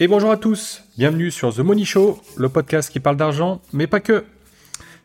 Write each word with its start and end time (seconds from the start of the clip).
Et 0.00 0.06
bonjour 0.06 0.30
à 0.30 0.36
tous, 0.36 0.84
bienvenue 0.96 1.32
sur 1.32 1.52
The 1.52 1.58
Money 1.58 1.84
Show, 1.84 2.22
le 2.36 2.48
podcast 2.48 2.88
qui 2.88 3.00
parle 3.00 3.16
d'argent, 3.16 3.60
mais 3.72 3.88
pas 3.88 3.98
que. 3.98 4.24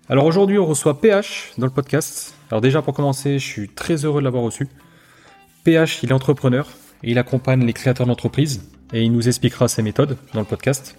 Alors 0.08 0.25
aujourd'hui, 0.25 0.59
on 0.59 0.67
reçoit 0.67 1.01
PH 1.01 1.54
dans 1.58 1.66
le 1.66 1.71
podcast. 1.71 2.35
Alors 2.51 2.62
déjà 2.62 2.84
pour 2.84 2.94
commencer, 2.94 3.40
je 3.40 3.44
suis 3.44 3.70
très 3.70 4.06
heureux 4.06 4.21
de 4.21 4.26
l'avoir 4.26 4.44
reçu. 4.44 4.68
PH, 5.64 6.04
il 6.04 6.12
est 6.12 6.14
entrepreneur 6.14 6.68
et 7.02 7.10
il 7.10 7.18
accompagne 7.18 7.66
les 7.66 7.74
créateurs 7.74 8.06
d'entreprises 8.06 8.70
et 8.94 9.02
il 9.02 9.12
nous 9.12 9.28
expliquera 9.28 9.68
ses 9.68 9.82
méthodes 9.82 10.16
dans 10.32 10.42
le 10.42 10.46
podcast. 10.46 10.96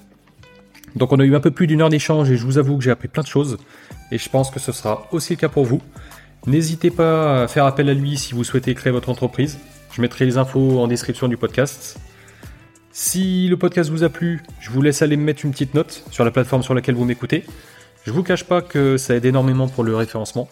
Donc 0.97 1.13
on 1.13 1.21
a 1.21 1.25
eu 1.25 1.37
un 1.37 1.41
peu 1.41 1.53
plus 1.53 1.69
d'une 1.69 1.81
heure 1.81 1.89
d'échange 1.89 2.29
et 2.33 2.37
je 2.37 2.45
vous 2.45 2.59
avoue 2.59 2.79
que 2.79 2.83
j'ai 2.83 2.91
appris 2.91 3.07
plein 3.07 3.23
de 3.23 3.29
choses 3.29 3.59
et 4.11 4.19
je 4.19 4.29
pense 4.29 4.51
que 4.51 4.59
ce 4.59 4.73
sera 4.73 5.07
aussi 5.13 5.35
le 5.35 5.39
cas 5.39 5.49
pour 5.49 5.67
vous. 5.67 5.81
N'hésitez 6.49 6.91
pas 6.91 7.45
à 7.45 7.47
faire 7.47 7.65
appel 7.65 7.89
à 7.89 7.95
lui 7.95 8.17
si 8.17 8.35
vous 8.35 8.43
souhaitez 8.43 8.75
créer 8.75 8.93
votre 8.93 9.09
entreprise. 9.09 9.57
Je 9.93 10.03
mettrai 10.03 10.25
les 10.25 10.37
infos 10.37 10.81
en 10.81 10.89
description 10.89 11.29
du 11.29 11.37
podcast. 11.37 12.01
Si 12.97 13.49
le 13.49 13.57
podcast 13.57 13.91
vous 13.91 14.05
a 14.05 14.09
plu, 14.09 14.41
je 14.61 14.71
vous 14.71 14.81
laisse 14.81 15.03
aller 15.03 15.17
me 15.17 15.25
mettre 15.25 15.45
une 15.45 15.51
petite 15.51 15.75
note 15.75 16.05
sur 16.13 16.25
la 16.25 16.31
plateforme 16.31 16.63
sur 16.63 16.75
laquelle 16.75 16.95
vous 16.95 17.05
m'écoutez. 17.05 17.43
Je 18.05 18.13
vous 18.13 18.23
cache 18.23 18.45
pas 18.45 18.63
que 18.63 18.99
ça 18.99 19.17
aide 19.17 19.25
énormément 19.25 19.67
pour 19.67 19.83
le 19.83 19.97
référencement. 19.97 20.49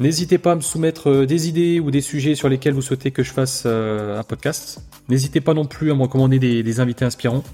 N'hésitez 0.00 0.38
pas 0.38 0.50
à 0.50 0.54
me 0.56 0.60
soumettre 0.62 1.10
euh, 1.10 1.26
des 1.26 1.48
idées 1.48 1.78
ou 1.78 1.92
des 1.92 2.00
sujets 2.00 2.34
sur 2.34 2.48
lesquels 2.48 2.74
vous 2.74 2.82
souhaitez 2.82 3.12
que 3.12 3.22
je 3.22 3.30
fasse 3.30 3.62
euh, 3.66 4.18
un 4.18 4.24
podcast. 4.24 4.82
N'hésitez 5.08 5.40
pas 5.40 5.54
non 5.54 5.64
plus 5.64 5.92
à 5.92 5.94
me 5.94 6.02
recommander 6.02 6.40
des, 6.40 6.80
invités 6.80 7.04
inspirants. 7.04 7.44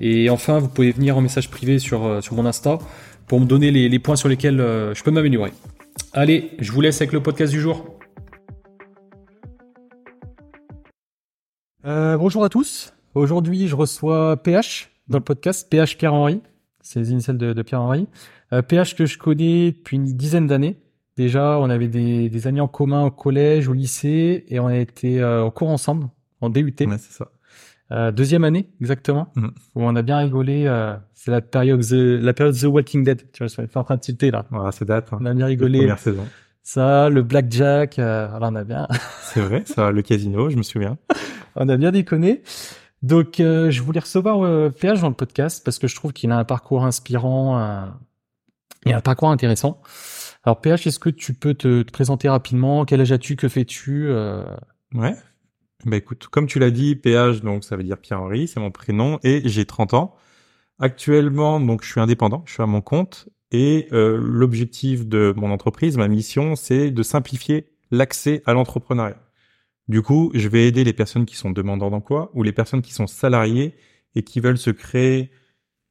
Et 0.00 0.30
enfin, 0.30 0.60
vous 0.60 0.68
pouvez 0.68 0.92
venir 0.92 1.16
en 1.16 1.20
message 1.20 1.50
privé 1.50 1.80
sur, 1.80 2.06
euh, 2.06 2.20
sur 2.20 2.36
mon 2.36 2.46
Insta 2.46 2.78
pour 3.26 3.40
me 3.40 3.44
donner 3.44 3.72
les, 3.72 3.98
points 3.98 4.14
sur 4.14 4.28
lesquels 4.28 4.58
je 4.58 5.02
peux 5.02 5.10
m'améliorer. 5.10 5.52
Allez, 6.12 6.52
je 6.60 6.70
vous 6.70 6.80
laisse 6.80 7.00
avec 7.00 7.12
le 7.12 7.20
podcast 7.20 7.52
du 7.52 7.60
jour. 7.60 7.96
bonjour 11.82 12.44
à 12.44 12.48
tous. 12.48 12.92
Aujourd'hui, 13.14 13.66
je 13.66 13.74
reçois 13.74 14.36
PH 14.36 14.88
dans 15.08 15.18
le 15.18 15.24
podcast, 15.24 15.68
PH 15.68 15.98
Pierre-Henri. 15.98 16.42
C'est 16.80 17.00
les 17.00 17.10
initiales 17.10 17.38
de, 17.38 17.62
Pierre-Henri. 17.62 18.06
PH 18.68 18.92
euh, 18.92 18.96
que 18.96 19.06
je 19.06 19.18
connais 19.18 19.72
depuis 19.72 19.96
une 19.96 20.04
dizaine 20.04 20.46
d'années. 20.46 20.78
Déjà, 21.16 21.58
on 21.58 21.70
avait 21.70 21.88
des, 21.88 22.46
amis 22.46 22.60
en 22.60 22.68
commun 22.68 23.04
au 23.06 23.10
collège, 23.10 23.66
au 23.66 23.72
lycée, 23.72 24.44
et 24.48 24.60
on 24.60 24.68
a 24.68 24.76
été 24.76 25.20
euh, 25.20 25.42
en 25.42 25.50
cours 25.50 25.70
ensemble, 25.70 26.06
en 26.40 26.50
DUT. 26.50 26.62
Ouais, 26.62 26.86
c'est 26.98 27.12
ça. 27.12 27.32
Euh, 27.90 28.12
deuxième 28.12 28.44
année, 28.44 28.70
exactement, 28.80 29.32
mm. 29.34 29.48
où 29.74 29.82
on 29.82 29.96
a 29.96 30.02
bien 30.02 30.18
rigolé. 30.18 30.72
c'est 31.12 31.32
la 31.32 31.40
période 31.40 31.80
the, 31.80 32.22
la 32.22 32.32
période 32.32 32.56
The 32.56 32.64
Walking 32.64 33.02
Dead. 33.02 33.24
Tu 33.32 33.38
vois, 33.38 33.48
je 33.48 33.54
suis 33.54 33.62
en 33.74 33.82
train 33.82 33.96
de 33.96 34.00
tilter 34.00 34.30
là. 34.30 34.46
Voilà, 34.50 34.70
c'est 34.70 34.84
date. 34.84 35.08
Hein. 35.12 35.18
On 35.20 35.26
a 35.26 35.34
bien 35.34 35.46
rigolé. 35.46 35.80
Première 35.80 35.98
saison. 35.98 36.26
Ça, 36.62 37.08
le 37.08 37.24
blackjack, 37.24 37.98
alors 37.98 38.50
on 38.52 38.54
a 38.54 38.62
bien. 38.62 38.86
c'est 39.22 39.40
vrai, 39.40 39.64
ça, 39.66 39.90
le 39.90 40.00
casino, 40.02 40.48
je 40.48 40.56
me 40.56 40.62
souviens. 40.62 40.96
on 41.56 41.68
a 41.68 41.76
bien 41.76 41.90
déconné. 41.90 42.42
Donc, 43.02 43.40
euh, 43.40 43.70
je 43.70 43.82
voulais 43.82 44.00
recevoir 44.00 44.44
euh, 44.44 44.70
PH 44.70 45.00
dans 45.00 45.08
le 45.08 45.14
podcast 45.14 45.64
parce 45.64 45.78
que 45.78 45.88
je 45.88 45.94
trouve 45.94 46.12
qu'il 46.12 46.30
a 46.32 46.38
un 46.38 46.44
parcours 46.44 46.84
inspirant 46.84 47.58
euh, 47.58 47.86
et 48.84 48.92
un 48.92 49.00
parcours 49.00 49.30
intéressant. 49.30 49.80
Alors, 50.44 50.60
PH, 50.60 50.86
est-ce 50.86 50.98
que 50.98 51.10
tu 51.10 51.32
peux 51.32 51.54
te, 51.54 51.82
présenter 51.82 52.28
rapidement? 52.28 52.84
Quel 52.84 53.00
âge 53.00 53.12
as-tu? 53.12 53.36
Que 53.36 53.48
fais-tu? 53.48 54.08
Euh? 54.08 54.44
Ouais. 54.94 55.14
Bah 55.86 55.96
écoute, 55.96 56.26
comme 56.26 56.46
tu 56.46 56.58
l'as 56.58 56.70
dit, 56.70 56.94
PH, 56.94 57.40
donc 57.40 57.64
ça 57.64 57.74
veut 57.74 57.84
dire 57.84 57.96
Pierre-Henri, 57.96 58.48
c'est 58.48 58.60
mon 58.60 58.70
prénom, 58.70 59.18
et 59.22 59.40
j'ai 59.46 59.64
30 59.64 59.94
ans. 59.94 60.14
Actuellement, 60.78 61.58
donc 61.58 61.82
je 61.82 61.90
suis 61.90 62.00
indépendant, 62.00 62.42
je 62.44 62.52
suis 62.52 62.62
à 62.62 62.66
mon 62.66 62.82
compte, 62.82 63.30
et 63.50 63.88
l'objectif 63.90 65.06
de 65.06 65.32
mon 65.38 65.50
entreprise, 65.50 65.96
ma 65.96 66.06
mission, 66.06 66.54
c'est 66.54 66.90
de 66.90 67.02
simplifier 67.02 67.70
l'accès 67.90 68.42
à 68.44 68.52
l'entrepreneuriat. 68.52 69.16
Du 69.90 70.02
coup, 70.02 70.30
je 70.34 70.46
vais 70.46 70.68
aider 70.68 70.84
les 70.84 70.92
personnes 70.92 71.26
qui 71.26 71.34
sont 71.34 71.50
demandeurs 71.50 71.90
d'emploi 71.90 72.30
ou 72.34 72.44
les 72.44 72.52
personnes 72.52 72.80
qui 72.80 72.94
sont 72.94 73.08
salariées 73.08 73.74
et 74.14 74.22
qui 74.22 74.38
veulent 74.38 74.56
se 74.56 74.70
créer 74.70 75.32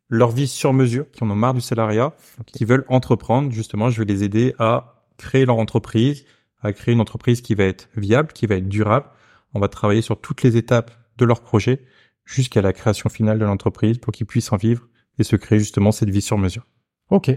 leur 0.08 0.32
vie 0.32 0.48
sur 0.48 0.72
mesure, 0.72 1.12
qui 1.12 1.22
en 1.22 1.30
ont 1.30 1.36
marre 1.36 1.54
du 1.54 1.60
salariat, 1.60 2.16
qui 2.46 2.64
veulent 2.64 2.86
entreprendre. 2.88 3.52
Justement, 3.52 3.90
je 3.90 4.00
vais 4.00 4.06
les 4.06 4.24
aider 4.24 4.56
à 4.58 5.04
créer 5.18 5.46
leur 5.46 5.58
entreprise, 5.58 6.24
à 6.62 6.72
créer 6.72 6.94
une 6.94 7.02
entreprise 7.02 7.42
qui 7.42 7.56
va 7.56 7.66
être 7.66 7.90
viable, 7.98 8.32
qui 8.32 8.48
va 8.48 8.56
être 8.56 8.70
durable. 8.70 9.08
On 9.54 9.60
va 9.60 9.68
travailler 9.68 10.02
sur 10.02 10.22
toutes 10.22 10.44
les 10.44 10.56
étapes 10.56 10.92
de 11.18 11.26
leur 11.26 11.42
projet 11.42 11.84
jusqu'à 12.24 12.62
la 12.62 12.72
création 12.72 13.10
finale 13.10 13.38
de 13.38 13.44
l'entreprise 13.44 13.98
pour 13.98 14.14
qu'ils 14.14 14.28
puissent 14.28 14.54
en 14.54 14.58
vivre 14.58 14.88
et 15.18 15.26
se 15.26 15.36
créer 15.36 15.60
justement 15.60 15.92
cette 15.92 16.10
vie 16.10 16.22
sur 16.22 16.38
mesure. 16.38 16.66
Ok. 17.10 17.32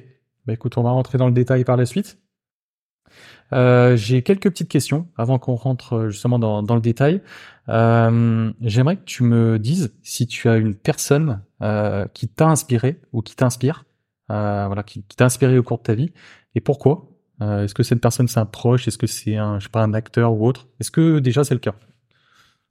Bah 0.47 0.53
écoute, 0.53 0.79
on 0.79 0.85
va 0.85 0.93
rentrer 0.93 1.19
dans 1.19 1.27
le 1.27 1.35
détail 1.35 1.65
par 1.65 1.77
la 1.77 1.87
suite. 1.87 2.22
Euh, 3.53 3.97
j'ai 3.97 4.23
quelques 4.23 4.51
petites 4.51 4.71
questions 4.71 5.09
avant 5.17 5.39
qu'on 5.39 5.55
rentre 5.55 5.95
euh, 5.95 6.11
justement 6.11 6.39
dans, 6.39 6.63
dans 6.63 6.75
le 6.75 6.81
détail. 6.81 7.21
Euh, 7.69 8.51
J'aimerais 8.63 8.97
que 8.97 9.05
tu 9.05 9.25
me 9.25 9.59
dises 9.59 9.95
si 10.03 10.27
tu 10.27 10.49
as 10.49 10.57
une 10.57 10.75
personne 10.75 11.43
euh, 11.61 12.07
qui 12.15 12.29
t'a 12.29 12.49
inspiré 12.49 13.01
ou 13.13 13.21
qui 13.21 13.37
t'inspire, 13.37 13.85
voilà, 14.29 14.83
qui, 14.83 15.03
qui 15.03 15.17
t'a 15.17 15.27
inspiré 15.27 15.59
au 15.59 15.63
cours 15.63 15.79
de 15.79 15.83
ta 15.83 15.95
vie 15.95 16.13
et 16.55 16.61
pourquoi. 16.61 17.09
Est-ce 17.41 17.75
que 17.75 17.83
cette 17.83 18.01
personne 18.01 18.29
c'est 18.29 18.39
un 18.39 18.47
proche? 18.47 18.87
Est-ce 18.87 18.99
que 18.99 19.09
c'est 19.09 19.37
un, 19.37 19.59
je 19.59 19.65
sais 19.65 19.71
pas, 19.71 19.83
un 19.83 19.95
acteur 19.95 20.33
ou 20.33 20.47
autre? 20.47 20.69
Est-ce 20.79 20.93
que 20.93 21.19
déjà 21.19 21.43
c'est 21.43 21.55
le 21.55 21.61
cas? 21.61 21.75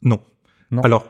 Non. 0.01 0.21
Non. 0.71 0.81
Alors 0.81 1.05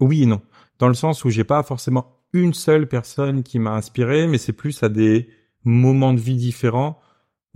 oui 0.00 0.24
et 0.24 0.26
non, 0.26 0.42
dans 0.80 0.88
le 0.88 0.94
sens 0.94 1.24
où 1.24 1.30
j'ai 1.30 1.44
pas 1.44 1.62
forcément 1.62 2.16
une 2.32 2.52
seule 2.54 2.88
personne 2.88 3.42
qui 3.42 3.58
m'a 3.58 3.70
inspiré, 3.70 4.26
mais 4.26 4.36
c'est 4.36 4.52
plus 4.52 4.82
à 4.82 4.88
des 4.88 5.30
moments 5.64 6.12
de 6.12 6.20
vie 6.20 6.36
différents 6.36 7.00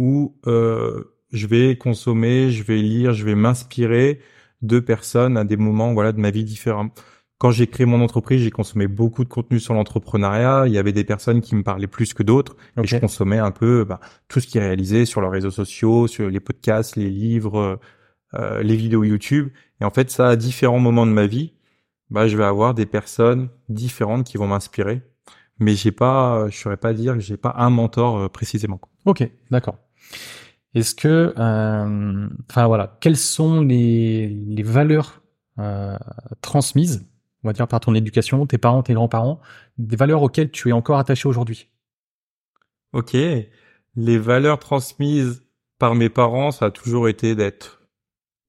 où 0.02 0.36
euh, 0.48 1.14
je 1.32 1.46
vais 1.46 1.76
consommer, 1.76 2.50
je 2.50 2.64
vais 2.64 2.78
lire, 2.78 3.12
je 3.12 3.24
vais 3.24 3.36
m'inspirer 3.36 4.18
de 4.60 4.80
personnes 4.80 5.36
à 5.36 5.44
des 5.44 5.56
moments 5.56 5.94
voilà 5.94 6.10
de 6.10 6.18
ma 6.18 6.32
vie 6.32 6.42
différents. 6.42 6.90
Quand 7.38 7.52
j'ai 7.52 7.68
créé 7.68 7.86
mon 7.86 8.00
entreprise, 8.00 8.42
j'ai 8.42 8.50
consommé 8.50 8.88
beaucoup 8.88 9.22
de 9.22 9.28
contenu 9.28 9.60
sur 9.60 9.74
l'entrepreneuriat. 9.74 10.64
Il 10.66 10.72
y 10.72 10.78
avait 10.78 10.92
des 10.92 11.04
personnes 11.04 11.40
qui 11.40 11.54
me 11.54 11.62
parlaient 11.62 11.86
plus 11.86 12.14
que 12.14 12.24
d'autres, 12.24 12.56
et 12.76 12.84
je 12.84 12.96
consommais 12.98 13.38
un 13.38 13.52
peu 13.52 13.84
bah, 13.84 14.00
tout 14.26 14.40
ce 14.40 14.48
qui 14.48 14.58
est 14.58 14.60
réalisé 14.60 15.06
sur 15.06 15.20
leurs 15.20 15.30
réseaux 15.30 15.50
sociaux, 15.52 16.08
sur 16.08 16.28
les 16.28 16.40
podcasts, 16.40 16.96
les 16.96 17.10
livres, 17.10 17.80
euh, 18.34 18.62
les 18.62 18.76
vidéos 18.76 19.04
YouTube. 19.04 19.50
Et 19.80 19.84
en 19.84 19.90
fait, 19.90 20.10
ça, 20.10 20.28
à 20.30 20.36
différents 20.36 20.80
moments 20.80 21.06
de 21.06 21.12
ma 21.12 21.26
vie, 21.26 21.52
bah, 22.10 22.26
je 22.26 22.36
vais 22.36 22.44
avoir 22.44 22.74
des 22.74 22.86
personnes 22.86 23.50
différentes 23.69 24.24
qui 24.24 24.36
vont 24.36 24.48
m'inspirer. 24.48 25.02
Mais 25.58 25.74
j'ai 25.74 25.92
pas, 25.92 26.48
je 26.48 26.56
saurais 26.56 26.76
pas 26.76 26.92
dire 26.92 27.14
que 27.14 27.20
j'ai 27.20 27.36
pas 27.36 27.54
un 27.56 27.70
mentor 27.70 28.19
euh, 28.19 28.28
précisément. 28.28 28.80
Ok, 29.04 29.28
d'accord. 29.50 29.78
Est-ce 30.74 30.94
que, 30.94 31.34
euh, 31.36 32.28
enfin 32.48 32.66
voilà, 32.66 32.96
quelles 33.00 33.16
sont 33.16 33.60
les, 33.60 34.28
les 34.28 34.62
valeurs 34.62 35.22
euh, 35.58 35.98
transmises, 36.40 37.06
on 37.44 37.48
va 37.48 37.52
dire 37.52 37.68
par 37.68 37.80
ton 37.80 37.94
éducation, 37.94 38.46
tes 38.46 38.58
parents, 38.58 38.82
tes 38.82 38.94
grands-parents, 38.94 39.40
des 39.76 39.96
valeurs 39.96 40.22
auxquelles 40.22 40.50
tu 40.50 40.70
es 40.70 40.72
encore 40.72 40.98
attaché 40.98 41.28
aujourd'hui? 41.28 41.68
Ok, 42.92 43.14
les 43.14 44.18
valeurs 44.18 44.58
transmises 44.58 45.44
par 45.78 45.94
mes 45.94 46.08
parents, 46.08 46.52
ça 46.52 46.66
a 46.66 46.70
toujours 46.70 47.08
été 47.08 47.34
d'être. 47.34 47.82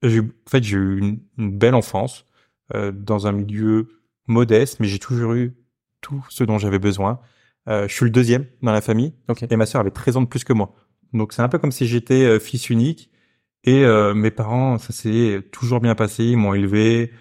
En 0.03 0.09
fait, 0.49 0.63
j'ai 0.63 0.77
eu 0.77 0.99
une, 0.99 1.19
belle 1.37 1.75
enfance 1.75 2.25
euh, 2.73 2.91
dans 2.91 3.27
un 3.27 3.31
milieu 3.31 3.89
modeste, 4.27 4.79
mais 4.79 4.87
j'ai 4.87 4.99
toujours 4.99 5.33
eu 5.33 5.55
tout 6.01 6.25
ce 6.29 6.43
dont 6.43 6.57
j'avais 6.57 6.79
besoin. 6.79 7.19
Euh, 7.69 7.87
je 7.87 7.93
suis 7.93 8.05
le 8.05 8.11
deuxième 8.11 8.45
dans 8.61 8.73
la 8.73 8.81
famille, 8.81 9.13
et 9.49 9.55
ma 9.55 9.65
sœur 9.65 9.81
avait 9.81 9.91
13 9.91 10.17
ans 10.17 10.21
de 10.21 10.27
plus 10.27 10.43
que 10.43 10.53
moi. 10.53 10.75
Donc 11.13 11.33
c'est 11.33 11.41
un 11.41 11.49
peu 11.49 11.59
comme 11.59 11.71
si 11.71 11.87
j'étais 11.87 12.23
euh, 12.23 12.39
fils 12.39 12.69
unique. 12.69 13.09
Et 13.63 13.85
euh, 13.85 14.13
mes 14.13 14.31
parents, 14.31 14.77
ça 14.77 14.91
s'est 14.93 15.41
toujours 15.51 15.79
bien 15.79 15.95
passé, 15.95 16.25
ils 16.25 16.37
m'ont 16.37 16.53
élevé. 16.53 17.11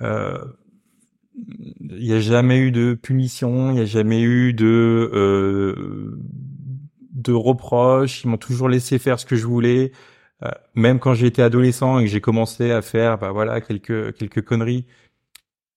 Euh, 0.00 0.38
il 1.34 2.04
n'y 2.04 2.12
a 2.12 2.20
jamais 2.20 2.58
eu 2.58 2.72
de 2.72 2.94
punition, 2.94 3.70
il 3.70 3.74
n'y 3.74 3.80
a 3.80 3.84
jamais 3.84 4.22
eu 4.22 4.52
de 4.52 6.18
de 7.12 7.32
reproches. 7.32 8.24
Ils 8.24 8.28
m'ont 8.28 8.36
toujours 8.38 8.68
laissé 8.68 8.98
faire 8.98 9.20
ce 9.20 9.26
que 9.26 9.36
je 9.36 9.46
voulais. 9.46 9.92
même 10.74 10.98
quand 10.98 11.14
j'étais 11.14 11.42
adolescent 11.42 12.00
et 12.00 12.04
que 12.04 12.10
j'ai 12.10 12.20
commencé 12.20 12.72
à 12.72 12.82
faire, 12.82 13.18
bah 13.18 13.32
voilà, 13.32 13.60
quelques 13.60 14.14
quelques 14.14 14.42
conneries, 14.42 14.86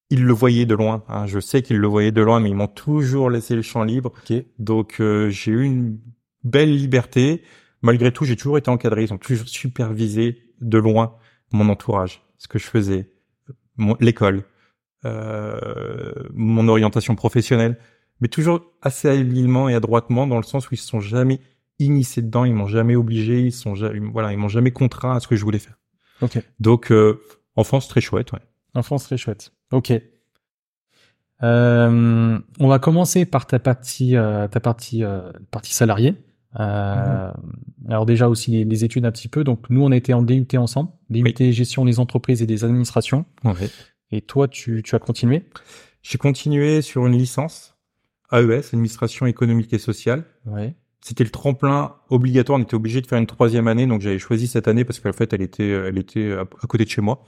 ils 0.09 0.24
le 0.25 0.34
voyaient 0.34 0.66
de 0.66 0.75
loin. 0.75 1.03
Hein. 1.08 1.28
Je 1.28 1.40
sais 1.40 1.62
qu'ils 1.62 1.78
le 1.78 1.88
voyaient 1.88 2.12
de 2.12 2.22
loin, 2.22 2.40
mais 2.40 2.50
ils 2.50 2.56
m'ont 2.56 2.67
toujours 2.67 3.29
laissé 3.29 3.55
le 3.55 3.61
champ 3.61 3.84
libre. 3.84 4.11
Donc 4.59 5.02
j'ai 5.29 5.52
eu 5.52 5.64
une 5.64 6.00
belle 6.44 6.76
liberté 6.76 7.44
malgré 7.85 8.11
tout, 8.11 8.26
j'ai 8.26 8.35
toujours 8.35 8.58
été 8.58 8.70
encadré. 8.70 9.03
Ils 9.03 9.14
ont 9.14 9.17
toujours 9.17 9.47
supervisé 9.47 10.52
de 10.59 10.78
loin 10.78 11.16
mon 11.52 11.70
entourage, 11.70 12.23
ce 12.37 12.47
que 12.47 12.59
je 12.59 12.66
faisais, 12.66 13.11
l'école, 13.99 14.43
euh, 15.05 16.11
mon 16.34 16.67
orientation 16.67 17.16
professionnelle, 17.16 17.78
mais 18.20 18.28
toujours 18.28 18.61
assez 18.82 19.08
habilement 19.08 19.70
et 19.70 19.76
adroitement 19.76 20.26
dans 20.28 20.37
le 20.37 20.43
sens 20.43 20.70
où 20.70 20.73
ils 20.73 20.78
se 20.78 20.87
sont 20.87 20.99
jamais 20.99 21.40
initiés 21.79 22.23
dedans, 22.23 22.43
ils 22.46 22.53
m'ont 22.53 22.67
jamais 22.67 22.96
obligé, 22.96 23.41
ils 23.41 23.52
sont 23.52 23.76
jamais, 23.76 23.99
voilà, 23.99 24.34
ils 24.34 24.38
m'ont 24.38 24.49
jamais 24.49 24.72
contraint 24.72 25.16
à 25.16 25.20
ce 25.20 25.28
que 25.28 25.35
je 25.35 25.43
voulais 25.43 25.59
faire. 25.59 25.78
Ok. 26.22 26.40
Donc 26.59 26.91
euh, 26.91 27.22
enfance 27.55 27.88
très 27.88 28.02
chouette, 28.02 28.31
ouais. 28.31 28.40
Enfance 28.73 29.03
très 29.03 29.17
chouette. 29.17 29.53
Ok. 29.72 29.93
Euh, 31.43 32.40
on 32.59 32.67
va 32.67 32.79
commencer 32.79 33.26
par 33.26 33.46
ta 33.46 33.59
partie, 33.59 34.14
ta 34.14 34.59
partie, 34.59 35.03
partie 35.52 35.73
salariée. 35.73 36.16
Euh, 36.59 37.31
alors 37.87 38.05
déjà 38.05 38.29
aussi 38.29 38.63
les, 38.63 38.84
études 38.84 39.05
un 39.05 39.11
petit 39.11 39.28
peu. 39.28 39.43
Donc 39.43 39.69
nous 39.69 39.81
on 39.84 39.91
été 39.91 40.13
en 40.13 40.22
DUT 40.22 40.47
ensemble, 40.57 40.91
DUT 41.09 41.52
gestion 41.52 41.85
des 41.85 41.99
entreprises 41.99 42.41
et 42.41 42.47
des 42.47 42.63
administrations. 42.63 43.25
Et 44.11 44.22
toi 44.22 44.47
tu, 44.47 44.81
tu 44.84 44.96
as 44.96 44.99
continué? 44.99 45.43
J'ai 46.02 46.17
continué 46.17 46.81
sur 46.81 47.05
une 47.07 47.17
licence 47.17 47.75
AES, 48.31 48.73
administration 48.73 49.25
économique 49.25 49.73
et 49.73 49.79
sociale. 49.79 50.23
C'était 51.02 51.23
le 51.23 51.29
tremplin 51.29 51.96
obligatoire. 52.09 52.57
On 52.59 52.61
était 52.61 52.75
obligé 52.75 53.02
de 53.02 53.07
faire 53.07 53.19
une 53.19 53.28
troisième 53.28 53.67
année, 53.67 53.85
donc 53.85 54.02
j'avais 54.02 54.17
choisi 54.17 54.47
cette 54.47 54.67
année 54.67 54.85
parce 54.85 54.99
qu'en 54.99 55.13
fait, 55.13 55.34
elle 55.34 55.43
était, 55.43 55.69
elle 55.69 55.99
était 55.99 56.31
à, 56.34 56.41
à 56.41 56.67
côté 56.67 56.84
de 56.84 56.90
chez 56.90 57.02
moi. 57.02 57.23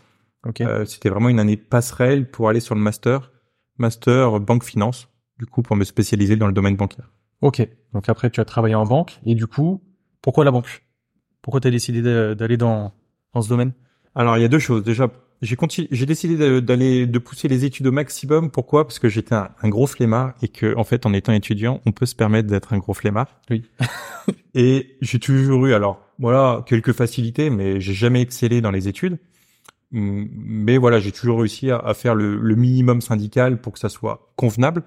Euh, 0.61 0.85
c'était 0.85 1.09
vraiment 1.09 1.29
une 1.29 1.39
année 1.39 1.57
passerelle 1.57 2.29
pour 2.29 2.49
aller 2.49 2.59
sur 2.59 2.75
le 2.75 2.81
master, 2.81 3.31
master 3.77 4.39
banque 4.39 4.63
finance, 4.63 5.09
du 5.39 5.45
coup 5.45 5.61
pour 5.61 5.75
me 5.75 5.83
spécialiser 5.83 6.35
dans 6.35 6.47
le 6.47 6.53
domaine 6.53 6.75
bancaire. 6.75 7.11
Ok. 7.41 7.67
Donc 7.93 8.09
après, 8.09 8.29
tu 8.29 8.39
as 8.39 8.45
travaillé 8.45 8.75
en 8.75 8.85
banque 8.85 9.19
et 9.25 9.35
du 9.35 9.47
coup, 9.47 9.81
pourquoi 10.21 10.45
la 10.45 10.51
banque? 10.51 10.83
Pourquoi 11.41 11.61
tu 11.61 11.67
as 11.67 11.71
décidé 11.71 12.01
d'aller 12.35 12.57
dans, 12.57 12.93
dans 13.33 13.41
ce 13.41 13.49
domaine? 13.49 13.73
Alors 14.15 14.37
il 14.37 14.41
y 14.41 14.45
a 14.45 14.49
deux 14.49 14.59
choses. 14.59 14.83
Déjà, 14.83 15.09
j'ai 15.41 16.05
décidé 16.05 16.61
d'aller 16.61 17.05
de 17.05 17.19
pousser 17.19 17.47
les 17.47 17.65
études 17.65 17.87
au 17.87 17.91
maximum. 17.91 18.49
Pourquoi? 18.49 18.87
Parce 18.87 18.99
que 18.99 19.09
j'étais 19.09 19.35
un, 19.35 19.49
un 19.61 19.69
gros 19.69 19.87
flemmard 19.87 20.33
et 20.41 20.47
que 20.47 20.75
en 20.75 20.83
fait, 20.83 21.05
en 21.05 21.13
étant 21.13 21.33
étudiant, 21.33 21.81
on 21.85 21.91
peut 21.91 22.07
se 22.07 22.15
permettre 22.15 22.47
d'être 22.47 22.73
un 22.73 22.79
gros 22.79 22.93
flemmard. 22.93 23.27
Oui. 23.49 23.63
et 24.55 24.97
j'ai 25.01 25.19
toujours 25.19 25.67
eu, 25.67 25.73
alors 25.73 26.01
voilà, 26.19 26.63
quelques 26.65 26.93
facilités, 26.93 27.49
mais 27.49 27.79
j'ai 27.79 27.93
jamais 27.93 28.21
excellé 28.21 28.61
dans 28.61 28.71
les 28.71 28.87
études. 28.87 29.19
Mais 29.91 30.77
voilà, 30.77 30.99
j'ai 30.99 31.11
toujours 31.11 31.39
réussi 31.39 31.71
à, 31.71 31.77
à 31.77 31.93
faire 31.93 32.15
le, 32.15 32.37
le 32.37 32.55
minimum 32.55 32.99
syndical 32.99 33.61
pour 33.61 33.73
que 33.73 33.79
ça 33.79 33.89
soit 33.89 34.33
convenable. 34.35 34.83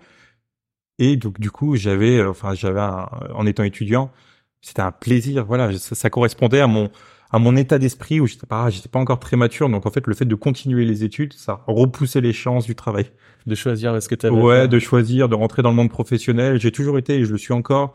Et 1.00 1.16
donc 1.16 1.40
du 1.40 1.50
coup, 1.50 1.74
j'avais, 1.74 2.18
euh, 2.18 2.30
enfin, 2.30 2.54
j'avais, 2.54 2.78
un- 2.80 3.08
en 3.34 3.46
étant 3.46 3.64
étudiant, 3.64 4.12
c'était 4.60 4.82
un 4.82 4.92
plaisir. 4.92 5.44
Voilà, 5.46 5.76
ça, 5.78 5.94
ça 5.96 6.10
correspondait 6.10 6.60
à 6.60 6.68
mon 6.68 6.90
à 7.32 7.38
mon 7.38 7.54
état 7.56 7.78
d'esprit 7.78 8.18
où 8.20 8.26
j'étais 8.26 8.46
pas, 8.46 8.70
j'étais 8.70 8.88
pas 8.88 8.98
encore 8.98 9.20
très 9.20 9.36
mature. 9.36 9.68
Donc 9.68 9.86
en 9.86 9.90
fait, 9.90 10.06
le 10.08 10.14
fait 10.14 10.24
de 10.24 10.34
continuer 10.34 10.84
les 10.84 11.04
études, 11.04 11.32
ça 11.32 11.62
repoussait 11.68 12.20
les 12.20 12.32
chances 12.32 12.66
du 12.66 12.74
travail. 12.74 13.06
De 13.46 13.54
choisir 13.54 14.02
ce 14.02 14.08
que 14.08 14.16
tu 14.16 14.26
avais 14.26 14.34
Ouais, 14.36 14.66
de 14.66 14.78
choisir, 14.80 15.28
de 15.28 15.36
rentrer 15.36 15.62
dans 15.62 15.70
le 15.70 15.76
monde 15.76 15.90
professionnel. 15.90 16.60
J'ai 16.60 16.72
toujours 16.72 16.98
été, 16.98 17.18
et 17.20 17.24
je 17.24 17.30
le 17.30 17.38
suis 17.38 17.52
encore, 17.52 17.94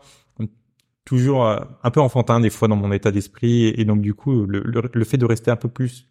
toujours 1.04 1.46
euh, 1.46 1.60
un 1.82 1.90
peu 1.90 2.00
enfantin 2.00 2.40
des 2.40 2.48
fois 2.50 2.66
dans 2.66 2.76
mon 2.76 2.90
état 2.92 3.12
d'esprit. 3.12 3.66
Et, 3.66 3.84
donc 3.84 4.00
du 4.00 4.14
coup, 4.14 4.46
le, 4.46 4.60
le, 4.64 4.82
le 4.92 5.04
fait 5.04 5.18
de 5.18 5.26
rester 5.26 5.50
un 5.50 5.56
peu 5.56 5.68
plus 5.68 6.08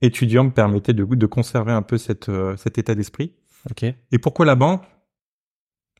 étudiant 0.00 0.44
me 0.44 0.50
permettait 0.50 0.94
de, 0.94 1.04
de 1.04 1.26
conserver 1.26 1.72
un 1.72 1.82
peu 1.82 1.98
cette, 1.98 2.28
euh, 2.28 2.56
cet 2.56 2.78
état 2.78 2.94
d'esprit. 2.94 3.32
Ok. 3.70 3.84
Et 3.84 4.18
pourquoi 4.18 4.46
la 4.46 4.54
banque? 4.54 4.82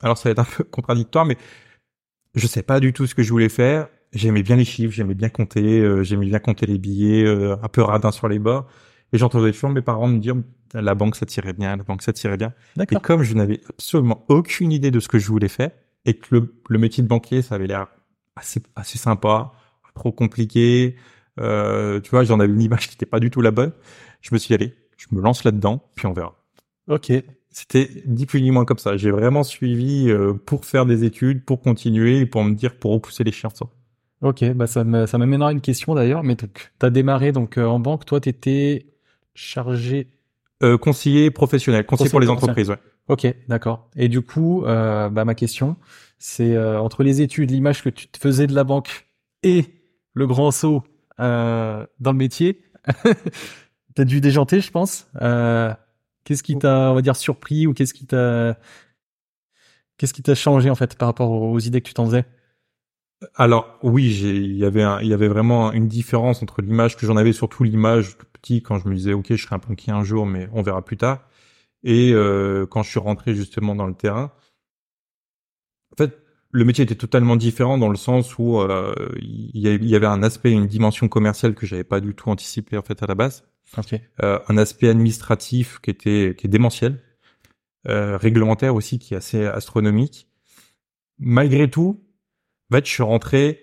Alors 0.01 0.19
ça 0.19 0.29
va 0.29 0.33
être 0.33 0.39
un 0.39 0.45
peu 0.45 0.65
contradictoire, 0.71 1.25
mais 1.25 1.37
je 2.35 2.47
sais 2.47 2.63
pas 2.63 2.81
du 2.81 2.93
tout 2.93 3.07
ce 3.07 3.15
que 3.15 3.23
je 3.23 3.31
voulais 3.31 3.49
faire. 3.49 3.89
J'aimais 4.13 4.43
bien 4.43 4.57
les 4.57 4.65
chiffres, 4.65 4.93
j'aimais 4.93 5.15
bien 5.15 5.29
compter, 5.29 5.81
euh, 5.81 6.03
j'aimais 6.03 6.27
bien 6.27 6.39
compter 6.39 6.67
les 6.67 6.79
billets, 6.79 7.25
euh, 7.25 7.57
un 7.63 7.69
peu 7.69 7.83
radin 7.83 8.13
sur 8.13 8.29
les 8.29 8.39
bords. 8.39 8.67
Et 9.13 9.19
j'entendais 9.19 9.53
toujours 9.53 9.71
mes 9.71 9.83
parents 9.83 10.09
me 10.09 10.19
dire 10.19 10.37
la 10.75 10.95
banque 10.95 11.17
ça 11.17 11.27
tirait 11.27 11.53
bien, 11.53 11.77
la 11.77 11.83
banque 11.83 12.03
ça 12.03 12.13
tirait 12.13 12.37
bien. 12.37 12.53
Et 12.91 12.97
comme 12.97 13.23
je 13.23 13.35
n'avais 13.35 13.61
absolument 13.71 14.25
aucune 14.29 14.73
idée 14.73 14.91
de 14.91 15.01
ce 15.01 15.09
que 15.09 15.19
je 15.19 15.29
voulais 15.29 15.49
faire 15.49 15.71
et 16.05 16.15
que 16.15 16.27
le, 16.35 16.55
le 16.69 16.79
métier 16.79 17.03
de 17.03 17.09
banquier 17.09 17.43
ça 17.43 17.55
avait 17.55 17.67
l'air 17.67 17.87
assez 18.35 18.63
assez 18.75 18.99
sympa, 18.99 19.53
trop 19.95 20.13
compliqué, 20.13 20.97
euh, 21.41 22.01
tu 22.01 22.11
vois, 22.11 22.25
j'en 22.25 22.41
avais 22.41 22.53
une 22.53 22.61
image 22.61 22.89
qui 22.89 22.95
n'était 22.95 23.07
pas 23.07 23.21
du 23.21 23.31
tout 23.31 23.41
la 23.41 23.51
bonne. 23.51 23.73
Je 24.21 24.31
me 24.33 24.39
suis 24.39 24.55
allez, 24.55 24.75
je 24.97 25.07
me 25.13 25.21
lance 25.21 25.45
là-dedans, 25.45 25.83
puis 25.95 26.07
on 26.07 26.13
verra. 26.13 26.35
Ok. 26.89 27.13
C'était 27.59 27.89
ni 28.05 28.27
plus 28.27 28.43
ni 28.43 28.51
moins 28.51 28.67
comme 28.67 28.77
ça. 28.77 28.99
J'ai 28.99 29.11
vraiment 29.11 29.43
suivi 29.43 30.11
euh, 30.11 30.35
pour 30.35 30.67
faire 30.67 30.85
des 30.85 31.05
études, 31.05 31.43
pour 31.43 31.63
continuer, 31.63 32.19
et 32.19 32.27
pour 32.27 32.45
me 32.45 32.53
dire, 32.55 32.79
pour 32.79 32.93
repousser 32.93 33.25
les 33.25 33.33
chiens. 33.33 33.49
Ok. 34.21 34.45
Bah 34.53 34.67
ça 34.67 34.85
m'amènera 34.85 35.53
une 35.53 35.63
question 35.63 35.95
d'ailleurs. 35.95 36.23
Mais 36.23 36.37
tu 36.37 36.47
as 36.83 36.91
démarré 36.91 37.33
donc 37.33 37.57
euh, 37.57 37.65
en 37.65 37.81
banque. 37.81 38.05
Toi, 38.05 38.21
tu 38.21 38.29
étais 38.29 38.93
chargé. 39.35 40.11
Euh, 40.63 40.77
conseiller 40.77 41.31
professionnel, 41.31 41.87
conseiller 41.87 42.11
pour 42.11 42.21
les 42.21 42.29
entreprises, 42.29 42.69
ouais. 42.69 42.79
Ok, 43.09 43.27
d'accord. 43.49 43.89
Et 43.97 44.09
du 44.09 44.21
coup, 44.21 44.63
bah, 44.67 45.11
ma 45.11 45.35
question, 45.35 45.77
c'est 46.19 46.59
entre 46.59 47.05
les 47.05 47.23
études, 47.23 47.53
l'image 47.53 47.83
que 47.83 47.89
tu 47.89 48.07
te 48.07 48.19
faisais 48.19 48.47
de 48.47 48.55
la 48.55 48.65
banque 48.65 49.09
et 49.43 49.65
le 50.13 50.27
grand 50.27 50.51
saut 50.51 50.83
dans 51.19 51.87
le 52.05 52.13
métier, 52.13 52.61
t'as 53.95 54.05
dû 54.05 54.21
déjanter, 54.21 54.61
je 54.61 54.71
pense. 54.71 55.09
Euh, 55.23 55.73
qu'est-ce 56.27 56.45
qui 56.45 56.59
t'a, 56.59 56.93
on 56.93 56.97
va 56.97 57.03
dire, 57.03 57.17
surpris 57.17 57.67
ou 57.69 57.75
qu'est-ce 57.75 57.95
qui 57.95 58.07
t'a, 58.07 58.59
qu'est-ce 59.99 60.15
qui 60.15 60.23
t'a 60.23 60.35
changé 60.35 60.71
en 60.71 60.75
fait 60.75 60.97
par 60.97 61.09
rapport 61.09 61.31
aux 61.31 61.59
idées 61.61 61.81
que 61.81 61.89
tu 61.89 61.95
t'en 61.95 62.07
faisais? 62.07 62.25
Alors 63.35 63.79
oui, 63.83 64.05
il 64.23 64.57
y 64.57 64.65
avait, 64.65 64.83
un- 64.83 65.01
il 65.01 65.07
y 65.09 65.15
avait 65.15 65.29
vraiment 65.29 65.73
une 65.73 65.89
différence 65.89 66.43
entre 66.43 66.61
l'image 66.61 66.97
que 66.97 67.07
j'en 67.07 67.17
avais, 67.17 67.33
surtout 67.33 67.65
l'image 67.65 68.19
tout 68.19 68.27
petit 68.35 68.63
quand 68.63 68.79
je 68.79 68.89
me 68.89 68.95
disais, 68.95 69.13
ok, 69.15 69.27
je 69.35 69.43
serai 69.43 69.55
un 69.57 69.59
banquier 69.59 69.93
un 69.93 70.05
jour, 70.05 70.27
mais 70.27 70.49
on 70.53 70.63
verra 70.63 70.85
plus 70.85 70.97
tard. 70.99 71.27
Et 71.85 72.13
euh, 72.15 72.67
quand 72.67 72.83
je 72.85 72.91
suis 72.91 73.01
rentré 73.01 73.35
justement 73.35 73.75
dans 73.77 73.87
le 73.87 73.95
terrain, 73.95 74.33
en 75.93 75.97
fait, 75.97 76.19
le 76.53 76.65
métier 76.65 76.85
était 76.85 76.95
totalement 76.95 77.35
différent 77.37 77.77
dans 77.79 77.89
le 77.89 77.97
sens 77.97 78.39
où 78.39 78.59
euh, 78.61 78.95
il 79.21 79.59
y 79.61 79.67
avait- 79.69 79.77
il 79.85 79.89
y 79.89 79.97
avait 79.97 80.07
un 80.07 80.23
aspect, 80.23 80.53
une 80.53 80.67
dimension 80.67 81.09
commerciale 81.09 81.55
que 81.55 81.67
j'avais 81.67 81.85
pas 81.85 82.01
du 82.01 82.15
tout 82.15 82.31
anticipé 82.31 82.77
en 82.79 82.83
fait 82.83 83.03
à 83.03 83.07
la 83.07 83.15
base. 83.15 83.45
Ok. 83.79 84.01
euh, 84.23 84.39
un 84.49 84.57
aspect 84.59 84.89
administratif 84.89 85.79
qui 85.81 85.91
était 85.91 86.35
qui 86.39 86.47
est 86.47 86.51
démentiel, 86.51 87.03
euh, 87.89 88.17
réglementaire 88.17 88.75
aussi 88.75 88.99
qui 88.99 89.15
est 89.15 89.17
assez 89.19 89.45
astronomique. 89.45 90.29
Malgré 91.19 91.71
tout, 91.71 92.03
en 92.71 92.77
fait, 92.77 92.87
je 92.87 92.91
suis 92.93 93.03
rentré 93.03 93.63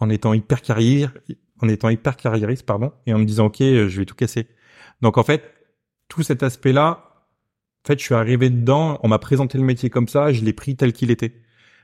en 0.00 0.10
étant 0.10 0.34
hyper 0.34 0.62
carrière, 0.62 1.12
en 1.60 1.68
étant 1.68 1.88
hyper 1.88 2.16
carriériste, 2.16 2.64
pardon, 2.66 2.92
et 3.06 3.14
en 3.14 3.18
me 3.18 3.24
disant 3.24 3.46
ok, 3.46 3.60
euh, 3.62 3.88
je 3.88 3.98
vais 4.00 4.06
tout 4.06 4.14
casser. 4.14 4.48
Donc 5.02 5.18
en 5.18 5.22
fait, 5.24 5.42
tout 6.08 6.22
cet 6.22 6.42
aspect-là, 6.42 7.10
en 7.84 7.86
fait, 7.88 7.98
je 7.98 8.04
suis 8.04 8.14
arrivé 8.14 8.50
dedans, 8.50 8.98
on 9.02 9.08
m'a 9.08 9.18
présenté 9.18 9.58
le 9.58 9.64
métier 9.64 9.90
comme 9.90 10.08
ça, 10.08 10.32
je 10.32 10.42
l'ai 10.44 10.52
pris 10.52 10.76
tel 10.76 10.92
qu'il 10.92 11.10
était. 11.10 11.42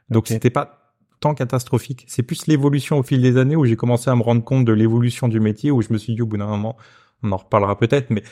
Donc 0.09 0.25
Ok. 0.25 0.29
c'était 0.29 0.51
pas 0.51 0.95
tant 1.21 1.35
catastrophique. 1.35 2.05
C'est 2.09 2.23
plus 2.23 2.47
l'évolution 2.47 2.99
au 2.99 3.03
fil 3.03 3.21
des 3.23 3.37
années 3.37 3.57
où 3.57 3.65
j'ai 3.67 3.77
commencé 3.77 4.09
à 4.11 4.17
me 4.17 4.23
rendre 4.23 4.43
compte 4.43 4.65
de 4.65 4.73
l'évolution 4.73 5.29
du 5.29 5.39
métier, 5.41 5.71
où 5.71 5.83
je 5.83 5.93
me 5.93 5.99
suis 5.99 6.15
dit 6.15 6.23
au 6.23 6.27
bout 6.27 6.39
d'un 6.39 6.47
moment, 6.47 6.77
on 7.23 7.33
en 7.33 7.37
reparlera 7.37 7.79
peut-être, 7.79 8.11
mais 8.11 8.23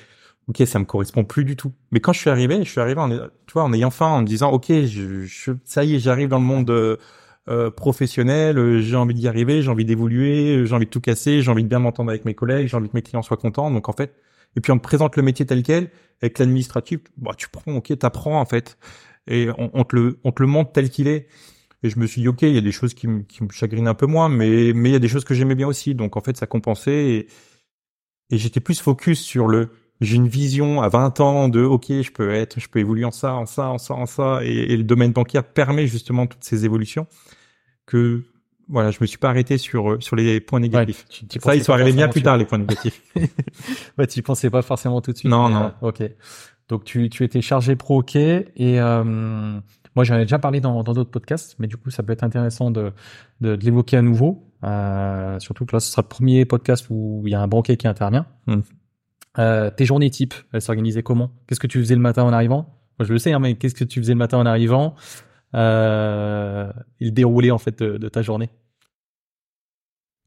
ok, 0.48 0.62
ça 0.66 0.78
me 0.78 0.84
correspond 0.84 1.24
plus 1.24 1.44
du 1.44 1.56
tout. 1.56 1.72
Mais 1.92 2.00
quand 2.00 2.12
je 2.12 2.20
suis 2.20 2.30
arrivé, 2.30 2.64
je 2.64 2.70
suis 2.70 2.80
arrivé 2.80 3.00
en, 3.00 3.10
tu 3.10 3.58
en 3.58 3.72
ayant 3.72 3.90
faim, 3.90 4.06
en 4.08 4.22
me 4.22 4.26
disant, 4.26 4.50
ok, 4.52 4.66
je, 4.68 5.24
je- 5.24 5.52
ça 5.64 5.84
y 5.84 5.94
est, 5.96 5.98
j'arrive 5.98 6.28
dans 6.28 6.38
le 6.38 6.44
monde 6.44 6.70
euh, 6.70 6.96
euh, 7.48 7.70
professionnel, 7.70 8.58
euh, 8.58 8.80
j'ai 8.80 8.96
envie 8.96 9.14
d'y 9.14 9.28
arriver, 9.28 9.62
j'ai 9.62 9.70
envie 9.70 9.84
d'évoluer, 9.84 10.66
j'ai 10.66 10.74
envie 10.74 10.86
de 10.86 10.90
tout 10.90 11.00
casser, 11.00 11.42
j'ai 11.42 11.50
envie 11.50 11.64
de 11.64 11.68
bien 11.68 11.78
m'entendre 11.78 12.10
avec 12.10 12.24
mes 12.24 12.34
collègues, 12.34 12.68
j'ai 12.68 12.76
envie 12.76 12.88
que 12.88 12.94
mes 12.96 13.02
clients 13.02 13.22
soient 13.22 13.36
contents. 13.38 13.70
Donc 13.70 13.88
en 13.88 13.92
fait, 13.92 14.14
et 14.56 14.60
puis 14.60 14.72
on 14.72 14.78
te 14.78 14.82
présente 14.82 15.16
le 15.16 15.22
métier 15.22 15.46
tel 15.46 15.62
quel, 15.62 15.90
avec 16.22 16.38
l'administratif, 16.38 17.00
bah 17.16 17.32
tu 17.36 17.48
prends, 17.48 17.74
ok, 17.76 17.96
t'apprends 17.98 18.40
en 18.40 18.44
fait, 18.46 18.78
et 19.28 19.48
on, 19.58 19.70
on 19.74 19.84
te 19.84 19.96
le, 19.96 20.18
on 20.24 20.32
te 20.32 20.42
le 20.42 20.48
montre 20.48 20.72
tel 20.72 20.90
qu'il 20.90 21.08
est. 21.08 21.28
Et 21.82 21.90
je 21.90 21.98
me 21.98 22.06
suis 22.06 22.22
dit, 22.22 22.28
ok, 22.28 22.42
il 22.42 22.54
y 22.54 22.58
a 22.58 22.62
des 22.62 22.72
choses 22.72 22.94
qui 22.94 23.06
me, 23.08 23.22
qui 23.22 23.42
me 23.44 23.50
chagrinent 23.50 23.88
un 23.88 23.94
peu 23.94 24.06
moins, 24.06 24.28
mais 24.28 24.72
mais 24.74 24.90
il 24.90 24.92
y 24.92 24.96
a 24.96 24.98
des 24.98 25.08
choses 25.08 25.24
que 25.24 25.34
j'aimais 25.34 25.54
bien 25.54 25.68
aussi. 25.68 25.94
Donc 25.94 26.16
en 26.16 26.20
fait, 26.20 26.36
ça 26.36 26.46
compensait. 26.46 27.26
Et 28.30 28.38
j'étais 28.38 28.60
plus 28.60 28.80
focus 28.80 29.20
sur 29.20 29.46
le 29.48 29.70
j'ai 30.00 30.16
une 30.16 30.28
vision 30.28 30.80
à 30.80 30.88
20 30.88 31.20
ans 31.20 31.48
de 31.48 31.62
ok 31.62 31.86
je 31.88 32.10
peux 32.12 32.30
être 32.32 32.60
je 32.60 32.68
peux 32.68 32.78
évoluer 32.78 33.04
en 33.04 33.10
ça 33.10 33.34
en 33.34 33.46
ça 33.46 33.68
en 33.68 33.78
ça 33.78 33.94
en 33.94 34.06
ça 34.06 34.40
et, 34.42 34.72
et 34.72 34.76
le 34.76 34.84
domaine 34.84 35.12
bancaire 35.12 35.44
permet 35.44 35.86
justement 35.86 36.26
toutes 36.26 36.44
ces 36.44 36.64
évolutions 36.64 37.06
que 37.86 38.22
voilà 38.68 38.90
je 38.90 38.98
me 39.00 39.06
suis 39.06 39.18
pas 39.18 39.30
arrêté 39.30 39.58
sur 39.58 39.92
euh, 39.92 40.00
sur 40.00 40.14
les 40.14 40.40
points 40.40 40.60
négatifs 40.60 41.06
tu 41.08 41.26
ça 41.40 41.56
ils 41.56 41.64
sont 41.64 41.72
arrivés 41.72 41.92
bien 41.92 42.08
plus 42.08 42.22
tard 42.22 42.36
les 42.36 42.44
points 42.44 42.58
négatifs 42.58 43.02
Ouais, 43.98 44.06
tu 44.06 44.22
pensais 44.22 44.50
pas 44.50 44.62
forcément 44.62 45.00
tout 45.00 45.12
de 45.12 45.16
suite. 45.16 45.30
Non, 45.30 45.48
non. 45.48 45.72
euh, 45.82 45.88
ok. 45.88 46.02
Donc 46.68 46.84
tu, 46.84 47.08
tu 47.10 47.24
étais 47.24 47.40
chargé 47.40 47.74
pro 47.76 48.00
ok 48.00 48.14
et 48.14 48.46
euh, 48.58 49.58
moi 49.98 50.04
j'en 50.04 50.14
ai 50.14 50.20
déjà 50.20 50.38
parlé 50.38 50.60
dans 50.60 50.84
d'autres 50.84 51.10
podcasts, 51.10 51.56
mais 51.58 51.66
du 51.66 51.76
coup 51.76 51.90
ça 51.90 52.04
peut 52.04 52.12
être 52.12 52.22
intéressant 52.22 52.70
de 52.70 52.92
de, 53.40 53.56
de 53.56 53.64
l'évoquer 53.64 53.96
à 53.96 54.02
nouveau. 54.02 54.48
Euh, 54.62 55.40
surtout 55.40 55.66
que 55.66 55.74
là 55.74 55.80
ce 55.80 55.90
sera 55.90 56.02
le 56.02 56.08
premier 56.08 56.44
podcast 56.44 56.86
où 56.88 57.24
il 57.26 57.32
y 57.32 57.34
a 57.34 57.40
un 57.40 57.48
banquier 57.48 57.76
qui 57.76 57.88
intervient. 57.88 58.26
Hmm. 58.46 58.60
Euh, 59.40 59.70
tes 59.70 59.84
journées 59.84 60.10
types, 60.10 60.34
elles 60.52 60.62
s'organisaient 60.62 61.02
comment? 61.02 61.32
Qu'est-ce 61.48 61.58
que 61.58 61.66
tu 61.66 61.80
faisais 61.80 61.96
le 61.96 62.00
matin 62.00 62.22
en 62.22 62.32
arrivant? 62.32 62.78
Moi 63.00 63.08
je 63.08 63.12
le 63.12 63.18
sais, 63.18 63.32
hein, 63.32 63.40
mais 63.40 63.56
qu'est-ce 63.56 63.74
que 63.74 63.82
tu 63.82 63.98
faisais 63.98 64.12
le 64.12 64.18
matin 64.18 64.38
en 64.38 64.46
arrivant? 64.46 64.94
Euh, 65.56 66.72
le 67.00 67.10
déroulé 67.10 67.50
en 67.50 67.58
fait 67.58 67.82
de, 67.82 67.96
de 67.96 68.08
ta 68.08 68.22
journée 68.22 68.50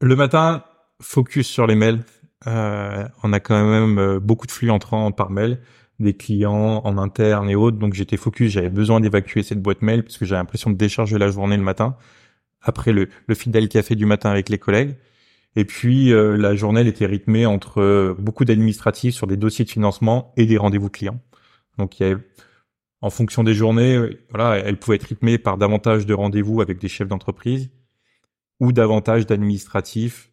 le 0.01 0.15
matin 0.15 0.63
focus 0.99 1.47
sur 1.47 1.65
les 1.65 1.75
mails 1.75 2.03
euh, 2.47 3.07
on 3.23 3.31
a 3.31 3.39
quand 3.39 3.63
même 3.63 4.17
beaucoup 4.17 4.47
de 4.47 4.51
flux 4.51 4.71
entrants 4.71 5.11
par 5.11 5.29
mail 5.29 5.59
des 6.01 6.13
clients 6.13 6.81
en 6.83 6.97
interne 6.97 7.49
et 7.49 7.55
autres. 7.55 7.77
Donc 7.77 7.93
j'étais 7.93 8.17
focus 8.17 8.51
j'avais 8.51 8.69
besoin 8.69 8.99
d'évacuer 8.99 9.43
cette 9.43 9.61
boîte 9.61 9.81
mail 9.81 10.03
parce 10.03 10.17
que 10.17 10.25
j'avais 10.25 10.39
l'impression 10.39 10.69
de 10.69 10.75
décharger 10.75 11.17
la 11.17 11.29
journée 11.29 11.57
le 11.57 11.63
matin 11.63 11.95
après 12.61 12.91
le, 12.91 13.09
le 13.27 13.35
fidèle 13.35 13.69
café 13.69 13.95
du 13.95 14.05
matin 14.05 14.29
avec 14.29 14.49
les 14.49 14.57
collègues. 14.57 14.95
Et 15.55 15.65
puis 15.65 16.13
euh, 16.13 16.37
la 16.37 16.55
journée 16.55 16.81
elle 16.81 16.87
était 16.87 17.05
rythmée 17.05 17.45
entre 17.45 17.81
euh, 17.81 18.15
beaucoup 18.17 18.45
d'administratifs 18.45 19.15
sur 19.15 19.27
des 19.27 19.37
dossiers 19.37 19.65
de 19.65 19.69
financement 19.69 20.33
et 20.37 20.45
des 20.45 20.57
rendez-vous 20.57 20.89
clients. 20.89 21.19
Donc 21.77 22.01
en 23.01 23.09
fonction 23.09 23.43
des 23.43 23.53
journées, 23.53 23.95
euh, 23.95 24.19
voilà, 24.29 24.57
elle 24.57 24.77
pouvait 24.77 24.95
être 24.95 25.03
rythmée 25.03 25.37
par 25.37 25.57
davantage 25.57 26.05
de 26.05 26.13
rendez-vous 26.13 26.61
avec 26.61 26.77
des 26.79 26.87
chefs 26.87 27.07
d'entreprise 27.07 27.69
ou 28.59 28.71
davantage 28.71 29.25
d'administratifs 29.25 30.30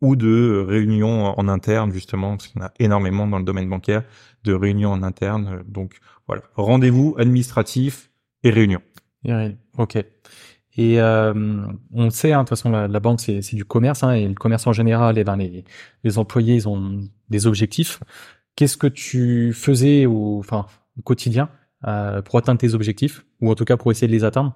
ou 0.00 0.16
de 0.16 0.64
réunions 0.66 1.38
en 1.38 1.48
interne 1.48 1.92
justement 1.92 2.36
parce 2.36 2.48
qu'on 2.48 2.60
a 2.60 2.72
énormément 2.78 3.26
dans 3.26 3.38
le 3.38 3.44
domaine 3.44 3.68
bancaire 3.68 4.02
de 4.44 4.52
réunions 4.52 4.92
en 4.92 5.02
interne. 5.02 5.62
Donc 5.66 5.98
voilà, 6.26 6.42
rendez-vous 6.54 7.14
administratif 7.18 8.10
et 8.42 8.50
réunion. 8.50 8.80
Ok. 9.78 9.96
Et 10.78 11.00
euh, 11.00 11.32
on 11.92 12.10
sait, 12.10 12.32
hein, 12.32 12.38
de 12.38 12.42
toute 12.42 12.50
façon, 12.50 12.70
la, 12.70 13.00
banque 13.00 13.20
c'est 13.20 13.54
du 13.54 13.64
commerce, 13.64 14.02
hein, 14.02 14.12
et 14.12 14.28
le 14.28 14.34
commerce 14.34 14.66
en 14.66 14.72
général, 14.72 15.16
et 15.16 15.24
ben 15.24 15.36
les, 15.36 15.64
les 16.04 16.18
employés 16.18 16.54
ils 16.54 16.68
ont 16.68 17.00
des 17.30 17.46
objectifs. 17.46 18.00
Qu'est-ce 18.56 18.76
que 18.76 18.86
tu 18.86 19.52
faisais 19.54 20.06
au, 20.06 20.38
enfin, 20.38 20.66
au 20.98 21.02
quotidien 21.02 21.48
euh, 21.86 22.20
pour 22.22 22.38
atteindre 22.38 22.60
tes 22.60 22.74
objectifs, 22.74 23.24
ou 23.40 23.50
en 23.50 23.54
tout 23.54 23.64
cas 23.64 23.76
pour 23.76 23.90
essayer 23.90 24.06
de 24.06 24.12
les 24.12 24.24
atteindre? 24.24 24.54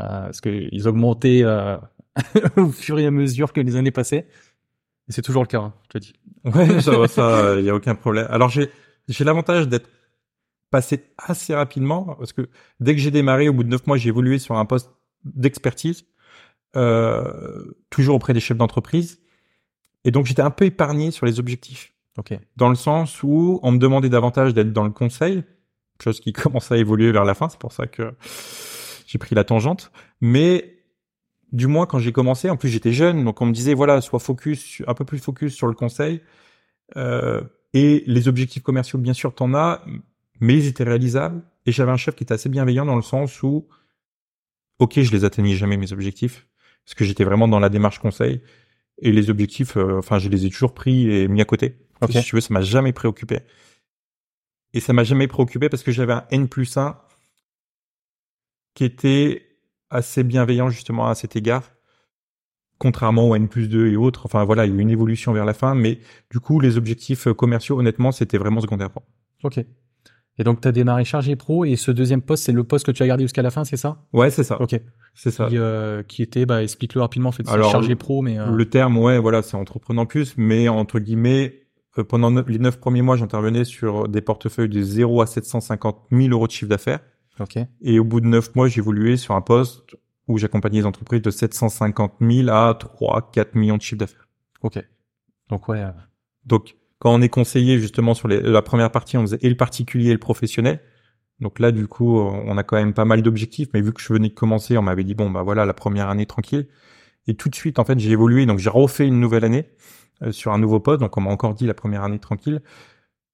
Euh, 0.00 0.24
Parce 0.24 0.40
qu'ils 0.40 0.88
augmentaient 0.88 1.42
euh, 1.44 1.76
au 2.56 2.70
fur 2.70 2.98
et 2.98 3.06
à 3.06 3.10
mesure 3.10 3.52
que 3.52 3.60
les 3.60 3.76
années 3.76 3.90
passaient. 3.90 4.26
Et 5.10 5.12
c'est 5.12 5.22
toujours 5.22 5.42
le 5.42 5.48
cas, 5.48 5.58
hein, 5.58 5.74
je 5.82 5.88
te 5.88 5.98
dis. 5.98 6.12
Ouais, 6.44 6.80
ça, 6.80 7.08
ça, 7.08 7.56
il 7.58 7.64
y 7.64 7.68
a 7.68 7.74
aucun 7.74 7.96
problème. 7.96 8.28
Alors 8.30 8.48
j'ai 8.48 8.70
j'ai 9.08 9.24
l'avantage 9.24 9.66
d'être 9.66 9.90
passé 10.70 11.04
assez 11.18 11.52
rapidement 11.52 12.14
parce 12.16 12.32
que 12.32 12.48
dès 12.78 12.94
que 12.94 13.00
j'ai 13.00 13.10
démarré, 13.10 13.48
au 13.48 13.52
bout 13.52 13.64
de 13.64 13.68
neuf 13.68 13.84
mois, 13.88 13.96
j'ai 13.96 14.08
évolué 14.08 14.38
sur 14.38 14.56
un 14.56 14.64
poste 14.64 14.88
d'expertise, 15.24 16.04
euh, 16.76 17.74
toujours 17.90 18.14
auprès 18.14 18.34
des 18.34 18.40
chefs 18.40 18.56
d'entreprise. 18.56 19.20
Et 20.04 20.12
donc 20.12 20.26
j'étais 20.26 20.42
un 20.42 20.50
peu 20.50 20.64
épargné 20.66 21.10
sur 21.10 21.26
les 21.26 21.40
objectifs. 21.40 21.92
Ok. 22.16 22.38
Dans 22.56 22.68
le 22.68 22.76
sens 22.76 23.24
où 23.24 23.58
on 23.64 23.72
me 23.72 23.78
demandait 23.78 24.10
davantage 24.10 24.54
d'être 24.54 24.72
dans 24.72 24.84
le 24.84 24.90
conseil, 24.90 25.42
chose 26.00 26.20
qui 26.20 26.32
commence 26.32 26.70
à 26.70 26.76
évoluer 26.76 27.10
vers 27.10 27.24
la 27.24 27.34
fin. 27.34 27.48
C'est 27.48 27.58
pour 27.58 27.72
ça 27.72 27.88
que 27.88 28.14
j'ai 29.06 29.18
pris 29.18 29.34
la 29.34 29.42
tangente. 29.42 29.90
Mais 30.20 30.79
du 31.52 31.66
moins 31.66 31.86
quand 31.86 31.98
j'ai 31.98 32.12
commencé, 32.12 32.50
en 32.50 32.56
plus 32.56 32.68
j'étais 32.68 32.92
jeune, 32.92 33.24
donc 33.24 33.40
on 33.40 33.46
me 33.46 33.52
disait 33.52 33.74
voilà, 33.74 34.00
sois 34.00 34.20
focus, 34.20 34.82
un 34.86 34.94
peu 34.94 35.04
plus 35.04 35.18
focus 35.18 35.54
sur 35.54 35.66
le 35.66 35.74
conseil. 35.74 36.20
Euh, 36.96 37.40
et 37.72 38.02
les 38.06 38.28
objectifs 38.28 38.62
commerciaux, 38.62 38.98
bien 38.98 39.12
sûr, 39.12 39.34
t'en 39.34 39.54
as, 39.54 39.84
mais 40.40 40.56
ils 40.56 40.66
étaient 40.66 40.84
réalisables. 40.84 41.42
Et 41.66 41.72
j'avais 41.72 41.92
un 41.92 41.96
chef 41.96 42.16
qui 42.16 42.24
était 42.24 42.34
assez 42.34 42.48
bienveillant 42.48 42.86
dans 42.86 42.96
le 42.96 43.02
sens 43.02 43.42
où 43.42 43.68
ok, 44.78 45.00
je 45.00 45.12
les 45.12 45.24
atteignais 45.24 45.54
jamais 45.54 45.76
mes 45.76 45.92
objectifs 45.92 46.48
parce 46.84 46.94
que 46.94 47.04
j'étais 47.04 47.24
vraiment 47.24 47.46
dans 47.46 47.60
la 47.60 47.68
démarche 47.68 47.98
conseil 47.98 48.40
et 48.98 49.12
les 49.12 49.30
objectifs, 49.30 49.76
euh, 49.76 49.98
enfin, 49.98 50.18
je 50.18 50.28
les 50.28 50.46
ai 50.46 50.50
toujours 50.50 50.74
pris 50.74 51.10
et 51.10 51.28
mis 51.28 51.40
à 51.40 51.44
côté. 51.44 51.76
Si 52.10 52.22
tu 52.22 52.34
veux, 52.34 52.40
ça 52.40 52.52
m'a 52.52 52.62
jamais 52.62 52.92
préoccupé. 52.92 53.40
Et 54.72 54.80
ça 54.80 54.92
m'a 54.92 55.04
jamais 55.04 55.26
préoccupé 55.26 55.68
parce 55.68 55.82
que 55.82 55.92
j'avais 55.92 56.12
un 56.12 56.24
N 56.30 56.48
plus 56.48 56.76
1 56.76 56.98
qui 58.74 58.84
était 58.84 59.49
assez 59.90 60.22
bienveillant 60.24 60.70
justement 60.70 61.08
à 61.08 61.14
cet 61.14 61.36
égard. 61.36 61.70
Contrairement 62.78 63.28
au 63.28 63.34
N 63.34 63.48
plus 63.48 63.68
2 63.68 63.88
et 63.88 63.96
autres. 63.96 64.22
Enfin 64.24 64.44
voilà, 64.44 64.64
il 64.64 64.72
y 64.72 64.72
a 64.74 64.78
eu 64.78 64.80
une 64.80 64.90
évolution 64.90 65.32
vers 65.32 65.44
la 65.44 65.52
fin, 65.52 65.74
mais 65.74 65.98
du 66.30 66.40
coup, 66.40 66.60
les 66.60 66.78
objectifs 66.78 67.28
commerciaux, 67.34 67.78
honnêtement, 67.78 68.10
c'était 68.10 68.38
vraiment 68.38 68.60
secondaire. 68.62 68.88
Ok. 69.42 69.58
Et 70.38 70.44
donc, 70.44 70.62
tu 70.62 70.68
as 70.68 70.72
démarré 70.72 71.04
chargé 71.04 71.36
pro 71.36 71.66
et 71.66 71.76
ce 71.76 71.90
deuxième 71.90 72.22
poste, 72.22 72.44
c'est 72.44 72.52
le 72.52 72.64
poste 72.64 72.86
que 72.86 72.92
tu 72.92 73.02
as 73.02 73.06
gardé 73.06 73.24
jusqu'à 73.24 73.42
la 73.42 73.50
fin, 73.50 73.64
c'est 73.64 73.76
ça? 73.76 74.06
Ouais, 74.14 74.30
c'est 74.30 74.44
ça. 74.44 74.58
Ok. 74.62 74.80
C'est 75.14 75.30
ça. 75.30 75.48
Qui, 75.48 75.58
euh, 75.58 76.02
qui 76.02 76.22
était, 76.22 76.46
bah, 76.46 76.62
explique-le 76.62 77.02
rapidement, 77.02 77.28
en 77.28 77.32
fait, 77.32 77.46
Alors, 77.46 77.70
chargé 77.70 77.94
pro, 77.96 78.22
mais... 78.22 78.38
euh, 78.38 78.50
Le 78.50 78.64
terme, 78.70 78.96
ouais, 78.96 79.18
voilà, 79.18 79.42
c'est 79.42 79.56
entreprenant 79.58 80.06
plus, 80.06 80.34
mais 80.38 80.70
entre 80.70 80.98
guillemets, 80.98 81.66
euh, 81.98 82.04
pendant 82.04 82.30
les 82.30 82.58
neuf 82.58 82.78
premiers 82.80 83.02
mois, 83.02 83.16
j'intervenais 83.16 83.64
sur 83.64 84.08
des 84.08 84.22
portefeuilles 84.22 84.70
de 84.70 84.80
0 84.80 85.20
à 85.20 85.26
750 85.26 86.06
000 86.10 86.28
euros 86.30 86.46
de 86.46 86.52
chiffre 86.52 86.70
d'affaires. 86.70 87.00
Ok. 87.38 87.58
Et 87.82 87.98
au 87.98 88.04
bout 88.04 88.20
de 88.20 88.26
neuf 88.26 88.54
mois, 88.54 88.68
évolué 88.68 89.16
sur 89.16 89.34
un 89.34 89.40
poste 89.40 89.96
où 90.28 90.38
j'accompagnais 90.38 90.80
les 90.80 90.86
entreprises 90.86 91.22
de 91.22 91.30
750 91.30 92.14
000 92.20 92.48
à 92.50 92.74
3, 92.78 93.30
4 93.32 93.54
millions 93.54 93.76
de 93.76 93.82
chiffre 93.82 93.98
d'affaires. 93.98 94.28
Ok. 94.62 94.78
Donc, 95.48 95.68
ouais. 95.68 95.80
euh, 95.80 95.90
Donc, 96.44 96.76
quand 96.98 97.12
on 97.14 97.22
est 97.22 97.28
conseillé 97.30 97.78
justement 97.78 98.14
sur 98.14 98.28
les- 98.28 98.40
la 98.40 98.62
première 98.62 98.90
partie, 98.92 99.16
on 99.16 99.22
faisait 99.22 99.38
et 99.40 99.48
le 99.48 99.56
particulier 99.56 100.10
et 100.10 100.12
le 100.12 100.18
professionnel. 100.18 100.80
Donc 101.40 101.58
là, 101.58 101.72
du 101.72 101.86
coup, 101.88 102.18
on 102.18 102.58
a 102.58 102.62
quand 102.62 102.76
même 102.76 102.92
pas 102.92 103.06
mal 103.06 103.22
d'objectifs, 103.22 103.68
mais 103.72 103.80
vu 103.80 103.94
que 103.94 104.00
je 104.02 104.12
venais 104.12 104.28
de 104.28 104.34
commencer, 104.34 104.76
on 104.76 104.82
m'avait 104.82 105.04
dit 105.04 105.14
bon 105.14 105.30
bah 105.30 105.42
voilà 105.42 105.64
la 105.64 105.72
première 105.72 106.10
année 106.10 106.26
tranquille. 106.26 106.68
Et 107.26 107.34
tout 107.34 107.48
de 107.48 107.54
suite, 107.54 107.78
en 107.78 107.84
fait, 107.84 107.98
j'ai 107.98 108.10
évolué, 108.10 108.44
donc 108.44 108.58
j'ai 108.58 108.68
refait 108.68 109.06
une 109.06 109.18
nouvelle 109.20 109.44
année 109.44 109.70
euh, 110.22 110.32
sur 110.32 110.52
un 110.52 110.58
nouveau 110.58 110.80
poste. 110.80 111.00
Donc 111.00 111.16
on 111.16 111.22
m'a 111.22 111.30
encore 111.30 111.54
dit 111.54 111.66
la 111.66 111.72
première 111.74 112.02
année 112.04 112.18
tranquille. 112.18 112.60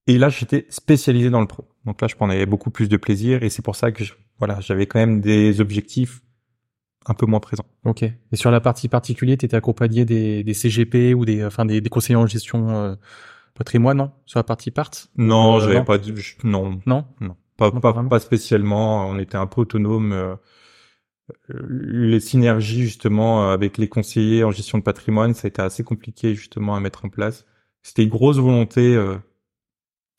Et 0.06 0.18
là, 0.18 0.28
j'étais 0.28 0.66
spécialisé 0.68 1.30
dans 1.30 1.40
le 1.40 1.46
pro. 1.46 1.66
Donc 1.84 2.00
là, 2.00 2.08
je 2.08 2.14
prenais 2.16 2.46
beaucoup 2.46 2.70
plus 2.70 2.88
de 2.88 2.96
plaisir, 2.96 3.42
et 3.42 3.50
c'est 3.50 3.62
pour 3.62 3.76
ça 3.76 3.90
que 3.92 4.04
je, 4.04 4.14
voilà, 4.38 4.60
j'avais 4.60 4.86
quand 4.86 4.98
même 4.98 5.20
des 5.20 5.60
objectifs 5.60 6.22
un 7.06 7.14
peu 7.14 7.26
moins 7.26 7.40
présents. 7.40 7.66
Ok. 7.84 8.02
Et 8.02 8.36
sur 8.36 8.50
la 8.50 8.60
partie 8.60 8.88
particulier, 8.88 9.36
tu 9.36 9.46
étais 9.46 9.56
accompagné 9.56 10.04
des, 10.04 10.42
des 10.42 10.54
CGP 10.54 11.14
ou 11.14 11.24
des, 11.24 11.44
enfin, 11.44 11.64
des, 11.64 11.80
des 11.80 11.88
conseillers 11.88 12.16
en 12.16 12.26
gestion 12.26 12.68
euh, 12.70 12.94
patrimoine, 13.54 13.96
non? 13.98 14.10
Sur 14.26 14.38
la 14.38 14.44
partie 14.44 14.70
part? 14.72 14.90
Non, 15.16 15.56
Euh, 15.56 15.60
j'avais 15.60 15.84
pas, 15.84 15.98
je- 16.02 16.34
non, 16.44 16.80
Non? 16.86 17.06
Non, 17.20 17.36
pas, 17.56 17.70
Non, 17.70 17.80
pas 17.80 17.92
pas, 17.92 18.18
spécialement. 18.18 19.06
On 19.08 19.18
était 19.18 19.36
un 19.36 19.46
peu 19.46 19.60
autonome. 19.62 20.12
euh, 20.12 20.34
les 21.48 22.20
synergies 22.20 22.82
justement 22.82 23.48
euh, 23.50 23.54
avec 23.54 23.78
les 23.78 23.88
conseillers 23.88 24.44
en 24.44 24.50
gestion 24.52 24.78
de 24.78 24.82
patrimoine, 24.84 25.34
ça 25.34 25.46
a 25.46 25.48
été 25.48 25.60
assez 25.62 25.82
compliqué 25.84 26.34
justement 26.34 26.76
à 26.76 26.80
mettre 26.80 27.04
en 27.04 27.08
place. 27.08 27.46
C'était 27.82 28.02
une 28.04 28.10
grosse 28.10 28.38
volonté 28.38 28.94
euh, 28.94 29.16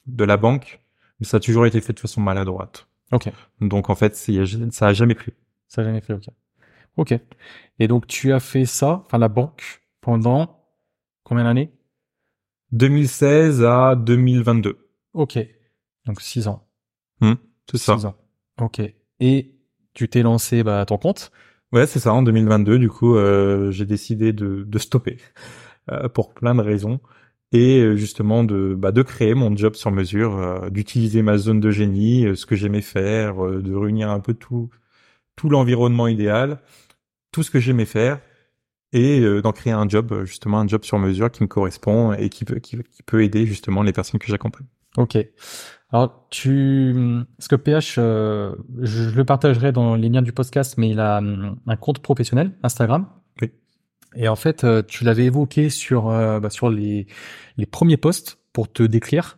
de 0.07 0.23
la 0.23 0.37
banque, 0.37 0.81
mais 1.19 1.25
ça 1.25 1.37
a 1.37 1.39
toujours 1.39 1.65
été 1.65 1.79
fait 1.81 1.93
de 1.93 1.99
façon 1.99 2.21
maladroite. 2.21 2.87
Ok. 3.11 3.29
Donc 3.61 3.89
en 3.89 3.95
fait, 3.95 4.15
ça 4.15 4.87
a 4.87 4.93
jamais 4.93 5.15
pris. 5.15 5.33
Ça 5.67 5.81
n'a 5.81 5.89
jamais 5.89 6.01
fait, 6.01 6.13
ok. 6.13 6.29
Ok. 6.97 7.13
Et 7.79 7.87
donc, 7.87 8.07
tu 8.07 8.33
as 8.33 8.39
fait 8.39 8.65
ça, 8.65 9.03
enfin, 9.05 9.19
la 9.19 9.27
banque, 9.27 9.81
pendant 10.01 10.63
combien 11.23 11.43
d'années? 11.43 11.71
2016 12.71 13.63
à 13.63 13.95
2022. 13.95 14.77
Ok. 15.13 15.39
Donc, 16.05 16.21
six 16.21 16.47
ans. 16.47 16.67
C'est 17.21 17.77
ça. 17.77 17.97
Six 17.97 18.05
ans. 18.05 18.15
Ok. 18.59 18.81
Et 19.19 19.55
tu 19.93 20.09
t'es 20.09 20.23
lancé 20.23 20.63
bah, 20.63 20.81
à 20.81 20.85
ton 20.85 20.97
compte? 20.97 21.31
Ouais, 21.71 21.85
c'est 21.85 21.99
ça. 21.99 22.13
En 22.13 22.23
2022, 22.23 22.79
du 22.79 22.89
coup, 22.89 23.15
euh, 23.15 23.71
j'ai 23.71 23.85
décidé 23.85 24.33
de, 24.33 24.63
de 24.63 24.79
stopper 24.79 25.17
euh, 25.91 26.09
pour 26.09 26.33
plein 26.33 26.55
de 26.55 26.61
raisons 26.61 26.99
et 27.51 27.79
euh, 27.79 27.95
justement 27.95 28.43
de 28.43 28.75
bah, 28.77 28.91
de 28.91 29.01
créer 29.01 29.33
mon 29.33 29.55
job 29.55 29.75
sur 29.75 29.91
mesure, 29.91 30.37
euh, 30.37 30.69
d'utiliser 30.69 31.21
ma 31.21 31.37
zone 31.37 31.59
de 31.59 31.71
génie, 31.71 32.25
euh, 32.25 32.35
ce 32.35 32.45
que 32.45 32.55
j'aimais 32.55 32.81
faire, 32.81 33.45
euh, 33.45 33.61
de 33.61 33.73
réunir 33.73 34.09
un 34.09 34.19
peu 34.19 34.33
tout 34.33 34.69
tout 35.35 35.49
l'environnement 35.49 36.07
idéal, 36.07 36.59
tout 37.31 37.43
ce 37.43 37.51
que 37.51 37.59
j'aimais 37.59 37.85
faire 37.85 38.19
et 38.93 39.21
d'en 39.43 39.51
créer 39.51 39.73
un 39.73 39.87
job, 39.87 40.23
justement 40.23 40.59
un 40.59 40.67
job 40.67 40.83
sur 40.85 40.97
mesure 40.97 41.29
qui 41.29 41.43
me 41.43 41.47
correspond 41.47 42.13
et 42.13 42.29
qui 42.29 42.45
peut 42.45 42.59
qui, 42.59 42.77
qui 42.77 43.03
peut 43.03 43.23
aider 43.23 43.45
justement 43.45 43.83
les 43.83 43.93
personnes 43.93 44.19
que 44.19 44.27
j'accompagne. 44.27 44.65
Ok. 44.97 45.17
Alors, 45.89 46.27
tu, 46.29 46.93
parce 47.37 47.47
que 47.47 47.55
PH, 47.55 47.95
euh, 47.97 48.55
je 48.81 49.09
le 49.09 49.23
partagerai 49.23 49.71
dans 49.71 49.95
les 49.95 50.09
liens 50.09 50.21
du 50.21 50.33
podcast, 50.33 50.77
mais 50.77 50.89
il 50.89 50.99
a 50.99 51.19
hum, 51.19 51.57
un 51.65 51.75
compte 51.77 51.99
professionnel, 51.99 52.51
Instagram. 52.61 53.07
Oui. 53.41 53.51
Et 54.19 54.27
en 54.27 54.35
fait, 54.35 54.63
euh, 54.63 54.81
tu 54.85 55.03
l'avais 55.03 55.25
évoqué 55.25 55.69
sur, 55.69 56.09
euh, 56.09 56.39
bah, 56.39 56.49
sur 56.49 56.69
les, 56.69 57.05
les 57.57 57.65
premiers 57.67 57.97
posts 57.97 58.39
pour 58.51 58.71
te 58.71 58.81
décrire, 58.83 59.37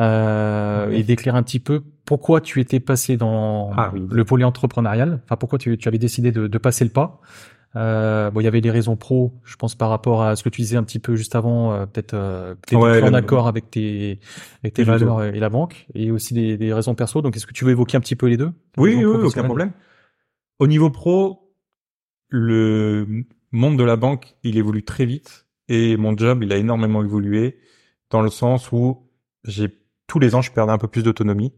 euh, 0.00 0.90
et 0.90 1.04
décrire 1.04 1.34
un 1.36 1.42
petit 1.42 1.60
peu 1.60 1.82
pourquoi 2.04 2.40
tu 2.40 2.60
étais 2.60 2.80
passé 2.80 3.16
dans 3.16 3.70
Ah 3.76 3.90
oui. 3.94 4.02
le 4.10 4.24
volet 4.24 4.44
entrepreneurial. 4.44 5.20
Enfin, 5.24 5.36
pourquoi 5.36 5.58
tu, 5.58 5.78
tu 5.78 5.88
avais 5.88 5.98
décidé 5.98 6.32
de, 6.32 6.48
de 6.48 6.58
passer 6.58 6.84
le 6.84 6.90
pas. 6.90 7.20
Euh, 7.76 8.30
bon, 8.30 8.40
il 8.40 8.44
y 8.44 8.46
avait 8.48 8.60
des 8.60 8.70
raisons 8.70 8.96
pro, 8.96 9.34
je 9.44 9.54
pense, 9.56 9.74
par 9.74 9.90
rapport 9.90 10.22
à 10.22 10.34
ce 10.34 10.42
que 10.42 10.48
tu 10.48 10.62
disais 10.62 10.76
un 10.76 10.82
petit 10.82 10.98
peu 10.98 11.14
juste 11.16 11.36
avant, 11.36 11.72
euh, 11.72 11.86
peut-être, 11.86 12.14
euh, 12.14 12.54
peut-être 12.54 12.80
Ouais, 12.80 13.02
en 13.02 13.12
accord 13.12 13.46
avec 13.46 13.70
tes, 13.70 14.20
avec 14.64 14.74
tes 14.74 14.84
valeurs 14.84 15.22
et 15.22 15.38
la 15.38 15.50
banque, 15.50 15.86
et 15.94 16.10
aussi 16.10 16.32
des, 16.34 16.56
des 16.56 16.72
raisons 16.72 16.94
perso. 16.94 17.20
Donc, 17.22 17.36
est-ce 17.36 17.46
que 17.46 17.52
tu 17.52 17.64
veux 17.64 17.70
évoquer 17.72 17.96
un 17.96 18.00
petit 18.00 18.16
peu 18.16 18.26
les 18.26 18.36
deux? 18.36 18.52
Oui, 18.78 19.04
aucun 19.04 19.44
problème. 19.44 19.72
Au 20.58 20.66
niveau 20.66 20.90
pro, 20.90 21.52
le 22.28 23.24
monde 23.52 23.78
de 23.78 23.84
la 23.84 23.96
banque, 23.96 24.34
il 24.42 24.56
évolue 24.58 24.84
très 24.84 25.06
vite 25.06 25.46
et 25.68 25.96
mon 25.96 26.16
job, 26.16 26.42
il 26.42 26.52
a 26.52 26.56
énormément 26.56 27.02
évolué 27.02 27.58
dans 28.10 28.22
le 28.22 28.30
sens 28.30 28.72
où 28.72 29.06
j'ai 29.44 29.68
tous 30.06 30.18
les 30.18 30.34
ans, 30.34 30.42
je 30.42 30.50
perdais 30.50 30.72
un 30.72 30.78
peu 30.78 30.88
plus 30.88 31.02
d'autonomie. 31.02 31.52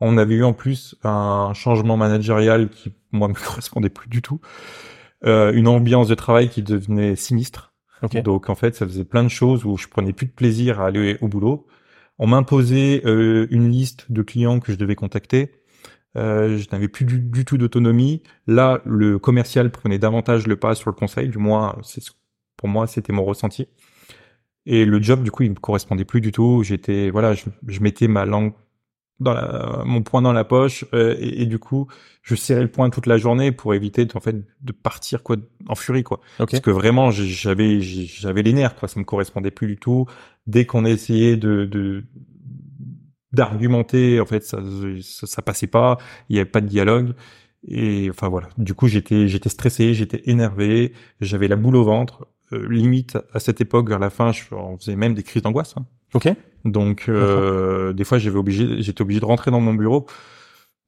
On 0.00 0.16
avait 0.16 0.36
eu 0.36 0.44
en 0.44 0.52
plus 0.52 0.96
un 1.04 1.52
changement 1.54 1.96
managérial 1.96 2.70
qui, 2.70 2.92
moi, 3.12 3.28
me 3.28 3.34
correspondait 3.34 3.90
plus 3.90 4.08
du 4.08 4.22
tout. 4.22 4.40
Euh, 5.26 5.52
une 5.52 5.68
ambiance 5.68 6.08
de 6.08 6.14
travail 6.14 6.48
qui 6.48 6.62
devenait 6.62 7.16
sinistre. 7.16 7.74
Ok. 8.02 8.22
Donc 8.22 8.48
en 8.48 8.54
fait, 8.54 8.74
ça 8.74 8.86
faisait 8.86 9.04
plein 9.04 9.22
de 9.22 9.28
choses 9.28 9.66
où 9.66 9.76
je 9.76 9.88
prenais 9.88 10.14
plus 10.14 10.26
de 10.26 10.32
plaisir 10.32 10.80
à 10.80 10.86
aller 10.86 11.18
au 11.20 11.28
boulot. 11.28 11.66
On 12.18 12.26
m'imposait 12.26 13.02
euh, 13.04 13.46
une 13.50 13.70
liste 13.70 14.10
de 14.10 14.22
clients 14.22 14.60
que 14.60 14.72
je 14.72 14.78
devais 14.78 14.94
contacter. 14.94 15.52
Euh, 16.16 16.58
je 16.58 16.68
n'avais 16.72 16.88
plus 16.88 17.04
du, 17.04 17.20
du 17.20 17.44
tout 17.44 17.58
d'autonomie. 17.58 18.22
Là, 18.46 18.80
le 18.84 19.18
commercial 19.18 19.70
prenait 19.70 19.98
davantage 19.98 20.46
le 20.46 20.56
pas 20.56 20.74
sur 20.74 20.90
le 20.90 20.96
conseil. 20.96 21.28
Du 21.28 21.38
moins, 21.38 21.76
c'est 21.82 22.00
ce- 22.02 22.10
pour 22.56 22.68
moi, 22.68 22.86
c'était 22.86 23.12
mon 23.12 23.24
ressenti. 23.24 23.68
Et 24.66 24.84
le 24.84 25.00
job, 25.02 25.22
du 25.22 25.30
coup, 25.30 25.42
il 25.44 25.50
me 25.50 25.56
correspondait 25.56 26.04
plus 26.04 26.20
du 26.20 26.32
tout. 26.32 26.62
J'étais, 26.62 27.10
voilà, 27.10 27.34
je, 27.34 27.44
je 27.66 27.80
mettais 27.80 28.08
ma 28.08 28.24
langue, 28.26 28.52
dans 29.20 29.34
la, 29.34 29.82
mon 29.84 30.02
poing 30.02 30.22
dans 30.22 30.32
la 30.32 30.44
poche 30.44 30.84
euh, 30.94 31.14
et, 31.20 31.46
du 31.46 31.58
coup 31.58 31.88
je 32.22 32.34
serrais 32.34 32.62
le 32.62 32.70
poing 32.70 32.88
toute 32.90 33.06
la 33.06 33.18
journée 33.18 33.52
pour 33.52 33.74
éviter 33.74 34.06
en 34.14 34.20
fait 34.20 34.36
de 34.62 34.72
partir 34.72 35.22
quoi 35.22 35.36
en 35.68 35.74
furie 35.74 36.02
quoi 36.04 36.20
parce 36.46 36.60
que 36.60 36.70
vraiment 36.70 37.10
j'avais 37.10 37.82
j'avais 37.82 38.42
les 38.42 38.54
nerfs 38.54 38.76
quoi 38.76 38.88
ça 38.88 38.98
me 38.98 39.04
correspondait 39.04 39.50
plus 39.50 39.66
du 39.66 39.76
tout 39.76 40.06
dès 40.46 40.64
qu'on 40.64 40.86
essayait 40.86 41.36
de, 41.36 41.66
de 41.66 42.04
d'argumenter 43.32 44.20
en 44.20 44.26
fait 44.26 44.44
ça, 44.44 44.58
ça, 45.02 45.26
ça 45.26 45.42
passait 45.42 45.66
pas 45.68 45.98
il 46.28 46.36
y 46.36 46.40
avait 46.40 46.50
pas 46.50 46.60
de 46.60 46.66
dialogue. 46.66 47.14
Et 47.68 48.08
enfin 48.10 48.28
voilà. 48.28 48.48
Du 48.56 48.74
coup 48.74 48.88
j'étais 48.88 49.28
j'étais 49.28 49.50
stressé 49.50 49.92
j'étais 49.94 50.22
énervé 50.24 50.92
j'avais 51.20 51.48
la 51.48 51.56
boule 51.56 51.76
au 51.76 51.84
ventre. 51.84 52.26
Euh, 52.52 52.66
limite 52.68 53.16
à 53.32 53.38
cette 53.38 53.60
époque 53.60 53.88
vers 53.88 54.00
la 54.00 54.10
fin 54.10 54.32
je 54.32 54.42
on 54.52 54.76
faisait 54.76 54.96
même 54.96 55.14
des 55.14 55.22
crises 55.22 55.42
d'angoisse 55.42 55.74
hein. 55.76 55.86
ok. 56.14 56.34
Donc 56.64 57.08
euh, 57.08 57.92
des 57.92 58.02
fois 58.04 58.18
j'avais 58.18 58.38
obligé 58.38 58.82
j'étais 58.82 59.02
obligé 59.02 59.20
de 59.20 59.24
rentrer 59.24 59.50
dans 59.52 59.60
mon 59.60 59.74
bureau 59.74 60.06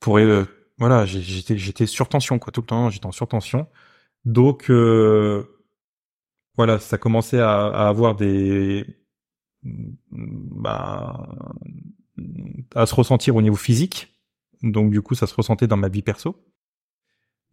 pour 0.01 0.19
euh, 0.19 0.45
voilà 0.79 1.07
j'étais 1.07 1.57
j'étais 1.57 1.87
sur 1.87 2.09
tension 2.09 2.39
quoi 2.39 2.51
tout 2.53 2.63
le 2.63 2.67
temps. 2.67 2.91
J'étais 2.91 3.07
en 3.07 3.13
surtension. 3.13 3.69
Donc 4.25 4.71
euh, 4.71 5.45
voilà 6.57 6.79
ça 6.79 6.99
commençait 6.99 7.41
à, 7.41 7.67
à 7.67 7.89
avoir 7.89 8.17
des 8.17 8.85
bah, 9.63 11.29
à 12.75 12.87
se 12.87 12.95
ressentir 12.95 13.37
au 13.37 13.43
niveau 13.43 13.57
physique 13.57 14.09
donc 14.63 14.91
du 14.91 15.03
coup 15.03 15.15
ça 15.15 15.27
se 15.27 15.35
ressentait 15.35 15.67
dans 15.67 15.77
ma 15.77 15.89
vie 15.89 16.03
perso 16.03 16.37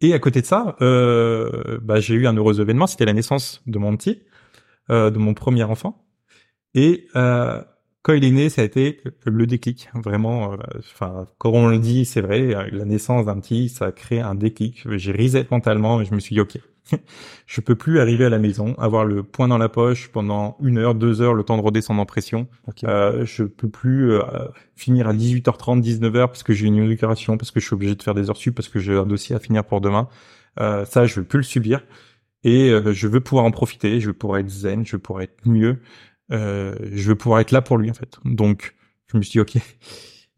et 0.00 0.14
à 0.14 0.18
côté 0.18 0.40
de 0.40 0.46
ça, 0.46 0.76
euh, 0.80 1.78
bah, 1.82 2.00
j'ai 2.00 2.14
eu 2.14 2.26
un 2.26 2.34
heureux 2.34 2.60
événement, 2.60 2.86
c'était 2.86 3.04
la 3.04 3.12
naissance 3.12 3.62
de 3.66 3.78
mon 3.78 3.96
petit, 3.96 4.22
euh, 4.90 5.10
de 5.10 5.18
mon 5.18 5.34
premier 5.34 5.64
enfant. 5.64 6.06
Et 6.74 7.06
euh, 7.16 7.62
quand 8.02 8.14
il 8.14 8.24
est 8.24 8.30
né, 8.30 8.48
ça 8.48 8.62
a 8.62 8.64
été 8.64 9.00
le 9.26 9.46
déclic, 9.46 9.90
vraiment. 9.94 10.56
Enfin, 10.78 11.26
quand 11.38 11.50
on 11.50 11.68
le 11.68 11.78
dit, 11.78 12.06
c'est 12.06 12.22
vrai, 12.22 12.70
la 12.72 12.84
naissance 12.86 13.26
d'un 13.26 13.38
petit, 13.40 13.68
ça 13.68 13.86
a 13.86 13.92
créé 13.92 14.20
un 14.20 14.34
déclic. 14.34 14.86
J'ai 14.96 15.12
reset 15.12 15.46
mentalement 15.50 16.00
et 16.00 16.06
je 16.06 16.14
me 16.14 16.20
suis 16.20 16.34
dit, 16.34 16.40
ok, 16.40 16.58
je 17.46 17.60
peux 17.60 17.74
plus 17.74 18.00
arriver 18.00 18.24
à 18.24 18.28
la 18.28 18.38
maison, 18.38 18.74
avoir 18.78 19.04
le 19.04 19.22
poing 19.22 19.48
dans 19.48 19.58
la 19.58 19.68
poche 19.68 20.08
pendant 20.08 20.56
une 20.60 20.78
heure, 20.78 20.94
deux 20.94 21.20
heures, 21.20 21.34
le 21.34 21.42
temps 21.42 21.56
de 21.56 21.62
redescendre 21.62 22.00
en 22.00 22.06
pression. 22.06 22.48
Euh, 22.84 23.24
je 23.24 23.44
peux 23.44 23.68
plus 23.68 24.12
euh, 24.12 24.22
finir 24.76 25.08
à 25.08 25.14
18h30, 25.14 25.82
19h 25.82 26.26
parce 26.26 26.42
que 26.42 26.52
j'ai 26.52 26.66
une 26.66 26.76
inauguration, 26.76 27.36
parce 27.36 27.50
que 27.50 27.60
je 27.60 27.66
suis 27.66 27.74
obligé 27.74 27.94
de 27.94 28.02
faire 28.02 28.14
des 28.14 28.30
heures 28.30 28.36
sup, 28.36 28.54
parce 28.54 28.68
que 28.68 28.78
j'ai 28.78 28.96
un 28.96 29.06
dossier 29.06 29.34
à 29.34 29.38
finir 29.38 29.64
pour 29.64 29.80
demain. 29.80 30.08
Euh, 30.58 30.84
ça, 30.84 31.06
je 31.06 31.20
veux 31.20 31.26
plus 31.26 31.38
le 31.38 31.44
subir. 31.44 31.82
Et 32.42 32.72
je 32.92 33.06
veux 33.06 33.20
pouvoir 33.20 33.44
en 33.44 33.50
profiter, 33.50 34.00
je 34.00 34.06
veux 34.06 34.12
pouvoir 34.14 34.38
être 34.38 34.48
zen, 34.48 34.86
je 34.86 34.92
veux 34.92 34.98
pouvoir 34.98 35.24
être 35.24 35.36
mieux, 35.44 35.82
je 36.30 37.08
veux 37.08 37.14
pouvoir 37.14 37.40
être 37.40 37.50
là 37.50 37.60
pour 37.60 37.76
lui 37.76 37.90
en 37.90 37.92
fait. 37.92 38.16
Donc, 38.24 38.74
je 39.08 39.18
me 39.18 39.22
suis 39.22 39.32
dit, 39.32 39.40
ok, 39.40 39.58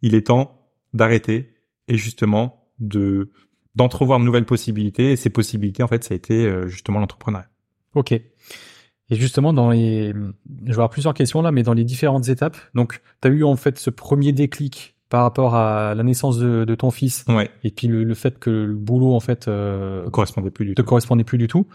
il 0.02 0.16
est 0.16 0.26
temps 0.26 0.68
d'arrêter 0.94 1.54
et 1.86 1.96
justement 1.96 2.68
de 2.80 3.30
d'entrevoir 3.74 4.18
de 4.18 4.24
nouvelles 4.24 4.44
possibilités. 4.46 5.12
Et 5.12 5.16
ces 5.16 5.30
possibilités, 5.30 5.82
en 5.82 5.88
fait, 5.88 6.04
ça 6.04 6.14
a 6.14 6.16
été 6.16 6.46
euh, 6.46 6.66
justement 6.68 7.00
l'entrepreneuriat. 7.00 7.48
Ok. 7.94 8.12
Et 8.12 9.16
justement, 9.16 9.52
dans 9.52 9.70
les, 9.70 10.12
je 10.12 10.66
vais 10.66 10.72
avoir 10.72 10.90
plusieurs 10.90 11.14
questions 11.14 11.42
là, 11.42 11.52
mais 11.52 11.62
dans 11.62 11.74
les 11.74 11.84
différentes 11.84 12.28
étapes. 12.28 12.56
Donc, 12.74 13.00
tu 13.20 13.28
as 13.28 13.30
eu 13.30 13.44
en 13.44 13.56
fait 13.56 13.78
ce 13.78 13.90
premier 13.90 14.32
déclic 14.32 14.96
par 15.10 15.24
rapport 15.24 15.54
à 15.54 15.94
la 15.94 16.02
naissance 16.02 16.38
de, 16.38 16.64
de 16.64 16.74
ton 16.74 16.90
fils. 16.90 17.26
Ouais. 17.28 17.50
Et 17.64 17.70
puis 17.70 17.86
le, 17.86 18.02
le, 18.02 18.14
fait 18.14 18.38
que 18.38 18.48
le 18.48 18.74
boulot 18.74 19.12
en 19.12 19.20
fait 19.20 19.46
euh, 19.46 20.08
correspondait 20.08 20.50
plus 20.50 20.64
du 20.64 20.74
te 20.74 20.80
tout. 20.80 20.88
correspondait 20.88 21.24
plus 21.24 21.36
du 21.36 21.48
tout. 21.48 21.66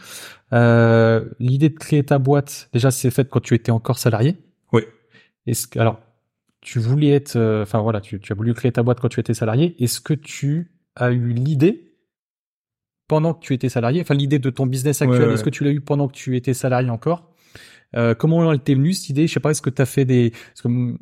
Euh, 0.53 1.25
L'idée 1.37 1.69
de 1.69 1.77
créer 1.77 2.03
ta 2.03 2.17
boîte, 2.17 2.69
déjà, 2.73 2.89
c'est 2.89 3.11
fait 3.11 3.29
quand 3.29 3.39
tu 3.39 3.53
étais 3.53 3.71
encore 3.71 3.99
salarié. 3.99 4.37
Oui. 4.73 4.81
Est-ce 5.45 5.67
que 5.67 5.77
alors 5.77 5.99
tu 6.61 6.79
voulais 6.79 7.09
être, 7.09 7.35
euh, 7.35 7.61
enfin 7.61 7.79
voilà, 7.79 8.01
tu, 8.01 8.19
tu 8.19 8.33
as 8.33 8.35
voulu 8.35 8.55
créer 8.55 8.71
ta 8.71 8.81
boîte 8.81 8.99
quand 8.99 9.09
tu 9.09 9.19
étais 9.19 9.35
salarié. 9.35 9.75
Est-ce 9.77 10.01
que 10.01 10.15
tu 10.15 10.71
as 10.95 11.11
eu 11.11 11.29
l'idée 11.29 11.86
pendant 13.07 13.33
que 13.33 13.39
tu 13.39 13.53
étais 13.53 13.69
salarié 13.69 14.01
Enfin, 14.01 14.13
l'idée 14.13 14.39
de 14.39 14.49
ton 14.49 14.65
business 14.65 15.01
actuel, 15.01 15.31
est-ce 15.31 15.43
que 15.43 15.49
tu 15.49 15.63
l'as 15.63 15.71
eu 15.71 15.81
pendant 15.81 16.07
que 16.07 16.13
tu 16.13 16.35
étais 16.35 16.53
salarié 16.53 16.89
encore? 16.89 17.31
Euh, 17.95 18.13
comment 18.13 18.51
elle 18.51 18.59
t'est 18.59 18.75
venue 18.75 18.93
cette 18.93 19.09
idée? 19.09 19.27
Je 19.27 19.33
sais 19.33 19.39
pas, 19.39 19.51
est-ce 19.51 19.61
que 19.61 19.69
tu 19.69 19.81
as 19.81 19.85
fait 19.85 20.03
des... 20.03 20.31
Parce 20.31 20.61
que 20.61 20.97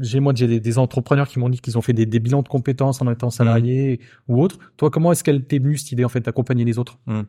j'ai 0.00 0.20
moi 0.20 0.32
j'ai 0.34 0.58
des, 0.58 0.78
entrepreneurs 0.78 1.28
qui 1.28 1.38
m'ont 1.38 1.50
dit 1.50 1.60
qu'ils 1.60 1.76
ont 1.76 1.82
fait 1.82 1.92
des, 1.92 2.06
bilans 2.18 2.42
de 2.42 2.48
compétences 2.48 3.02
en 3.02 3.10
étant 3.10 3.30
salarié 3.30 4.00
mmh. 4.00 4.32
ou 4.32 4.42
autre. 4.42 4.58
Toi, 4.78 4.90
comment 4.90 5.12
est-ce 5.12 5.22
qu'elle 5.22 5.44
t'est 5.44 5.58
venue 5.58 5.76
cette 5.76 5.92
idée 5.92 6.04
en 6.04 6.08
fait 6.08 6.20
d'accompagner 6.20 6.64
les 6.64 6.78
autres? 6.78 6.98
Mmh. 7.06 7.22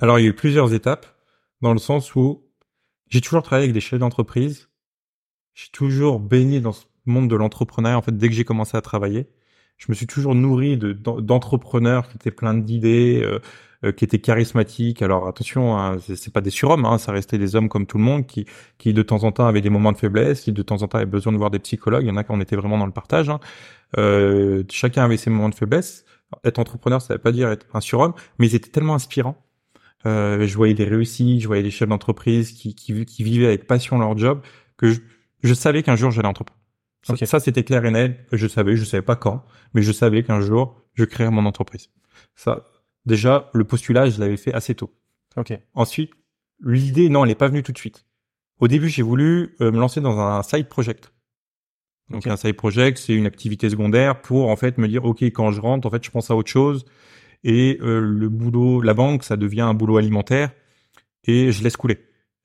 Alors, 0.00 0.18
il 0.18 0.22
y 0.22 0.26
a 0.26 0.30
eu 0.30 0.34
plusieurs 0.34 0.74
étapes 0.74 1.06
dans 1.60 1.72
le 1.72 1.78
sens 1.78 2.16
où 2.16 2.44
j'ai 3.08 3.20
toujours 3.20 3.42
travaillé 3.42 3.64
avec 3.64 3.74
des 3.74 3.80
chefs 3.80 4.00
d'entreprise. 4.00 4.70
J'ai 5.54 5.70
toujours 5.70 6.18
baigné 6.18 6.60
dans 6.60 6.72
ce 6.72 6.84
monde 7.06 7.30
de 7.30 7.36
l'entrepreneuriat 7.36 7.96
en 7.96 8.02
fait 8.02 8.16
dès 8.16 8.28
que 8.28 8.34
j'ai 8.34 8.44
commencé 8.44 8.76
à 8.76 8.80
travailler 8.80 9.28
je 9.78 9.86
me 9.88 9.94
suis 9.94 10.06
toujours 10.06 10.34
nourri 10.34 10.76
de 10.76 10.92
d'entrepreneurs 10.92 12.08
qui 12.08 12.16
étaient 12.16 12.30
pleins 12.30 12.54
d'idées, 12.54 13.20
euh, 13.22 13.40
euh, 13.84 13.92
qui 13.92 14.04
étaient 14.04 14.20
charismatiques. 14.20 15.02
Alors 15.02 15.26
attention, 15.28 15.76
hein, 15.78 15.98
c'est 16.00 16.32
pas 16.32 16.40
des 16.40 16.50
surhommes, 16.50 16.84
hein, 16.84 16.98
ça 16.98 17.12
restait 17.12 17.38
des 17.38 17.56
hommes 17.56 17.68
comme 17.68 17.86
tout 17.86 17.98
le 17.98 18.04
monde 18.04 18.26
qui 18.26 18.46
qui 18.78 18.92
de 18.94 19.02
temps 19.02 19.24
en 19.24 19.32
temps 19.32 19.46
avaient 19.46 19.60
des 19.60 19.70
moments 19.70 19.92
de 19.92 19.98
faiblesse, 19.98 20.42
qui 20.42 20.52
de 20.52 20.62
temps 20.62 20.82
en 20.82 20.88
temps 20.88 20.98
avaient 20.98 21.06
besoin 21.06 21.32
de 21.32 21.38
voir 21.38 21.50
des 21.50 21.58
psychologues. 21.58 22.04
Il 22.04 22.08
y 22.08 22.10
en 22.10 22.16
a 22.16 22.24
qui 22.24 22.32
en 22.32 22.40
étaient 22.40 22.56
vraiment 22.56 22.78
dans 22.78 22.86
le 22.86 22.92
partage. 22.92 23.28
Hein. 23.28 23.40
Euh, 23.98 24.64
chacun 24.70 25.04
avait 25.04 25.16
ses 25.16 25.30
moments 25.30 25.48
de 25.48 25.54
faiblesse. 25.54 26.04
Être 26.44 26.58
entrepreneur, 26.58 27.00
ça 27.02 27.14
veut 27.14 27.20
pas 27.20 27.32
dire 27.32 27.48
être 27.50 27.66
un 27.74 27.80
surhomme, 27.80 28.14
mais 28.38 28.48
ils 28.48 28.54
étaient 28.54 28.70
tellement 28.70 28.94
inspirants. 28.94 29.36
Euh, 30.06 30.46
je 30.46 30.56
voyais 30.56 30.74
des 30.74 30.84
réussites, 30.84 31.40
je 31.40 31.46
voyais 31.46 31.62
des 31.62 31.70
chefs 31.70 31.88
d'entreprise 31.88 32.52
qui, 32.52 32.74
qui, 32.74 33.04
qui 33.06 33.24
vivaient 33.24 33.46
avec 33.46 33.66
passion 33.66 33.98
leur 33.98 34.16
job, 34.18 34.42
que 34.76 34.90
je, 34.90 35.00
je 35.42 35.54
savais 35.54 35.82
qu'un 35.82 35.96
jour 35.96 36.10
j'allais 36.10 36.28
entreprendre. 36.28 36.63
Ça, 37.04 37.40
c'était 37.40 37.64
clair 37.64 37.84
et 37.84 37.90
net. 37.90 38.26
Je 38.32 38.46
savais, 38.46 38.76
je 38.76 38.84
savais 38.84 39.02
pas 39.02 39.16
quand, 39.16 39.44
mais 39.74 39.82
je 39.82 39.92
savais 39.92 40.22
qu'un 40.22 40.40
jour, 40.40 40.82
je 40.94 41.04
créerais 41.04 41.30
mon 41.30 41.44
entreprise. 41.44 41.90
Ça, 42.34 42.64
déjà, 43.04 43.50
le 43.52 43.64
postulat, 43.64 44.08
je 44.08 44.20
l'avais 44.20 44.36
fait 44.36 44.54
assez 44.54 44.74
tôt. 44.74 44.92
Ok. 45.36 45.52
Ensuite, 45.74 46.10
l'idée, 46.64 47.08
non, 47.08 47.24
elle 47.24 47.28
n'est 47.28 47.34
pas 47.34 47.48
venue 47.48 47.62
tout 47.62 47.72
de 47.72 47.78
suite. 47.78 48.06
Au 48.60 48.68
début, 48.68 48.88
j'ai 48.88 49.02
voulu 49.02 49.54
euh, 49.60 49.70
me 49.70 49.78
lancer 49.78 50.00
dans 50.00 50.18
un 50.18 50.42
side 50.42 50.68
project. 50.68 51.12
Donc 52.10 52.26
un 52.26 52.36
side 52.36 52.56
project, 52.56 52.98
c'est 52.98 53.14
une 53.14 53.26
activité 53.26 53.68
secondaire 53.70 54.20
pour 54.20 54.48
en 54.48 54.56
fait 54.56 54.78
me 54.78 54.86
dire, 54.86 55.04
ok, 55.04 55.22
quand 55.22 55.50
je 55.50 55.60
rentre, 55.60 55.86
en 55.86 55.90
fait, 55.90 56.04
je 56.04 56.10
pense 56.10 56.30
à 56.30 56.36
autre 56.36 56.50
chose. 56.50 56.84
Et 57.42 57.78
euh, 57.82 58.00
le 58.00 58.28
boulot, 58.28 58.80
la 58.80 58.94
banque, 58.94 59.24
ça 59.24 59.36
devient 59.36 59.62
un 59.62 59.74
boulot 59.74 59.96
alimentaire 59.96 60.52
et 61.24 61.52
je 61.52 61.62
laisse 61.62 61.76
couler. 61.76 61.98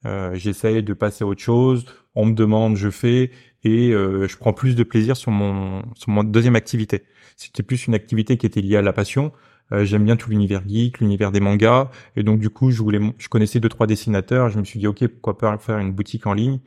Euh, 0.06 0.34
J'essaye 0.36 0.84
de 0.84 0.94
passer 0.94 1.24
à 1.24 1.28
autre 1.28 1.42
chose. 1.42 1.86
On 2.16 2.26
me 2.26 2.34
demande, 2.34 2.76
je 2.78 2.90
fais 2.90 3.32
et 3.64 3.92
euh, 3.92 4.28
je 4.28 4.38
prends 4.38 4.54
plus 4.54 4.76
de 4.76 4.84
plaisir 4.84 5.18
sur 5.18 5.32
mon 5.32 5.84
sur 5.96 6.10
mon 6.10 6.24
deuxième 6.24 6.56
activité. 6.56 7.04
C'était 7.36 7.64
plus 7.64 7.88
une 7.88 7.94
activité 7.96 8.38
qui 8.38 8.46
était 8.46 8.62
liée 8.62 8.78
à 8.78 8.82
la 8.82 8.94
passion. 8.94 9.32
Euh, 9.72 9.86
J'aime 9.86 10.06
bien 10.06 10.16
tout 10.18 10.30
l'univers 10.30 10.64
geek, 10.68 11.00
l'univers 11.00 11.32
des 11.32 11.40
mangas, 11.40 11.90
et 12.16 12.24
donc 12.24 12.40
du 12.40 12.50
coup, 12.50 12.72
je 12.72 12.82
voulais, 12.82 13.00
je 13.18 13.28
connaissais 13.30 13.60
deux 13.60 13.70
trois 13.70 13.88
dessinateurs. 13.88 14.50
Je 14.50 14.60
me 14.60 14.64
suis 14.66 14.80
dit, 14.80 14.88
ok, 14.88 15.08
pourquoi 15.08 15.38
pas 15.38 15.58
faire 15.58 15.78
une 15.80 15.92
boutique 15.94 16.26
en 16.28 16.34
ligne 16.34 16.60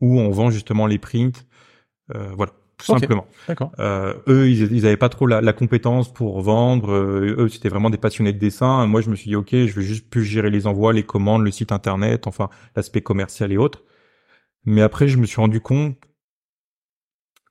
où 0.00 0.18
on 0.20 0.30
vend 0.30 0.50
justement 0.50 0.86
les 0.86 0.98
prints, 0.98 1.46
euh, 2.14 2.30
voilà, 2.36 2.52
tout 2.80 2.86
simplement. 2.86 3.26
D'accord. 3.46 3.72
Euh, 3.78 4.14
eux, 4.26 4.48
ils, 4.48 4.72
ils 4.72 4.86
avaient 4.86 4.96
pas 4.96 5.08
trop 5.08 5.26
la, 5.26 5.40
la 5.40 5.52
compétence 5.52 6.12
pour 6.12 6.40
vendre. 6.40 6.92
Euh, 6.92 7.36
eux, 7.38 7.48
c'était 7.48 7.68
vraiment 7.68 7.90
des 7.90 7.98
passionnés 7.98 8.32
de 8.32 8.38
dessin. 8.38 8.86
Moi, 8.86 9.00
je 9.00 9.10
me 9.10 9.16
suis 9.16 9.28
dit, 9.28 9.36
ok, 9.36 9.50
je 9.50 9.72
vais 9.74 9.82
juste 9.82 10.08
plus 10.08 10.24
gérer 10.24 10.50
les 10.50 10.66
envois, 10.66 10.92
les 10.92 11.02
commandes, 11.02 11.44
le 11.44 11.50
site 11.50 11.72
internet, 11.72 12.26
enfin 12.26 12.48
l'aspect 12.76 13.02
commercial 13.02 13.52
et 13.52 13.56
autres. 13.56 13.82
Mais 14.64 14.82
après, 14.82 15.08
je 15.08 15.18
me 15.18 15.26
suis 15.26 15.40
rendu 15.40 15.60
compte 15.60 15.96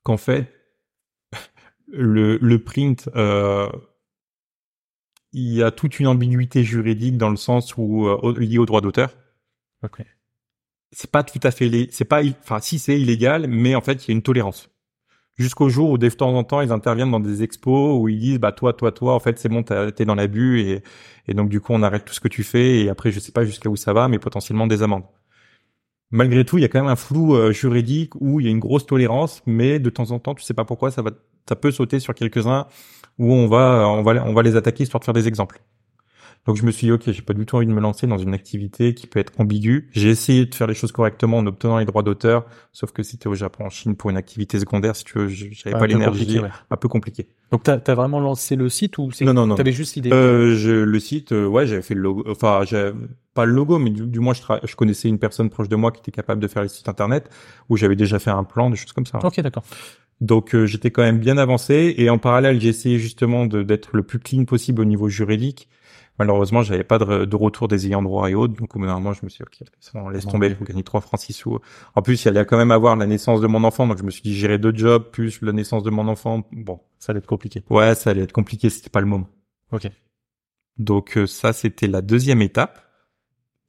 qu'en 0.03 0.17
fait, 0.17 0.51
le, 1.87 2.37
le 2.37 2.63
print, 2.63 3.09
euh, 3.15 3.69
il 5.31 5.53
y 5.53 5.63
a 5.63 5.71
toute 5.71 5.99
une 5.99 6.07
ambiguïté 6.07 6.63
juridique 6.63 7.17
dans 7.17 7.29
le 7.29 7.35
sens 7.35 7.75
où 7.77 8.07
euh, 8.07 8.39
lié 8.39 8.57
au 8.57 8.65
droit 8.65 8.81
d'auteur. 8.81 9.15
Ok. 9.83 10.03
C'est 10.91 11.11
pas 11.11 11.23
tout 11.23 11.39
à 11.43 11.51
fait, 11.51 11.87
c'est 11.91 12.05
pas, 12.05 12.23
enfin 12.23 12.59
si 12.59 12.79
c'est 12.79 12.99
illégal, 12.99 13.45
mais 13.47 13.75
en 13.75 13.81
fait 13.81 14.05
il 14.05 14.07
y 14.09 14.11
a 14.11 14.15
une 14.15 14.23
tolérance. 14.23 14.71
Jusqu'au 15.39 15.69
jour 15.69 15.89
où 15.91 15.97
de 15.97 16.09
temps 16.09 16.35
en 16.35 16.43
temps 16.43 16.61
ils 16.61 16.71
interviennent 16.71 17.11
dans 17.11 17.19
des 17.19 17.43
expos 17.43 17.99
où 17.99 18.09
ils 18.09 18.19
disent 18.19 18.39
bah 18.39 18.51
toi 18.51 18.73
toi 18.73 18.91
toi 18.91 19.15
en 19.15 19.19
fait 19.19 19.39
c'est 19.39 19.49
bon 19.49 19.63
t'es 19.63 20.05
dans 20.05 20.15
l'abus 20.15 20.59
et 20.61 20.83
et 21.27 21.33
donc 21.33 21.49
du 21.49 21.61
coup 21.61 21.73
on 21.73 21.81
arrête 21.81 22.05
tout 22.05 22.13
ce 22.13 22.19
que 22.19 22.27
tu 22.27 22.43
fais 22.43 22.81
et 22.81 22.89
après 22.89 23.11
je 23.11 23.19
sais 23.19 23.31
pas 23.31 23.45
jusqu'à 23.45 23.69
où 23.69 23.75
ça 23.77 23.93
va 23.93 24.07
mais 24.09 24.19
potentiellement 24.19 24.67
des 24.67 24.83
amendes 24.83 25.05
malgré 26.11 26.45
tout, 26.45 26.57
il 26.57 26.61
y 26.61 26.65
a 26.65 26.67
quand 26.67 26.81
même 26.81 26.91
un 26.91 26.95
flou 26.95 27.35
euh, 27.35 27.51
juridique 27.51 28.13
où 28.19 28.39
il 28.39 28.45
y 28.45 28.49
a 28.49 28.51
une 28.51 28.59
grosse 28.59 28.85
tolérance, 28.85 29.41
mais 29.45 29.79
de 29.79 29.89
temps 29.89 30.11
en 30.11 30.19
temps, 30.19 30.35
tu 30.35 30.43
sais 30.43 30.53
pas 30.53 30.65
pourquoi, 30.65 30.91
ça 30.91 31.01
va, 31.01 31.11
ça 31.47 31.55
peut 31.55 31.71
sauter 31.71 31.99
sur 31.99 32.13
quelques-uns 32.13 32.67
où 33.17 33.33
on 33.33 33.47
va, 33.47 33.87
on 33.87 34.03
va, 34.03 34.23
on 34.25 34.33
va 34.33 34.43
les 34.43 34.55
attaquer 34.55 34.83
histoire 34.83 34.99
de 34.99 35.05
faire 35.05 35.13
des 35.13 35.27
exemples. 35.27 35.61
Donc 36.49 36.57
je 36.57 36.65
me 36.65 36.71
suis 36.71 36.87
dit, 36.87 36.91
ok, 36.91 37.03
j'ai 37.05 37.21
pas 37.21 37.35
du 37.35 37.45
tout 37.45 37.57
envie 37.57 37.67
de 37.67 37.71
me 37.71 37.79
lancer 37.79 38.07
dans 38.07 38.17
une 38.17 38.33
activité 38.33 38.95
qui 38.95 39.05
peut 39.05 39.19
être 39.19 39.33
ambiguë. 39.37 39.87
J'ai 39.91 40.09
essayé 40.09 40.47
de 40.47 40.55
faire 40.55 40.65
les 40.65 40.73
choses 40.73 40.91
correctement 40.91 41.37
en 41.37 41.45
obtenant 41.45 41.77
les 41.77 41.85
droits 41.85 42.01
d'auteur, 42.01 42.47
sauf 42.73 42.91
que 42.91 43.03
c'était 43.03 43.27
au 43.27 43.35
Japon, 43.35 43.65
en 43.65 43.69
Chine, 43.69 43.95
pour 43.95 44.09
une 44.09 44.17
activité 44.17 44.59
secondaire, 44.59 44.95
si 44.95 45.03
tu 45.03 45.19
veux, 45.19 45.27
j'avais 45.27 45.77
pas 45.77 45.85
l'énergie, 45.85 46.41
un 46.71 46.75
peu 46.75 46.87
compliqué. 46.87 47.27
Donc 47.51 47.61
t'as 47.61 47.77
as 47.85 47.93
vraiment 47.93 48.19
lancé 48.19 48.55
le 48.55 48.67
site 48.67 48.97
ou 48.97 49.11
non 49.21 49.33
non 49.35 49.45
non, 49.45 49.53
t'avais 49.53 49.71
juste 49.71 49.93
l'idée 49.93 50.11
euh, 50.11 50.55
je, 50.55 50.71
Le 50.71 50.99
site, 50.99 51.33
euh, 51.33 51.45
ouais, 51.45 51.67
j'avais 51.67 51.83
fait 51.83 51.93
le 51.93 52.01
logo, 52.01 52.23
enfin, 52.27 52.63
pas 53.35 53.45
le 53.45 53.53
logo, 53.53 53.77
mais 53.77 53.91
du, 53.91 54.19
moins 54.19 54.33
je, 54.33 54.41
je 54.63 54.75
connaissais 54.75 55.07
une 55.07 55.19
personne 55.19 55.51
proche 55.51 55.69
de 55.69 55.75
moi 55.75 55.91
qui 55.91 55.99
était 55.99 56.11
capable 56.11 56.41
de 56.41 56.47
faire 56.47 56.63
les 56.63 56.69
sites 56.69 56.89
internet, 56.89 57.29
où 57.69 57.77
j'avais 57.77 57.95
déjà 57.95 58.17
fait 58.17 58.31
un 58.31 58.43
plan, 58.43 58.71
des 58.71 58.75
choses 58.75 58.93
comme 58.93 59.05
ça. 59.05 59.19
Ok, 59.23 59.39
d'accord. 59.41 59.63
Donc 60.21 60.53
euh, 60.53 60.65
j'étais 60.65 60.91
quand 60.91 61.03
même 61.03 61.19
bien 61.19 61.37
avancé 61.37 61.93
et 61.97 62.09
en 62.09 62.17
parallèle 62.17 62.59
j'ai 62.59 62.67
essayé 62.67 62.99
justement 62.99 63.45
d'être 63.45 63.89
le 63.93 64.03
plus 64.03 64.19
clean 64.19 64.45
possible 64.45 64.81
au 64.81 64.85
niveau 64.85 65.07
juridique. 65.09 65.69
Malheureusement 66.19 66.61
j'avais 66.63 66.83
pas 66.83 66.99
de, 66.99 67.23
de 67.25 67.35
retour 67.35 67.67
des 67.69 67.87
ayants 67.87 68.01
droit 68.01 68.29
et 68.29 68.35
autres, 68.35 68.53
donc 68.53 68.75
au 68.75 68.79
bout 68.79 68.85
d'un 68.85 68.95
moment 68.95 69.13
je 69.13 69.21
me 69.23 69.29
suis 69.29 69.43
dit 69.45 69.61
ok 69.63 69.67
ça, 69.79 69.91
on 69.95 70.09
laisse 70.09 70.25
Bon, 70.25 70.31
tomber 70.33 70.49
ouais. 70.49 70.55
pour 70.55 70.65
gagner 70.67 70.83
3 70.83 70.99
francs 71.01 71.19
6 71.19 71.31
sous. 71.33 71.59
En 71.95 72.01
plus 72.01 72.23
il 72.23 72.27
allait 72.27 72.45
quand 72.45 72.57
même 72.57 72.71
avoir 72.71 72.95
la 72.97 73.05
naissance 73.07 73.39
de 73.41 73.47
mon 73.47 73.63
enfant, 73.63 73.87
donc 73.87 73.97
je 73.97 74.03
me 74.03 74.11
suis 74.11 74.21
dit 74.21 74.35
gérer 74.35 74.57
deux 74.57 74.75
jobs 74.75 75.03
plus 75.11 75.41
la 75.41 75.53
naissance 75.53 75.81
de 75.83 75.89
mon 75.89 76.07
enfant. 76.09 76.43
Bon 76.51 76.81
Ça 76.99 77.11
allait 77.11 77.19
être 77.19 77.25
compliqué. 77.27 77.63
ouais 77.69 77.95
ça 77.95 78.09
allait 78.09 78.23
être 78.23 78.33
compliqué, 78.33 78.69
c'était 78.69 78.89
pas 78.89 78.99
le 78.99 79.07
moment. 79.07 79.27
Ok. 79.71 79.89
Donc 80.77 81.17
euh, 81.17 81.25
ça 81.25 81.53
c'était 81.53 81.87
la 81.87 82.01
deuxième 82.01 82.41
étape. 82.41 82.85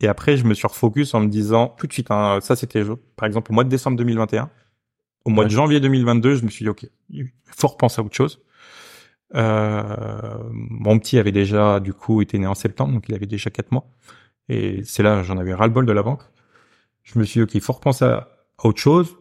Et 0.01 0.09
après 0.09 0.37
je 0.37 0.45
me 0.45 0.55
suis 0.55 0.67
refocus 0.67 1.15
en 1.15 1.21
me 1.21 1.29
disant 1.29 1.75
tout 1.79 1.87
de 1.87 1.93
suite, 1.93 2.11
hein, 2.11 2.39
ça 2.41 2.57
c'était 2.57 2.83
par 3.17 3.27
exemple 3.27 3.53
au 3.53 3.55
mois 3.55 3.65
de 3.65 3.69
décembre 3.69 3.97
2021. 3.97 4.51
Au 5.27 5.31
mois 5.31 5.45
Ouais. 5.45 5.49
de 5.51 5.55
janvier 5.55 5.81
2022, 5.81 6.37
je 6.37 6.45
me 6.45 6.49
suis 6.51 6.65
dit 6.65 6.71
ok, 6.71 6.87
il 7.11 7.29
faut 7.45 7.69
repenser 7.69 8.01
à 8.01 8.05
autre 8.05 8.15
chose. 8.17 8.41
Euh, 9.35 10.39
mon 10.51 10.99
petit 10.99 11.19
avait 11.19 11.33
déjà 11.33 11.81
du 11.81 11.93
coup 11.95 12.21
été 12.21 12.39
né 12.39 12.47
en 12.47 12.55
septembre, 12.55 12.93
donc 12.95 13.09
il 13.09 13.15
avait 13.15 13.27
déjà 13.27 13.51
quatre 13.51 13.71
mois. 13.73 13.87
Et 14.49 14.83
c'est 14.85 15.03
là 15.03 15.23
j'en 15.23 15.39
avais 15.39 15.55
ras 15.55 15.67
le 15.67 15.73
bol 15.73 15.87
de 15.87 15.93
la 15.93 16.03
banque. 16.03 16.23
Je 17.03 17.19
me 17.19 17.25
suis 17.25 17.41
dit 17.41 17.45
ok, 17.45 17.55
il 17.55 17.61
faut 17.61 17.73
repenser 17.73 18.05
à, 18.05 18.29
autre 18.63 18.81
chose. 18.81 19.17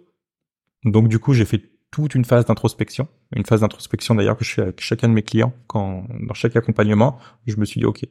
Donc 0.83 1.07
du 1.07 1.19
coup 1.19 1.33
j'ai 1.33 1.45
fait 1.45 1.61
toute 1.91 2.15
une 2.15 2.25
phase 2.25 2.45
d'introspection, 2.45 3.07
une 3.35 3.45
phase 3.45 3.61
d'introspection 3.61 4.15
d'ailleurs 4.15 4.37
que 4.37 4.45
je 4.45 4.53
fais 4.53 4.61
avec 4.61 4.81
chacun 4.81 5.09
de 5.09 5.13
mes 5.13 5.23
clients 5.23 5.53
quand 5.67 6.05
dans 6.21 6.33
chaque 6.33 6.55
accompagnement. 6.55 7.17
Je 7.47 7.57
me 7.57 7.65
suis 7.65 7.79
dit 7.79 7.85
ok, 7.85 8.05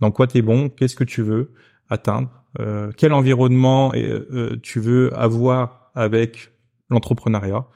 dans 0.00 0.10
quoi 0.10 0.26
t'es 0.26 0.42
bon, 0.42 0.68
qu'est-ce 0.68 0.96
que 0.96 1.04
tu 1.04 1.22
veux 1.22 1.52
atteindre, 1.88 2.30
euh, 2.60 2.92
quel 2.96 3.12
environnement 3.12 3.92
euh, 3.94 4.56
tu 4.62 4.80
veux 4.80 5.16
avoir 5.18 5.90
avec 5.94 6.52
l'entrepreneuriat, 6.90 7.66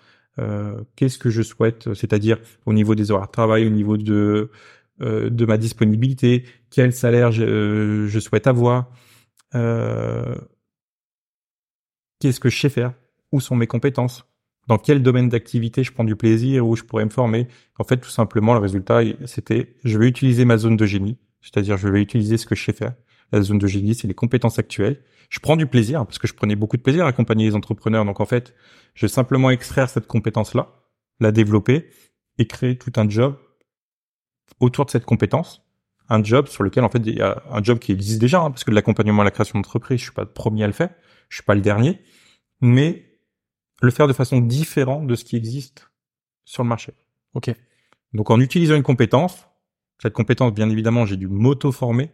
qu'est-ce 0.97 1.19
que 1.19 1.31
je 1.31 1.43
souhaite, 1.43 1.93
c'est-à-dire 1.95 2.39
au 2.67 2.73
niveau 2.73 2.95
des 2.95 3.11
horaires 3.11 3.27
de 3.27 3.33
travail, 3.33 3.67
au 3.67 3.71
niveau 3.71 3.97
de 3.97 4.51
euh, 5.01 5.31
de 5.31 5.45
ma 5.47 5.59
disponibilité, 5.59 6.45
quel 6.71 6.93
salaire 6.93 7.31
je, 7.31 7.45
euh, 7.45 8.21
souhaite 8.21 8.49
avoir, 8.49 8.91
euh, 9.55 10.35
qu'est-ce 12.19 12.41
que 12.41 12.49
je 12.49 12.59
sais 12.59 12.69
faire, 12.69 12.95
où 13.31 13.41
sont 13.41 13.55
mes 13.55 13.69
compétences, 13.69 14.27
dans 14.67 14.77
quel 14.77 15.01
domaine 15.01 15.29
d'activité 15.29 15.85
je 15.85 15.93
prends 15.93 16.03
du 16.03 16.17
plaisir, 16.17 16.67
où 16.67 16.75
je 16.75 16.83
pourrais 16.83 17.05
me 17.05 17.11
former. 17.11 17.47
En 17.79 17.85
fait, 17.85 17.99
tout 17.99 18.11
simplement, 18.11 18.55
le 18.55 18.59
résultat, 18.59 19.03
c'était 19.27 19.77
je 19.85 19.99
vais 19.99 20.09
utiliser 20.09 20.45
ma 20.45 20.57
zone 20.57 20.77
de 20.77 20.85
génie, 20.85 21.17
c'est-à-dire 21.43 21.77
je 21.77 21.87
vais 21.87 22.03
utiliser 22.03 22.37
ce 22.37 22.47
que 22.47 22.57
je 22.57 22.65
sais 22.65 22.73
faire. 22.73 22.95
La 23.33 23.43
zone 23.43 23.59
de 23.59 23.67
génie, 23.67 23.95
c'est 23.95 24.09
les 24.09 24.15
compétences 24.15 24.59
actuelles. 24.59 25.03
Je 25.29 25.41
prends 25.41 25.57
du 25.57 25.67
plaisir 25.67 26.07
parce 26.07 26.19
que 26.19 26.27
je 26.27 26.35
prenais 26.35 26.57
beaucoup 26.57 26.77
de 26.77 26.83
plaisir 26.83 27.05
à 27.05 27.09
accompagner 27.09 27.47
les 27.47 27.55
entrepreneurs. 27.55 28.05
Donc 28.05 28.21
en 28.21 28.27
fait, 28.27 28.55
je 28.95 29.07
vais 29.07 29.11
simplement 29.11 29.51
extraire 29.51 29.91
cette 29.91 30.07
compétence-là, 30.07 30.73
la 31.21 31.33
développer 31.33 31.91
et 32.39 32.47
créer 32.47 32.79
tout 32.79 32.93
un 32.97 33.09
job 33.09 33.37
autour 34.61 34.87
de 34.87 34.91
cette 34.91 35.05
compétence. 35.05 35.63
Un 36.09 36.23
job 36.25 36.49
sur 36.49 36.65
lequel 36.65 36.85
en 36.85 36.89
fait 36.89 37.03
il 37.05 37.19
y 37.19 37.21
a 37.21 37.43
un 37.51 37.63
job 37.63 37.79
qui 37.79 37.93
existe 37.93 38.19
déjà 38.19 38.41
hein, 38.41 38.51
parce 38.51 38.65
que 38.65 38.71
de 38.71 38.75
l'accompagnement 38.75 39.21
à 39.21 39.25
la 39.27 39.31
création 39.31 39.59
d'entreprise, 39.59 39.99
je 39.99 40.05
suis 40.05 40.13
pas 40.13 40.23
le 40.23 40.33
premier 40.33 40.65
à 40.65 40.67
le 40.67 40.73
faire, 40.73 40.89
je 41.29 41.37
suis 41.37 41.45
pas 41.45 41.55
le 41.55 41.61
dernier, 41.61 42.01
mais 42.63 43.21
le 43.83 43.91
faire 43.91 44.09
de 44.09 44.15
façon 44.15 44.41
différente 44.41 45.07
de 45.07 45.15
ce 45.15 45.25
qui 45.25 45.37
existe 45.37 45.91
sur 46.45 46.63
le 46.63 46.69
marché. 46.71 46.95
Ok. 47.35 47.51
Donc 48.15 48.31
en 48.31 48.41
utilisant 48.41 48.75
une 48.75 48.83
compétence, 48.83 49.47
cette 50.03 50.15
compétence 50.15 50.55
bien 50.55 50.71
évidemment 50.71 51.05
j'ai 51.05 51.19
dû 51.19 51.29
m'auto-former 51.29 52.11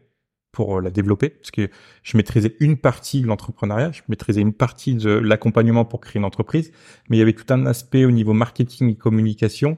pour 0.55 0.79
euh, 0.79 0.81
la 0.81 0.91
développer 0.91 1.29
parce 1.29 1.51
que 1.51 1.69
je 2.03 2.17
maîtrisais 2.17 2.57
une 2.61 2.79
partie 2.79 3.21
de 3.21 3.27
l'entrepreneuriat, 3.27 3.93
je 3.93 4.01
maîtrisais 4.09 4.41
une 4.41 4.55
partie 4.55 4.95
de 4.95 5.11
l'accompagnement 5.11 5.85
pour 5.85 6.01
créer 6.01 6.19
une 6.19 6.25
entreprise, 6.25 6.73
mais 7.09 7.17
il 7.17 7.21
y 7.21 7.23
avait 7.23 7.35
tout 7.35 7.53
un 7.53 7.67
aspect 7.67 8.05
au 8.05 8.11
niveau 8.11 8.33
marketing 8.33 8.91
et 8.91 8.95
communication 8.95 9.77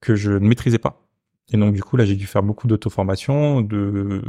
que 0.00 0.14
je 0.14 0.32
ne 0.32 0.46
maîtrisais 0.46 0.78
pas. 0.78 1.06
Et 1.52 1.56
donc 1.56 1.74
du 1.74 1.82
coup 1.82 1.96
là 1.96 2.04
j'ai 2.04 2.14
dû 2.14 2.26
faire 2.26 2.42
beaucoup 2.42 2.68
d'auto-formation, 2.68 3.60
de 3.60 4.22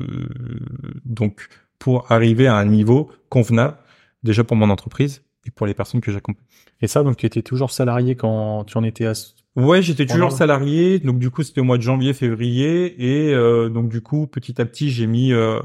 donc 1.06 1.48
pour 1.78 2.12
arriver 2.12 2.48
à 2.48 2.56
un 2.56 2.66
niveau 2.66 3.12
convenable 3.30 3.78
déjà 4.24 4.44
pour 4.44 4.56
mon 4.56 4.70
entreprise 4.70 5.24
et 5.46 5.52
pour 5.52 5.66
les 5.68 5.74
personnes 5.74 6.02
que 6.02 6.12
j'accompagne. 6.12 6.46
Et 6.82 6.88
ça, 6.88 7.04
donc 7.04 7.18
tu 7.18 7.26
étais 7.26 7.42
toujours 7.42 7.72
salarié 7.72 8.16
quand 8.16 8.64
tu 8.66 8.78
en 8.78 8.84
étais 8.84 9.06
à... 9.06 9.14
Ouais, 9.58 9.82
j'étais 9.82 10.06
toujours 10.06 10.32
salarié, 10.32 11.00
donc 11.00 11.20
du 11.20 11.30
coup 11.30 11.44
c'était 11.44 11.60
au 11.60 11.66
mois 11.66 11.78
de 11.78 11.82
janvier, 11.84 12.14
février, 12.14 12.96
et 13.28 13.34
euh, 13.34 13.68
donc 13.68 13.90
du 13.90 14.02
coup 14.02 14.26
petit 14.26 14.62
à 14.62 14.66
petit 14.66 14.90
j'ai 14.90 15.08
mis 15.08 15.34
euh, 15.34 15.60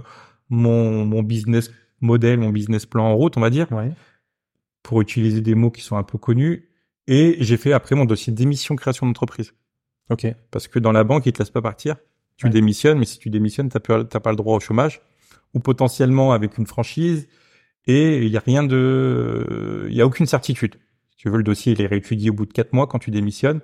mon 0.48 1.04
mon 1.04 1.22
business 1.22 1.70
model, 2.00 2.40
mon 2.40 2.50
business 2.50 2.84
plan 2.84 3.04
en 3.04 3.14
route, 3.14 3.36
on 3.36 3.40
va 3.40 3.48
dire, 3.50 3.70
Ouais. 3.70 3.92
pour 4.82 5.00
utiliser 5.00 5.40
des 5.40 5.54
mots 5.54 5.70
qui 5.70 5.82
sont 5.82 5.96
un 5.96 6.02
peu 6.02 6.18
connus, 6.18 6.68
et 7.06 7.36
j'ai 7.38 7.56
fait 7.56 7.72
après 7.72 7.94
mon 7.94 8.04
dossier 8.06 8.32
d'émission 8.32 8.74
création 8.74 9.06
d'entreprise, 9.06 9.54
Ok. 10.10 10.26
parce 10.50 10.66
que 10.66 10.80
dans 10.80 10.92
la 10.92 11.04
banque 11.04 11.24
ils 11.26 11.32
te 11.32 11.38
laissent 11.38 11.50
pas 11.50 11.62
partir, 11.62 11.94
tu 12.36 12.46
Ouais. 12.46 12.50
démissionnes, 12.52 12.98
mais 12.98 13.06
si 13.06 13.20
tu 13.20 13.30
démissionnes 13.30 13.68
t'as 13.68 13.78
pas 13.78 14.04
pas 14.04 14.30
le 14.30 14.36
droit 14.36 14.56
au 14.56 14.60
chômage, 14.60 15.00
ou 15.54 15.60
potentiellement 15.60 16.32
avec 16.32 16.58
une 16.58 16.66
franchise, 16.66 17.28
et 17.86 18.18
il 18.26 18.32
y 18.32 18.36
a 18.36 18.40
rien 18.44 18.64
de, 18.64 19.86
il 19.88 19.94
y 19.94 20.00
a 20.00 20.06
aucune 20.06 20.26
certitude. 20.26 20.74
Si 21.10 21.16
tu 21.18 21.30
veux 21.30 21.36
le 21.36 21.44
dossier 21.44 21.72
il 21.72 21.80
est 21.80 21.86
réétudié 21.86 22.30
au 22.30 22.32
bout 22.34 22.46
de 22.46 22.52
quatre 22.52 22.72
mois 22.72 22.88
quand 22.88 22.98
tu 22.98 23.12
démissionnes 23.12 23.60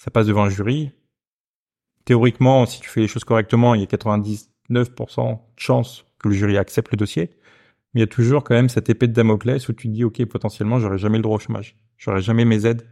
ça 0.00 0.10
passe 0.10 0.26
devant 0.26 0.44
un 0.44 0.48
jury. 0.48 0.92
Théoriquement, 2.06 2.64
si 2.64 2.80
tu 2.80 2.88
fais 2.88 3.02
les 3.02 3.06
choses 3.06 3.24
correctement, 3.24 3.74
il 3.74 3.82
y 3.82 3.84
a 3.84 3.86
99% 3.86 4.46
de 4.70 5.38
chances 5.56 6.06
que 6.18 6.28
le 6.28 6.34
jury 6.34 6.56
accepte 6.56 6.90
le 6.90 6.96
dossier. 6.96 7.36
Mais 7.92 8.00
il 8.00 8.00
y 8.00 8.04
a 8.04 8.06
toujours 8.06 8.42
quand 8.42 8.54
même 8.54 8.70
cette 8.70 8.88
épée 8.88 9.08
de 9.08 9.12
Damoclès 9.12 9.68
où 9.68 9.74
tu 9.74 9.88
te 9.88 9.92
dis, 9.92 10.02
OK, 10.04 10.24
potentiellement, 10.24 10.80
j'aurai 10.80 10.96
jamais 10.96 11.18
le 11.18 11.22
droit 11.22 11.36
au 11.36 11.38
chômage. 11.38 11.76
J'aurai 11.98 12.22
jamais 12.22 12.46
mes 12.46 12.64
aides. 12.64 12.88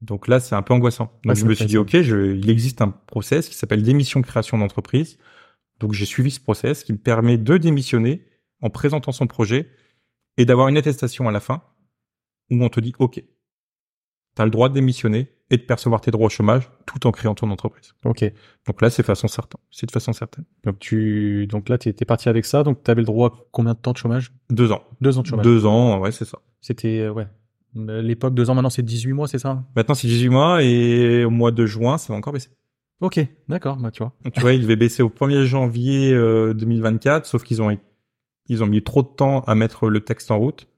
Donc 0.00 0.28
là, 0.28 0.40
c'est 0.40 0.54
un 0.54 0.62
peu 0.62 0.72
angoissant. 0.72 1.12
Donc 1.24 1.36
je 1.36 1.44
me 1.44 1.52
suis 1.52 1.66
dit. 1.66 1.76
OK, 1.76 2.00
je, 2.00 2.36
il 2.36 2.48
existe 2.48 2.80
un 2.80 2.88
process 2.88 3.50
qui 3.50 3.54
s'appelle 3.54 3.82
démission 3.82 4.22
création 4.22 4.56
d'entreprise. 4.56 5.18
Donc 5.78 5.92
j'ai 5.92 6.06
suivi 6.06 6.30
ce 6.30 6.40
process 6.40 6.84
qui 6.84 6.94
me 6.94 6.98
permet 6.98 7.36
de 7.36 7.58
démissionner 7.58 8.24
en 8.62 8.70
présentant 8.70 9.12
son 9.12 9.26
projet 9.26 9.68
et 10.38 10.46
d'avoir 10.46 10.68
une 10.68 10.78
attestation 10.78 11.28
à 11.28 11.32
la 11.32 11.40
fin 11.40 11.62
où 12.50 12.64
on 12.64 12.70
te 12.70 12.80
dit, 12.80 12.94
OK, 12.98 13.16
tu 13.16 14.42
as 14.42 14.44
le 14.46 14.50
droit 14.50 14.70
de 14.70 14.74
démissionner 14.74 15.31
et 15.52 15.58
de 15.58 15.62
percevoir 15.62 16.00
tes 16.00 16.10
droits 16.10 16.26
au 16.26 16.30
chômage 16.30 16.70
tout 16.86 17.06
en 17.06 17.12
créant 17.12 17.34
ton 17.34 17.50
entreprise. 17.50 17.92
Ok. 18.06 18.24
Donc 18.66 18.80
là, 18.80 18.88
c'est 18.88 19.02
façon 19.02 19.28
certaine. 19.28 19.60
C'est 19.70 19.86
de 19.86 19.92
façon 19.92 20.14
certaine. 20.14 20.46
Donc 20.64 20.78
tu, 20.78 21.46
donc 21.46 21.68
là, 21.68 21.76
tu 21.76 21.90
étais 21.90 22.06
parti 22.06 22.30
avec 22.30 22.46
ça. 22.46 22.62
Donc 22.62 22.82
tu 22.82 22.90
avais 22.90 23.02
le 23.02 23.06
droit 23.06 23.28
à 23.28 23.32
combien 23.52 23.74
de 23.74 23.78
temps 23.78 23.92
de 23.92 23.98
chômage? 23.98 24.32
Deux 24.48 24.72
ans. 24.72 24.82
Deux 25.02 25.18
ans 25.18 25.22
de 25.22 25.26
chômage. 25.26 25.44
Deux 25.44 25.66
ans, 25.66 26.00
ouais, 26.00 26.10
c'est 26.10 26.24
ça. 26.24 26.38
C'était 26.62 27.00
euh, 27.00 27.12
ouais. 27.12 27.26
Euh, 27.76 28.00
L'époque 28.00 28.34
deux 28.34 28.50
ans 28.50 28.54
maintenant 28.54 28.68
c'est 28.68 28.82
18 28.82 29.12
mois 29.14 29.28
c'est 29.28 29.38
ça? 29.38 29.62
Maintenant, 29.76 29.94
c'est 29.94 30.08
18 30.08 30.28
mois 30.30 30.62
et 30.62 31.24
au 31.24 31.30
mois 31.30 31.52
de 31.52 31.66
juin, 31.66 31.98
ça 31.98 32.12
va 32.12 32.18
encore 32.18 32.32
baisser. 32.32 32.50
Ok, 33.00 33.20
d'accord, 33.48 33.76
bah 33.76 33.90
tu 33.90 34.02
vois. 34.02 34.12
Donc, 34.24 34.32
tu 34.32 34.40
vois, 34.40 34.52
il 34.52 34.62
devait 34.62 34.76
baisser 34.76 35.02
au 35.02 35.08
1er 35.08 35.42
janvier 35.42 36.12
euh, 36.12 36.54
2024, 36.54 37.26
sauf 37.26 37.42
qu'ils 37.42 37.60
ont, 37.60 37.76
ils 38.48 38.62
ont 38.62 38.66
mis 38.66 38.82
trop 38.82 39.02
de 39.02 39.08
temps 39.08 39.40
à 39.40 39.54
mettre 39.54 39.88
le 39.88 40.00
texte 40.00 40.30
en 40.30 40.38
route, 40.38 40.68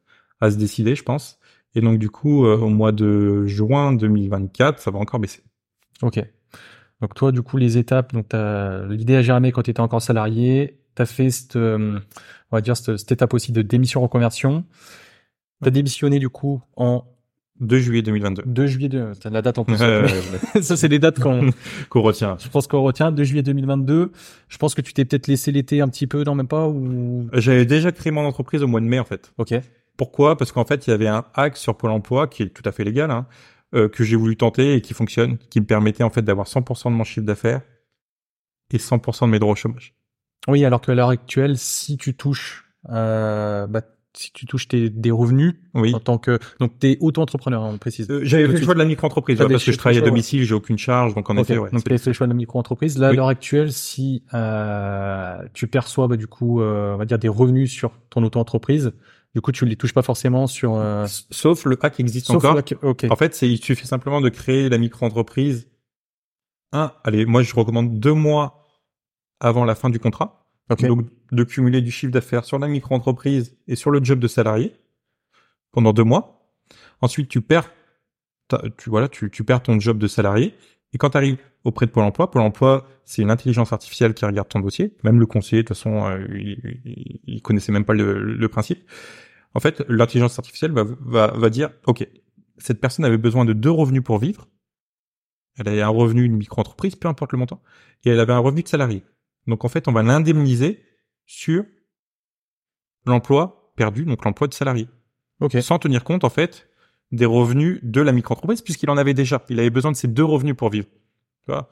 à 0.40 0.50
se 0.50 0.56
décider, 0.56 0.94
je 0.94 1.02
pense. 1.02 1.38
Et 1.74 1.80
donc, 1.80 1.98
du 1.98 2.10
coup, 2.10 2.46
euh, 2.46 2.56
au 2.56 2.68
mois 2.68 2.92
de 2.92 3.46
juin 3.46 3.92
2024, 3.92 4.80
ça 4.80 4.90
va 4.90 4.98
encore 4.98 5.20
baisser. 5.20 5.42
Ok. 6.02 6.20
Donc 7.00 7.14
toi 7.14 7.32
du 7.32 7.42
coup 7.42 7.56
les 7.58 7.76
étapes, 7.76 8.14
donc 8.14 8.28
t'as 8.28 8.86
l'idée 8.86 9.16
a 9.16 9.20
germé 9.20 9.52
quand 9.52 9.62
tu 9.62 9.70
étais 9.70 9.80
encore 9.80 10.00
salarié. 10.00 10.78
T'as 10.94 11.06
fait 11.06 11.28
cette, 11.28 11.56
euh, 11.56 11.98
on 12.50 12.56
va 12.56 12.60
dire 12.60 12.76
cette, 12.76 12.96
cette 12.96 13.12
étape 13.12 13.34
aussi 13.34 13.52
de 13.52 13.62
démission 13.62 14.00
reconversion. 14.00 14.64
T'as 15.62 15.70
démissionné 15.70 16.18
du 16.18 16.28
coup 16.28 16.62
en 16.76 17.04
2 17.60 17.78
juillet 17.78 18.02
2022. 18.02 18.42
2 18.46 18.66
juillet 18.66 18.88
de, 18.88 19.12
la 19.24 19.42
date 19.42 19.58
en 19.58 19.64
plus. 19.64 19.76
Ça 20.62 20.76
c'est 20.76 20.88
les 20.88 20.98
dates 20.98 21.20
qu'on, 21.20 21.50
Qu'on 21.90 22.02
retient. 22.02 22.36
je 22.38 22.48
pense 22.48 22.66
qu'on 22.66 22.82
retient. 22.82 23.12
2 23.12 23.24
juillet 23.24 23.42
2022. 23.42 24.12
Je 24.48 24.58
pense 24.58 24.74
que 24.74 24.80
tu 24.80 24.92
t'es 24.94 25.04
peut-être 25.04 25.26
laissé 25.26 25.52
l'été 25.52 25.80
un 25.80 25.88
petit 25.88 26.06
peu, 26.06 26.22
non 26.24 26.34
même 26.34 26.48
pas 26.48 26.68
ou? 26.68 27.28
J'avais 27.32 27.66
déjà 27.66 27.92
créé 27.92 28.12
mon 28.12 28.24
entreprise 28.24 28.62
au 28.62 28.66
mois 28.66 28.80
de 28.80 28.86
mai, 28.86 28.98
en 28.98 29.04
fait. 29.04 29.32
Ok. 29.38 29.54
Pourquoi? 29.96 30.36
Parce 30.36 30.50
qu'en 30.52 30.64
fait, 30.64 30.86
il 30.86 30.90
y 30.90 30.92
avait 30.92 31.06
un 31.08 31.24
hack 31.34 31.56
sur 31.56 31.76
Pôle 31.76 31.90
Emploi 31.90 32.26
qui 32.26 32.42
est 32.42 32.48
tout 32.48 32.62
à 32.68 32.72
fait 32.72 32.84
légal, 32.84 33.10
hein, 33.10 33.26
euh, 33.74 33.88
que 33.88 34.02
j'ai 34.04 34.16
voulu 34.16 34.36
tenter 34.36 34.74
et 34.74 34.80
qui 34.80 34.94
fonctionne, 34.94 35.38
qui 35.50 35.60
me 35.60 35.66
permettait 35.66 36.02
en 36.04 36.10
fait 36.10 36.22
d'avoir 36.22 36.46
100% 36.46 36.90
de 36.90 36.96
mon 36.96 37.04
chiffre 37.04 37.26
d'affaires 37.26 37.62
et 38.72 38.78
100% 38.78 39.26
de 39.26 39.30
mes 39.30 39.38
droits 39.38 39.52
au 39.52 39.56
chômage. 39.56 39.94
Oui, 40.48 40.64
alors 40.64 40.80
qu'à 40.80 40.94
l'heure 40.94 41.08
actuelle, 41.10 41.56
si 41.56 41.96
tu 41.96 42.14
touches, 42.14 42.64
euh, 42.90 43.66
bah, 43.66 43.82
si 44.16 44.30
tu 44.32 44.46
touches 44.46 44.68
tes, 44.68 44.90
des 44.90 45.10
revenus 45.10 45.54
Oui. 45.74 45.94
en 45.94 46.00
tant 46.00 46.18
que, 46.18 46.38
donc 46.60 46.78
t'es 46.78 46.98
auto-entrepreneur, 47.00 47.62
on 47.62 47.78
précise. 47.78 48.08
Euh, 48.10 48.20
J'avais 48.24 48.46
fait 48.46 48.58
le 48.58 48.64
choix 48.64 48.74
de 48.74 48.78
la 48.78 48.84
micro-entreprise, 48.84 49.38
T'as 49.38 49.44
ouais, 49.44 49.48
des 49.48 49.54
parce 49.54 49.64
que 49.64 49.72
je 49.72 49.78
travaille 49.78 49.98
à 49.98 50.02
ouais. 50.02 50.06
domicile, 50.06 50.42
j'ai 50.44 50.54
aucune 50.54 50.78
charge, 50.78 51.14
donc 51.14 51.28
en 51.30 51.36
Ok, 51.36 51.42
effet, 51.50 51.58
ouais. 51.58 51.70
donc 51.70 51.80
c'est- 51.80 51.88
tu 51.88 51.94
as 51.94 51.98
fait 51.98 52.10
le 52.10 52.14
choix 52.14 52.26
de 52.26 52.32
la 52.32 52.36
micro-entreprise. 52.36 52.98
Là, 52.98 53.08
à 53.08 53.12
l'heure 53.12 53.28
actuelle, 53.28 53.72
si 53.72 54.22
tu 55.52 55.66
perçois 55.68 56.08
bah, 56.08 56.16
du 56.16 56.26
coup, 56.26 56.60
on 56.62 56.96
va 56.96 57.04
dire 57.06 57.18
des 57.18 57.28
revenus 57.28 57.70
sur 57.72 57.92
ton 58.10 58.22
auto-entreprise, 58.22 58.92
du 59.34 59.40
coup, 59.40 59.50
tu 59.50 59.66
les 59.66 59.76
touches 59.76 59.92
pas 59.92 60.02
forcément 60.02 60.46
sur. 60.46 60.76
Euh, 60.76 61.06
Sauf 61.30 61.64
le 61.64 61.76
hack 61.82 61.98
existe 61.98 62.26
sauf 62.26 62.44
encore. 62.44 62.62
En 63.10 63.16
fait, 63.16 63.34
c'est 63.34 63.48
il 63.48 63.58
suffit 63.58 63.86
simplement 63.86 64.20
de 64.20 64.28
créer 64.28 64.68
la 64.68 64.78
micro-entreprise. 64.78 65.68
Un, 66.72 66.92
allez, 67.02 67.26
moi 67.26 67.42
je 67.42 67.54
recommande 67.54 67.98
deux 67.98 68.12
mois 68.12 68.68
avant 69.40 69.64
la 69.64 69.74
fin 69.74 69.90
du 69.90 69.98
contrat. 69.98 70.46
Donc 70.80 71.06
de 71.30 71.44
cumuler 71.44 71.82
du 71.82 71.90
chiffre 71.90 72.12
d'affaires 72.12 72.44
sur 72.44 72.58
la 72.58 72.68
micro-entreprise 72.68 73.56
et 73.66 73.76
sur 73.76 73.90
le 73.90 74.02
job 74.02 74.18
de 74.18 74.28
salarié 74.28 74.72
pendant 75.72 75.92
deux 75.92 76.04
mois. 76.04 76.48
Ensuite, 77.00 77.28
tu 77.28 77.40
perds 77.40 77.70
tu 78.78 78.90
voilà, 78.90 79.08
tu, 79.08 79.30
tu 79.30 79.42
perds 79.42 79.62
ton 79.62 79.80
job 79.80 79.98
de 79.98 80.06
salarié. 80.06 80.54
Et 80.92 80.98
quand 80.98 81.10
tu 81.10 81.16
arrives 81.16 81.38
auprès 81.64 81.86
de 81.86 81.90
Pôle 81.90 82.04
Emploi, 82.04 82.30
Pôle 82.30 82.42
Emploi, 82.42 82.86
c'est 83.04 83.22
une 83.22 83.30
intelligence 83.30 83.72
artificielle 83.72 84.14
qui 84.14 84.24
regarde 84.24 84.48
ton 84.48 84.60
dossier. 84.60 84.94
Même 85.02 85.18
le 85.18 85.26
conseiller, 85.26 85.62
de 85.62 85.68
toute 85.68 85.76
façon, 85.76 86.06
euh, 86.06 86.24
il, 86.34 87.20
il, 87.26 87.42
connaissait 87.42 87.72
même 87.72 87.84
pas 87.84 87.94
le, 87.94 88.22
le 88.22 88.48
principe. 88.48 88.88
En 89.54 89.60
fait, 89.60 89.84
l'intelligence 89.88 90.38
artificielle 90.38 90.72
va, 90.72 90.84
va, 90.84 91.28
va 91.28 91.50
dire, 91.50 91.70
ok, 91.86 92.06
cette 92.58 92.80
personne 92.80 93.04
avait 93.04 93.18
besoin 93.18 93.44
de 93.44 93.52
deux 93.52 93.70
revenus 93.70 94.02
pour 94.02 94.18
vivre. 94.18 94.48
Elle 95.56 95.68
avait 95.68 95.82
un 95.82 95.88
revenu 95.88 96.22
d'une 96.22 96.36
micro-entreprise, 96.36 96.96
peu 96.96 97.08
importe 97.08 97.32
le 97.32 97.38
montant, 97.38 97.62
et 98.04 98.10
elle 98.10 98.20
avait 98.20 98.32
un 98.32 98.38
revenu 98.38 98.62
de 98.62 98.68
salarié. 98.68 99.04
Donc 99.46 99.64
en 99.64 99.68
fait, 99.68 99.88
on 99.88 99.92
va 99.92 100.02
l'indemniser 100.02 100.82
sur 101.26 101.64
l'emploi 103.06 103.72
perdu, 103.76 104.04
donc 104.04 104.24
l'emploi 104.24 104.48
de 104.48 104.54
salarié. 104.54 104.88
Ok. 105.40 105.56
Sans 105.60 105.78
tenir 105.78 106.04
compte 106.04 106.24
en 106.24 106.30
fait 106.30 106.68
des 107.12 107.26
revenus 107.26 107.80
de 107.82 108.00
la 108.00 108.12
micro-entreprise, 108.12 108.62
puisqu'il 108.62 108.90
en 108.90 108.96
avait 108.96 109.14
déjà. 109.14 109.44
Il 109.48 109.60
avait 109.60 109.70
besoin 109.70 109.92
de 109.92 109.96
ces 109.96 110.08
deux 110.08 110.24
revenus 110.24 110.56
pour 110.56 110.70
vivre. 110.70 110.88
Tu 110.88 111.52
vois? 111.52 111.68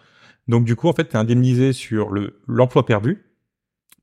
Donc 0.49 0.65
du 0.65 0.77
coup, 0.77 0.89
en 0.89 0.93
fait, 0.93 1.09
tu 1.09 1.15
es 1.15 1.17
indemnisé 1.17 1.73
sur 1.73 2.11
le 2.11 2.41
l'emploi 2.47 2.85
perdu, 2.85 3.25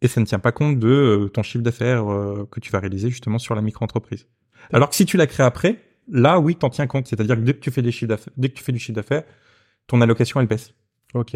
et 0.01 0.07
ça 0.07 0.21
ne 0.21 0.25
tient 0.25 0.39
pas 0.39 0.51
compte 0.51 0.79
de 0.79 0.87
euh, 0.87 1.29
ton 1.29 1.43
chiffre 1.43 1.63
d'affaires 1.63 2.11
euh, 2.11 2.47
que 2.51 2.59
tu 2.59 2.71
vas 2.71 2.79
réaliser 2.79 3.09
justement 3.09 3.39
sur 3.39 3.55
la 3.55 3.61
micro-entreprise. 3.61 4.27
Alors 4.71 4.89
que 4.89 4.95
si 4.95 5.05
tu 5.05 5.17
l'as 5.17 5.27
créé 5.27 5.45
après, 5.45 5.79
là 6.09 6.39
oui, 6.39 6.55
t'en 6.55 6.69
tiens 6.69 6.87
compte. 6.87 7.07
C'est-à-dire 7.07 7.35
que 7.35 7.41
dès 7.41 7.53
que 7.53 7.59
tu 7.59 7.71
fais 7.71 7.81
des 7.81 7.91
chiffres 7.91 8.09
d'affaires, 8.09 8.33
dès 8.37 8.49
que 8.49 8.55
tu 8.55 8.63
fais 8.63 8.71
du 8.71 8.79
chiffre 8.79 8.95
d'affaires, 8.95 9.23
ton 9.87 10.01
allocation 10.01 10.39
elle 10.39 10.47
baisse. 10.47 10.73
Ok. 11.13 11.35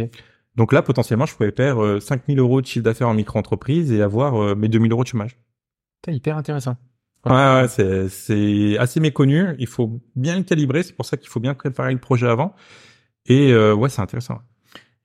Donc 0.55 0.71
là, 0.71 0.81
potentiellement, 0.81 1.25
je 1.25 1.35
pouvais 1.35 1.51
perdre 1.51 1.83
euh, 1.83 1.99
5000 1.99 2.39
euros 2.39 2.61
de 2.61 2.67
chiffre 2.67 2.83
d'affaires 2.83 3.09
en 3.09 3.13
micro-entreprise 3.13 3.91
et 3.91 4.01
avoir 4.01 4.35
euh, 4.35 4.55
mes 4.55 4.67
2000 4.67 4.91
euros 4.91 5.03
de 5.03 5.07
chômage. 5.07 5.37
C'est 6.05 6.13
hyper 6.13 6.37
intéressant. 6.37 6.77
Ouais, 7.25 7.31
ouais, 7.31 7.67
c'est, 7.69 8.09
c'est 8.09 8.77
assez 8.77 8.99
méconnu. 8.99 9.55
Il 9.57 9.67
faut 9.67 10.01
bien 10.15 10.37
le 10.37 10.43
calibrer. 10.43 10.83
C'est 10.83 10.93
pour 10.93 11.05
ça 11.05 11.17
qu'il 11.17 11.29
faut 11.29 11.39
bien 11.39 11.53
préparer 11.53 11.93
le 11.93 11.99
projet 11.99 12.27
avant. 12.27 12.53
Et 13.25 13.51
euh, 13.51 13.73
ouais, 13.73 13.89
c'est 13.89 14.01
intéressant. 14.01 14.39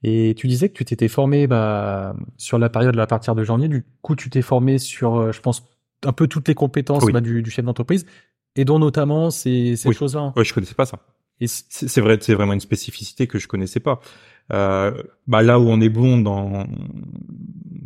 Et 0.05 0.35
tu 0.37 0.47
disais 0.47 0.69
que 0.69 0.75
tu 0.75 0.85
t'étais 0.85 1.09
formé 1.09 1.47
bah, 1.47 2.15
sur 2.37 2.59
la 2.59 2.69
période 2.69 2.99
à 2.99 3.07
partir 3.07 3.35
de 3.35 3.43
janvier. 3.43 3.69
Du 3.69 3.85
coup, 4.03 4.15
tu 4.15 4.31
t'es 4.31 4.43
formé 4.43 4.79
sur, 4.79 5.17
euh, 5.17 5.33
je 5.33 5.41
pense, 5.41 5.65
un 6.05 6.13
peu 6.13 6.29
toutes 6.29 6.47
les 6.49 6.55
compétences 6.55 7.03
Oui. 7.05 7.13
bah, 7.13 7.21
du, 7.21 7.43
du 7.43 7.51
chef 7.51 7.65
d'entreprise, 7.65 8.07
et 8.55 8.65
dont 8.65 8.79
notamment 8.79 9.31
ces, 9.31 9.75
ces 9.77 9.89
Oui. 9.89 9.95
choses-là. 9.95 10.33
Ouais, 10.37 10.45
je 10.45 10.55
connaissais 10.55 10.75
pas 10.75 10.87
ça. 10.87 11.01
Et 11.41 11.47
c'est 11.47 12.01
vrai, 12.01 12.19
c'est 12.21 12.35
vraiment 12.35 12.53
une 12.53 12.61
spécificité 12.61 13.29
que 13.29 13.39
je 13.39 13.47
connaissais 13.47 13.79
pas. 13.81 14.01
Euh, 14.53 14.91
bah 15.27 15.43
là 15.43 15.61
où 15.61 15.69
on 15.69 15.81
est 15.81 15.89
bon 15.91 16.19
dans 16.19 16.67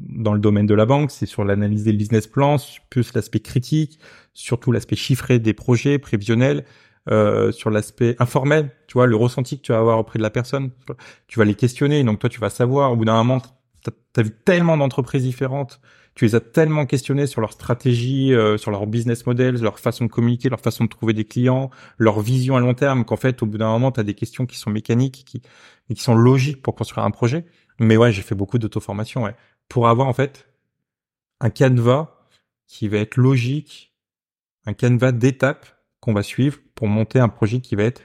dans 0.08 0.32
le 0.32 0.38
domaine 0.40 0.66
de 0.66 0.74
la 0.74 0.86
banque, 0.86 1.10
c'est 1.10 1.26
sur 1.26 1.44
l'analyse 1.44 1.84
des 1.84 1.92
business 1.92 2.26
plans, 2.26 2.56
plus 2.88 3.12
l'aspect 3.14 3.40
critique, 3.40 3.98
surtout 4.32 4.70
l'aspect 4.72 4.96
chiffré 4.96 5.38
des 5.38 5.52
projets 5.54 5.98
prévisionnels, 5.98 6.64
euh, 7.10 7.50
sur 7.52 7.70
l'aspect 7.70 8.16
informel, 8.18 8.70
tu 8.86 8.94
vois, 8.94 9.06
le 9.06 9.16
ressenti 9.16 9.58
que 9.58 9.62
tu 9.62 9.72
vas 9.72 9.78
avoir 9.78 9.98
auprès 9.98 10.18
de 10.18 10.22
la 10.22 10.30
personne, 10.30 10.70
tu 11.26 11.38
vas 11.38 11.44
les 11.44 11.54
questionner, 11.54 12.04
donc 12.04 12.20
toi 12.20 12.30
tu 12.30 12.40
vas 12.40 12.50
savoir 12.50 12.92
au 12.92 12.96
bout 12.96 13.04
d'un 13.04 13.16
moment, 13.16 13.42
t'as 13.82 13.92
as 14.20 14.22
vu 14.22 14.30
tellement 14.44 14.76
d'entreprises 14.76 15.24
différentes, 15.24 15.80
tu 16.14 16.26
les 16.26 16.34
as 16.34 16.40
tellement 16.40 16.84
questionnées 16.84 17.26
sur 17.26 17.40
leur 17.40 17.52
stratégie, 17.52 18.34
euh, 18.34 18.58
sur 18.58 18.70
leur 18.70 18.86
business 18.86 19.26
model, 19.26 19.60
leur 19.62 19.78
façon 19.78 20.04
de 20.04 20.10
communiquer, 20.10 20.50
leur 20.50 20.60
façon 20.60 20.84
de 20.84 20.88
trouver 20.88 21.14
des 21.14 21.24
clients, 21.24 21.70
leur 21.96 22.20
vision 22.20 22.56
à 22.56 22.60
long 22.60 22.74
terme, 22.74 23.04
qu'en 23.04 23.16
fait, 23.16 23.42
au 23.42 23.46
bout 23.46 23.58
d'un 23.58 23.70
moment, 23.70 23.92
tu 23.92 24.00
as 24.00 24.04
des 24.04 24.14
questions 24.14 24.44
qui 24.44 24.58
sont 24.58 24.70
mécaniques 24.70 25.24
qui, 25.26 25.42
et 25.88 25.94
qui 25.94 26.02
sont 26.02 26.14
logiques 26.14 26.60
pour 26.60 26.74
construire 26.74 27.04
un 27.04 27.10
projet. 27.10 27.46
Mais 27.80 27.96
ouais, 27.96 28.12
j'ai 28.12 28.22
fait 28.22 28.34
beaucoup 28.34 28.58
d'auto-formation, 28.58 29.22
ouais. 29.22 29.34
Pour 29.68 29.88
avoir, 29.88 30.06
en 30.06 30.12
fait, 30.12 30.46
un 31.40 31.48
canevas 31.48 32.14
qui 32.66 32.88
va 32.88 32.98
être 32.98 33.16
logique, 33.16 33.94
un 34.66 34.74
canevas 34.74 35.12
d'étapes 35.12 35.66
qu'on 36.00 36.12
va 36.12 36.22
suivre 36.22 36.58
pour 36.82 36.88
monter 36.88 37.20
un 37.20 37.28
projet 37.28 37.60
qui 37.60 37.76
va 37.76 37.84
être, 37.84 38.02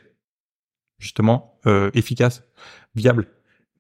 justement, 1.00 1.60
euh, 1.66 1.90
efficace, 1.96 2.44
viable. 2.94 3.26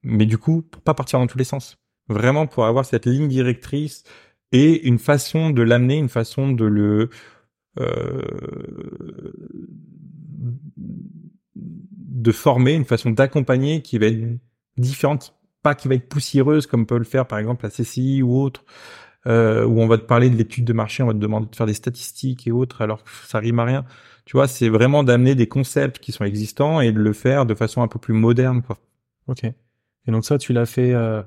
Mais 0.01 0.25
du 0.25 0.39
coup, 0.39 0.63
pour 0.63 0.81
pas 0.81 0.95
partir 0.95 1.19
dans 1.19 1.27
tous 1.27 1.37
les 1.37 1.43
sens. 1.43 1.77
Vraiment 2.09 2.47
pour 2.47 2.65
avoir 2.65 2.83
cette 2.83 3.05
ligne 3.05 3.27
directrice 3.27 4.05
et 4.51 4.87
une 4.87 4.97
façon 4.97 5.51
de 5.51 5.61
l'amener, 5.61 5.97
une 5.97 6.09
façon 6.09 6.51
de 6.51 6.65
le, 6.65 7.11
euh, 7.79 8.23
de 11.53 12.31
former, 12.31 12.73
une 12.73 12.85
façon 12.85 13.11
d'accompagner 13.11 13.83
qui 13.83 13.99
va 13.99 14.07
être 14.07 14.39
différente, 14.77 15.37
pas 15.61 15.75
qui 15.75 15.87
va 15.87 15.93
être 15.93 16.09
poussiéreuse 16.09 16.65
comme 16.65 16.87
peut 16.87 16.97
le 16.97 17.03
faire 17.03 17.27
par 17.27 17.37
exemple 17.37 17.65
la 17.65 17.69
CCI 17.69 18.23
ou 18.23 18.35
autre, 18.41 18.65
euh, 19.27 19.63
où 19.63 19.79
on 19.79 19.87
va 19.87 19.99
te 19.99 20.05
parler 20.05 20.31
de 20.31 20.37
l'étude 20.37 20.65
de 20.65 20.73
marché, 20.73 21.03
on 21.03 21.07
va 21.07 21.13
te 21.13 21.19
demander 21.19 21.47
de 21.51 21.55
faire 21.55 21.67
des 21.67 21.75
statistiques 21.75 22.47
et 22.47 22.51
autres, 22.51 22.81
alors 22.81 23.03
que 23.03 23.11
ça 23.27 23.37
rime 23.37 23.59
à 23.59 23.65
rien. 23.65 23.85
Tu 24.27 24.35
vois, 24.35 24.47
c'est 24.49 24.67
vraiment 24.67 25.05
d'amener 25.05 25.35
des 25.35 25.47
concepts 25.47 25.99
qui 25.99 26.11
sont 26.11 26.25
existants 26.25 26.81
et 26.81 26.91
de 26.91 26.99
le 26.99 27.13
faire 27.13 27.45
de 27.45 27.55
façon 27.55 27.81
un 27.81 27.87
peu 27.87 27.97
plus 27.97 28.13
moderne, 28.13 28.61
quoi. 28.61 28.77
Ok. 29.27 29.45
Et 29.45 30.11
donc 30.11 30.25
ça, 30.25 30.37
tu 30.37 30.51
l'as 30.51 30.65
fait 30.65 30.93
euh, 30.93 31.23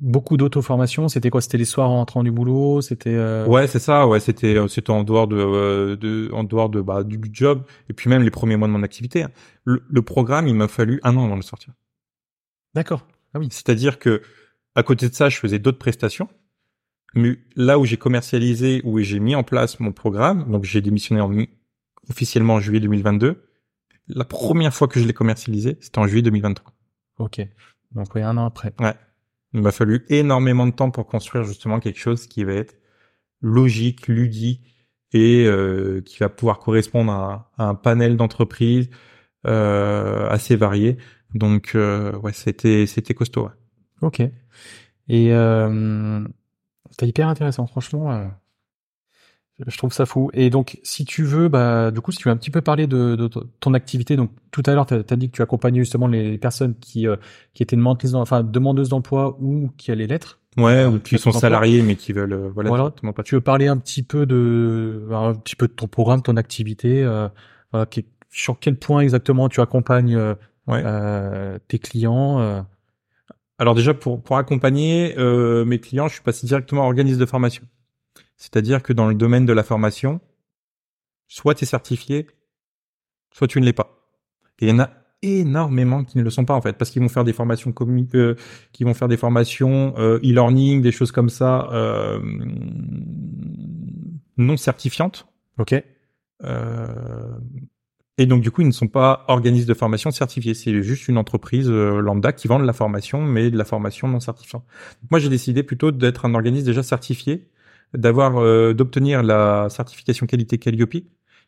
beaucoup 0.00 0.38
d'auto-formation. 0.38 1.08
C'était 1.08 1.28
quoi? 1.28 1.42
C'était 1.42 1.58
les 1.58 1.66
soirs 1.66 1.90
en 1.90 1.96
rentrant 1.96 2.22
du 2.22 2.30
boulot? 2.30 2.80
C'était 2.80 3.14
euh, 3.14 3.44
Ouais, 3.46 3.66
c'est 3.66 3.78
ça. 3.78 4.06
Ouais, 4.06 4.20
c'était 4.20 4.56
euh, 4.56 4.68
c'était 4.68 4.90
en 4.90 5.04
dehors 5.04 5.28
de, 5.28 5.36
euh, 5.36 5.96
de 5.96 6.30
en 6.32 6.44
dehors 6.44 6.70
de 6.70 6.80
bah 6.80 7.04
du 7.04 7.20
job 7.30 7.62
et 7.90 7.92
puis 7.92 8.08
même 8.08 8.22
les 8.22 8.30
premiers 8.30 8.56
mois 8.56 8.68
de 8.68 8.72
mon 8.72 8.82
activité. 8.82 9.24
hein. 9.24 9.30
Le, 9.64 9.82
le 9.88 10.02
programme, 10.02 10.48
il 10.48 10.54
m'a 10.54 10.68
fallu 10.68 10.98
un 11.02 11.14
an 11.16 11.24
avant 11.24 11.34
de 11.34 11.40
le 11.40 11.42
sortir. 11.42 11.74
D'accord. 12.74 13.06
Ah 13.34 13.38
oui. 13.38 13.48
C'est-à-dire 13.50 13.98
que 13.98 14.22
à 14.74 14.82
côté 14.82 15.10
de 15.10 15.14
ça, 15.14 15.28
je 15.28 15.36
faisais 15.38 15.58
d'autres 15.58 15.78
prestations. 15.78 16.28
Mais 17.14 17.38
là 17.54 17.78
où 17.78 17.84
j'ai 17.84 17.98
commercialisé, 17.98 18.80
où 18.84 18.98
j'ai 19.00 19.20
mis 19.20 19.34
en 19.34 19.42
place 19.42 19.78
mon 19.78 19.92
programme, 19.92 20.50
donc 20.50 20.64
j'ai 20.64 20.80
démissionné 20.80 21.20
en, 21.20 21.30
officiellement 22.10 22.54
en 22.54 22.60
juillet 22.60 22.80
2022. 22.80 23.44
La 24.08 24.24
première 24.24 24.74
fois 24.74 24.88
que 24.88 24.98
je 25.00 25.06
l'ai 25.06 25.12
commercialisé, 25.12 25.78
c'était 25.80 25.98
en 25.98 26.06
juillet 26.06 26.22
2023. 26.22 26.72
Ok. 27.18 27.40
Donc 27.92 28.14
oui, 28.14 28.22
un 28.22 28.36
an 28.36 28.46
après. 28.46 28.72
Il 29.54 29.60
m'a 29.60 29.70
fallu 29.72 30.04
énormément 30.08 30.66
de 30.66 30.72
temps 30.72 30.90
pour 30.90 31.06
construire 31.06 31.44
justement 31.44 31.78
quelque 31.78 31.98
chose 31.98 32.26
qui 32.26 32.42
va 32.44 32.52
être 32.54 32.74
logique, 33.40 34.08
ludique 34.08 34.86
et 35.12 35.44
euh, 35.46 36.00
qui 36.00 36.18
va 36.18 36.28
pouvoir 36.30 36.58
correspondre 36.58 37.12
à, 37.12 37.52
à 37.58 37.64
un 37.64 37.74
panel 37.74 38.16
d'entreprises 38.16 38.88
euh, 39.46 40.28
assez 40.30 40.56
varié. 40.56 40.96
Donc 41.34 41.72
euh, 41.74 42.16
ouais, 42.18 42.32
c'était 42.32 42.86
c'était 42.86 43.14
costaud. 43.14 43.44
ouais. 43.44 43.52
Ok. 44.00 44.20
Et 45.08 45.32
euh, 45.32 46.24
c'était 46.90 47.08
hyper 47.08 47.28
intéressant, 47.28 47.66
franchement. 47.66 48.30
Je 49.66 49.76
trouve 49.78 49.92
ça 49.92 50.06
fou. 50.06 50.30
Et 50.34 50.50
donc, 50.50 50.78
si 50.82 51.04
tu 51.04 51.22
veux, 51.24 51.48
bah, 51.48 51.90
du 51.90 52.00
coup, 52.00 52.10
si 52.12 52.18
tu 52.18 52.28
veux 52.28 52.32
un 52.32 52.36
petit 52.36 52.50
peu 52.50 52.60
parler 52.60 52.86
de, 52.86 53.14
de 53.16 53.28
ton- 53.60 53.74
activité. 53.74 54.16
Donc, 54.16 54.30
tout 54.50 54.62
à 54.66 54.74
l'heure, 54.74 54.86
tu 54.86 54.94
as, 54.94 55.16
dit 55.16 55.28
que 55.30 55.36
tu 55.36 55.42
accompagnais 55.42 55.80
justement 55.80 56.06
les 56.08 56.38
personnes 56.38 56.74
qui, 56.80 57.06
euh, 57.06 57.16
qui 57.54 57.62
étaient 57.62 57.76
demandeuses, 57.76 58.14
enfin, 58.14 58.42
demandeuses 58.42 58.88
d'emploi 58.88 59.36
ou 59.40 59.70
qui 59.76 59.90
allaient 59.92 60.06
l'être. 60.06 60.40
Ouais, 60.58 60.84
ou 60.84 60.96
Euh, 60.96 60.98
qui 60.98 61.16
sont 61.18 61.32
salariés 61.32 61.80
mais 61.82 61.96
qui 61.96 62.12
veulent 62.12 62.32
euh, 62.34 62.50
voilà, 62.52 62.68
Voilà. 62.68 62.84
directement 62.84 63.12
pas. 63.14 63.22
Tu 63.22 63.34
veux 63.34 63.40
parler 63.40 63.68
un 63.68 63.78
petit 63.78 64.02
peu 64.02 64.26
de, 64.26 65.06
un 65.10 65.34
petit 65.34 65.56
peu 65.56 65.66
de 65.68 65.72
ton 65.72 65.86
programme, 65.86 66.20
ton 66.22 66.36
activité, 66.36 67.02
euh, 67.02 67.28
voilà, 67.72 67.86
qui- 67.86 68.04
sur 68.30 68.58
quel 68.58 68.76
point 68.76 69.00
exactement 69.00 69.48
tu 69.48 69.60
accompagnes 69.60 70.16
Ouais. 70.66 70.82
tes 71.68 71.78
clients. 71.78 72.64
Alors 73.58 73.74
déjà 73.74 73.94
pour 73.94 74.22
pour 74.22 74.36
accompagner 74.38 75.14
euh, 75.18 75.64
mes 75.64 75.78
clients, 75.78 76.08
je 76.08 76.14
suis 76.14 76.22
passé 76.22 76.46
directement 76.46 76.82
à 76.82 76.86
organisme 76.86 77.18
de 77.20 77.26
formation. 77.26 77.62
C'est-à-dire 78.42 78.82
que 78.82 78.92
dans 78.92 79.06
le 79.06 79.14
domaine 79.14 79.46
de 79.46 79.52
la 79.52 79.62
formation, 79.62 80.20
soit 81.28 81.54
tu 81.54 81.62
es 81.62 81.66
certifié, 81.66 82.26
soit 83.32 83.46
tu 83.46 83.60
ne 83.60 83.64
l'es 83.64 83.72
pas. 83.72 84.08
Et 84.58 84.66
il 84.66 84.68
y 84.68 84.72
en 84.72 84.80
a 84.80 84.90
énormément 85.22 86.02
qui 86.02 86.18
ne 86.18 86.24
le 86.24 86.30
sont 86.30 86.44
pas 86.44 86.54
en 86.54 86.60
fait 86.60 86.76
parce 86.76 86.90
qu'ils 86.90 87.02
vont 87.02 87.08
faire 87.08 87.22
des 87.22 87.32
formations 87.32 87.72
euh, 88.14 88.34
qui 88.72 88.82
vont 88.82 88.94
faire 88.94 89.06
des 89.06 89.16
formations 89.16 89.94
euh, 89.96 90.18
e-learning, 90.24 90.82
des 90.82 90.90
choses 90.90 91.12
comme 91.12 91.28
ça 91.28 91.68
euh, 91.70 92.20
non 94.36 94.56
certifiantes. 94.56 95.28
Ok. 95.58 95.80
Euh, 96.42 97.38
et 98.18 98.26
donc 98.26 98.42
du 98.42 98.50
coup, 98.50 98.62
ils 98.62 98.66
ne 98.66 98.72
sont 98.72 98.88
pas 98.88 99.24
organismes 99.28 99.68
de 99.68 99.74
formation 99.74 100.10
certifiés. 100.10 100.54
C'est 100.54 100.82
juste 100.82 101.06
une 101.06 101.16
entreprise 101.16 101.70
lambda 101.70 102.32
qui 102.32 102.48
vend 102.48 102.58
de 102.58 102.66
la 102.66 102.72
formation, 102.72 103.22
mais 103.22 103.52
de 103.52 103.56
la 103.56 103.64
formation 103.64 104.08
non 104.08 104.18
certifiante. 104.18 104.64
Moi, 105.12 105.20
j'ai 105.20 105.28
décidé 105.28 105.62
plutôt 105.62 105.92
d'être 105.92 106.24
un 106.24 106.34
organisme 106.34 106.66
déjà 106.66 106.82
certifié, 106.82 107.51
d'avoir, 107.94 108.38
euh, 108.38 108.74
d'obtenir 108.74 109.22
la 109.22 109.68
certification 109.70 110.26
qualité 110.26 110.58
Calliope, 110.58 110.96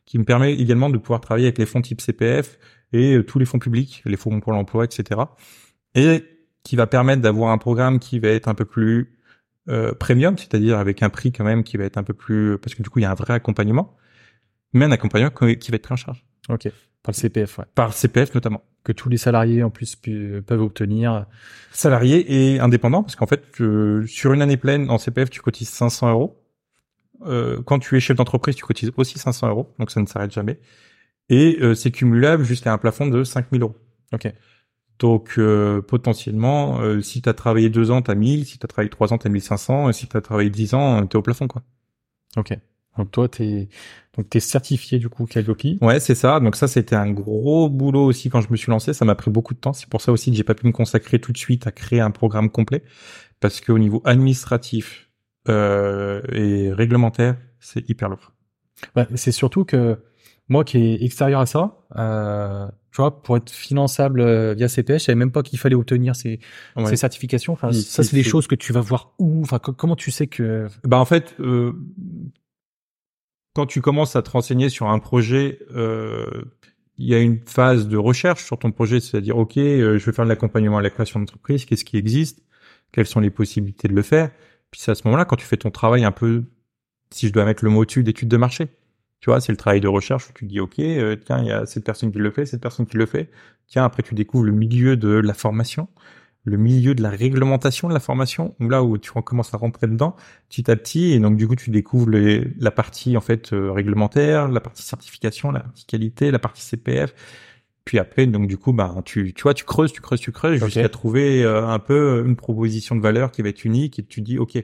qui 0.05 0.19
me 0.19 0.23
permet 0.23 0.53
également 0.53 0.89
de 0.89 0.97
pouvoir 0.97 1.21
travailler 1.21 1.47
avec 1.47 1.57
les 1.57 1.65
fonds 1.65 1.81
type 1.81 2.01
CPF 2.01 2.59
et 2.93 3.15
euh, 3.15 3.23
tous 3.23 3.39
les 3.39 3.45
fonds 3.45 3.59
publics, 3.59 4.01
les 4.05 4.17
fonds 4.17 4.39
pour 4.39 4.53
l'emploi, 4.53 4.85
etc. 4.85 5.21
Et 5.95 6.23
qui 6.63 6.75
va 6.75 6.87
permettre 6.87 7.21
d'avoir 7.21 7.51
un 7.51 7.57
programme 7.57 7.99
qui 7.99 8.19
va 8.19 8.29
être 8.29 8.47
un 8.47 8.53
peu 8.53 8.65
plus 8.65 9.17
euh, 9.69 9.93
premium, 9.93 10.37
c'est-à-dire 10.37 10.77
avec 10.77 11.01
un 11.01 11.09
prix 11.09 11.31
quand 11.31 11.43
même 11.43 11.63
qui 11.63 11.77
va 11.77 11.85
être 11.85 11.97
un 11.97 12.03
peu 12.03 12.13
plus, 12.13 12.57
parce 12.59 12.75
que 12.75 12.83
du 12.83 12.89
coup, 12.89 12.99
il 12.99 13.03
y 13.03 13.05
a 13.05 13.11
un 13.11 13.15
vrai 13.15 13.33
accompagnement, 13.33 13.95
mais 14.73 14.85
un 14.85 14.91
accompagnement 14.91 15.31
qui 15.31 15.71
va 15.71 15.75
être 15.75 15.83
pris 15.83 15.93
en 15.93 15.97
charge. 15.97 16.23
Par 17.05 17.11
le 17.13 17.15
CPF, 17.19 17.59
ouais. 17.59 17.65
par 17.75 17.87
le 17.87 17.93
CPF 17.93 18.33
notamment. 18.33 18.63
Que 18.83 18.91
tous 18.91 19.09
les 19.09 19.17
salariés 19.17 19.61
en 19.63 19.69
plus 19.69 19.95
pu- 19.95 20.41
peuvent 20.45 20.61
obtenir. 20.61 21.25
Salarié 21.71 22.53
et 22.55 22.59
indépendant, 22.59 23.03
parce 23.03 23.15
qu'en 23.15 23.27
fait, 23.27 23.43
euh, 23.61 24.05
sur 24.07 24.33
une 24.33 24.41
année 24.41 24.57
pleine, 24.57 24.89
en 24.89 24.97
CPF, 24.97 25.29
tu 25.29 25.41
cotises 25.41 25.69
500 25.69 26.09
euros. 26.11 26.41
Euh, 27.25 27.61
quand 27.65 27.79
tu 27.79 27.95
es 27.95 27.99
chef 27.99 28.17
d'entreprise, 28.17 28.55
tu 28.55 28.63
cotises 28.65 28.91
aussi 28.97 29.17
500 29.19 29.47
euros, 29.49 29.73
donc 29.79 29.89
ça 29.91 30.01
ne 30.01 30.05
s'arrête 30.05 30.31
jamais. 30.31 30.59
et 31.29 31.57
euh, 31.61 31.73
c'est 31.73 31.89
cumulable 31.91 32.43
jusqu'à 32.43 32.71
un 32.73 32.77
plafond 32.77 33.07
de 33.07 33.23
5000 33.23 33.61
euros. 33.61 33.75
Ok. 34.13 34.31
Donc 34.99 35.35
euh, 35.37 35.81
potentiellement, 35.81 36.79
euh, 36.81 37.01
si 37.01 37.21
tu 37.21 37.29
as 37.29 37.33
travaillé 37.33 37.69
deux 37.69 37.89
ans, 37.91 38.01
tu 38.01 38.11
as 38.11 38.15
1000, 38.15 38.45
si 38.45 38.57
tu 38.59 38.65
as 38.65 38.67
travaillé 38.67 38.89
trois 38.89 39.11
ans, 39.13 39.17
tu 39.17 39.27
as 39.27 39.29
1500, 39.31 39.89
et 39.89 39.93
si 39.93 40.07
tu 40.07 40.15
as 40.17 40.21
travaillé 40.21 40.49
10 40.49 40.73
ans, 40.73 41.05
tu 41.07 41.15
es 41.15 41.19
au 41.19 41.21
plafond. 41.21 41.47
quoi. 41.47 41.63
Ok. 42.37 42.57
Donc 42.97 43.11
toi, 43.11 43.27
t'es 43.27 43.67
donc 44.17 44.29
t'es 44.29 44.39
certifié 44.39 44.97
du 44.99 45.09
coup 45.09 45.25
Calliope. 45.25 45.61
Ouais, 45.81 45.99
c'est 45.99 46.15
ça. 46.15 46.39
Donc 46.39 46.55
ça, 46.55 46.67
c'était 46.67 46.95
un 46.95 47.11
gros 47.11 47.69
boulot 47.69 48.05
aussi 48.05 48.29
quand 48.29 48.39
je 48.41 48.47
me 48.49 48.55
suis 48.55 48.69
lancé. 48.71 48.93
Ça 48.93 49.03
m'a 49.05 49.15
pris 49.15 49.29
beaucoup 49.31 49.53
de 49.53 49.59
temps. 49.59 49.73
C'est 49.73 49.89
pour 49.89 50.01
ça 50.01 50.11
aussi 50.13 50.31
que 50.31 50.37
j'ai 50.37 50.43
pas 50.45 50.55
pu 50.55 50.65
me 50.67 50.71
consacrer 50.71 51.19
tout 51.19 51.33
de 51.33 51.37
suite 51.37 51.67
à 51.67 51.71
créer 51.71 51.99
un 51.99 52.11
programme 52.11 52.49
complet, 52.49 52.83
parce 53.41 53.59
qu'au 53.61 53.77
niveau 53.77 54.01
administratif 54.05 55.09
euh, 55.49 56.21
et 56.31 56.71
réglementaire, 56.71 57.35
c'est 57.59 57.87
hyper 57.89 58.09
lourd. 58.09 58.31
Ouais, 58.95 59.07
c'est 59.15 59.31
surtout 59.31 59.65
que 59.65 59.97
moi 60.47 60.63
qui 60.63 60.77
est 60.77 61.03
extérieur 61.03 61.41
à 61.41 61.45
ça, 61.45 61.79
euh, 61.97 62.67
tu 62.91 62.97
vois, 63.01 63.21
pour 63.23 63.35
être 63.35 63.49
finançable 63.49 64.21
euh, 64.21 64.53
via 64.53 64.67
CPS, 64.67 65.01
je 65.01 65.05
savais 65.05 65.15
même 65.15 65.31
pas 65.31 65.43
qu'il 65.43 65.59
fallait 65.59 65.75
obtenir 65.75 66.15
ces, 66.15 66.39
Ouais. 66.75 66.85
ces 66.85 66.95
certifications. 66.95 67.53
Enfin, 67.53 67.71
ça, 67.73 68.03
c'est 68.03 68.15
des 68.15 68.23
choses 68.23 68.47
que 68.47 68.55
tu 68.55 68.71
vas 68.71 68.81
voir 68.81 69.13
où. 69.19 69.41
Enfin, 69.41 69.59
co- 69.59 69.73
comment 69.73 69.95
tu 69.95 70.11
sais 70.11 70.27
que 70.27 70.67
Bah 70.85 70.99
en 70.99 71.05
fait, 71.05 71.35
euh, 71.39 71.73
quand 73.55 73.65
tu 73.65 73.81
commences 73.81 74.15
à 74.15 74.21
te 74.21 74.29
renseigner 74.29 74.69
sur 74.69 74.89
un 74.89 74.99
projet, 74.99 75.59
euh, 75.73 76.43
il 76.97 77.07
y 77.07 77.15
a 77.15 77.19
une 77.19 77.39
phase 77.39 77.87
de 77.87 77.97
recherche 77.97 78.43
sur 78.43 78.59
ton 78.59 78.71
projet, 78.71 78.99
c'est-à-dire 78.99 79.37
ok, 79.37 79.57
euh, 79.57 79.97
je 79.97 80.05
veux 80.05 80.11
faire 80.11 80.25
de 80.25 80.29
l'accompagnement 80.29 80.77
à 80.77 80.81
la 80.81 80.89
création 80.89 81.19
d'entreprise, 81.19 81.65
qu'est-ce 81.65 81.85
qui 81.85 81.97
existe, 81.97 82.43
quelles 82.91 83.05
sont 83.07 83.21
les 83.21 83.29
possibilités 83.29 83.87
de 83.87 83.93
le 83.93 84.01
faire. 84.01 84.29
Puis 84.71 84.81
c'est 84.81 84.91
à 84.91 84.95
ce 84.95 85.03
moment-là 85.05 85.23
quand 85.23 85.37
tu 85.37 85.45
fais 85.45 85.55
ton 85.55 85.71
travail 85.71 86.03
un 86.03 86.11
peu, 86.11 86.43
si 87.11 87.27
je 87.27 87.33
dois 87.33 87.45
mettre 87.45 87.63
le 87.63 87.71
mot 87.71 87.85
dessus, 87.85 88.03
d'étude 88.03 88.27
de 88.27 88.37
marché. 88.37 88.67
Tu 89.21 89.29
vois, 89.29 89.39
c'est 89.39 89.53
le 89.53 89.57
travail 89.57 89.79
de 89.79 89.87
recherche 89.87 90.29
où 90.29 90.33
tu 90.33 90.45
dis 90.45 90.59
ok, 90.59 90.79
euh, 90.79 91.15
tiens, 91.15 91.39
il 91.39 91.47
y 91.47 91.51
a 91.51 91.65
cette 91.65 91.85
personne 91.85 92.11
qui 92.11 92.19
le 92.19 92.31
fait, 92.31 92.45
cette 92.45 92.61
personne 92.61 92.85
qui 92.85 92.97
le 92.97 93.05
fait. 93.05 93.31
Tiens, 93.67 93.85
après 93.85 94.03
tu 94.03 94.15
découvres 94.15 94.43
le 94.43 94.51
milieu 94.51 94.97
de 94.97 95.09
la 95.09 95.33
formation, 95.33 95.87
le 96.45 96.57
milieu 96.57 96.93
de 96.93 97.01
la 97.01 97.09
réglementation 97.09 97.89
de 97.89 97.93
la 97.93 97.99
formation, 97.99 98.55
où 98.59 98.69
là 98.69 98.83
où 98.83 98.97
tu 98.97 99.11
commences 99.11 99.53
à 99.53 99.57
rentrer 99.57 99.87
dedans 99.87 100.15
petit 100.47 100.69
à 100.69 100.75
petit 100.75 101.11
et 101.11 101.19
donc 101.19 101.35
du 101.37 101.47
coup 101.47 101.55
tu 101.55 101.71
découvres 101.71 102.09
les, 102.09 102.47
la 102.59 102.71
partie 102.71 103.17
en 103.17 103.21
fait 103.21 103.51
euh, 103.51 103.71
réglementaire, 103.71 104.47
la 104.47 104.61
partie 104.61 104.83
certification, 104.83 105.51
la 105.51 105.61
partie 105.61 105.85
qualité, 105.85 106.31
la 106.31 106.39
partie 106.39 106.61
CPF. 106.61 107.13
Puis 107.83 107.99
après 107.99 108.27
donc 108.27 108.47
du 108.47 108.57
coup 108.57 108.73
bah 108.73 108.95
tu 109.05 109.33
tu 109.33 109.43
vois 109.43 109.55
tu 109.55 109.65
creuses, 109.65 109.91
tu 109.91 110.01
creuses, 110.01 110.21
tu 110.21 110.31
creuses 110.31 110.63
jusqu'à 110.63 110.87
trouver 110.89 111.43
euh, 111.43 111.67
un 111.67 111.79
peu 111.79 112.23
une 112.25 112.35
proposition 112.35 112.95
de 112.95 113.01
valeur 113.01 113.31
qui 113.31 113.41
va 113.41 113.49
être 113.49 113.65
unique 113.65 113.99
et 113.99 114.05
tu 114.05 114.21
dis 114.21 114.37
OK. 114.37 114.63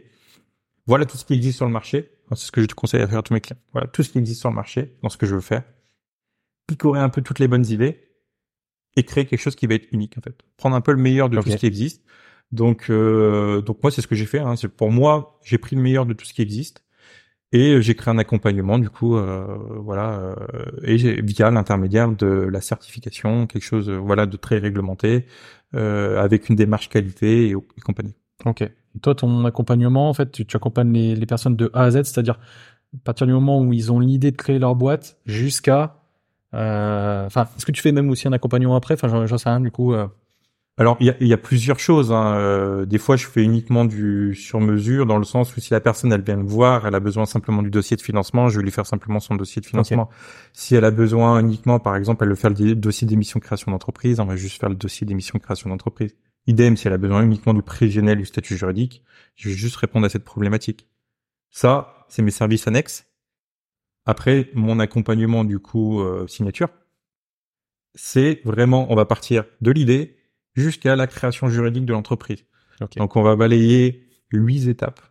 Voilà 0.88 1.06
tout 1.06 1.18
ce 1.18 1.26
qui 1.26 1.34
existe 1.34 1.58
sur 1.58 1.66
le 1.66 1.72
marché. 1.72 2.12
C'est 2.32 2.46
ce 2.46 2.52
que 2.52 2.62
je 2.62 2.68
te 2.68 2.74
conseille 2.74 3.02
à 3.02 3.08
faire 3.08 3.20
à 3.20 3.22
tous 3.24 3.34
mes 3.34 3.42
clients. 3.42 3.60
Voilà 3.74 3.88
tout 3.88 4.04
ce 4.04 4.10
qui 4.10 4.18
existe 4.18 4.40
sur 4.40 4.50
le 4.50 4.56
marché 4.56 4.96
dans 5.04 5.10
ce 5.10 5.18
que 5.18 5.26
je 5.26 5.36
veux 5.36 5.42
faire. 5.42 5.64
Picorer 6.68 7.00
un 7.00 7.10
peu 7.10 7.22
toutes 7.22 7.40
les 7.40 7.48
bonnes 7.48 7.66
idées 7.66 8.11
et 8.98 9.04
créer 9.04 9.26
quelque 9.26 9.40
chose 9.40 9.56
qui 9.56 9.68
va 9.68 9.76
être 9.76 9.88
unique 9.92 10.18
en 10.18 10.22
fait. 10.22 10.36
Prendre 10.58 10.76
un 10.76 10.82
peu 10.82 10.92
le 10.92 10.98
meilleur 10.98 11.30
de 11.30 11.36
tout 11.38 11.50
ce 11.50 11.58
qui 11.58 11.66
existe. 11.68 12.04
Donc, 12.52 12.88
euh, 12.90 13.62
donc 13.62 13.82
moi, 13.82 13.92
c'est 13.92 14.02
ce 14.02 14.08
que 14.08 14.16
j'ai 14.16 14.26
fait. 14.26 14.40
Hein. 14.40 14.56
C'est 14.58 14.68
pour 14.68 14.92
moi, 14.92 15.40
j'ai 15.44 15.58
pris 15.58 15.76
le 15.76 15.82
meilleur 15.82 16.06
de 16.06 16.14
tout 16.14 16.26
ce 16.26 16.34
qui 16.34 16.42
existe 16.42 16.84
et 17.54 17.82
j'ai 17.82 17.96
créé 17.96 18.14
un 18.14 18.18
accompagnement. 18.18 18.78
Du 18.80 18.90
coup, 18.90 19.16
euh, 19.16 19.46
voilà, 19.80 20.20
euh, 20.20 20.36
et 20.84 20.98
j'ai- 20.98 21.22
via 21.22 21.50
l'intermédiaire 21.52 22.10
de 22.12 22.26
la 22.28 22.60
certification, 22.62 23.48
quelque 23.48 23.64
chose, 23.64 23.90
euh, 23.90 23.98
voilà, 23.98 24.26
de 24.26 24.36
très 24.38 24.58
réglementé, 24.58 25.26
euh, 25.76 26.22
avec 26.22 26.50
une 26.50 26.56
démarche 26.58 26.90
qualité 26.90 27.48
et, 27.48 27.52
et 27.52 27.82
compagnie. 27.82 28.16
Ok. 28.46 28.62
Et 28.62 29.00
toi, 29.02 29.16
ton 29.16 29.46
accompagnement, 29.46 30.10
en 30.10 30.14
fait, 30.14 30.32
tu, 30.32 30.46
tu 30.46 30.58
accompagnes 30.58 30.92
les, 30.92 31.16
les 31.16 31.26
personnes 31.26 31.56
de 31.56 31.70
A 31.74 31.84
à 31.84 31.92
Z, 31.92 32.04
c'est-à-dire 32.04 32.38
à 32.94 32.98
partir 33.06 33.26
du 33.28 33.32
moment 33.32 33.62
où 33.62 33.72
ils 33.72 33.92
ont 33.94 34.00
l'idée 34.02 34.32
de 34.32 34.36
créer 34.36 34.60
leur 34.60 34.76
boîte 34.76 35.18
jusqu'à. 35.26 36.01
Euh, 36.54 37.26
Enfin, 37.26 37.48
est-ce 37.58 37.66
que 37.66 37.72
tu 37.72 37.82
fais 37.82 37.92
même 37.92 38.10
aussi 38.10 38.28
un 38.28 38.34
accompagnement 38.34 38.76
après? 38.76 38.94
Enfin, 38.96 39.08
j'en- 39.26 39.38
sais 39.38 39.50
rien 39.50 39.60
du 39.62 39.72
coup. 39.72 39.94
euh, 39.94 40.08
Alors, 40.78 40.98
il 41.00 41.08
y 41.08 41.10
a, 41.10 41.16
y 41.20 41.34
a 41.34 41.38
plusieurs 41.38 41.80
choses. 41.80 42.12
Hein. 42.12 42.36
Euh, 42.36 42.86
des 42.86 42.98
fois, 42.98 43.16
je 43.18 43.28
fais 43.28 43.44
uniquement 43.44 43.86
du 43.86 44.34
sur-mesure, 44.36 45.06
dans 45.06 45.18
le 45.18 45.24
sens 45.24 45.56
où 45.56 45.60
si 45.62 45.72
la 45.72 45.80
personne, 45.82 46.12
elle 46.12 46.24
vient 46.24 46.38
me 46.38 46.48
voir, 46.48 46.88
elle 46.88 46.96
a 46.96 47.00
besoin 47.00 47.26
simplement 47.26 47.62
du 47.62 47.70
dossier 47.70 47.96
de 47.98 48.02
financement, 48.02 48.50
je 48.50 48.58
vais 48.60 48.64
lui 48.64 48.72
faire 48.72 48.86
simplement 48.86 49.20
son 49.20 49.36
dossier 49.36 49.62
de 49.62 49.66
financement. 49.68 50.10
Si 50.54 50.76
elle 50.76 50.86
a 50.86 50.92
besoin 50.92 51.40
uniquement, 51.40 51.80
par 51.80 51.96
exemple, 51.96 52.24
elle 52.24 52.30
veut 52.30 52.36
faire 52.36 52.50
le 52.52 52.76
dossier 52.76 53.08
d'émission 53.08 53.40
création 53.40 53.72
d'entreprise, 53.72 54.20
on 54.20 54.26
va 54.26 54.36
juste 54.36 54.60
faire 54.60 54.70
le 54.70 54.76
dossier 54.76 55.06
d'émission 55.06 55.38
création 55.40 55.70
d'entreprise. 55.70 56.16
Idem, 56.48 56.76
si 56.76 56.88
elle 56.88 56.94
a 56.94 56.98
besoin 56.98 57.22
uniquement 57.24 57.54
du 57.54 57.62
prévisionnel 57.62 58.18
du 58.18 58.26
statut 58.26 58.58
juridique, 58.58 59.04
je 59.36 59.50
vais 59.50 59.56
juste 59.56 59.76
répondre 59.76 60.06
à 60.08 60.10
cette 60.10 60.24
problématique. 60.24 60.88
Ça, 61.52 62.06
c'est 62.10 62.24
mes 62.24 62.32
services 62.32 62.68
annexes. 62.68 63.06
Après, 64.06 64.50
mon 64.54 64.80
accompagnement, 64.80 65.44
du 65.44 65.60
coup, 65.60 66.02
euh, 66.02 66.28
signature, 66.28 66.70
c'est 67.94 68.42
vraiment, 68.46 68.92
on 68.92 68.96
va 68.96 69.06
partir 69.06 69.46
de 69.62 69.72
l'idée 69.72 70.18
jusqu'à 70.56 70.96
la 70.96 71.08
création 71.08 71.50
juridique 71.50 71.86
de 71.86 71.94
l'entreprise. 71.94 72.46
Donc, 72.98 73.16
on 73.16 73.22
va 73.22 73.36
balayer 73.36 74.08
huit 74.32 74.68
étapes. 74.68 75.02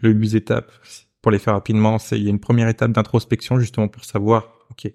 Le 0.00 0.10
huit 0.10 0.34
étapes, 0.34 0.70
pour 1.22 1.32
les 1.32 1.38
faire 1.38 1.54
rapidement, 1.54 1.98
c'est 1.98 2.18
il 2.18 2.24
y 2.24 2.28
a 2.28 2.30
une 2.30 2.38
première 2.38 2.68
étape 2.68 2.92
d'introspection 2.92 3.58
justement 3.58 3.88
pour 3.88 4.04
savoir, 4.04 4.58
ok, 4.70 4.92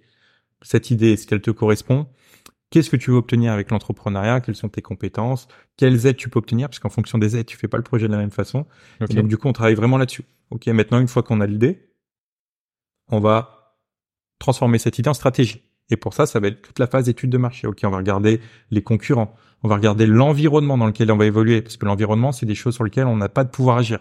cette 0.62 0.90
idée, 0.92 1.12
est-ce 1.12 1.28
qu'elle 1.28 1.42
te 1.42 1.52
correspond? 1.52 2.08
Qu'est-ce 2.70 2.90
que 2.90 2.96
tu 2.96 3.12
veux 3.12 3.18
obtenir 3.18 3.54
avec 3.54 3.70
l'entrepreneuriat? 3.70 4.42
Quelles 4.42 4.56
sont 4.56 4.70
tes 4.70 4.82
compétences? 4.82 5.48
Quelles 5.78 6.08
aides 6.08 6.18
tu 6.18 6.30
peux 6.30 6.40
obtenir? 6.40 6.68
Parce 6.68 6.80
qu'en 6.80 6.90
fonction 6.90 7.18
des 7.18 7.38
aides, 7.38 7.46
tu 7.46 7.58
fais 7.58 7.68
pas 7.68 7.78
le 7.78 7.84
projet 7.84 8.08
de 8.08 8.12
la 8.12 8.18
même 8.18 8.32
façon. 8.32 8.66
Et 9.10 9.14
donc 9.14 9.28
du 9.28 9.38
coup, 9.38 9.48
on 9.48 9.54
travaille 9.54 9.76
vraiment 9.76 9.98
là-dessus. 9.98 10.24
Ok, 10.50 10.68
maintenant 10.68 11.00
une 11.00 11.08
fois 11.08 11.22
qu'on 11.22 11.42
a 11.42 11.46
l'idée, 11.46 11.90
on 13.10 13.20
va 13.20 13.76
transformer 14.40 14.78
cette 14.78 15.00
idée 15.00 15.10
en 15.10 15.14
stratégie. 15.14 15.64
Et 15.90 15.98
pour 15.98 16.14
ça, 16.14 16.26
ça 16.26 16.40
va 16.40 16.48
être 16.48 16.62
toute 16.62 16.80
la 16.80 16.88
phase 16.88 17.06
d'étude 17.06 17.30
de 17.30 17.38
marché. 17.38 17.68
Ok, 17.68 17.82
on 17.84 17.90
va 17.90 17.98
regarder 17.98 18.42
les 18.72 18.82
concurrents, 18.82 19.36
on 19.64 19.68
va 19.68 19.76
regarder 19.76 20.08
l'environnement 20.08 20.78
dans 20.78 20.88
lequel 20.88 21.12
on 21.12 21.18
va 21.18 21.26
évoluer, 21.26 21.62
parce 21.62 21.78
que 21.78 21.86
l'environnement, 21.86 22.32
c'est 22.32 22.46
des 22.46 22.56
choses 22.56 22.74
sur 22.74 22.84
lesquelles 22.84 23.08
on 23.08 23.18
n'a 23.18 23.30
pas 23.30 23.44
de 23.44 23.50
pouvoir 23.50 23.78
agir, 23.78 24.00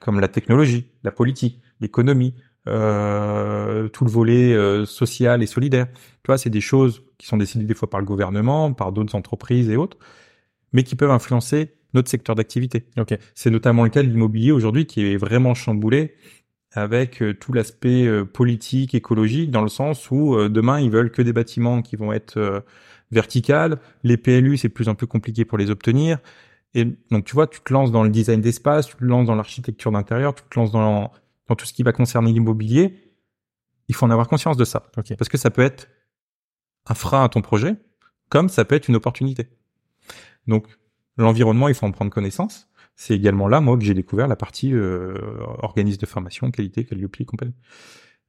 comme 0.00 0.20
la 0.20 0.28
technologie, 0.28 0.86
la 1.04 1.12
politique, 1.12 1.60
l'économie, 1.80 2.34
euh, 2.68 3.88
tout 3.88 4.04
le 4.04 4.10
volet 4.10 4.54
euh, 4.54 4.84
social 4.86 5.42
et 5.42 5.46
solidaire. 5.46 5.86
Tu 5.92 6.26
vois, 6.26 6.38
c'est 6.38 6.50
des 6.50 6.60
choses 6.60 7.02
qui 7.18 7.26
sont 7.26 7.36
décidées 7.36 7.64
des 7.64 7.74
fois 7.74 7.90
par 7.90 8.00
le 8.00 8.06
gouvernement, 8.06 8.72
par 8.72 8.92
d'autres 8.92 9.14
entreprises 9.14 9.68
et 9.68 9.76
autres, 9.76 9.98
mais 10.72 10.82
qui 10.82 10.96
peuvent 10.96 11.10
influencer 11.10 11.74
notre 11.94 12.08
secteur 12.08 12.34
d'activité. 12.34 12.86
Ok. 12.98 13.16
C'est 13.34 13.50
notamment 13.50 13.84
le 13.84 13.90
cas 13.90 14.02
de 14.02 14.08
l'immobilier 14.08 14.52
aujourd'hui 14.52 14.86
qui 14.86 15.04
est 15.04 15.16
vraiment 15.16 15.54
chamboulé 15.54 16.14
avec 16.72 17.22
euh, 17.22 17.34
tout 17.34 17.52
l'aspect 17.52 18.06
euh, 18.06 18.24
politique, 18.24 18.94
écologique, 18.94 19.50
dans 19.50 19.62
le 19.62 19.68
sens 19.68 20.10
où 20.10 20.34
euh, 20.34 20.48
demain 20.48 20.80
ils 20.80 20.90
veulent 20.90 21.10
que 21.10 21.22
des 21.22 21.32
bâtiments 21.32 21.82
qui 21.82 21.96
vont 21.96 22.12
être 22.12 22.64
verticales. 23.10 23.78
Les 24.02 24.16
PLU 24.16 24.56
c'est 24.56 24.68
de 24.68 24.72
plus 24.72 24.88
en 24.88 24.94
plus 24.94 25.06
compliqué 25.06 25.44
pour 25.44 25.58
les 25.58 25.70
obtenir. 25.70 26.18
Et 26.74 26.86
donc 27.10 27.24
tu 27.24 27.34
vois, 27.34 27.46
tu 27.46 27.60
te 27.60 27.72
lances 27.72 27.92
dans 27.92 28.02
le 28.02 28.10
design 28.10 28.40
d'espace, 28.40 28.86
tu 28.86 28.96
te 28.96 29.04
lances 29.04 29.26
dans 29.26 29.34
l'architecture 29.34 29.92
d'intérieur, 29.92 30.34
tu 30.34 30.42
te 30.48 30.58
lances 30.58 30.72
dans, 30.72 31.12
dans 31.48 31.54
tout 31.54 31.66
ce 31.66 31.74
qui 31.74 31.82
va 31.82 31.92
concerner 31.92 32.32
l'immobilier. 32.32 33.12
Il 33.88 33.94
faut 33.94 34.06
en 34.06 34.10
avoir 34.10 34.28
conscience 34.28 34.56
de 34.56 34.64
ça 34.64 34.90
parce 34.94 35.28
que 35.28 35.36
ça 35.36 35.50
peut 35.50 35.62
être 35.62 35.88
un 36.86 36.94
frein 36.94 37.24
à 37.24 37.28
ton 37.28 37.42
projet, 37.42 37.76
comme 38.30 38.48
ça 38.48 38.64
peut 38.64 38.74
être 38.74 38.88
une 38.88 38.96
opportunité. 38.96 39.48
Donc 40.46 40.66
l'environnement, 41.18 41.68
il 41.68 41.74
faut 41.74 41.84
en 41.84 41.92
prendre 41.92 42.10
connaissance. 42.10 42.68
C'est 43.02 43.16
également 43.16 43.48
là, 43.48 43.60
moi, 43.60 43.76
que 43.76 43.82
j'ai 43.82 43.94
découvert 43.94 44.28
la 44.28 44.36
partie 44.36 44.72
euh, 44.72 45.16
organisme 45.58 46.00
de 46.00 46.06
formation, 46.06 46.52
qualité, 46.52 46.84
Calliope 46.84 47.24
compagnie. 47.24 47.56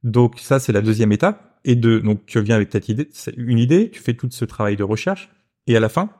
Donc 0.02 0.40
ça, 0.40 0.58
c'est 0.58 0.72
la 0.72 0.80
deuxième 0.80 1.12
étape. 1.12 1.60
Et 1.64 1.76
de, 1.76 2.00
donc 2.00 2.26
tu 2.26 2.40
viens 2.40 2.56
avec 2.56 2.72
cette 2.72 2.88
idée, 2.88 3.08
une 3.36 3.60
idée, 3.60 3.88
tu 3.88 4.00
fais 4.00 4.14
tout 4.14 4.26
ce 4.32 4.44
travail 4.44 4.74
de 4.74 4.82
recherche, 4.82 5.30
et 5.68 5.76
à 5.76 5.80
la 5.80 5.88
fin, 5.88 6.10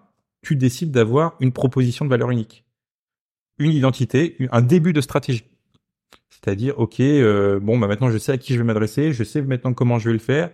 tu 0.40 0.54
décides 0.54 0.92
d'avoir 0.92 1.34
une 1.40 1.50
proposition 1.50 2.04
de 2.04 2.10
valeur 2.10 2.30
unique, 2.30 2.64
une 3.58 3.72
identité, 3.72 4.36
un 4.52 4.62
début 4.62 4.92
de 4.92 5.00
stratégie. 5.00 5.44
C'est-à-dire, 6.30 6.78
ok, 6.78 7.00
euh, 7.00 7.58
bon, 7.58 7.76
bah 7.76 7.88
maintenant 7.88 8.08
je 8.08 8.18
sais 8.18 8.30
à 8.30 8.38
qui 8.38 8.52
je 8.54 8.58
vais 8.58 8.64
m'adresser, 8.64 9.12
je 9.12 9.24
sais 9.24 9.42
maintenant 9.42 9.74
comment 9.74 9.98
je 9.98 10.10
vais 10.10 10.12
le 10.12 10.20
faire, 10.20 10.50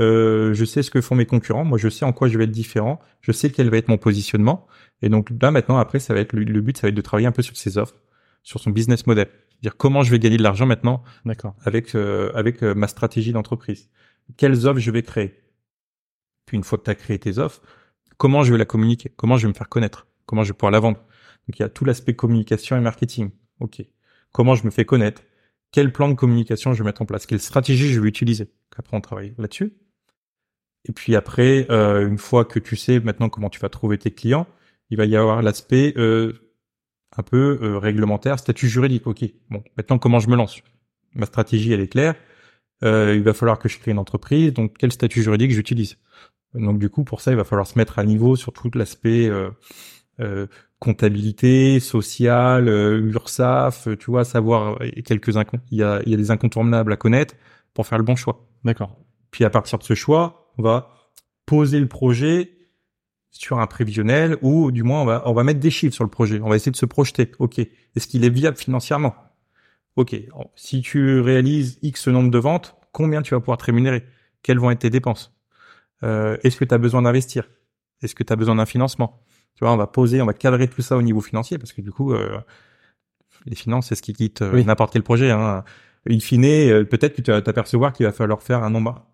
euh, 0.00 0.52
je 0.54 0.64
sais 0.64 0.82
ce 0.82 0.90
que 0.90 1.00
font 1.00 1.14
mes 1.14 1.26
concurrents, 1.26 1.64
moi 1.64 1.78
je 1.78 1.88
sais 1.88 2.04
en 2.04 2.12
quoi 2.12 2.26
je 2.26 2.36
vais 2.36 2.44
être 2.44 2.50
différent, 2.50 2.98
je 3.20 3.30
sais 3.30 3.50
quel 3.50 3.70
va 3.70 3.76
être 3.76 3.88
mon 3.88 3.98
positionnement. 3.98 4.66
Et 5.02 5.08
donc 5.08 5.30
là 5.40 5.50
maintenant, 5.50 5.76
après, 5.78 5.98
ça 5.98 6.14
va 6.14 6.20
être 6.20 6.32
le, 6.32 6.44
le 6.44 6.60
but, 6.60 6.76
ça 6.76 6.82
va 6.82 6.88
être 6.88 6.94
de 6.94 7.00
travailler 7.00 7.26
un 7.26 7.32
peu 7.32 7.42
sur 7.42 7.56
ses 7.56 7.78
offres, 7.78 8.00
sur 8.42 8.60
son 8.60 8.70
business 8.70 9.06
model, 9.06 9.28
dire 9.62 9.76
comment 9.76 10.02
je 10.02 10.10
vais 10.10 10.18
gagner 10.18 10.36
de 10.36 10.42
l'argent 10.42 10.66
maintenant 10.66 11.02
D'accord. 11.24 11.54
avec 11.62 11.94
euh, 11.94 12.30
avec 12.34 12.62
euh, 12.62 12.74
ma 12.74 12.88
stratégie 12.88 13.32
d'entreprise. 13.32 13.90
Quelles 14.36 14.66
offres 14.66 14.80
je 14.80 14.90
vais 14.90 15.02
créer? 15.02 15.40
Puis 16.46 16.56
une 16.56 16.64
fois 16.64 16.78
que 16.78 16.84
tu 16.84 16.90
as 16.90 16.94
créé 16.94 17.18
tes 17.18 17.38
offres, 17.38 17.62
comment 18.16 18.42
je 18.42 18.52
vais 18.52 18.58
la 18.58 18.64
communiquer? 18.64 19.12
Comment 19.16 19.36
je 19.36 19.46
vais 19.46 19.52
me 19.52 19.54
faire 19.56 19.68
connaître? 19.68 20.06
Comment 20.26 20.42
je 20.42 20.52
vais 20.52 20.56
pouvoir 20.56 20.72
la 20.72 20.80
vendre? 20.80 20.98
Donc 20.98 21.58
il 21.58 21.60
y 21.60 21.64
a 21.64 21.68
tout 21.68 21.84
l'aspect 21.84 22.14
communication 22.14 22.76
et 22.76 22.80
marketing. 22.80 23.30
OK. 23.60 23.82
Comment 24.32 24.54
je 24.54 24.64
me 24.64 24.70
fais 24.70 24.84
connaître? 24.84 25.22
Quel 25.70 25.92
plan 25.92 26.08
de 26.08 26.14
communication 26.14 26.72
je 26.72 26.78
vais 26.82 26.84
mettre 26.84 27.02
en 27.02 27.06
place? 27.06 27.26
Quelle 27.26 27.40
stratégie 27.40 27.92
je 27.92 28.00
vais 28.00 28.08
utiliser? 28.08 28.50
Après 28.76 28.96
on 28.96 29.00
travaille 29.00 29.34
là-dessus. 29.38 29.74
Et 30.86 30.92
puis 30.92 31.16
après, 31.16 31.66
euh, 31.70 32.06
une 32.06 32.18
fois 32.18 32.44
que 32.44 32.58
tu 32.58 32.76
sais 32.76 33.00
maintenant 33.00 33.28
comment 33.28 33.48
tu 33.48 33.58
vas 33.60 33.68
trouver 33.68 33.96
tes 33.98 34.10
clients, 34.10 34.46
il 34.90 34.96
va 34.96 35.04
y 35.06 35.16
avoir 35.16 35.42
l'aspect 35.42 35.94
euh, 35.96 36.32
un 37.16 37.22
peu 37.22 37.58
euh, 37.62 37.78
réglementaire, 37.78 38.38
statut 38.38 38.68
juridique. 38.68 39.06
Ok, 39.06 39.24
bon, 39.50 39.62
maintenant 39.76 39.98
comment 39.98 40.20
je 40.20 40.28
me 40.28 40.36
lance? 40.36 40.60
Ma 41.14 41.26
stratégie, 41.26 41.72
elle 41.72 41.80
est 41.80 41.88
claire. 41.88 42.14
Euh, 42.82 43.14
il 43.14 43.22
va 43.22 43.32
falloir 43.32 43.58
que 43.58 43.68
je 43.68 43.78
crée 43.78 43.92
une 43.92 43.98
entreprise. 43.98 44.52
Donc, 44.52 44.76
quel 44.78 44.92
statut 44.92 45.22
juridique 45.22 45.52
j'utilise? 45.52 45.96
Donc, 46.54 46.78
du 46.78 46.90
coup, 46.90 47.04
pour 47.04 47.20
ça, 47.20 47.30
il 47.30 47.36
va 47.36 47.44
falloir 47.44 47.66
se 47.66 47.78
mettre 47.78 47.98
à 47.98 48.04
niveau 48.04 48.36
sur 48.36 48.52
tout 48.52 48.70
l'aspect 48.74 49.28
euh, 49.28 49.50
euh, 50.20 50.46
comptabilité, 50.80 51.80
sociale, 51.80 52.68
euh, 52.68 53.00
URSAF, 53.00 53.88
tu 53.98 54.10
vois, 54.10 54.24
savoir 54.24 54.78
quelques 55.04 55.34
il 55.70 55.78
y 55.78 55.82
a, 55.82 56.02
il 56.04 56.10
y 56.10 56.14
a 56.14 56.16
des 56.16 56.30
incontournables 56.30 56.92
à 56.92 56.96
connaître 56.96 57.34
pour 57.72 57.86
faire 57.86 57.98
le 57.98 58.04
bon 58.04 58.16
choix. 58.16 58.46
D'accord. 58.64 58.96
Puis 59.30 59.44
à 59.44 59.50
partir 59.50 59.78
de 59.78 59.84
ce 59.84 59.94
choix, 59.94 60.52
on 60.58 60.62
va 60.62 60.90
poser 61.46 61.80
le 61.80 61.88
projet 61.88 62.53
sur 63.34 63.58
un 63.58 63.66
prévisionnel 63.66 64.38
ou 64.42 64.70
du 64.70 64.82
moins 64.82 65.02
on 65.02 65.04
va, 65.04 65.22
on 65.26 65.32
va 65.32 65.44
mettre 65.44 65.60
des 65.60 65.70
chiffres 65.70 65.94
sur 65.94 66.04
le 66.04 66.10
projet. 66.10 66.40
On 66.42 66.48
va 66.48 66.56
essayer 66.56 66.72
de 66.72 66.76
se 66.76 66.86
projeter. 66.86 67.32
OK. 67.38 67.58
Est-ce 67.58 68.06
qu'il 68.06 68.24
est 68.24 68.30
viable 68.30 68.56
financièrement? 68.56 69.14
OK. 69.96 70.16
Si 70.54 70.80
tu 70.80 71.20
réalises 71.20 71.78
X 71.82 72.08
nombre 72.08 72.30
de 72.30 72.38
ventes, 72.38 72.76
combien 72.92 73.22
tu 73.22 73.34
vas 73.34 73.40
pouvoir 73.40 73.58
te 73.58 73.64
rémunérer? 73.64 74.04
Quelles 74.42 74.58
vont 74.58 74.70
être 74.70 74.80
tes 74.80 74.90
dépenses? 74.90 75.36
Euh, 76.02 76.36
est-ce 76.42 76.56
que 76.56 76.64
tu 76.64 76.74
as 76.74 76.78
besoin 76.78 77.02
d'investir? 77.02 77.48
Est-ce 78.02 78.14
que 78.14 78.22
tu 78.22 78.32
as 78.32 78.36
besoin 78.36 78.54
d'un 78.54 78.66
financement? 78.66 79.24
Tu 79.56 79.64
vois, 79.64 79.72
on 79.72 79.76
va 79.76 79.86
poser, 79.86 80.20
on 80.20 80.26
va 80.26 80.34
cadrer 80.34 80.68
tout 80.68 80.82
ça 80.82 80.96
au 80.96 81.02
niveau 81.02 81.20
financier 81.20 81.58
parce 81.58 81.72
que 81.72 81.80
du 81.80 81.92
coup, 81.92 82.12
euh, 82.12 82.40
les 83.46 83.56
finances, 83.56 83.88
c'est 83.88 83.94
ce 83.94 84.02
qui 84.02 84.12
quitte 84.12 84.42
euh, 84.42 84.62
n'importe 84.62 84.92
quel 84.92 85.02
projet. 85.02 85.30
Hein. 85.30 85.64
In 86.08 86.20
fine, 86.20 86.44
euh, 86.44 86.84
peut-être 86.84 87.16
que 87.16 87.22
tu 87.22 87.30
vas 87.30 87.40
t'apercevoir 87.40 87.92
qu'il 87.92 88.06
va 88.06 88.12
falloir 88.12 88.42
faire 88.42 88.62
un 88.62 88.70
nombre 88.70 89.06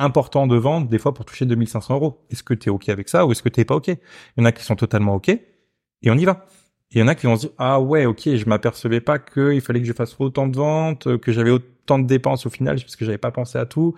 important 0.00 0.46
de 0.46 0.56
ventes, 0.56 0.88
des 0.88 0.98
fois 0.98 1.14
pour 1.14 1.24
toucher 1.24 1.46
2500 1.46 1.94
euros. 1.94 2.24
Est-ce 2.30 2.42
que 2.42 2.54
tu 2.54 2.68
es 2.68 2.70
OK 2.70 2.88
avec 2.88 3.08
ça 3.08 3.26
ou 3.26 3.32
est-ce 3.32 3.42
que 3.42 3.48
tu 3.48 3.64
pas 3.64 3.76
OK? 3.76 3.88
Il 3.88 3.96
y 4.38 4.40
en 4.40 4.44
a 4.44 4.52
qui 4.52 4.64
sont 4.64 4.76
totalement 4.76 5.14
OK 5.14 5.28
et 5.28 6.10
on 6.10 6.14
y 6.14 6.24
va. 6.24 6.46
Et 6.90 6.98
il 6.98 7.00
y 7.00 7.02
en 7.02 7.08
a 7.08 7.14
qui 7.14 7.26
vont 7.26 7.36
se 7.36 7.42
dire, 7.42 7.50
ah 7.58 7.80
ouais, 7.80 8.06
OK, 8.06 8.22
je 8.24 8.44
m'apercevais 8.46 9.00
pas 9.00 9.18
qu'il 9.18 9.60
fallait 9.60 9.80
que 9.80 9.86
je 9.86 9.92
fasse 9.92 10.16
autant 10.18 10.48
de 10.48 10.56
ventes, 10.56 11.18
que 11.18 11.30
j'avais 11.30 11.50
autant 11.50 12.00
de 12.00 12.06
dépenses 12.06 12.46
au 12.46 12.50
final, 12.50 12.80
parce 12.80 12.96
que 12.96 13.04
j'avais 13.04 13.18
pas 13.18 13.30
pensé 13.30 13.58
à 13.58 13.66
tout. 13.66 13.94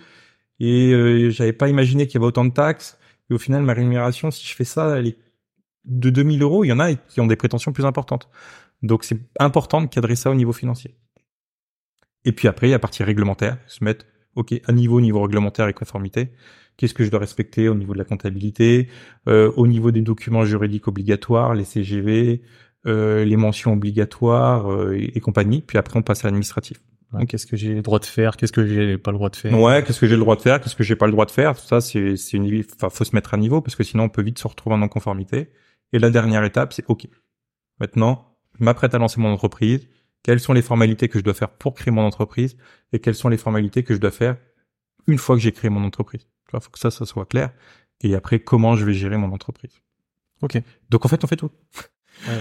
Et 0.60 0.92
euh, 0.92 1.30
j'avais 1.30 1.54
pas 1.54 1.68
imaginé 1.68 2.06
qu'il 2.06 2.14
y 2.14 2.18
avait 2.18 2.26
autant 2.26 2.44
de 2.44 2.52
taxes. 2.52 2.98
Et 3.30 3.34
au 3.34 3.38
final, 3.38 3.62
ma 3.62 3.72
rémunération, 3.72 4.30
si 4.30 4.46
je 4.46 4.54
fais 4.54 4.64
ça, 4.64 4.98
elle 4.98 5.08
est 5.08 5.18
de 5.84 6.10
2000 6.10 6.42
euros. 6.42 6.64
Il 6.64 6.68
y 6.68 6.72
en 6.72 6.80
a 6.80 6.94
qui 6.94 7.20
ont 7.20 7.26
des 7.26 7.36
prétentions 7.36 7.72
plus 7.72 7.86
importantes. 7.86 8.28
Donc 8.82 9.04
c'est 9.04 9.18
important 9.38 9.80
de 9.80 9.86
cadrer 9.86 10.16
ça 10.16 10.30
au 10.30 10.34
niveau 10.34 10.52
financier. 10.52 10.94
Et 12.24 12.32
puis 12.32 12.46
après, 12.48 12.68
il 12.68 12.70
y 12.70 12.74
a 12.74 12.76
la 12.76 12.80
partie 12.80 13.02
réglementaire, 13.02 13.58
se 13.66 13.82
mettre 13.82 14.04
ok, 14.36 14.54
à 14.66 14.72
niveau, 14.72 15.00
niveau 15.00 15.22
réglementaire 15.22 15.68
et 15.68 15.72
conformité, 15.72 16.30
qu'est-ce 16.76 16.94
que 16.94 17.04
je 17.04 17.10
dois 17.10 17.20
respecter 17.20 17.68
au 17.68 17.74
niveau 17.74 17.92
de 17.92 17.98
la 17.98 18.04
comptabilité, 18.04 18.88
euh, 19.28 19.52
au 19.56 19.66
niveau 19.66 19.90
des 19.90 20.00
documents 20.00 20.44
juridiques 20.44 20.88
obligatoires, 20.88 21.54
les 21.54 21.64
CGV, 21.64 22.42
euh, 22.86 23.24
les 23.24 23.36
mentions 23.36 23.72
obligatoires 23.72 24.70
euh, 24.72 24.96
et, 24.98 25.20
compagnie. 25.20 25.62
Puis 25.62 25.78
après, 25.78 25.98
on 25.98 26.02
passe 26.02 26.24
à 26.24 26.28
l'administratif. 26.28 26.80
qu'est-ce 27.28 27.46
que 27.46 27.56
j'ai 27.56 27.74
le 27.74 27.82
droit 27.82 27.98
de 27.98 28.04
faire, 28.04 28.36
qu'est-ce 28.36 28.52
que 28.52 28.66
j'ai 28.66 28.98
pas 28.98 29.12
le 29.12 29.18
droit 29.18 29.30
de 29.30 29.36
faire? 29.36 29.58
Ouais, 29.58 29.84
qu'est-ce 29.84 30.00
que 30.00 30.06
j'ai 30.06 30.16
le 30.16 30.20
droit 30.20 30.36
de 30.36 30.42
faire, 30.42 30.60
qu'est-ce 30.60 30.76
que 30.76 30.82
j'ai 30.82 30.96
pas 30.96 31.06
le 31.06 31.12
droit 31.12 31.26
de 31.26 31.30
faire? 31.30 31.54
Tout 31.54 31.66
ça, 31.66 31.80
c'est, 31.80 32.16
c'est 32.16 32.36
une, 32.36 32.64
enfin, 32.74 32.90
faut 32.90 33.04
se 33.04 33.14
mettre 33.14 33.34
à 33.34 33.36
niveau 33.36 33.60
parce 33.60 33.76
que 33.76 33.84
sinon 33.84 34.04
on 34.04 34.08
peut 34.08 34.22
vite 34.22 34.38
se 34.38 34.48
retrouver 34.48 34.74
en 34.74 34.78
non-conformité. 34.78 35.50
Et 35.92 35.98
la 35.98 36.10
dernière 36.10 36.42
étape, 36.42 36.72
c'est 36.72 36.84
ok. 36.88 37.06
Maintenant, 37.78 38.34
je 38.58 38.64
m'apprête 38.64 38.94
à 38.94 38.98
lancer 38.98 39.20
mon 39.20 39.28
entreprise 39.28 39.86
quelles 40.22 40.40
sont 40.40 40.52
les 40.52 40.62
formalités 40.62 41.08
que 41.08 41.18
je 41.18 41.24
dois 41.24 41.34
faire 41.34 41.50
pour 41.50 41.74
créer 41.74 41.92
mon 41.92 42.02
entreprise 42.02 42.56
et 42.92 42.98
quelles 42.98 43.14
sont 43.14 43.28
les 43.28 43.36
formalités 43.36 43.82
que 43.82 43.94
je 43.94 44.00
dois 44.00 44.10
faire 44.10 44.36
une 45.06 45.18
fois 45.18 45.36
que 45.36 45.42
j'ai 45.42 45.52
créé 45.52 45.70
mon 45.70 45.84
entreprise? 45.84 46.28
Il 46.52 46.60
faut 46.60 46.70
que 46.70 46.78
ça, 46.78 46.90
ça 46.90 47.06
soit 47.06 47.26
clair. 47.26 47.50
Et 48.02 48.14
après, 48.14 48.40
comment 48.40 48.76
je 48.76 48.84
vais 48.84 48.92
gérer 48.92 49.16
mon 49.16 49.32
entreprise. 49.32 49.80
Ok. 50.42 50.60
Donc 50.90 51.04
en 51.04 51.08
fait, 51.08 51.22
on 51.24 51.26
fait 51.26 51.36
tout. 51.36 51.50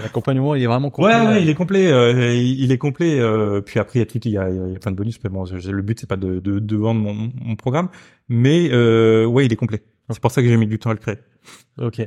L'accompagnement, 0.02 0.54
il 0.54 0.62
est 0.62 0.66
vraiment 0.66 0.90
complet. 0.90 1.14
Ouais, 1.14 1.26
ouais 1.26 1.42
il 1.42 1.48
est 1.48 1.54
complet. 1.54 1.90
Euh, 1.90 2.34
il 2.34 2.70
est 2.70 2.78
complet. 2.78 3.18
Euh, 3.18 3.60
puis 3.60 3.80
après, 3.80 3.98
il 3.98 4.02
y 4.02 4.02
a 4.02 4.06
tout, 4.06 4.18
il 4.24 4.32
y 4.32 4.38
a, 4.38 4.50
il 4.50 4.72
y 4.72 4.76
a 4.76 4.78
plein 4.78 4.92
de 4.92 4.96
bonus. 4.96 5.18
Mais 5.24 5.30
bon, 5.30 5.44
le 5.44 5.82
but 5.82 5.98
c'est 5.98 6.08
pas 6.08 6.16
de, 6.16 6.40
de, 6.40 6.58
de 6.58 6.76
vendre 6.76 7.00
mon, 7.00 7.32
mon, 7.40 7.56
programme, 7.56 7.88
mais 8.28 8.68
euh, 8.70 9.24
ouais, 9.24 9.46
il 9.46 9.52
est 9.52 9.56
complet. 9.56 9.82
C'est 10.10 10.20
pour 10.20 10.30
ça 10.30 10.42
que 10.42 10.48
j'ai 10.48 10.56
mis 10.56 10.66
du 10.66 10.78
temps 10.78 10.90
à 10.90 10.94
le 10.94 10.98
créer. 10.98 11.18
Ok. 11.80 12.00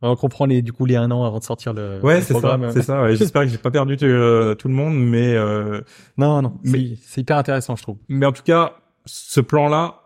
On 0.00 0.14
comprend 0.14 0.46
les, 0.46 0.62
du 0.62 0.72
coup 0.72 0.86
les 0.86 0.96
un 0.96 1.10
an 1.10 1.24
avant 1.24 1.38
de 1.38 1.44
sortir 1.44 1.72
le, 1.72 2.00
ouais, 2.02 2.20
c'est 2.20 2.34
Ça, 2.34 2.58
c'est 2.70 2.82
ça. 2.82 3.02
Ouais. 3.02 3.16
J'espère 3.16 3.42
que 3.42 3.48
j'ai 3.48 3.58
pas 3.58 3.70
perdu 3.70 3.96
euh, 4.02 4.54
tout 4.54 4.68
le 4.68 4.74
monde, 4.74 4.96
mais 4.96 5.34
euh... 5.34 5.80
non, 6.16 6.40
non, 6.40 6.58
mais 6.62 6.94
c'est 7.02 7.22
hyper 7.22 7.36
intéressant, 7.36 7.74
je 7.74 7.82
trouve. 7.82 7.98
Mais 8.08 8.24
en 8.24 8.32
tout 8.32 8.44
cas, 8.44 8.76
ce 9.06 9.40
plan-là, 9.40 10.02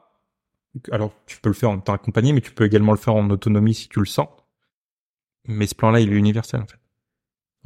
alors 0.91 1.13
tu 1.27 1.39
peux 1.41 1.51
le 1.51 1.55
faire 1.55 1.71
en 1.71 1.79
temps 1.79 1.93
accompagné, 1.93 2.33
mais 2.33 2.41
tu 2.41 2.53
peux 2.53 2.65
également 2.65 2.93
le 2.93 2.99
faire 2.99 3.15
en 3.15 3.29
autonomie 3.29 3.75
si 3.75 3.89
tu 3.89 3.99
le 3.99 4.07
sens. 4.07 4.29
Mais 5.47 5.67
ce 5.67 5.75
plan-là, 5.75 6.01
il 6.01 6.11
est 6.11 6.17
universel 6.17 6.61
en 6.61 6.67
fait. 6.67 6.79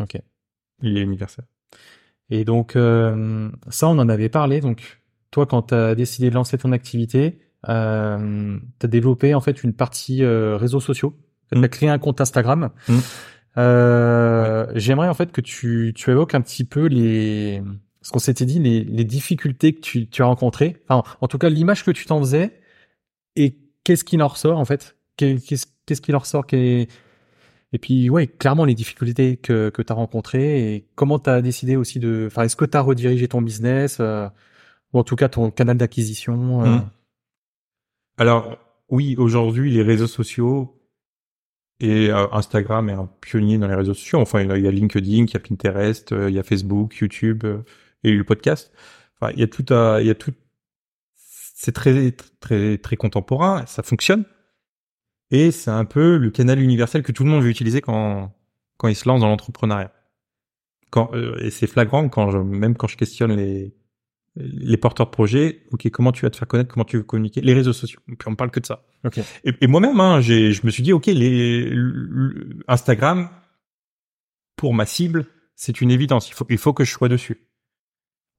Ok. 0.00 0.22
Il 0.82 0.98
est 0.98 1.02
universel. 1.02 1.44
Et 2.30 2.44
donc 2.44 2.74
euh, 2.74 3.50
ça, 3.68 3.88
on 3.88 3.98
en 3.98 4.08
avait 4.08 4.28
parlé. 4.28 4.60
Donc 4.60 5.00
toi, 5.30 5.46
quand 5.46 5.62
tu 5.62 5.74
as 5.74 5.94
décidé 5.94 6.30
de 6.30 6.34
lancer 6.34 6.58
ton 6.58 6.72
activité, 6.72 7.38
euh, 7.68 8.58
tu 8.80 8.86
as 8.86 8.88
développé 8.88 9.34
en 9.34 9.40
fait 9.40 9.62
une 9.62 9.72
partie 9.72 10.24
euh, 10.24 10.56
réseaux 10.56 10.80
sociaux 10.80 11.16
tu 11.52 11.62
as 11.62 11.68
créé 11.68 11.88
un 11.88 11.98
compte 11.98 12.20
Instagram. 12.20 12.70
Mm. 12.88 12.98
Euh, 13.58 14.66
J'aimerais 14.74 15.08
en 15.08 15.14
fait 15.14 15.32
que 15.32 15.40
tu, 15.40 15.92
tu 15.94 16.10
évoques 16.10 16.34
un 16.34 16.40
petit 16.40 16.64
peu 16.64 16.86
les 16.86 17.62
ce 18.02 18.12
qu'on 18.12 18.18
s'était 18.20 18.44
dit, 18.44 18.60
les, 18.60 18.84
les, 18.84 19.04
difficultés 19.04 19.72
que 19.72 19.80
tu, 19.80 20.08
tu 20.08 20.22
as 20.22 20.26
rencontrées. 20.26 20.76
Enfin, 20.88 21.02
en 21.20 21.26
tout 21.26 21.38
cas, 21.38 21.48
l'image 21.48 21.84
que 21.84 21.90
tu 21.90 22.06
t'en 22.06 22.20
faisais 22.20 22.52
et 23.34 23.58
qu'est-ce 23.82 24.04
qui 24.04 24.20
en 24.22 24.28
ressort 24.28 24.58
en 24.58 24.64
fait? 24.64 24.96
Qu'est-ce 25.16 25.66
qu'est-ce 25.86 26.00
qui 26.00 26.14
en 26.14 26.18
ressort 26.18 26.44
Et 26.52 26.88
puis, 27.80 28.10
ouais, 28.10 28.26
clairement, 28.26 28.64
les 28.64 28.74
difficultés 28.74 29.36
que, 29.36 29.70
que 29.70 29.82
tu 29.82 29.92
as 29.92 29.96
rencontrées 29.96 30.74
et 30.74 30.86
comment 30.94 31.18
tu 31.18 31.30
as 31.30 31.40
décidé 31.40 31.76
aussi 31.76 31.98
de... 31.98 32.24
Enfin, 32.26 32.42
est-ce 32.42 32.56
que 32.56 32.64
tu 32.64 32.76
as 32.76 32.80
redirigé 32.80 33.28
ton 33.28 33.40
business 33.40 33.98
euh, 34.00 34.28
ou 34.92 34.98
en 34.98 35.04
tout 35.04 35.16
cas 35.16 35.28
ton 35.28 35.50
canal 35.50 35.76
d'acquisition 35.76 36.64
euh? 36.64 36.76
mm. 36.76 36.90
Alors, 38.18 38.58
oui, 38.88 39.14
aujourd'hui, 39.18 39.70
les 39.70 39.82
réseaux 39.82 40.06
sociaux, 40.06 40.75
et 41.80 42.10
euh, 42.10 42.26
Instagram 42.32 42.88
est 42.88 42.94
un 42.94 43.08
pionnier 43.20 43.58
dans 43.58 43.68
les 43.68 43.74
réseaux 43.74 43.94
sociaux. 43.94 44.20
Enfin, 44.20 44.40
il 44.42 44.62
y 44.62 44.66
a 44.66 44.70
LinkedIn, 44.70 45.24
il 45.24 45.30
y 45.30 45.36
a 45.36 45.40
Pinterest, 45.40 46.12
euh, 46.12 46.30
il 46.30 46.36
y 46.36 46.38
a 46.38 46.42
Facebook, 46.42 46.96
YouTube 46.96 47.44
euh, 47.44 47.62
et 48.02 48.12
le 48.12 48.24
podcast. 48.24 48.72
Enfin, 49.20 49.32
il 49.34 49.40
y 49.40 49.42
a 49.42 49.46
tout 49.46 49.66
à, 49.72 50.00
il 50.00 50.06
y 50.06 50.10
a 50.10 50.14
tout. 50.14 50.32
C'est 51.16 51.72
très, 51.72 52.12
très, 52.40 52.78
très 52.78 52.96
contemporain. 52.96 53.66
Ça 53.66 53.82
fonctionne. 53.82 54.24
Et 55.30 55.50
c'est 55.50 55.70
un 55.70 55.84
peu 55.84 56.16
le 56.18 56.30
canal 56.30 56.60
universel 56.60 57.02
que 57.02 57.12
tout 57.12 57.24
le 57.24 57.30
monde 57.30 57.42
veut 57.42 57.50
utiliser 57.50 57.80
quand, 57.80 58.32
quand 58.76 58.88
il 58.88 58.94
se 58.94 59.08
lance 59.08 59.20
dans 59.20 59.28
l'entrepreneuriat. 59.28 59.92
Quand, 60.90 61.10
et 61.40 61.50
c'est 61.50 61.66
flagrant 61.66 62.08
quand 62.08 62.30
je, 62.30 62.38
même 62.38 62.76
quand 62.76 62.86
je 62.86 62.96
questionne 62.96 63.34
les, 63.34 63.74
les 64.36 64.76
porteurs 64.76 65.06
de 65.06 65.10
projets, 65.10 65.62
ok, 65.72 65.88
comment 65.90 66.12
tu 66.12 66.22
vas 66.22 66.30
te 66.30 66.36
faire 66.36 66.46
connaître, 66.46 66.72
comment 66.72 66.84
tu 66.84 66.98
veux 66.98 67.02
communiquer, 67.02 67.40
les 67.40 67.54
réseaux 67.54 67.72
sociaux. 67.72 68.00
Et 68.08 68.16
puis 68.16 68.28
on 68.28 68.36
parle 68.36 68.50
que 68.50 68.60
de 68.60 68.66
ça. 68.66 68.84
Okay. 69.04 69.22
Et, 69.44 69.66
moi-même, 69.66 69.98
hein, 70.00 70.20
j'ai, 70.20 70.52
je 70.52 70.66
me 70.66 70.70
suis 70.70 70.82
dit, 70.82 70.92
ok, 70.92 71.06
les, 71.06 71.72
Instagram 72.68 73.30
pour 74.56 74.74
ma 74.74 74.86
cible, 74.86 75.26
c'est 75.54 75.80
une 75.80 75.90
évidence. 75.90 76.28
Il 76.28 76.34
faut, 76.34 76.46
il 76.50 76.58
faut 76.58 76.72
que 76.72 76.84
je 76.84 76.90
sois 76.90 77.08
dessus. 77.08 77.46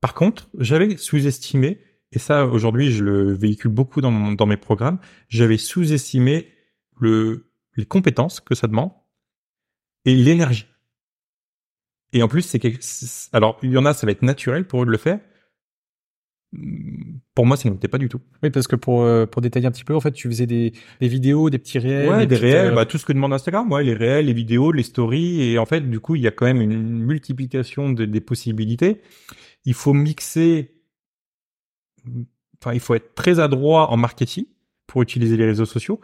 Par 0.02 0.14
contre, 0.14 0.50
j'avais 0.58 0.98
sous-estimé, 0.98 1.80
et 2.12 2.20
ça 2.20 2.46
aujourd'hui 2.46 2.92
je 2.92 3.04
le 3.04 3.34
véhicule 3.34 3.72
beaucoup 3.72 4.02
dans, 4.02 4.32
dans 4.32 4.46
mes 4.46 4.58
programmes, 4.58 5.00
j'avais 5.28 5.58
sous-estimé 5.58 6.54
le, 7.00 7.52
les 7.76 7.86
compétences 7.86 8.40
que 8.40 8.56
ça 8.56 8.68
demande 8.68 8.92
et 10.06 10.16
l'énergie. 10.16 10.68
Et 12.14 12.24
en 12.24 12.28
plus, 12.28 12.42
c'est 12.42 12.62
alors 13.34 13.60
il 13.64 13.72
y 13.72 13.78
en 13.78 13.86
a, 13.86 13.94
ça 13.94 14.06
va 14.06 14.12
être 14.12 14.22
naturel 14.22 14.66
pour 14.66 14.84
eux 14.84 14.86
de 14.86 14.92
le 14.92 14.98
faire, 14.98 15.20
pour 17.36 17.46
moi, 17.46 17.58
ça 17.58 17.70
n'était 17.70 17.88
pas 17.88 17.98
du 17.98 18.08
tout. 18.10 18.22
Oui, 18.42 18.50
parce 18.50 18.68
que 18.68 18.76
pour 18.76 19.04
euh, 19.04 19.26
pour 19.26 19.42
détailler 19.42 19.68
un 19.68 19.72
petit 19.72 19.84
peu, 19.84 19.96
en 19.96 20.00
fait, 20.00 20.12
tu 20.12 20.30
faisais 20.30 20.46
des, 20.46 20.74
des 21.02 21.08
vidéos, 21.08 21.50
des 21.50 21.58
petits 21.58 21.78
réels. 21.78 22.10
Ouais, 22.10 22.26
des, 22.26 22.36
réels, 22.36 22.72
euh, 22.72 22.76
bah, 22.76 22.86
tout 22.86 22.98
ce 22.98 23.06
que 23.06 23.14
demande 23.14 23.34
Instagram, 23.34 23.72
ouais, 23.72 23.84
les 23.84 23.94
réels, 23.94 24.28
les 24.28 24.34
vidéos, 24.34 24.72
les 24.72 24.84
stories, 24.84 25.42
et 25.42 25.60
en 25.60 25.66
fait, 25.66 25.82
du 25.82 26.00
coup, 26.00 26.16
il 26.16 26.22
y 26.22 26.28
a 26.28 26.32
quand 26.32 26.46
même 26.46 26.62
une 26.62 27.04
multiplication 27.04 27.92
de, 27.92 28.06
des 28.06 28.22
possibilités. 28.22 29.02
Il 29.66 29.74
faut 29.74 29.94
mixer, 29.94 30.72
enfin, 32.62 32.74
il 32.74 32.80
faut 32.80 32.96
être 32.96 33.14
très 33.14 33.40
adroit 33.40 33.92
en 33.92 33.98
marketing 33.98 34.46
pour 34.88 35.02
utiliser 35.02 35.36
les 35.36 35.46
réseaux 35.46 35.66
sociaux. 35.66 36.00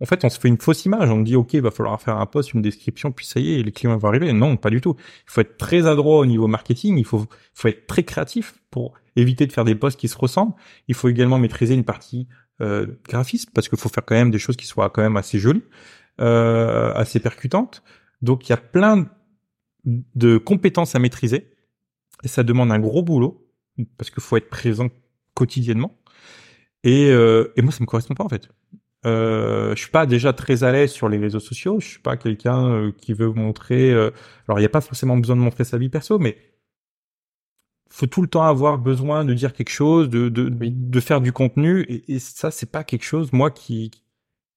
En 0.00 0.06
fait, 0.06 0.24
on 0.24 0.28
se 0.28 0.38
fait 0.38 0.48
une 0.48 0.58
fausse 0.58 0.84
image. 0.84 1.10
On 1.10 1.20
dit, 1.20 1.34
OK, 1.34 1.54
il 1.54 1.60
va 1.60 1.70
falloir 1.70 2.00
faire 2.00 2.18
un 2.18 2.26
post, 2.26 2.52
une 2.52 2.62
description, 2.62 3.10
puis 3.10 3.26
ça 3.26 3.40
y 3.40 3.54
est, 3.54 3.62
les 3.62 3.72
clients 3.72 3.96
vont 3.96 4.08
arriver. 4.08 4.32
Non, 4.32 4.56
pas 4.56 4.70
du 4.70 4.80
tout. 4.80 4.94
Il 5.26 5.30
faut 5.32 5.40
être 5.40 5.56
très 5.56 5.86
adroit 5.86 6.18
au 6.18 6.26
niveau 6.26 6.46
marketing. 6.46 6.98
Il 6.98 7.04
faut, 7.04 7.26
faut 7.52 7.68
être 7.68 7.86
très 7.86 8.04
créatif 8.04 8.54
pour 8.70 8.94
éviter 9.20 9.46
de 9.46 9.52
faire 9.52 9.64
des 9.64 9.74
posts 9.74 9.98
qui 9.98 10.08
se 10.08 10.16
ressemblent. 10.16 10.54
Il 10.88 10.94
faut 10.94 11.08
également 11.08 11.38
maîtriser 11.38 11.74
une 11.74 11.84
partie 11.84 12.28
euh, 12.60 12.86
graphisme 13.08 13.50
parce 13.54 13.68
qu'il 13.68 13.78
faut 13.78 13.88
faire 13.88 14.04
quand 14.04 14.14
même 14.14 14.30
des 14.30 14.38
choses 14.38 14.56
qui 14.56 14.66
soient 14.66 14.90
quand 14.90 15.02
même 15.02 15.16
assez 15.16 15.38
jolies, 15.38 15.64
euh, 16.20 16.92
assez 16.94 17.20
percutantes. 17.20 17.82
Donc 18.22 18.48
il 18.48 18.50
y 18.50 18.52
a 18.52 18.56
plein 18.56 19.08
de 19.84 20.38
compétences 20.38 20.94
à 20.94 20.98
maîtriser 20.98 21.52
et 22.24 22.28
ça 22.28 22.42
demande 22.42 22.72
un 22.72 22.78
gros 22.78 23.02
boulot 23.02 23.46
parce 23.96 24.10
qu'il 24.10 24.22
faut 24.22 24.36
être 24.36 24.48
présent 24.48 24.88
quotidiennement. 25.34 25.96
Et, 26.84 27.10
euh, 27.10 27.52
moi 27.58 27.72
ça 27.72 27.78
me 27.80 27.86
correspond 27.86 28.14
pas 28.14 28.24
en 28.24 28.28
fait. 28.28 28.48
Euh, 29.06 29.74
je 29.76 29.80
suis 29.80 29.90
pas 29.90 30.06
déjà 30.06 30.32
très 30.32 30.64
à 30.64 30.72
l'aise 30.72 30.90
sur 30.90 31.08
les 31.08 31.18
réseaux 31.18 31.40
sociaux. 31.40 31.78
Je 31.80 31.86
suis 31.86 32.00
pas 32.00 32.16
quelqu'un 32.16 32.66
euh, 32.66 32.92
qui 32.92 33.12
veut 33.12 33.30
montrer. 33.30 33.92
Alors 33.92 34.58
il 34.58 34.60
n'y 34.60 34.66
a 34.66 34.70
pas 34.70 34.80
forcément 34.80 35.16
besoin 35.16 35.36
de 35.36 35.40
montrer 35.40 35.64
sa 35.64 35.78
vie 35.78 35.88
perso, 35.88 36.18
mais 36.18 36.36
faut 37.90 38.06
tout 38.06 38.22
le 38.22 38.28
temps 38.28 38.42
avoir 38.44 38.78
besoin 38.78 39.24
de 39.24 39.34
dire 39.34 39.52
quelque 39.52 39.70
chose, 39.70 40.08
de 40.08 40.28
de, 40.28 40.50
Oui. 40.60 40.70
de 40.74 41.00
faire 41.00 41.20
du 41.20 41.32
contenu 41.32 41.82
et, 41.88 42.14
et 42.14 42.18
ça 42.18 42.50
c'est 42.50 42.70
pas 42.70 42.84
quelque 42.84 43.04
chose 43.04 43.32
moi 43.32 43.50
qui 43.50 43.90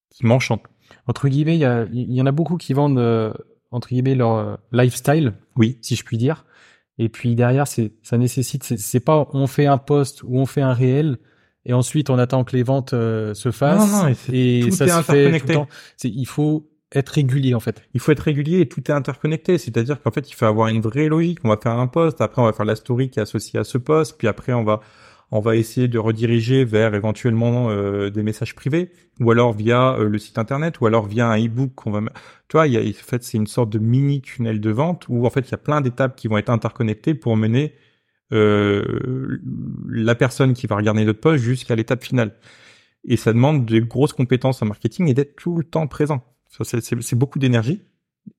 qui 0.10 0.26
m'enchante. 0.26 0.64
Entre 1.08 1.30
guillemets, 1.30 1.56
il 1.56 1.62
y, 1.62 1.66
a- 1.66 1.86
il 1.94 2.14
y 2.14 2.22
en 2.22 2.26
a 2.26 2.32
beaucoup 2.34 2.58
qui 2.58 2.74
vendent 2.74 3.00
euh, 3.00 3.32
entre 3.72 3.88
guillemets 3.90 4.16
leur 4.16 4.34
euh, 4.36 4.56
lifestyle, 4.74 5.34
Oui. 5.56 5.78
si 5.82 5.96
je 5.96 6.04
puis 6.04 6.18
dire. 6.18 6.46
Et 6.98 7.08
puis 7.08 7.34
derrière, 7.36 7.66
c'est 7.68 7.94
ça 8.04 8.18
nécessite, 8.18 8.64
c'est- 8.64 8.78
c'est 8.78 9.00
pas 9.00 9.28
on 9.34 9.48
fait 9.48 9.66
un 9.68 9.78
post 9.78 10.22
ou 10.24 10.38
on 10.38 10.46
fait 10.46 10.62
un 10.62 10.74
réel 10.74 11.18
et 11.66 11.74
ensuite 11.74 12.10
on 12.10 12.18
attend 12.20 12.44
que 12.44 12.56
les 12.56 12.64
ventes 12.64 12.94
euh, 12.94 13.34
se 13.34 13.52
fassent 13.52 13.90
Non, 13.92 14.04
non, 14.04 14.16
et 14.34 14.60
et 14.60 14.64
tout 14.64 14.72
ça 14.72 14.86
est 14.86 14.90
se 14.90 15.02
fait 15.04 15.40
tout 15.40 15.48
le 15.48 15.54
temps. 15.54 15.68
C'est- 15.96 16.10
Il 16.10 16.26
faut 16.26 16.68
être 16.94 17.10
régulier 17.10 17.54
en 17.54 17.60
fait. 17.60 17.84
Il 17.94 18.00
faut 18.00 18.12
être 18.12 18.20
régulier 18.20 18.62
et 18.62 18.68
tout 18.68 18.82
est 18.89 18.94
interconnecté. 18.94 19.58
C'est-à-dire 19.58 20.02
qu'en 20.02 20.12
fait, 20.12 20.30
il 20.30 20.34
faut 20.34 20.46
avoir 20.46 20.68
une 20.68 20.82
vraie 20.82 21.08
logique. 21.08 21.39
On 21.44 21.50
va 21.50 21.58
faire 21.58 21.74
un 21.74 21.88
post, 21.88 22.22
après 22.22 22.42
on 22.42 22.46
va 22.46 22.54
faire 22.54 22.66
la 22.66 22.76
story 22.76 23.10
qui 23.10 23.20
est 23.20 23.24
associée 23.24 23.60
à 23.60 23.64
ce 23.64 23.78
post, 23.78 24.18
puis 24.18 24.28
après 24.28 24.54
on 24.54 24.64
va 24.64 24.82
on 25.32 25.39
va 25.39 25.56
essayer 25.56 25.88
de 25.88 25.98
rediriger 25.98 26.66
vers 26.66 26.94
éventuellement 26.94 27.70
euh, 27.70 28.10
des 28.10 28.22
messages 28.22 28.54
privés, 28.54 28.92
ou 29.22 29.32
alors 29.32 29.54
via 29.54 29.94
euh, 29.94 30.10
le 30.10 30.18
site 30.18 30.38
internet, 30.38 30.82
ou 30.82 30.88
alors 30.88 31.08
via 31.08 31.30
un 31.30 31.42
e-book 31.42 31.72
qu'on 31.74 31.92
va. 31.92 32.02
Tu 32.50 32.58
vois, 32.58 32.68
il 32.68 32.74
y 32.74 32.78
a, 32.78 32.82
en 32.82 32.94
fait, 32.94 33.24
c'est 33.24 33.38
une 33.38 33.48
sorte 33.48 33.70
de 33.70 33.80
mini 33.80 34.22
tunnel 34.22 34.60
de 34.60 34.70
vente 34.70 35.06
où 35.08 35.26
en 35.26 35.30
fait 35.30 35.48
il 35.48 35.52
y 35.52 35.54
a 35.54 35.58
plein 35.58 35.80
d'étapes 35.80 36.18
qui 36.18 36.28
vont 36.28 36.38
être 36.38 36.50
interconnectées 36.50 37.14
pour 37.16 37.38
mener 37.38 37.74
euh, 38.34 39.39
la 39.89 40.16
personne 40.16 40.54
qui 40.54 40.68
va 40.68 40.76
regarder 40.76 41.06
notre 41.06 41.22
post 41.22 41.44
jusqu'à 41.44 41.76
l'étape 41.76 42.04
finale. 42.04 42.36
Et 43.06 43.16
ça 43.16 43.32
demande 43.32 43.66
de 43.66 43.80
grosses 43.80 44.14
compétences 44.14 44.62
en 44.62 44.66
marketing 44.66 45.08
et 45.08 45.14
d'être 45.14 45.38
tout 45.38 45.58
le 45.58 45.64
temps 45.64 45.88
présent. 45.88 46.24
C'est- 46.52 47.16
beaucoup 47.16 47.39
d'énergie, 47.39 47.82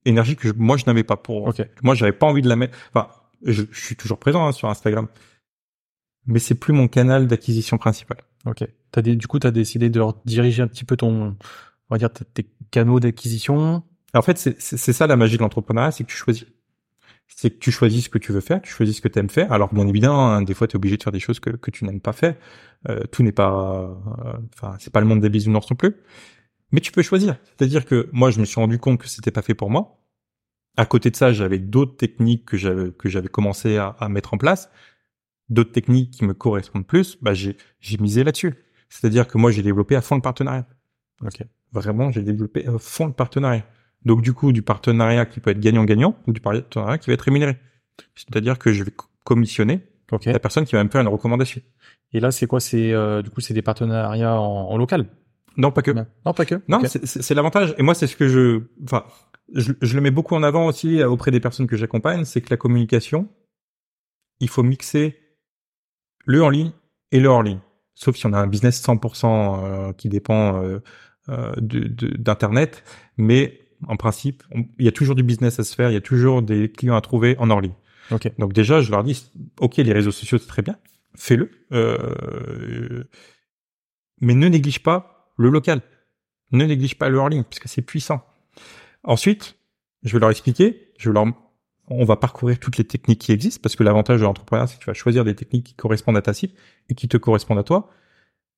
énergie 0.05 0.35
que 0.35 0.47
je- 0.47 0.53
moi 0.53 0.77
je 0.77 0.85
n'avais 0.85 1.03
pas 1.03 1.17
pour. 1.17 1.43
Ok. 1.47 1.61
Moi, 1.81 1.95
j'avais 1.95 2.11
pas 2.13 2.27
envie 2.27 2.41
de 2.41 2.49
la 2.49 2.55
mettre. 2.55 2.77
Enfin, 2.93 3.09
je, 3.45 3.63
je 3.71 3.85
suis 3.85 3.95
toujours 3.95 4.19
présent 4.19 4.45
hein, 4.47 4.51
sur 4.51 4.69
Instagram, 4.69 5.07
mais 6.25 6.39
c'est 6.39 6.55
plus 6.55 6.73
mon 6.73 6.87
canal 6.87 7.27
d'acquisition 7.27 7.77
principal. 7.77 8.17
Ok. 8.45 8.63
T'as 8.91 9.01
des, 9.01 9.15
du 9.15 9.27
coup, 9.27 9.39
tu 9.39 9.47
as 9.47 9.51
décidé 9.51 9.89
de 9.89 10.01
diriger 10.25 10.61
un 10.61 10.67
petit 10.67 10.85
peu 10.85 10.95
ton, 10.95 11.35
on 11.89 11.95
va 11.95 11.97
dire, 11.97 12.09
tes 12.11 12.45
canaux 12.71 12.99
d'acquisition. 12.99 13.83
En 14.13 14.21
fait, 14.21 14.37
c'est 14.37 14.93
ça 14.93 15.07
la 15.07 15.15
magie 15.15 15.37
de 15.37 15.41
l'entrepreneuriat, 15.41 15.91
c'est 15.91 16.03
que 16.03 16.09
tu 16.09 16.15
choisis. 16.17 16.45
C'est 17.35 17.49
que 17.49 17.57
tu 17.57 17.71
choisis 17.71 18.03
ce 18.05 18.09
que 18.09 18.19
tu 18.19 18.31
veux 18.31 18.41
faire, 18.41 18.61
tu 18.61 18.71
choisis 18.71 18.97
ce 18.97 19.01
que 19.01 19.07
tu 19.07 19.17
aimes 19.17 19.29
faire. 19.29 19.51
Alors 19.51 19.73
bien 19.73 19.87
évidemment, 19.87 20.29
hein, 20.29 20.41
des 20.43 20.53
fois 20.53 20.67
tu 20.67 20.73
es 20.73 20.75
obligé 20.75 20.97
de 20.97 21.03
faire 21.03 21.13
des 21.13 21.19
choses 21.21 21.39
que, 21.39 21.49
que 21.49 21.71
tu 21.71 21.83
n'aimes 21.85 22.01
pas 22.01 22.13
faire. 22.13 22.35
Euh, 22.89 22.99
tout 23.11 23.23
n'est 23.23 23.31
pas, 23.31 23.79
euh, 23.81 24.33
enfin 24.53 24.75
c'est 24.79 24.91
pas 24.93 24.99
le 24.99 25.07
monde 25.07 25.21
des 25.21 25.29
bisounours 25.29 25.67
non 25.71 25.75
plus. 25.77 25.95
Mais 26.73 26.81
tu 26.81 26.91
peux 26.91 27.01
choisir. 27.03 27.37
C'est-à-dire 27.45 27.85
que 27.85 28.09
moi 28.11 28.31
je 28.31 28.41
me 28.41 28.45
suis 28.45 28.59
rendu 28.59 28.79
compte 28.79 28.99
que 28.99 29.07
c'était 29.07 29.31
pas 29.31 29.41
fait 29.41 29.53
pour 29.53 29.69
moi. 29.69 30.01
À 30.75 30.85
côté 30.85 31.09
de 31.11 31.15
ça, 31.15 31.31
j'avais 31.31 31.59
d'autres 31.59 31.95
techniques 31.95 32.45
que 32.45 32.57
j'avais 32.57 32.91
que 32.91 33.07
j'avais 33.07 33.29
commencé 33.29 33.77
à, 33.77 33.95
à 33.99 34.09
mettre 34.09 34.33
en 34.33 34.37
place, 34.37 34.69
d'autres 35.49 35.71
techniques 35.71 36.11
qui 36.11 36.25
me 36.25 36.33
correspondent 36.33 36.85
plus. 36.87 37.17
Bah 37.21 37.33
j'ai 37.33 37.55
j'ai 37.79 37.97
misé 37.97 38.23
là-dessus. 38.25 38.55
C'est-à-dire 38.89 39.27
que 39.27 39.37
moi 39.37 39.51
j'ai 39.51 39.61
développé 39.61 39.95
à 39.95 40.01
fond 40.01 40.15
le 40.15 40.21
partenariat. 40.21 40.67
Ok. 41.21 41.43
Vraiment, 41.71 42.11
j'ai 42.11 42.21
développé 42.21 42.67
à 42.67 42.77
fond 42.77 43.07
le 43.07 43.13
partenariat. 43.13 43.65
Donc 44.05 44.21
du 44.21 44.33
coup, 44.33 44.51
du 44.51 44.61
partenariat 44.63 45.25
qui 45.25 45.39
peut 45.39 45.51
être 45.51 45.59
gagnant-gagnant 45.59 46.17
ou 46.27 46.33
du 46.33 46.41
partenariat 46.41 46.97
qui 46.97 47.09
va 47.09 47.13
être 47.13 47.21
rémunéré. 47.21 47.57
C'est-à-dire 48.15 48.59
que 48.59 48.73
je 48.73 48.83
vais 48.83 48.91
co- 48.91 49.07
commissionner 49.23 49.81
la 50.25 50.39
personne 50.39 50.65
qui 50.65 50.75
va 50.75 50.83
me 50.83 50.89
faire 50.89 51.01
une 51.01 51.07
recommandation. 51.07 51.61
Et 52.11 52.19
là, 52.19 52.31
c'est 52.31 52.45
quoi? 52.45 52.59
C'est 52.59 52.91
euh, 52.93 53.21
du 53.21 53.29
coup, 53.29 53.41
c'est 53.41 53.53
des 53.53 53.61
partenariats 53.63 54.39
en, 54.39 54.69
en 54.69 54.77
local? 54.77 55.07
Non, 55.57 55.71
pas 55.71 55.81
que. 55.81 55.91
Non, 55.91 56.33
pas 56.33 56.45
que. 56.45 56.61
Non, 56.67 56.81
c'est- 56.85 57.33
l'avantage. 57.33 57.75
Et 57.77 57.83
moi, 57.83 57.93
c'est 57.93 58.07
ce 58.07 58.15
que 58.15 58.27
je, 58.27 58.61
enfin, 58.83 59.05
je, 59.53 59.73
je 59.81 59.95
le 59.95 60.01
mets 60.01 60.11
beaucoup 60.11 60.35
en 60.35 60.43
avant 60.43 60.67
aussi 60.67 61.03
auprès 61.03 61.31
des 61.31 61.39
personnes 61.39 61.67
que 61.67 61.77
j'accompagne, 61.77 62.25
c'est 62.25 62.41
que 62.41 62.49
la 62.49 62.57
communication, 62.57 63.29
il 64.39 64.49
faut 64.49 64.63
mixer 64.63 65.17
le 66.25 66.43
en 66.43 66.49
ligne 66.49 66.71
et 67.11 67.19
le 67.19 67.29
hors 67.29 67.43
ligne. 67.43 67.59
Sauf 67.95 68.15
si 68.15 68.25
on 68.25 68.33
a 68.33 68.39
un 68.39 68.47
business 68.47 68.81
100% 68.83 69.63
euh, 69.63 69.93
qui 69.93 70.09
dépend 70.09 70.61
euh, 70.63 70.79
euh, 71.29 71.53
d'internet, 71.57 72.83
mais 73.17 73.59
en 73.87 73.97
principe, 73.97 74.43
il 74.79 74.85
y 74.85 74.87
a 74.87 74.91
toujours 74.91 75.15
du 75.15 75.23
business 75.23 75.59
à 75.59 75.63
se 75.63 75.75
faire, 75.75 75.89
il 75.91 75.93
y 75.93 75.97
a 75.97 76.01
toujours 76.01 76.41
des 76.41 76.71
clients 76.71 76.95
à 76.95 77.01
trouver 77.01 77.35
en 77.37 77.49
hors 77.49 77.61
ligne. 77.61 77.75
Ok. 78.11 78.31
Donc 78.39 78.53
déjà, 78.53 78.81
je 78.81 78.89
leur 78.91 79.03
dis, 79.03 79.29
ok, 79.59 79.77
les 79.77 79.93
réseaux 79.93 80.11
sociaux 80.11 80.37
c'est 80.37 80.47
très 80.47 80.61
bien, 80.61 80.77
fais-le, 81.15 81.51
euh, 81.71 83.03
mais 84.21 84.33
ne 84.33 84.47
néglige 84.47 84.81
pas 84.81 85.12
le 85.37 85.49
local, 85.49 85.81
ne 86.51 86.65
néglige 86.65 86.97
pas 86.97 87.09
le 87.09 87.17
hors 87.17 87.29
ligne 87.29 87.43
parce 87.43 87.59
c'est 87.65 87.81
puissant. 87.81 88.25
Ensuite, 89.03 89.57
je 90.03 90.13
vais 90.13 90.19
leur 90.19 90.29
expliquer, 90.29 90.91
on 91.87 92.05
va 92.05 92.15
parcourir 92.15 92.59
toutes 92.59 92.77
les 92.77 92.83
techniques 92.85 93.19
qui 93.19 93.31
existent 93.31 93.59
parce 93.61 93.75
que 93.75 93.83
l'avantage 93.83 94.19
de 94.19 94.25
l'entrepreneuriat 94.25 94.67
c'est 94.67 94.77
que 94.77 94.83
tu 94.83 94.89
vas 94.89 94.93
choisir 94.93 95.25
des 95.25 95.35
techniques 95.35 95.65
qui 95.65 95.73
correspondent 95.75 96.17
à 96.17 96.21
ta 96.21 96.33
cible 96.33 96.53
et 96.89 96.95
qui 96.95 97.07
te 97.07 97.17
correspondent 97.17 97.59
à 97.59 97.63
toi. 97.63 97.89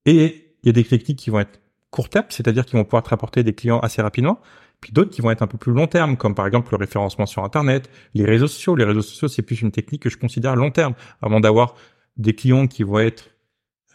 Et 0.05 0.55
il 0.63 0.67
y 0.67 0.69
a 0.69 0.73
des 0.73 0.83
techniques 0.83 1.17
qui 1.17 1.29
vont 1.29 1.39
être 1.39 1.59
court 1.89 2.09
terme, 2.09 2.25
c'est-à-dire 2.29 2.65
qui 2.65 2.75
vont 2.75 2.83
pouvoir 2.83 3.03
te 3.03 3.09
rapporter 3.09 3.43
des 3.43 3.53
clients 3.53 3.79
assez 3.79 4.01
rapidement, 4.01 4.39
puis 4.81 4.91
d'autres 4.91 5.11
qui 5.11 5.21
vont 5.21 5.31
être 5.31 5.41
un 5.41 5.47
peu 5.47 5.57
plus 5.57 5.71
long 5.71 5.87
terme, 5.87 6.17
comme 6.17 6.35
par 6.35 6.45
exemple 6.45 6.71
le 6.71 6.77
référencement 6.77 7.25
sur 7.25 7.43
Internet, 7.43 7.89
les 8.13 8.25
réseaux 8.25 8.47
sociaux. 8.47 8.75
Les 8.75 8.83
réseaux 8.83 9.01
sociaux, 9.01 9.27
c'est 9.27 9.41
plus 9.41 9.61
une 9.61 9.71
technique 9.71 10.03
que 10.03 10.09
je 10.09 10.17
considère 10.17 10.55
long 10.55 10.71
terme, 10.71 10.93
avant 11.21 11.39
d'avoir 11.39 11.75
des 12.17 12.35
clients 12.35 12.67
qui 12.67 12.83
vont 12.83 12.99
être 12.99 13.31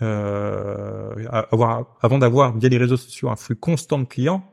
euh, 0.02 1.28
avoir 1.50 1.96
avant 2.00 2.18
d'avoir 2.18 2.56
via 2.56 2.68
les 2.68 2.78
réseaux 2.78 2.96
sociaux 2.96 3.28
un 3.30 3.36
flux 3.36 3.56
constant 3.56 3.98
de 3.98 4.04
clients, 4.04 4.44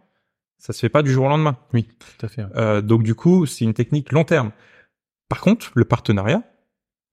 ça 0.57 0.73
se 0.73 0.79
fait 0.79 0.89
pas 0.89 1.03
du 1.03 1.11
jour 1.11 1.25
au 1.25 1.29
lendemain. 1.29 1.57
Oui, 1.73 1.87
tout 1.99 2.25
à 2.25 2.29
fait. 2.29 2.43
ouais. 2.43 2.49
Euh, 2.55 2.81
donc 2.81 3.03
du 3.03 3.15
coup, 3.15 3.45
c'est 3.45 3.63
une 3.65 3.73
technique 3.73 4.11
long 4.11 4.23
terme. 4.23 4.51
Par 5.29 5.41
contre, 5.41 5.71
le 5.75 5.85
partenariat, 5.85 6.43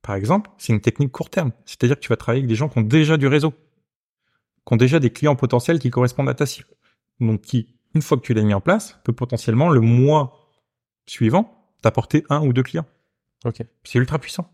par 0.02 0.14
exemple, 0.14 0.50
c'est 0.58 0.72
une 0.72 0.80
technique 0.80 1.12
court 1.12 1.30
terme. 1.30 1.52
C'est-à-dire 1.64 1.96
que 1.96 2.00
tu 2.00 2.08
vas 2.08 2.16
travailler 2.16 2.40
avec 2.40 2.48
des 2.48 2.54
gens 2.54 2.68
qui 2.68 2.78
ont 2.78 2.82
déjà 2.82 3.16
du 3.16 3.26
réseau, 3.26 3.50
qui 3.50 4.72
ont 4.72 4.76
déjà 4.76 5.00
des 5.00 5.10
clients 5.10 5.36
potentiels 5.36 5.78
qui 5.78 5.90
correspondent 5.90 6.28
à 6.28 6.34
ta 6.34 6.46
cible. 6.46 6.68
Donc 7.20 7.42
qui, 7.42 7.74
une 7.94 8.02
fois 8.02 8.16
que 8.16 8.22
tu 8.22 8.34
l'as 8.34 8.42
mis 8.42 8.54
en 8.54 8.60
place, 8.60 8.98
peut 9.04 9.12
potentiellement 9.12 9.70
le 9.70 9.80
mois 9.80 10.50
suivant 11.06 11.72
t'apporter 11.82 12.24
un 12.30 12.40
ou 12.40 12.52
deux 12.52 12.62
clients. 12.62 12.86
Ok. 13.44 13.62
C'est 13.84 13.98
ultra 13.98 14.18
puissant. 14.18 14.50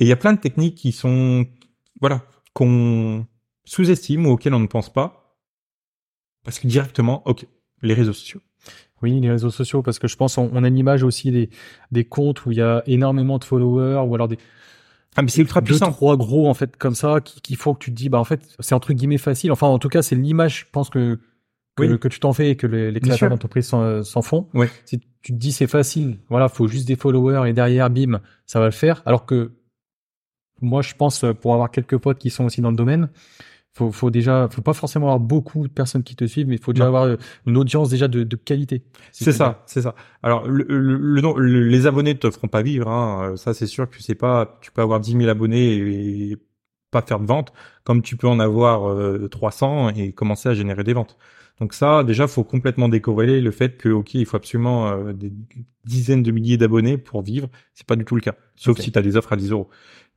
Et 0.00 0.04
il 0.04 0.08
y 0.08 0.12
a 0.12 0.16
plein 0.16 0.32
de 0.32 0.38
techniques 0.38 0.76
qui 0.76 0.92
sont, 0.92 1.46
voilà, 2.00 2.22
qu'on 2.58 3.24
sous-estime 3.64 4.26
ou 4.26 4.30
auxquelles 4.30 4.54
on 4.54 4.58
ne 4.60 4.66
pense 4.66 4.92
pas. 4.92 5.36
Parce 6.44 6.58
que 6.58 6.66
directement, 6.66 7.22
ok, 7.26 7.46
les 7.82 7.94
réseaux 7.94 8.12
sociaux. 8.12 8.40
Oui, 9.00 9.20
les 9.20 9.30
réseaux 9.30 9.50
sociaux, 9.50 9.80
parce 9.82 10.00
que 10.00 10.08
je 10.08 10.16
pense 10.16 10.38
on, 10.38 10.50
on 10.52 10.64
a 10.64 10.68
une 10.68 10.76
image 10.78 11.04
aussi 11.04 11.30
des, 11.30 11.50
des 11.92 12.04
comptes 12.04 12.44
où 12.46 12.50
il 12.50 12.58
y 12.58 12.62
a 12.62 12.82
énormément 12.86 13.38
de 13.38 13.44
followers 13.44 14.02
ou 14.04 14.14
alors 14.16 14.26
des 14.26 14.38
Ah, 15.14 15.22
mais 15.22 15.28
c'est 15.28 15.40
ultra 15.42 15.60
deux, 15.60 15.66
puissant. 15.66 15.92
trois 15.92 16.16
gros 16.16 16.48
en 16.48 16.54
fait 16.54 16.76
comme 16.76 16.96
ça 16.96 17.20
qui- 17.20 17.40
qu'il 17.40 17.54
faut 17.56 17.74
que 17.74 17.78
tu 17.84 17.92
te 17.92 17.96
dis 17.96 18.08
bah 18.08 18.18
en 18.18 18.24
fait 18.24 18.40
c'est 18.58 18.74
entre 18.74 18.92
guillemets 18.92 19.18
facile. 19.18 19.52
Enfin 19.52 19.68
en 19.68 19.78
tout 19.78 19.88
cas 19.88 20.02
c'est 20.02 20.16
l'image 20.16 20.60
je 20.60 20.70
pense 20.72 20.90
que 20.90 21.20
que, 21.76 21.84
Oui. 21.84 21.98
que 22.00 22.08
tu 22.08 22.18
t'en 22.18 22.32
fais 22.32 22.50
et 22.50 22.56
que 22.56 22.66
les, 22.66 22.98
créateurs 22.98 23.30
d'entreprise 23.30 23.66
s'en 23.66 24.02
s'en 24.02 24.22
font. 24.22 24.48
Ouais. 24.52 24.68
Si 24.84 24.98
tu 25.22 25.32
te 25.32 25.38
dis 25.38 25.52
c'est 25.52 25.68
facile, 25.68 26.18
voilà, 26.28 26.48
faut 26.48 26.66
juste 26.66 26.88
des 26.88 26.96
followers 26.96 27.48
et 27.48 27.52
derrière 27.52 27.88
bim 27.90 28.20
ça 28.46 28.58
va 28.58 28.64
le 28.66 28.72
faire. 28.72 29.02
Alors 29.06 29.26
que 29.26 29.52
moi 30.60 30.82
je 30.82 30.94
pense 30.94 31.24
pour 31.40 31.54
avoir 31.54 31.70
quelques 31.70 31.96
potes 31.98 32.18
qui 32.18 32.30
sont 32.30 32.44
aussi 32.44 32.60
dans 32.60 32.70
le 32.70 32.76
domaine, 32.76 33.08
faut, 33.74 33.92
faut 33.92 34.10
déjà, 34.10 34.48
faut 34.50 34.62
pas 34.62 34.72
forcément 34.72 35.06
avoir 35.06 35.20
beaucoup 35.20 35.62
de 35.68 35.72
personnes 35.72 36.02
qui 36.02 36.16
te 36.16 36.24
suivent, 36.24 36.48
mais 36.48 36.56
il 36.56 36.60
faut 36.62 36.72
déjà 36.72 36.84
Non. 36.90 36.96
avoir 36.96 37.16
une 37.46 37.56
audience 37.56 37.90
déjà 37.90 38.08
de, 38.08 38.24
de 38.24 38.36
qualité. 38.36 38.82
Si 39.12 39.22
C'est 39.24 39.32
ça, 39.32 39.62
c'est 39.66 39.82
ça. 39.82 39.94
Alors, 40.22 40.48
le, 40.48 40.64
le- 40.68 40.96
le 40.96 41.20
nom- 41.20 41.36
le- 41.36 41.68
les 41.68 41.86
abonnés 41.86 42.14
ne 42.14 42.18
te 42.18 42.28
feront 42.30 42.48
pas 42.48 42.62
vivre. 42.62 42.88
Hein. 42.88 43.32
Euh, 43.32 43.36
Ça, 43.36 43.54
c'est 43.54 43.66
sûr 43.66 43.88
que 43.88 44.02
c'est 44.02 44.16
pas. 44.16 44.58
Tu 44.62 44.72
peux 44.72 44.82
avoir 44.82 44.98
10 44.98 45.12
000 45.12 45.28
abonnés 45.28 45.76
et 45.76 46.36
pas 46.90 47.02
faire 47.02 47.20
de 47.20 47.26
vente, 47.26 47.52
comme 47.84 48.02
tu 48.02 48.16
peux 48.16 48.26
en 48.26 48.40
avoir 48.40 48.88
euh, 48.90 49.28
300 49.28 49.90
et 49.90 50.12
commencer 50.12 50.48
à 50.48 50.54
générer 50.54 50.82
des 50.82 50.94
ventes. 50.94 51.16
Donc 51.60 51.72
ça, 51.74 52.02
déjà, 52.02 52.26
faut 52.26 52.44
complètement 52.44 52.88
décorréler 52.88 53.40
le 53.40 53.50
fait 53.52 53.76
que, 53.76 53.88
ok, 53.90 54.14
il 54.14 54.26
faut 54.26 54.36
absolument 54.36 54.88
euh, 54.88 55.12
des 55.12 55.32
dizaines 55.84 56.22
de 56.22 56.30
milliers 56.32 56.56
d'abonnés 56.56 56.98
pour 56.98 57.22
vivre. 57.22 57.48
C'est 57.74 57.86
pas 57.86 57.96
du 57.96 58.04
tout 58.04 58.14
le 58.16 58.20
cas. 58.22 58.34
Sauf 58.56 58.78
si 58.78 58.90
tu 58.90 58.98
as 58.98 59.02
des 59.02 59.16
offres 59.16 59.32
à 59.32 59.36
10 59.36 59.50
euros. 59.52 59.68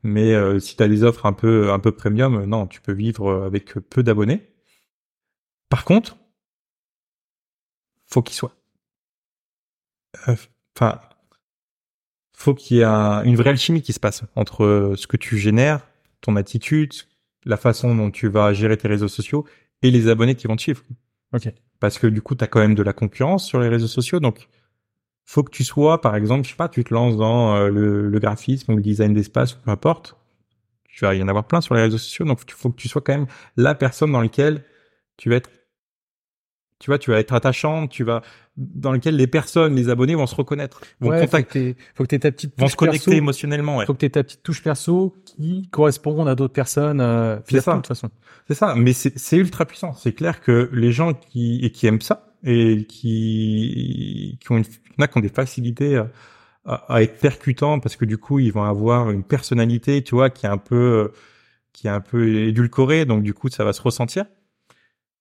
Mais 0.04 0.34
euh, 0.34 0.60
si 0.60 0.76
tu 0.76 0.84
as 0.84 0.88
des 0.88 1.04
offres 1.04 1.26
un 1.26 1.34
peu 1.34 1.72
un 1.72 1.80
peu 1.80 1.92
premium, 1.92 2.36
euh, 2.42 2.46
non, 2.46 2.68
tu 2.68 2.82
peux 2.82 2.94
vivre 2.94 3.28
euh, 3.30 3.46
avec 3.46 3.74
peu 3.90 4.04
d'abonnés. 4.04 4.48
Par 5.70 5.86
contre, 5.86 6.18
faut 8.06 8.22
qu'il 8.22 8.36
soit 8.36 8.56
euh, 10.28 10.36
enfin, 10.76 11.00
faut 12.36 12.54
qu'il 12.54 12.78
y 12.78 12.80
ait 12.82 12.84
un- 12.84 13.24
une 13.24 13.36
vraie 13.36 13.52
alchimie 13.52 13.82
qui 13.82 13.94
se 13.94 14.00
passe 14.00 14.24
entre 14.36 14.94
ce 14.98 15.08
que 15.08 15.18
tu 15.18 15.38
génères, 15.38 15.88
ton 16.22 16.36
attitude, 16.36 16.94
la 17.46 17.58
façon 17.58 17.96
dont 17.96 18.12
tu 18.12 18.28
vas 18.28 18.54
gérer 18.54 18.78
tes 18.78 18.88
réseaux 18.88 19.08
sociaux 19.08 19.46
et 19.82 19.92
les 19.92 20.08
abonnés 20.08 20.36
qui 20.36 20.48
vont 20.48 20.56
te 20.56 20.62
suivre. 20.62 20.84
Ok. 21.34 21.52
Parce 21.80 21.98
que 21.98 22.08
du 22.08 22.22
coup, 22.22 22.36
tu 22.36 22.44
as 22.44 22.48
quand 22.48 22.60
même 22.60 22.76
de 22.76 22.84
la 22.84 22.94
concurrence 22.94 23.46
sur 23.46 23.60
les 23.60 23.68
réseaux 23.70 23.88
sociaux, 23.88 24.20
donc 24.20 24.48
faut 25.26 25.44
que 25.44 25.52
tu 25.52 25.64
sois, 25.64 26.02
par 26.02 26.16
exemple, 26.16 26.44
je 26.46 26.50
sais 26.52 26.56
pas, 26.58 26.68
tu 26.70 26.84
te 26.84 26.94
lances 26.94 27.16
dans 27.18 27.56
euh, 27.56 27.70
le, 27.70 28.10
le 28.10 28.20
graphisme 28.20 28.74
ou 28.74 28.76
le 28.76 28.82
design 28.82 29.14
d'espace 29.14 29.54
ou 29.56 29.58
peu 29.64 29.72
importe. 29.72 30.18
Tu 30.90 31.06
vas 31.06 31.16
y 31.16 31.24
en 31.24 31.28
avoir 31.30 31.46
plein 31.46 31.62
sur 31.62 31.74
les 31.76 31.82
réseaux 31.84 31.98
sociaux, 31.98 32.26
donc 32.26 32.42
il 32.46 32.52
faut 32.54 32.70
que 32.70 32.76
tu 32.76 32.90
sois 32.90 33.02
quand 33.02 33.14
même 33.14 33.28
la 33.56 33.76
personne 33.76 34.12
dans 34.12 34.22
laquelle 34.22 34.66
tu 35.18 35.30
vas 35.30 35.38
être, 35.38 35.50
tu 36.80 36.90
vois, 36.90 36.98
tu 36.98 37.12
vas 37.12 37.20
être 37.20 37.32
attachant, 37.34 37.88
tu 37.88 38.04
vas 38.04 38.22
dans 38.58 38.92
lequel 38.92 39.16
les 39.16 39.28
personnes, 39.28 39.76
les 39.76 39.88
abonnés 39.90 40.16
vont 40.16 40.28
se 40.28 40.36
reconnaître, 40.36 40.82
vont 41.00 41.10
Ouais, 41.12 41.22
contacter, 41.22 41.78
faut 41.96 42.04
que 42.04 42.10
t'aies 42.10 42.20
ta 42.20 42.32
petite 42.32 42.52
vont 42.60 42.66
touche 42.66 42.72
se 42.74 42.76
connecter 42.76 43.06
perso. 43.06 43.18
émotionnellement. 43.18 43.78
Ouais. 43.78 43.86
Faut 43.86 43.94
que 43.94 44.00
t'aies 44.00 44.10
ta 44.10 44.24
petite 44.24 44.44
touche 44.44 44.62
perso 44.62 45.16
qui 45.26 45.70
correspond 45.72 46.26
à 46.26 46.36
d'autres 46.36 46.54
personnes 46.54 47.00
euh, 47.00 47.38
C'est 47.48 47.62
ça. 47.62 47.72
de 47.72 47.78
toute 47.78 47.88
façon. 47.88 48.10
C'est 48.48 48.56
ça, 48.56 48.76
mais 48.76 48.92
c'est 48.94 49.18
c'est 49.18 49.38
ultra 49.38 49.66
puissant. 49.66 49.94
C'est 49.94 50.12
clair 50.14 50.42
que 50.42 50.70
les 50.74 50.92
gens 50.92 51.14
qui 51.14 51.64
et 51.64 51.72
qui 51.72 51.88
aiment 51.88 52.02
ça 52.02 52.31
et 52.44 52.86
qui 52.88 54.38
qui 54.42 54.52
ont 54.52 54.58
une, 54.58 54.66
qui 54.66 55.18
ont 55.18 55.22
des 55.22 55.30
facilités 55.30 56.02
à, 56.66 57.02
être 57.02 57.20
percutants 57.20 57.80
parce 57.80 57.96
que 57.96 58.06
du 58.06 58.18
coup 58.18 58.40
ils 58.40 58.52
vont 58.52 58.64
avoir 58.64 59.12
une 59.12 59.24
personnalité, 59.24 60.04
tu 60.04 60.16
vois, 60.16 60.30
qui 60.30 60.46
est 60.46 60.50
un 60.50 60.58
peu 60.58 61.12
qui 61.74 61.88
est 61.88 61.92
un 61.92 62.02
peu 62.02 62.48
édulcorée, 62.48 63.06
donc 63.06 63.24
du 63.24 63.34
coup 63.34 63.50
ça 63.50 63.64
va 63.64 63.74
se 63.74 63.82
ressentir 63.82 64.26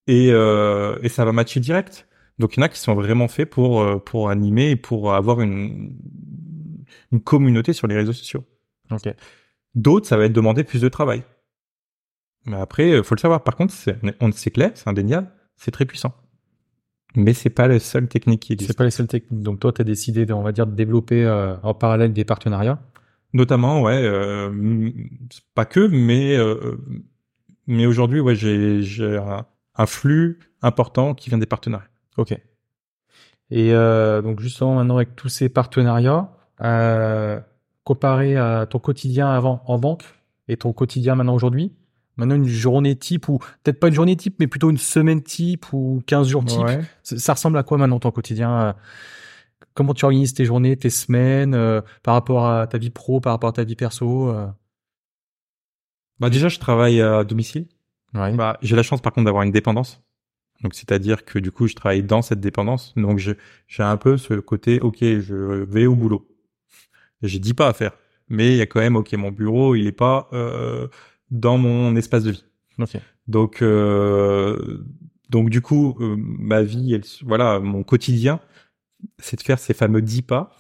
et 0.07 0.31
euh, 0.33 0.99
et 1.03 1.09
ça 1.09 1.25
va 1.25 1.33
matcher 1.33 1.61
direct. 1.61 2.09
Donc 2.39 2.57
il 2.57 2.61
y 2.61 2.63
en 2.63 2.67
a 2.67 2.69
qui 2.69 2.79
sont 2.79 2.95
vraiment 2.95 3.29
faits 3.29 3.51
pour 3.51 3.81
euh, 3.83 3.99
pour 3.99 4.31
animer 4.31 4.71
et 4.71 4.77
pour 4.77 5.15
avoir 5.15 5.41
une 5.41 5.97
une 7.13 7.21
communauté 7.23 7.73
sur 7.73 7.87
les 7.87 7.97
réseaux 7.97 8.13
sociaux. 8.13 8.45
Ok. 8.91 9.09
D'autres, 9.75 10.07
ça 10.09 10.17
va 10.17 10.25
être 10.25 10.33
demander 10.33 10.65
plus 10.65 10.81
de 10.81 10.89
travail. 10.89 11.23
Mais 12.47 12.57
après, 12.57 12.91
euh, 12.93 13.03
faut 13.03 13.15
le 13.15 13.21
savoir. 13.21 13.45
Par 13.45 13.57
contre, 13.57 13.73
c'est, 13.73 13.99
on 14.21 14.33
c'est 14.33 14.51
clair, 14.51 14.73
c'est 14.75 14.89
indéniable, 14.89 15.31
c'est 15.57 15.71
très 15.71 15.85
puissant. 15.85 16.15
Mais 17.17 17.33
c'est 17.35 17.51
pas 17.51 17.67
la 17.67 17.79
seule 17.81 18.09
technique 18.09 18.41
qui 18.41 18.49
C'est 18.49 18.55
existe. 18.55 18.79
pas 18.79 18.85
les 18.85 18.91
seules 18.91 19.09
techniques. 19.09 19.43
Donc 19.43 19.59
toi, 19.61 19.73
t'as 19.73 19.85
décidé, 19.85 20.27
de, 20.27 20.33
on 20.33 20.43
va 20.43 20.53
dire, 20.53 20.67
de 20.67 20.75
développer 20.75 21.25
euh, 21.25 21.57
en 21.63 21.75
parallèle 21.75 22.13
des 22.13 22.25
partenariats? 22.25 22.79
Notamment, 23.33 23.83
ouais, 23.83 24.03
euh, 24.03 24.91
c'est 25.31 25.43
pas 25.55 25.65
que, 25.65 25.87
mais 25.87 26.37
euh, 26.37 26.77
mais 27.67 27.87
aujourd'hui, 27.87 28.21
ouais, 28.21 28.35
j'ai 28.35 29.17
un, 29.17 29.45
un 29.77 29.87
flux 29.87 30.39
important 30.63 31.15
qui 31.15 31.31
vient 31.31 31.39
des 31.39 31.47
partenariats. 31.47 31.89
Ok. 32.17 32.37
Et 33.53 33.73
donc 33.73 34.41
justement, 34.41 34.77
maintenant 34.77 34.97
avec 34.97 35.17
tous 35.17 35.29
ces 35.29 35.49
partenariats, 35.49 36.31
comparé 37.85 38.37
à 38.37 38.67
ton 38.67 38.79
quotidien 38.79 39.29
avant 39.29 39.63
en 39.67 39.79
banque 39.79 40.05
et 40.47 40.57
ton 40.57 40.73
quotidien 40.73 41.17
maintenant 41.17 41.35
aujourd'hui, 41.35 41.73
maintenant 42.21 42.37
une 42.37 42.47
journée 42.47 42.95
type 42.97 43.29
ou 43.29 43.39
peut-être 43.63 43.81
pas 43.81 43.89
une 43.89 43.95
journée 43.95 44.15
type, 44.17 44.37
mais 44.39 44.47
plutôt 44.47 44.71
une 44.71 44.79
semaine 44.79 45.23
type 45.23 45.73
ou 45.73 46.03
15 46.07 46.29
jours 46.29 46.45
type, 46.45 46.61
Ouais. 46.61 46.81
ça 47.03 47.33
ressemble 47.35 47.59
à 47.59 47.63
quoi 47.63 47.79
maintenant 47.79 47.99
ton 47.99 48.11
quotidien 48.11 48.61
euh, 48.61 48.73
Comment 49.75 49.95
tu 49.95 50.05
organises 50.05 50.35
tes 50.35 50.45
journées, 50.45 50.77
tes 50.77 50.91
semaines 50.91 51.55
euh, 51.55 51.81
par 52.03 52.15
rapport 52.15 52.47
à 52.49 52.67
ta 52.67 52.77
vie 52.79 52.91
pro, 52.91 53.21
par 53.21 53.33
rapport 53.33 53.49
à 53.51 53.53
ta 53.53 53.65
vie 53.65 53.77
perso 53.77 54.29
euh? 54.31 54.47
Bah 56.19 56.29
déjà, 56.29 56.49
je 56.49 56.59
travaille 56.59 57.01
à 57.01 57.25
domicile. 57.25 57.67
Ouais. 58.15 58.35
Bah, 58.35 58.59
j'ai 58.63 58.77
la 58.77 58.83
chance 58.83 59.01
par 59.01 59.13
contre 59.13 59.25
d'avoir 59.27 59.43
une 59.43 59.53
dépendance. 59.53 60.03
Donc 60.63 60.75
c'est-à-dire 60.75 61.25
que 61.25 61.39
du 61.39 61.51
coup, 61.51 61.67
je 61.67 61.75
travaille 61.75 62.03
dans 62.03 62.21
cette 62.21 62.41
dépendance. 62.41 62.93
Donc 62.97 63.19
je 63.19 63.33
j'ai 63.69 63.83
un 63.83 63.97
peu 63.97 64.19
ce 64.19 64.35
côté 64.35 64.81
OK, 64.81 64.99
je 65.01 65.65
vais 65.65 65.87
au 65.87 65.95
boulot. 65.95 66.29
J'ai 67.23 67.39
dit 67.39 67.55
pas 67.55 67.69
à 67.69 67.73
faire, 67.73 67.93
mais 68.29 68.53
il 68.53 68.57
y 68.57 68.61
a 68.61 68.67
quand 68.67 68.81
même 68.81 68.97
OK, 68.97 69.13
mon 69.15 69.31
bureau, 69.31 69.75
il 69.75 69.87
est 69.87 69.93
pas 69.93 70.29
euh, 70.33 70.89
dans 71.31 71.59
mon 71.59 71.97
espace 71.97 72.25
de 72.25 72.33
vie. 72.33 72.45
Ok. 72.79 72.97
Donc 73.27 73.63
euh, 73.63 74.85
donc 75.29 75.51
du 75.51 75.61
coup, 75.61 75.97
euh, 76.01 76.17
ma 76.19 76.63
vie, 76.63 76.95
elle, 76.95 77.05
voilà, 77.23 77.61
mon 77.61 77.83
quotidien, 77.85 78.41
c'est 79.19 79.37
de 79.37 79.43
faire 79.43 79.59
ces 79.59 79.75
fameux 79.75 80.03
10 80.03 80.23
pas 80.23 80.57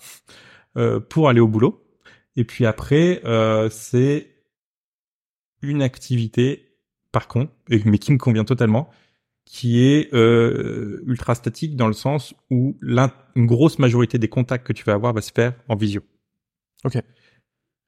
euh, 0.77 1.01
pour 1.01 1.29
aller 1.29 1.41
au 1.41 1.49
boulot. 1.49 1.85
Et 2.37 2.45
puis 2.45 2.65
après, 2.67 3.21
euh, 3.25 3.69
c'est 3.71 4.31
une 5.63 5.83
activité, 5.83 6.77
par 7.13 7.29
contre, 7.29 7.53
mais 7.69 7.99
qui 7.99 8.13
me 8.13 8.19
convient 8.19 8.45
totalement, 8.45 8.89
qui 9.45 9.81
est 9.81 10.15
euh, 10.15 11.03
ultra 11.07 11.35
statique 11.35 11.75
dans 11.75 11.89
le 11.89 11.93
sens 11.93 12.35
où 12.51 12.79
une 12.83 13.47
grosse 13.47 13.81
majorité 13.81 14.19
des 14.19 14.29
contacts 14.29 14.67
que 14.67 14.73
tu 14.73 14.85
vas 14.85 14.93
avoir 14.93 15.13
va 15.13 15.21
se 15.21 15.33
faire 15.33 15.55
en 15.69 15.75
visio. 15.75 16.03
Ok. 16.85 16.99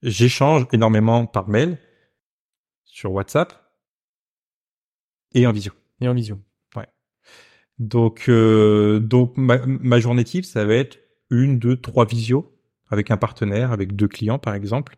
J'échange 0.02 0.66
énormément 0.72 1.26
par 1.26 1.48
mail, 1.48 1.78
sur 2.92 3.10
WhatsApp 3.12 3.54
et 5.34 5.46
en 5.46 5.52
visio. 5.52 5.72
Et 6.00 6.08
en 6.08 6.14
visio. 6.14 6.38
Donc, 7.78 8.26
euh, 8.28 9.00
donc 9.00 9.36
ma, 9.36 9.58
ma 9.66 9.98
journée 9.98 10.24
type, 10.24 10.44
ça 10.44 10.64
va 10.64 10.74
être 10.74 10.98
une, 11.30 11.58
deux, 11.58 11.76
trois 11.76 12.04
visios 12.04 12.54
avec 12.90 13.10
un 13.10 13.16
partenaire, 13.16 13.72
avec 13.72 13.96
deux 13.96 14.06
clients 14.06 14.38
par 14.38 14.54
exemple. 14.54 14.96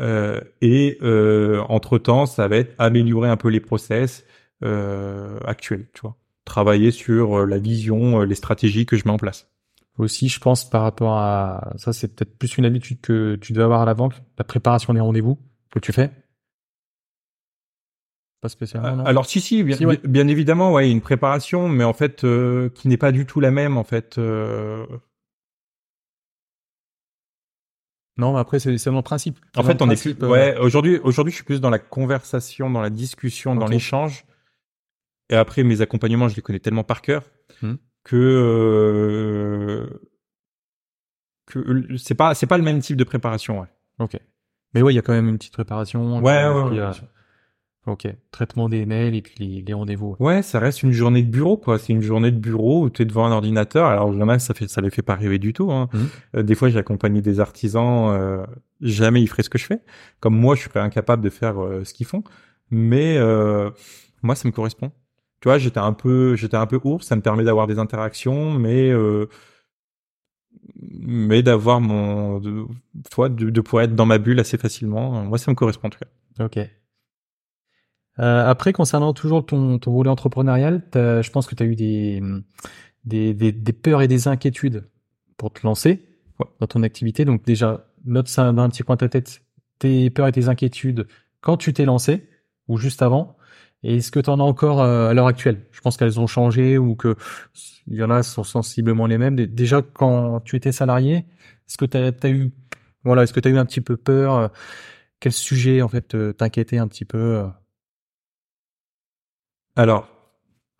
Euh, 0.00 0.40
et 0.60 0.98
euh, 1.02 1.62
entre 1.68 1.98
temps, 1.98 2.26
ça 2.26 2.46
va 2.46 2.58
être 2.58 2.74
améliorer 2.78 3.28
un 3.28 3.36
peu 3.36 3.48
les 3.48 3.60
process 3.60 4.24
actuels, 5.44 5.88
tu 5.92 6.02
vois. 6.02 6.16
Travailler 6.44 6.92
sur 6.92 7.44
la 7.46 7.58
vision, 7.58 8.20
les 8.20 8.36
stratégies 8.36 8.86
que 8.86 8.96
je 8.96 9.02
mets 9.06 9.10
en 9.10 9.16
place. 9.16 9.48
Aussi, 9.98 10.28
je 10.28 10.38
pense 10.38 10.68
par 10.68 10.82
rapport 10.82 11.18
à 11.18 11.72
ça, 11.76 11.92
c'est 11.92 12.14
peut-être 12.14 12.38
plus 12.38 12.56
une 12.58 12.64
habitude 12.64 13.00
que 13.00 13.34
tu 13.40 13.52
dois 13.52 13.64
avoir 13.64 13.80
à 13.80 13.86
la 13.86 13.94
banque, 13.94 14.14
la 14.38 14.44
préparation 14.44 14.94
des 14.94 15.00
rendez-vous 15.00 15.36
que 15.72 15.80
tu 15.80 15.92
fais. 15.92 16.10
Pas 18.42 18.48
spécialement. 18.50 18.96
non 18.96 19.04
Alors 19.06 19.24
si 19.24 19.40
si, 19.40 19.62
bien, 19.62 19.76
Si, 19.76 19.86
ouais. 19.86 19.98
bien 20.04 20.26
évidemment, 20.28 20.72
ouais, 20.72 20.90
une 20.90 21.00
préparation, 21.00 21.68
mais 21.68 21.84
en 21.84 21.92
fait 21.94 22.24
euh, 22.24 22.68
qui 22.70 22.88
n'est 22.88 22.96
pas 22.98 23.12
du 23.12 23.24
tout 23.24 23.38
la 23.40 23.50
même 23.52 23.78
en 23.78 23.84
fait. 23.84 24.18
euh, 24.18 24.84
Non, 28.18 28.34
mais 28.34 28.40
après 28.40 28.58
c'est 28.58 28.70
le 28.72 29.02
principe. 29.02 29.38
En 29.56 29.62
fait, 29.62 29.80
on 29.80 29.88
est 29.90 30.00
plus. 30.00 30.16
euh, 30.22 30.28
Ouais, 30.28 30.56
aujourd'hui, 30.58 30.98
aujourd'hui, 30.98 31.30
je 31.30 31.36
suis 31.36 31.44
plus 31.44 31.60
dans 31.60 31.70
la 31.70 31.78
conversation, 31.78 32.68
dans 32.68 32.80
la 32.82 32.90
discussion, 32.90 33.54
dans 33.54 33.66
l'échange. 33.66 34.24
Et 35.30 35.36
après, 35.36 35.62
mes 35.62 35.80
accompagnements, 35.80 36.28
je 36.28 36.36
les 36.36 36.42
connais 36.42 36.58
tellement 36.60 36.84
par 36.84 37.00
cœur 37.00 37.22
Hmm. 37.62 37.74
que 38.02 38.16
euh, 38.16 39.86
que 41.46 41.96
c'est 41.96 42.14
pas 42.16 42.34
c'est 42.34 42.46
pas 42.48 42.58
le 42.58 42.64
même 42.64 42.80
type 42.80 42.96
de 42.96 43.04
préparation. 43.04 43.60
Ouais. 43.60 43.68
Ok. 44.00 44.18
Mais 44.74 44.82
ouais, 44.82 44.92
il 44.92 44.96
y 44.96 44.98
a 44.98 45.02
quand 45.02 45.12
même 45.12 45.28
une 45.28 45.38
petite 45.38 45.52
préparation. 45.52 46.18
Ouais, 46.20 46.44
ouais, 46.48 46.62
ouais. 46.78 46.90
Ok. 47.86 48.06
Traitement 48.30 48.68
des 48.68 48.86
mails 48.86 49.16
et 49.16 49.22
puis 49.22 49.34
les, 49.38 49.62
les 49.62 49.72
rendez-vous. 49.72 50.14
Ouais, 50.20 50.42
ça 50.42 50.60
reste 50.60 50.84
une 50.84 50.92
journée 50.92 51.22
de 51.22 51.30
bureau, 51.30 51.56
quoi. 51.56 51.78
C'est 51.80 51.92
une 51.92 52.00
journée 52.00 52.30
de 52.30 52.38
bureau 52.38 52.84
où 52.84 52.90
tu 52.90 53.02
es 53.02 53.04
devant 53.04 53.26
un 53.26 53.32
ordinateur. 53.32 53.86
Alors, 53.86 54.30
a, 54.30 54.38
ça 54.38 54.54
fait, 54.54 54.68
ça 54.68 54.80
les 54.80 54.90
fait 54.90 55.02
pas 55.02 55.16
rêver 55.16 55.40
du 55.40 55.52
tout. 55.52 55.72
Hein. 55.72 55.88
Mhm. 55.92 56.08
Euh, 56.36 56.42
des 56.44 56.54
fois, 56.54 56.68
j'ai 56.68 56.78
accompagné 56.78 57.22
des 57.22 57.40
artisans, 57.40 58.10
euh, 58.10 58.46
jamais 58.80 59.20
ils 59.20 59.26
feraient 59.26 59.42
ce 59.42 59.50
que 59.50 59.58
je 59.58 59.66
fais. 59.66 59.80
Comme 60.20 60.36
moi, 60.36 60.54
je 60.54 60.60
suis 60.60 60.70
pas 60.70 60.82
incapable 60.82 61.24
de 61.24 61.30
faire 61.30 61.60
euh, 61.60 61.82
ce 61.82 61.92
qu'ils 61.92 62.06
font. 62.06 62.22
Mais 62.70 63.16
euh, 63.18 63.70
moi, 64.22 64.36
ça 64.36 64.46
me 64.46 64.52
correspond. 64.52 64.92
Tu 65.40 65.48
vois, 65.48 65.58
j'étais 65.58 65.80
un 65.80 65.92
peu, 65.92 66.36
j'étais 66.36 66.56
un 66.56 66.66
peu 66.66 66.78
ours. 66.84 67.04
Ça 67.04 67.16
me 67.16 67.20
permet 67.20 67.42
d'avoir 67.42 67.66
des 67.66 67.80
interactions, 67.80 68.52
mais 68.52 68.90
euh, 68.90 69.26
mais 70.76 71.42
d'avoir 71.42 71.80
mon, 71.80 72.38
de, 72.38 72.64
toi, 73.10 73.28
de, 73.28 73.50
de 73.50 73.60
pouvoir 73.60 73.84
être 73.84 73.96
dans 73.96 74.06
ma 74.06 74.18
bulle 74.18 74.38
assez 74.38 74.56
facilement. 74.56 75.24
Moi, 75.24 75.38
ça 75.38 75.50
me 75.50 75.56
correspond 75.56 75.88
en 75.88 75.90
tout 75.90 75.98
cas. 75.98 76.44
Ok. 76.44 76.58
Euh, 78.18 78.46
après, 78.48 78.72
concernant 78.72 79.12
toujours 79.14 79.44
ton, 79.46 79.78
ton 79.78 79.92
volet 79.92 80.10
entrepreneurial, 80.10 80.82
je 80.94 81.30
pense 81.30 81.46
que 81.46 81.54
tu 81.54 81.62
as 81.62 81.66
eu 81.66 81.76
des, 81.76 82.22
des, 83.04 83.34
des, 83.34 83.72
peurs 83.72 84.02
et 84.02 84.08
des 84.08 84.28
inquiétudes 84.28 84.88
pour 85.36 85.52
te 85.52 85.66
lancer 85.66 86.08
Ouais. 86.40 86.46
dans 86.60 86.66
ton 86.66 86.82
activité. 86.82 87.24
Donc 87.26 87.44
déjà, 87.44 87.86
note 88.06 88.26
ça 88.28 88.50
dans 88.52 88.62
un 88.62 88.68
petit 88.70 88.82
coin 88.82 88.96
de 88.96 89.00
ta 89.00 89.08
tête, 89.08 89.42
tes 89.78 90.08
peurs 90.10 90.26
et 90.28 90.32
tes 90.32 90.48
inquiétudes 90.48 91.06
quand 91.42 91.56
tu 91.58 91.72
t'es 91.74 91.84
lancé 91.84 92.26
ou 92.68 92.78
juste 92.78 93.02
avant. 93.02 93.36
Et 93.82 93.96
est-ce 93.96 94.10
que 94.10 94.20
tu 94.20 94.30
en 94.30 94.40
as 94.40 94.42
encore 94.44 94.80
euh, 94.80 95.10
à 95.10 95.14
l'heure 95.14 95.26
actuelle? 95.26 95.66
Je 95.72 95.80
pense 95.82 95.96
qu'elles 95.96 96.20
ont 96.20 96.26
changé 96.26 96.78
ou 96.78 96.94
que 96.96 97.16
il 97.86 97.96
y 97.96 98.02
en 98.02 98.10
a 98.10 98.22
sont 98.22 98.44
sensiblement 98.44 99.06
les 99.06 99.18
mêmes. 99.18 99.36
Dé- 99.36 99.46
Déjà, 99.46 99.82
quand 99.82 100.40
tu 100.40 100.56
étais 100.56 100.72
salarié, 100.72 101.16
est-ce 101.68 101.76
que 101.76 101.84
tu 101.84 101.96
as, 101.98 102.30
eu 102.30 102.50
voilà, 103.04 103.24
est-ce 103.24 103.32
que 103.32 103.40
tu 103.40 103.48
as 103.48 103.50
eu 103.50 103.58
un 103.58 103.66
petit 103.66 103.80
peu 103.82 103.96
peur? 103.96 104.50
Quel 105.20 105.32
sujet 105.32 105.82
en 105.82 105.88
fait 105.88 106.16
t'inquiétait 106.36 106.78
un 106.78 106.88
petit 106.88 107.04
peu 107.04 107.18
euh? 107.18 107.46
Alors, 109.76 110.08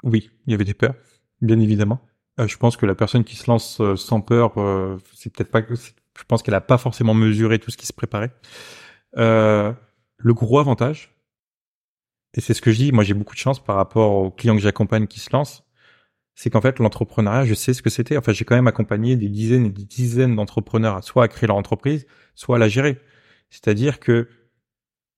oui, 0.05 0.31
il 0.47 0.51
y 0.51 0.55
avait 0.55 0.65
des 0.65 0.75
peurs, 0.75 0.95
bien 1.41 1.59
évidemment. 1.61 2.01
Euh, 2.41 2.47
je 2.47 2.57
pense 2.57 2.77
que 2.77 2.87
la 2.87 2.95
personne 2.95 3.25
qui 3.25 3.37
se 3.37 3.51
lance 3.51 3.81
euh, 3.81 3.97
sans 3.97 4.21
peur, 4.21 4.59
euh, 4.59 4.99
c'est 5.15 5.33
peut-être 5.33 5.51
pas. 5.51 5.63
Je 5.63 6.25
pense 6.29 6.43
qu'elle 6.43 6.55
a 6.55 6.61
pas 6.61 6.79
forcément 6.79 7.15
mesuré 7.15 7.59
tout 7.59 7.71
ce 7.71 7.77
qui 7.77 7.87
se 7.87 7.93
préparait. 7.93 8.33
Euh, 9.17 9.73
le 10.19 10.35
gros 10.35 10.59
avantage, 10.59 11.15
et 12.35 12.41
c'est 12.41 12.55
ce 12.55 12.63
que 12.63 12.73
je 12.73 12.77
dis, 12.79 12.93
moi 12.93 13.05
j'ai 13.05 13.15
beaucoup 13.15 13.35
de 13.35 13.41
chance 13.41 13.63
par 13.63 13.77
rapport 13.77 14.13
aux 14.13 14.31
clients 14.31 14.57
que 14.57 14.63
j'accompagne 14.63 15.07
qui 15.07 15.21
se 15.21 15.31
lancent, 15.33 15.65
c'est 16.35 16.51
qu'en 16.51 16.61
fait 16.61 16.79
l'entrepreneuriat, 16.79 17.45
je 17.45 17.55
sais 17.55 17.75
ce 17.75 17.83
que 17.83 17.91
c'était. 17.91 18.17
Enfin, 18.17 18.33
j'ai 18.33 18.45
quand 18.45 18.55
même 18.55 18.67
accompagné 18.67 19.17
des 19.17 19.29
dizaines 19.29 19.67
et 19.67 19.71
des 19.71 19.85
dizaines 19.85 20.37
d'entrepreneurs 20.37 21.05
soit 21.05 21.25
à 21.25 21.29
créer 21.29 21.47
leur 21.47 21.57
entreprise, 21.57 22.07
soit 22.35 22.57
à 22.57 22.59
la 22.59 22.69
gérer. 22.69 23.01
C'est-à-dire 23.51 24.01
que 24.01 24.29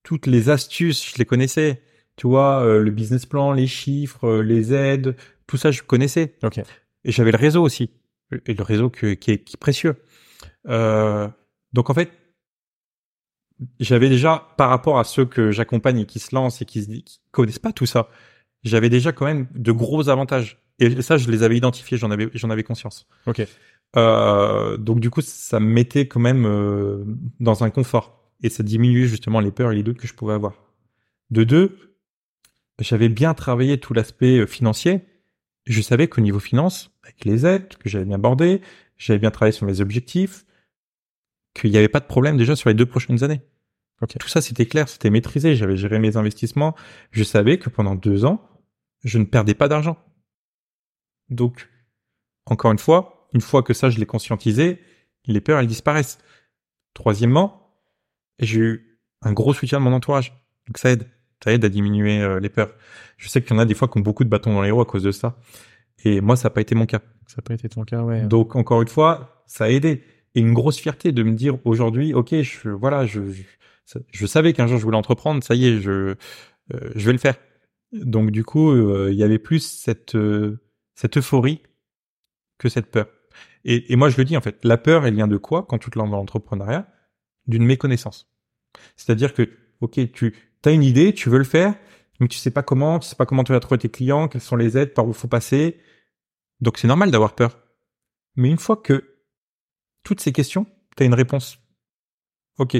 toutes 0.03 0.27
les 0.27 0.49
astuces, 0.49 1.11
je 1.13 1.17
les 1.17 1.25
connaissais. 1.25 1.81
Tu 2.15 2.27
vois, 2.27 2.63
euh, 2.63 2.81
le 2.81 2.91
business 2.91 3.25
plan, 3.25 3.51
les 3.51 3.67
chiffres, 3.67 4.25
euh, 4.27 4.41
les 4.41 4.73
aides, 4.73 5.15
tout 5.47 5.57
ça, 5.57 5.71
je 5.71 5.81
connaissais. 5.83 6.35
Ok. 6.43 6.59
Et 7.03 7.11
j'avais 7.11 7.31
le 7.31 7.37
réseau 7.37 7.61
aussi. 7.63 7.89
Et 8.45 8.53
le 8.53 8.63
réseau 8.63 8.89
que- 8.89 9.13
qui, 9.13 9.31
est, 9.31 9.39
qui 9.43 9.55
est 9.55 9.59
précieux. 9.59 9.95
Euh, 10.67 11.27
donc 11.73 11.89
en 11.89 11.93
fait, 11.93 12.09
j'avais 13.79 14.09
déjà, 14.09 14.47
par 14.57 14.69
rapport 14.69 14.99
à 14.99 15.03
ceux 15.03 15.25
que 15.25 15.51
j'accompagne 15.51 15.99
et 15.99 16.05
qui 16.05 16.19
se 16.19 16.33
lancent 16.35 16.61
et 16.61 16.65
qui, 16.65 16.83
se, 16.83 16.89
qui 16.89 17.19
connaissent 17.31 17.59
pas 17.59 17.71
tout 17.71 17.85
ça, 17.85 18.09
j'avais 18.63 18.89
déjà 18.89 19.11
quand 19.11 19.25
même 19.25 19.47
de 19.53 19.71
gros 19.71 20.09
avantages. 20.09 20.57
Et 20.79 21.01
ça, 21.01 21.17
je 21.17 21.29
les 21.31 21.43
avais 21.43 21.55
identifiés, 21.55 21.97
j'en 21.97 22.11
avais, 22.11 22.29
j'en 22.33 22.49
avais 22.49 22.63
conscience. 22.63 23.07
Ok. 23.27 23.45
Euh, 23.95 24.75
donc 24.77 24.99
du 24.99 25.09
coup, 25.09 25.21
ça 25.21 25.59
me 25.59 25.67
mettait 25.67 26.07
quand 26.07 26.19
même 26.19 26.45
euh, 26.45 27.03
dans 27.39 27.63
un 27.63 27.69
confort 27.69 28.29
et 28.43 28.49
ça 28.49 28.61
diminuait 28.63 29.05
justement 29.07 29.39
les 29.39 29.51
peurs 29.51 29.71
et 29.71 29.75
les 29.75 29.83
doutes 29.83 29.97
que 29.99 30.07
je 30.07 30.13
pouvais 30.13 30.33
avoir. 30.33 30.53
De 31.29 31.43
deux, 31.45 31.94
j'avais 32.79 33.09
bien 33.09 33.33
travaillé 33.33 33.79
tout 33.79 33.93
l'aspect 33.93 34.39
euh, 34.39 34.47
financier. 34.47 35.01
Je 35.65 35.81
savais 35.81 36.07
qu'au 36.07 36.21
niveau 36.21 36.39
finance, 36.39 36.91
avec 37.03 37.25
les 37.25 37.45
aides 37.45 37.75
que 37.77 37.89
j'avais 37.89 38.05
bien 38.05 38.15
abordées, 38.15 38.61
j'avais 38.97 39.19
bien 39.19 39.31
travaillé 39.31 39.51
sur 39.51 39.65
mes 39.65 39.81
objectifs, 39.81 40.45
qu'il 41.53 41.71
n'y 41.71 41.77
avait 41.77 41.87
pas 41.87 41.99
de 41.99 42.05
problème 42.05 42.37
déjà 42.37 42.55
sur 42.55 42.69
les 42.69 42.75
deux 42.75 42.85
prochaines 42.85 43.23
années. 43.23 43.41
Tout 44.19 44.27
ça, 44.27 44.41
c'était 44.41 44.65
clair, 44.65 44.89
c'était 44.89 45.09
maîtrisé. 45.09 45.55
J'avais 45.55 45.77
géré 45.77 45.99
mes 45.99 46.17
investissements. 46.17 46.75
Je 47.11 47.23
savais 47.23 47.57
que 47.57 47.69
pendant 47.69 47.95
deux 47.95 48.25
ans, 48.25 48.47
je 49.03 49.17
ne 49.17 49.23
perdais 49.23 49.55
pas 49.55 49.67
d'argent. 49.67 49.97
Donc, 51.29 51.69
encore 52.45 52.71
une 52.71 52.77
fois, 52.77 53.29
une 53.33 53.41
fois 53.41 53.63
que 53.63 53.73
ça, 53.73 53.89
je 53.89 53.97
l'ai 53.97 54.05
conscientisé, 54.05 54.79
les 55.25 55.41
peurs, 55.41 55.59
elles 55.59 55.67
disparaissent. 55.67 56.19
Troisièmement, 56.93 57.73
j'ai 58.39 58.59
eu 58.59 58.99
un 59.21 59.33
gros 59.33 59.53
soutien 59.53 59.79
de 59.79 59.83
mon 59.83 59.93
entourage. 59.93 60.33
Donc 60.67 60.77
ça 60.77 60.91
aide. 60.91 61.09
Ça 61.43 61.51
aide 61.51 61.63
à 61.65 61.69
diminuer 61.69 62.21
euh, 62.21 62.39
les 62.39 62.49
peurs. 62.49 62.73
Je 63.17 63.29
sais 63.29 63.41
qu'il 63.41 63.51
y 63.51 63.53
en 63.55 63.59
a 63.59 63.65
des 63.65 63.73
fois 63.73 63.87
qui 63.87 63.97
ont 63.97 64.01
beaucoup 64.01 64.23
de 64.23 64.29
bâtons 64.29 64.53
dans 64.53 64.61
les 64.61 64.71
roues 64.71 64.81
à 64.81 64.85
cause 64.85 65.03
de 65.03 65.11
ça. 65.11 65.37
Et 66.03 66.21
moi, 66.21 66.35
ça 66.35 66.47
n'a 66.47 66.49
pas 66.51 66.61
été 66.61 66.75
mon 66.75 66.85
cas. 66.85 67.01
Ça 67.27 67.35
n'a 67.37 67.41
pas 67.43 67.53
été 67.53 67.69
ton 67.69 67.83
cas, 67.83 68.01
ouais. 68.01 68.21
Donc, 68.23 68.55
encore 68.55 68.81
une 68.81 68.87
fois, 68.87 69.43
ça 69.47 69.65
a 69.65 69.69
aidé. 69.69 70.03
Et 70.35 70.39
une 70.39 70.53
grosse 70.53 70.77
fierté 70.77 71.11
de 71.11 71.23
me 71.23 71.33
dire 71.33 71.57
aujourd'hui, 71.65 72.13
OK, 72.13 72.33
je, 72.41 72.69
voilà, 72.69 73.05
je, 73.05 73.21
je, 74.11 74.25
savais 74.25 74.53
qu'un 74.53 74.67
jour 74.67 74.77
je 74.77 74.83
voulais 74.83 74.97
entreprendre, 74.97 75.43
ça 75.43 75.55
y 75.55 75.67
est, 75.67 75.79
je, 75.79 75.91
euh, 75.91 76.15
je 76.95 77.05
vais 77.05 77.13
le 77.13 77.17
faire. 77.17 77.35
Donc, 77.93 78.31
du 78.31 78.43
coup, 78.43 78.71
euh, 78.71 79.09
il 79.11 79.17
y 79.17 79.23
avait 79.23 79.39
plus 79.39 79.61
cette, 79.61 80.17
cette 80.95 81.17
euphorie 81.17 81.61
que 82.57 82.69
cette 82.69 82.91
peur. 82.91 83.07
Et, 83.63 83.91
et, 83.91 83.95
moi, 83.95 84.09
je 84.09 84.17
le 84.17 84.25
dis 84.25 84.37
en 84.37 84.41
fait, 84.41 84.63
la 84.63 84.77
peur, 84.77 85.05
elle 85.05 85.15
vient 85.15 85.27
de 85.27 85.37
quoi 85.37 85.65
quand 85.67 85.77
tu 85.77 85.89
te 85.89 85.97
lances 85.97 86.11
dans 86.11 86.17
l'entrepreneuriat? 86.17 86.87
D'une 87.47 87.65
méconnaissance. 87.65 88.29
C'est-à-dire 88.95 89.33
que, 89.33 89.49
ok, 89.81 90.11
tu 90.11 90.33
as 90.69 90.71
une 90.71 90.83
idée, 90.83 91.13
tu 91.13 91.29
veux 91.29 91.37
le 91.37 91.43
faire, 91.43 91.75
mais 92.19 92.27
tu 92.27 92.37
sais 92.37 92.51
pas 92.51 92.63
comment, 92.63 92.99
tu 92.99 93.07
sais 93.07 93.15
pas 93.15 93.25
comment 93.25 93.43
tu 93.43 93.51
vas 93.51 93.59
trouver 93.59 93.79
tes 93.79 93.89
clients, 93.89 94.27
quelles 94.27 94.41
sont 94.41 94.55
les 94.55 94.77
aides, 94.77 94.93
par 94.93 95.07
où 95.07 95.13
faut 95.13 95.27
passer. 95.27 95.79
Donc 96.61 96.77
c'est 96.77 96.87
normal 96.87 97.11
d'avoir 97.11 97.35
peur. 97.35 97.57
Mais 98.35 98.49
une 98.49 98.57
fois 98.57 98.77
que 98.77 99.17
toutes 100.03 100.19
ces 100.21 100.31
questions, 100.31 100.65
tu 100.95 101.03
as 101.03 101.05
une 101.05 101.13
réponse. 101.13 101.57
Ok, 102.57 102.77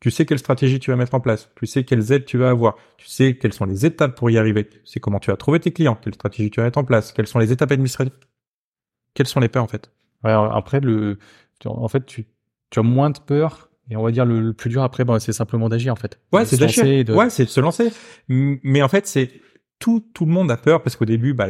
tu 0.00 0.10
sais 0.10 0.26
quelle 0.26 0.38
stratégie 0.38 0.80
tu 0.80 0.90
vas 0.90 0.96
mettre 0.96 1.14
en 1.14 1.20
place, 1.20 1.50
tu 1.56 1.66
sais 1.66 1.84
quelles 1.84 2.12
aides 2.12 2.24
tu 2.24 2.36
vas 2.36 2.50
avoir, 2.50 2.76
tu 2.98 3.06
sais 3.06 3.38
quelles 3.38 3.52
sont 3.52 3.64
les 3.64 3.86
étapes 3.86 4.16
pour 4.16 4.30
y 4.30 4.36
arriver, 4.36 4.68
tu 4.68 4.80
sais 4.84 5.00
comment 5.00 5.18
tu 5.18 5.30
vas 5.30 5.36
trouver 5.36 5.60
tes 5.60 5.72
clients, 5.72 5.94
quelle 5.94 6.14
stratégie 6.14 6.50
tu 6.50 6.60
vas 6.60 6.66
mettre 6.66 6.78
en 6.78 6.84
place, 6.84 7.12
quelles 7.12 7.26
sont 7.26 7.38
les 7.38 7.52
étapes 7.52 7.70
administratives. 7.72 8.18
Quelles 9.14 9.28
sont 9.28 9.40
les 9.40 9.48
peurs 9.48 9.64
en 9.64 9.68
fait? 9.68 9.90
Après, 10.24 10.80
le, 10.80 11.18
en 11.64 11.88
fait, 11.88 12.04
tu, 12.06 12.26
tu 12.70 12.78
as 12.78 12.82
moins 12.82 13.10
de 13.10 13.18
peur 13.18 13.70
et 13.92 13.96
on 13.96 14.02
va 14.02 14.10
dire 14.10 14.24
le, 14.24 14.54
plus 14.54 14.70
dur 14.70 14.82
après, 14.82 15.04
bah, 15.04 15.20
c'est 15.20 15.34
simplement 15.34 15.68
d'agir 15.68 15.92
en 15.92 15.96
fait. 15.96 16.18
Ouais, 16.32 16.46
c'est 16.46 16.56
d'agir. 16.56 17.14
Ouais, 17.14 17.28
c'est 17.28 17.44
de 17.44 17.50
se 17.50 17.60
lancer. 17.60 17.92
Mais 18.28 18.82
en 18.82 18.88
fait, 18.88 19.06
c'est 19.06 19.30
tout 19.78 20.02
tout 20.14 20.24
le 20.24 20.32
monde 20.32 20.50
a 20.50 20.56
peur 20.56 20.82
parce 20.82 20.96
qu'au 20.96 21.04
début, 21.04 21.34
bah, 21.34 21.48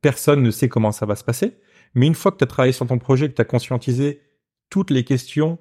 personne 0.00 0.42
ne 0.42 0.50
sait 0.50 0.70
comment 0.70 0.90
ça 0.90 1.04
va 1.04 1.16
se 1.16 1.24
passer. 1.24 1.58
Mais 1.94 2.06
une 2.06 2.14
fois 2.14 2.32
que 2.32 2.38
tu 2.38 2.44
as 2.44 2.46
travaillé 2.46 2.72
sur 2.72 2.86
ton 2.86 2.98
projet, 2.98 3.28
que 3.28 3.34
tu 3.34 3.42
as 3.42 3.44
conscientisé 3.44 4.22
toutes 4.70 4.90
les 4.90 5.04
questions 5.04 5.58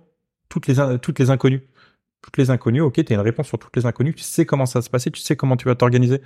toutes 0.49 0.67
les, 0.67 0.75
toutes 1.01 1.19
les 1.19 1.29
inconnues. 1.29 1.67
Toutes 2.21 2.37
les 2.37 2.49
inconnues, 2.49 2.81
ok, 2.81 3.03
tu 3.03 3.11
as 3.11 3.15
une 3.15 3.21
réponse 3.21 3.47
sur 3.47 3.59
toutes 3.59 3.75
les 3.75 3.85
inconnues, 3.85 4.13
tu 4.13 4.23
sais 4.23 4.45
comment 4.45 4.65
ça 4.65 4.79
va 4.79 4.83
se 4.83 4.89
passer, 4.89 5.11
tu 5.11 5.21
sais 5.21 5.35
comment 5.35 5.57
tu 5.57 5.65
vas 5.65 5.75
t'organiser. 5.75 6.21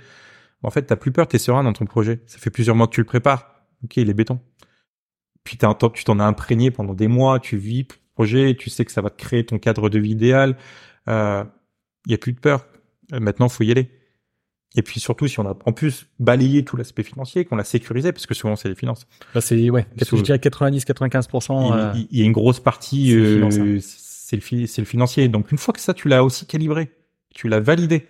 En 0.62 0.70
fait, 0.70 0.82
t'as 0.82 0.96
plus 0.96 1.10
peur, 1.10 1.26
t'es 1.26 1.38
serein 1.38 1.64
dans 1.64 1.72
ton 1.72 1.86
projet. 1.86 2.22
Ça 2.26 2.38
fait 2.38 2.50
plusieurs 2.50 2.76
mois 2.76 2.86
que 2.86 2.94
tu 2.94 3.00
le 3.00 3.06
prépares. 3.06 3.66
Ok, 3.82 3.96
il 3.96 4.08
est 4.08 4.14
béton. 4.14 4.40
Puis 5.42 5.56
t'as, 5.56 5.74
tu 5.74 6.04
t'en 6.04 6.20
as 6.20 6.24
imprégné 6.24 6.70
pendant 6.70 6.94
des 6.94 7.08
mois, 7.08 7.40
tu 7.40 7.56
vis 7.56 7.88
projet, 8.14 8.54
tu 8.58 8.70
sais 8.70 8.84
que 8.84 8.92
ça 8.92 9.00
va 9.00 9.10
te 9.10 9.16
créer 9.16 9.44
ton 9.44 9.58
cadre 9.58 9.88
de 9.88 9.98
vie 9.98 10.10
idéal. 10.10 10.56
Il 11.06 11.12
euh, 11.12 11.44
y 12.06 12.14
a 12.14 12.18
plus 12.18 12.32
de 12.32 12.40
peur. 12.40 12.66
Euh, 13.12 13.20
maintenant, 13.20 13.48
faut 13.48 13.64
y 13.64 13.70
aller. 13.70 13.90
Et 14.74 14.82
puis 14.82 15.00
surtout, 15.00 15.28
si 15.28 15.38
on 15.38 15.46
a 15.46 15.56
en 15.66 15.72
plus 15.72 16.06
balayé 16.18 16.64
tout 16.64 16.76
l'aspect 16.76 17.02
financier, 17.02 17.44
qu'on 17.44 17.56
l'a 17.56 17.64
sécurisé, 17.64 18.12
parce 18.12 18.26
que 18.26 18.32
souvent 18.32 18.56
c'est 18.56 18.70
les 18.70 18.74
finances. 18.74 19.06
Là, 19.34 19.42
c'est 19.42 19.68
ouais, 19.68 19.86
je 19.98 20.22
dirais 20.22 20.38
90-95%. 20.38 21.94
Il, 21.94 22.08
il, 22.10 22.18
y 22.18 22.22
a 22.22 22.24
une 22.24 22.32
grosse 22.32 22.60
partie, 22.60 23.14
euh, 23.14 23.80
c'est 23.80 24.36
le, 24.36 24.66
c'est 24.66 24.80
le 24.80 24.86
financier. 24.86 25.28
Donc 25.28 25.52
une 25.52 25.58
fois 25.58 25.74
que 25.74 25.80
ça, 25.80 25.92
tu 25.92 26.08
l'as 26.08 26.24
aussi 26.24 26.46
calibré, 26.46 26.90
tu 27.34 27.48
l'as 27.48 27.60
validé, 27.60 28.08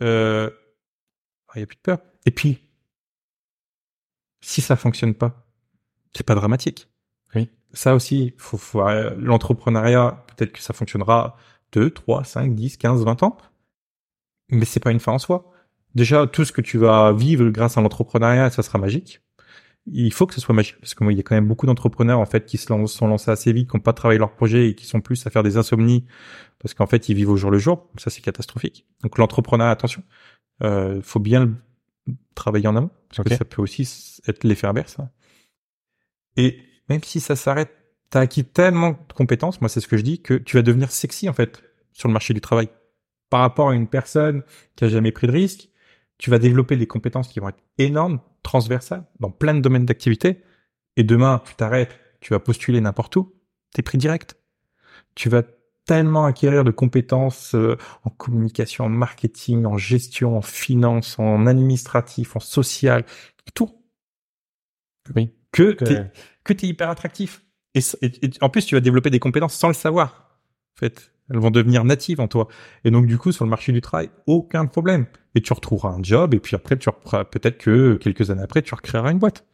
euh, 0.00 0.50
il 1.54 1.60
y 1.60 1.62
a 1.62 1.66
plus 1.66 1.76
de 1.76 1.82
peur. 1.82 1.98
Et 2.24 2.30
puis, 2.30 2.58
si 4.40 4.60
ça 4.60 4.76
fonctionne 4.76 5.14
pas, 5.14 5.46
c'est 6.14 6.24
pas 6.24 6.34
dramatique. 6.34 6.87
Ça 7.72 7.94
aussi, 7.94 8.34
faut, 8.38 8.56
faut 8.56 8.82
l'entrepreneuriat, 9.18 10.24
peut-être 10.28 10.52
que 10.52 10.62
ça 10.62 10.72
fonctionnera 10.72 11.36
2, 11.72 11.90
3, 11.90 12.24
5, 12.24 12.54
10, 12.54 12.76
15, 12.78 13.04
20 13.04 13.22
ans, 13.22 13.36
mais 14.50 14.64
c'est 14.64 14.80
pas 14.80 14.90
une 14.90 15.00
fin 15.00 15.12
en 15.12 15.18
soi. 15.18 15.52
Déjà, 15.94 16.26
tout 16.26 16.44
ce 16.44 16.52
que 16.52 16.60
tu 16.60 16.78
vas 16.78 17.12
vivre 17.12 17.48
grâce 17.50 17.76
à 17.76 17.80
l'entrepreneuriat, 17.80 18.50
ça 18.50 18.62
sera 18.62 18.78
magique 18.78 19.20
il 19.92 20.12
faut 20.12 20.26
que 20.26 20.34
ce 20.34 20.40
soit 20.40 20.54
magique 20.54 20.76
parce 20.80 20.94
que 20.94 21.04
moi, 21.04 21.12
il 21.12 21.16
y 21.16 21.20
a 21.20 21.22
quand 21.22 21.34
même 21.34 21.46
beaucoup 21.46 21.66
d'entrepreneurs 21.66 22.18
en 22.18 22.26
fait 22.26 22.44
qui 22.44 22.58
se 22.58 22.66
sont 22.86 23.06
lancés 23.06 23.30
assez 23.30 23.52
vite, 23.52 23.70
qui 23.70 23.76
n'ont 23.76 23.82
pas 23.82 23.92
travaillé 23.92 24.18
leur 24.18 24.32
projet 24.32 24.68
et 24.68 24.74
qui 24.74 24.86
sont 24.86 25.00
plus 25.00 25.26
à 25.26 25.30
faire 25.30 25.42
des 25.42 25.56
insomnies 25.56 26.04
parce 26.58 26.74
qu'en 26.74 26.86
fait 26.86 27.08
ils 27.08 27.14
vivent 27.14 27.30
au 27.30 27.36
jour 27.36 27.50
le 27.50 27.58
jour. 27.58 27.88
Ça 27.96 28.10
c'est 28.10 28.20
catastrophique. 28.20 28.86
Donc 29.02 29.18
l'entrepreneuriat, 29.18 29.70
attention, 29.70 30.02
euh, 30.62 31.00
faut 31.02 31.20
bien 31.20 31.46
le 31.46 31.54
travailler 32.34 32.68
en 32.68 32.76
amont 32.76 32.90
parce 33.08 33.28
que 33.28 33.34
ça 33.34 33.44
peut 33.44 33.62
aussi 33.62 34.20
être 34.26 34.44
l'effet 34.44 34.66
inverse. 34.66 34.98
Hein. 34.98 35.10
Et 36.36 36.60
même 36.88 37.02
si 37.02 37.20
ça 37.20 37.36
s'arrête, 37.36 37.70
t'as 38.10 38.20
acquis 38.20 38.44
tellement 38.44 38.90
de 38.90 39.12
compétences, 39.14 39.60
moi 39.60 39.68
c'est 39.68 39.80
ce 39.80 39.88
que 39.88 39.96
je 39.96 40.02
dis, 40.02 40.22
que 40.22 40.34
tu 40.34 40.56
vas 40.56 40.62
devenir 40.62 40.90
sexy 40.90 41.28
en 41.28 41.32
fait 41.32 41.62
sur 41.92 42.08
le 42.08 42.12
marché 42.12 42.34
du 42.34 42.40
travail 42.40 42.68
par 43.30 43.40
rapport 43.40 43.70
à 43.70 43.74
une 43.74 43.88
personne 43.88 44.42
qui 44.76 44.84
a 44.84 44.88
jamais 44.88 45.12
pris 45.12 45.26
de 45.26 45.32
risque. 45.32 45.68
Tu 46.16 46.30
vas 46.30 46.38
développer 46.38 46.76
des 46.76 46.86
compétences 46.86 47.28
qui 47.28 47.40
vont 47.40 47.50
être 47.50 47.62
énormes 47.76 48.20
transversal 48.42 49.04
dans 49.20 49.30
plein 49.30 49.54
de 49.54 49.60
domaines 49.60 49.84
d'activité. 49.84 50.42
Et 50.96 51.04
demain, 51.04 51.42
tu 51.46 51.54
t'arrêtes, 51.54 51.98
tu 52.20 52.32
vas 52.32 52.40
postuler 52.40 52.80
n'importe 52.80 53.14
où, 53.16 53.34
t'es 53.74 53.82
pris 53.82 53.98
direct. 53.98 54.36
Tu 55.14 55.28
vas 55.28 55.42
tellement 55.84 56.24
acquérir 56.24 56.64
de 56.64 56.70
compétences 56.70 57.54
euh, 57.54 57.76
en 58.04 58.10
communication, 58.10 58.86
en 58.86 58.88
marketing, 58.88 59.64
en 59.64 59.78
gestion, 59.78 60.36
en 60.36 60.42
finance, 60.42 61.18
en 61.18 61.46
administratif, 61.46 62.36
en 62.36 62.40
social, 62.40 63.04
tout. 63.54 63.70
Oui. 65.14 65.34
Que 65.50 65.72
t'es, 65.72 66.10
que 66.48 66.54
t'es 66.54 66.66
hyper 66.66 66.90
attractif. 66.90 67.42
Et, 67.74 67.80
en 68.40 68.48
plus, 68.48 68.64
tu 68.64 68.74
vas 68.74 68.80
développer 68.80 69.10
des 69.10 69.20
compétences 69.20 69.54
sans 69.54 69.68
le 69.68 69.74
savoir. 69.74 70.38
En 70.76 70.80
fait, 70.80 71.12
elles 71.30 71.38
vont 71.38 71.50
devenir 71.50 71.84
natives 71.84 72.20
en 72.20 72.28
toi. 72.28 72.48
Et 72.84 72.90
donc, 72.90 73.06
du 73.06 73.18
coup, 73.18 73.30
sur 73.30 73.44
le 73.44 73.50
marché 73.50 73.72
du 73.72 73.80
travail, 73.80 74.10
aucun 74.26 74.66
problème. 74.66 75.06
Et 75.34 75.42
tu 75.42 75.52
retrouveras 75.52 75.90
un 75.90 76.02
job, 76.02 76.34
et 76.34 76.40
puis 76.40 76.56
après, 76.56 76.76
tu 76.76 76.88
peut-être 77.30 77.58
que 77.58 77.94
quelques 77.94 78.30
années 78.30 78.42
après, 78.42 78.62
tu 78.62 78.74
recréeras 78.74 79.12
une 79.12 79.18
boîte. 79.18 79.44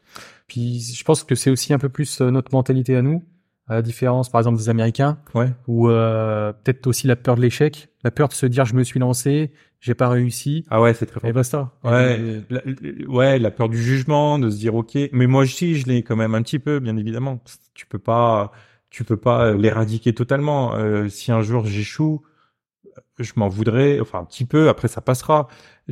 Puis, 0.46 0.80
je 0.80 1.04
pense 1.04 1.24
que 1.24 1.34
c'est 1.34 1.50
aussi 1.50 1.72
un 1.72 1.78
peu 1.78 1.88
plus 1.88 2.20
euh, 2.20 2.30
notre 2.30 2.52
mentalité 2.52 2.96
à 2.96 3.02
nous, 3.02 3.24
à 3.66 3.74
la 3.74 3.82
différence, 3.82 4.30
par 4.30 4.40
exemple, 4.40 4.58
des 4.58 4.68
Américains. 4.68 5.18
Ouais. 5.34 5.50
Ou 5.66 5.88
euh, 5.88 6.52
peut-être 6.52 6.86
aussi 6.86 7.06
la 7.06 7.16
peur 7.16 7.36
de 7.36 7.40
l'échec, 7.40 7.88
la 8.02 8.10
peur 8.10 8.28
de 8.28 8.34
se 8.34 8.46
dire, 8.46 8.64
je 8.64 8.74
me 8.74 8.84
suis 8.84 9.00
lancé, 9.00 9.52
j'ai 9.80 9.94
pas 9.94 10.08
réussi. 10.08 10.64
Ah 10.70 10.80
ouais, 10.80 10.94
c'est 10.94 11.06
très 11.06 11.20
fort. 11.20 11.30
Et 11.30 11.32
basta. 11.32 11.72
Ouais, 11.82 12.42
la, 12.50 12.60
ouais, 13.08 13.38
la 13.38 13.50
peur 13.50 13.68
du 13.68 13.82
jugement, 13.82 14.38
de 14.38 14.50
se 14.50 14.56
dire, 14.56 14.74
ok. 14.74 14.96
Mais 15.12 15.26
moi 15.26 15.42
aussi, 15.42 15.76
je 15.76 15.86
l'ai 15.86 16.02
quand 16.02 16.16
même 16.16 16.34
un 16.34 16.42
petit 16.42 16.58
peu, 16.58 16.78
bien 16.80 16.96
évidemment. 16.96 17.42
Tu 17.74 17.86
peux 17.86 17.98
pas 17.98 18.52
tu 18.94 19.02
peux 19.02 19.16
pas 19.16 19.46
euh, 19.46 19.56
l'éradiquer 19.56 20.14
totalement. 20.14 20.76
Euh, 20.76 21.08
si 21.08 21.32
un 21.32 21.42
jour 21.42 21.66
j'échoue, 21.66 22.22
je 23.18 23.32
m'en 23.34 23.48
voudrais, 23.48 23.98
enfin 23.98 24.20
un 24.20 24.24
petit 24.24 24.44
peu. 24.44 24.68
Après, 24.68 24.86
ça 24.86 25.00
passera. 25.00 25.48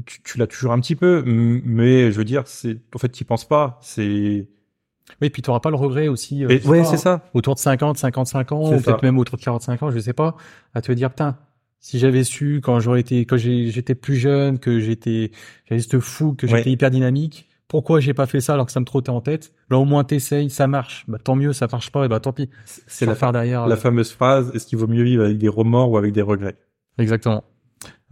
Tu, 0.07 0.23
tu 0.23 0.39
l'as 0.39 0.47
toujours 0.47 0.71
un 0.71 0.79
petit 0.79 0.95
peu, 0.95 1.25
mais 1.27 2.13
je 2.13 2.17
veux 2.17 2.25
dire, 2.25 2.45
c'est 2.47 2.79
en 2.95 2.99
fait, 2.99 3.09
tu 3.09 3.25
penses 3.25 3.47
pas. 3.47 3.81
C'est 3.83 4.49
oui, 5.21 5.31
puis 5.31 5.43
tu 5.43 5.51
n'auras 5.51 5.61
pas 5.61 5.71
le 5.71 5.77
regret 5.77 6.09
aussi. 6.09 6.45
Euh, 6.45 6.59
ouais, 6.65 6.85
c'est 6.85 6.97
ça. 6.97 7.23
Autour 7.35 7.55
de 7.55 7.61
50, 7.61 7.99
55 7.99 8.53
ans, 8.53 8.73
ou 8.73 8.81
peut-être 8.81 9.03
même 9.03 9.19
autour 9.19 9.39
de 9.39 9.43
45 9.43 9.83
ans, 9.83 9.91
je 9.91 9.99
sais 9.99 10.13
pas, 10.13 10.37
à 10.75 10.81
te 10.81 10.93
dire, 10.93 11.11
putain, 11.11 11.37
si 11.81 11.99
j'avais 11.99 12.25
su 12.25 12.61
quand 12.63 12.81
j'aurais 12.81 13.01
été, 13.01 13.25
quand 13.27 13.37
j'étais 13.37 13.95
plus 13.95 14.17
jeune, 14.17 14.59
que 14.59 14.81
j'étais, 14.81 15.33
j'avais 15.69 15.81
ce 15.81 16.01
fou, 16.01 16.35
que 16.35 16.47
j'étais 16.47 16.71
hyper 16.71 16.91
dynamique, 16.91 17.49
pourquoi 17.73 18.01
j'ai 18.01 18.13
pas 18.13 18.27
fait 18.27 18.41
ça 18.41 18.53
alors 18.53 18.67
que 18.67 18.73
ça 18.73 18.81
me 18.81 18.85
trottait 18.85 19.11
en 19.11 19.23
tête? 19.23 19.55
Là 19.71 19.79
au 19.79 19.87
moins 19.87 20.05
t'essayes, 20.05 20.51
ça 20.51 20.67
marche. 20.67 21.07
Bah 21.09 21.19
tant 21.19 21.35
mieux, 21.35 21.55
ça 21.55 21.67
marche 21.73 21.91
pas, 21.91 22.05
et 22.05 22.09
bah 22.09 22.21
tant 22.21 22.33
pis. 22.35 22.51
C'est 22.67 23.07
la 23.07 23.15
faire 23.15 23.33
derrière. 23.33 23.67
La 23.67 23.77
euh. 23.77 23.79
fameuse 23.79 24.13
phrase 24.13 24.51
est-ce 24.55 24.67
qu'il 24.67 24.79
vaut 24.79 24.87
mieux 24.87 25.03
vivre 25.03 25.25
avec 25.25 25.39
des 25.39 25.49
remords 25.49 25.91
ou 25.91 25.97
avec 25.97 26.13
des 26.13 26.21
regrets? 26.21 26.57
Exactement. 26.99 27.45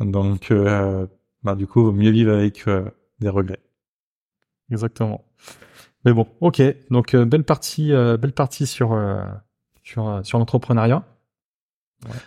Donc 0.00 0.50
euh, 0.50 1.06
bah 1.42 1.54
du 1.54 1.66
coup, 1.66 1.84
vaut 1.84 1.92
mieux 1.92 2.10
vivre 2.10 2.32
avec 2.32 2.66
euh, 2.68 2.88
des 3.18 3.28
regrets. 3.28 3.60
Exactement. 4.70 5.24
Mais 6.04 6.12
bon, 6.12 6.26
ok. 6.40 6.62
Donc 6.90 7.14
belle 7.14 7.44
partie, 7.44 7.92
belle 7.92 8.32
partie 8.32 8.66
sur 8.66 8.98
sur 9.82 10.20
sur 10.24 10.38
l'entrepreneuriat. 10.38 11.04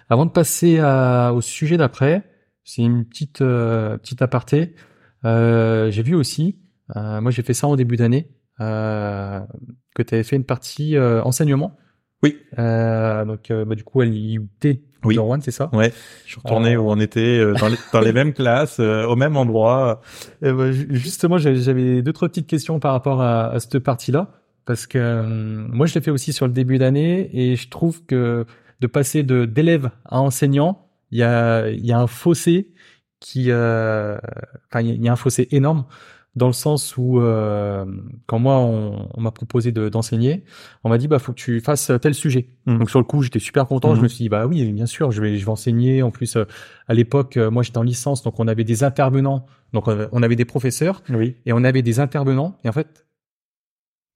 Avant 0.10 0.26
de 0.26 0.32
passer 0.32 0.80
au 0.80 1.42
sujet 1.42 1.78
d'après, 1.78 2.24
c'est 2.64 2.84
une 2.84 3.06
petite 3.06 3.40
petite 3.40 4.22
aparté. 4.22 4.76
Euh, 5.26 5.90
j'ai 5.92 6.04
vu 6.04 6.16
aussi, 6.16 6.60
euh, 6.96 7.22
moi 7.22 7.32
j'ai 7.32 7.44
fait 7.44 7.54
ça 7.54 7.68
en 7.68 7.76
début 7.76 7.96
d'année, 7.96 8.30
euh, 8.60 9.40
que 9.96 10.04
tu 10.04 10.14
avais 10.14 10.24
fait 10.24 10.36
une 10.36 10.44
partie 10.44 10.98
euh, 10.98 11.24
enseignement. 11.24 11.78
Oui. 12.22 12.38
Euh, 12.60 13.26
donc 13.26 13.52
euh, 13.52 13.66
bah, 13.66 13.76
du 13.76 13.84
coup 13.84 14.02
à 14.02 14.06
l'IUT 14.06 14.50
Oui. 15.06 15.18
Rouen, 15.18 15.40
c'est 15.42 15.52
ça? 15.52 15.70
Ouais, 15.74 15.92
je 16.26 16.32
suis 16.32 16.42
retourné 16.44 16.76
Euh, 16.76 16.80
où 16.80 16.90
on 16.92 17.00
était 17.00 17.40
euh, 17.40 17.54
dans 17.54 17.68
les, 17.68 17.78
dans 17.92 18.00
les 18.02 18.14
mêmes 18.14 18.34
classes, 18.42 18.80
euh, 18.80 19.06
au 19.06 19.16
même 19.16 19.36
endroit. 19.38 20.02
Ben, 20.42 20.72
ju- 20.72 20.88
justement, 20.92 21.38
j'avais- 21.38 22.02
deux 22.02 22.14
trois 22.14 22.30
petites 22.30 22.48
questions 22.48 22.80
par 22.80 22.94
rapport 22.94 23.22
à, 23.22 23.48
à 23.52 23.60
cette 23.60 23.80
partie-là, 23.80 24.30
parce 24.66 24.88
que 24.88 24.98
euh, 24.98 25.24
moi, 25.24 25.86
je 25.88 25.96
l'ai 25.96 26.02
fait 26.02 26.12
aussi 26.12 26.34
sur 26.34 26.48
le 26.48 26.54
début 26.54 26.78
d'année, 26.78 27.30
et 27.34 27.56
je 27.56 27.70
trouve 27.70 28.06
que 28.06 28.46
de 28.80 28.88
passer 28.88 29.24
de 29.24 29.46
d'élève 29.46 29.90
à 30.06 30.20
enseignant, 30.20 30.88
il 31.12 31.20
y 31.20 31.24
a 31.24 31.70
il 31.70 31.86
y 31.86 31.92
a 31.92 32.00
un 32.00 32.08
fossé 32.08 32.72
qui, 33.20 33.46
euh, 33.52 34.18
enfin, 34.70 34.82
il 34.82 35.02
y 35.04 35.08
a 35.08 35.14
un 35.14 35.16
fossé 35.16 35.48
énorme 35.52 35.86
dans 36.36 36.48
le 36.48 36.54
sens 36.54 36.96
où 36.98 37.20
euh, 37.20 37.86
quand 38.26 38.40
moi 38.40 38.58
on, 38.58 39.08
on 39.14 39.22
m'a 39.22 39.32
proposé 39.32 39.72
de- 39.72 39.88
d'enseigner, 39.90 40.44
on 40.84 40.90
m'a 40.90 40.98
dit 40.98 41.08
bah 41.08 41.20
faut 41.20 41.32
que 41.32 41.38
tu 41.40 41.60
fasses 41.62 41.92
tel 42.02 42.14
sujet. 42.16 42.50
Mhm. 42.66 42.80
Donc 42.80 42.90
sur 42.90 43.00
le 43.00 43.06
coup 43.06 43.22
j'étais 43.22 43.40
super 43.40 43.68
content, 43.68 43.92
je 43.94 43.98
Mhm. 44.00 44.04
me 44.04 44.08
suis 44.08 44.24
dit 44.24 44.30
bah 44.30 44.48
oui 44.48 44.72
bien 44.72 44.86
sûr 44.88 45.12
je 45.12 45.22
vais 45.22 45.38
je 45.38 45.46
vais 45.46 45.52
enseigner. 45.52 46.02
En 46.02 46.10
plus 46.12 46.36
euh, 46.36 46.46
à 46.88 46.94
l'époque 46.96 47.38
euh, 47.38 47.52
moi 47.52 47.62
j'étais 47.64 47.78
en 47.78 47.84
licence 47.84 48.24
donc 48.24 48.40
on 48.40 48.48
avait 48.48 48.64
des 48.64 48.84
intervenants 48.84 49.46
donc 49.74 49.86
on 49.88 50.24
avait 50.24 50.36
des 50.36 50.46
professeurs 50.46 51.02
Oui. 51.10 51.36
et 51.46 51.54
on 51.54 51.64
avait 51.64 51.82
des 51.82 52.00
intervenants 52.00 52.58
et 52.64 52.70
en 52.70 52.74
fait 52.74 53.06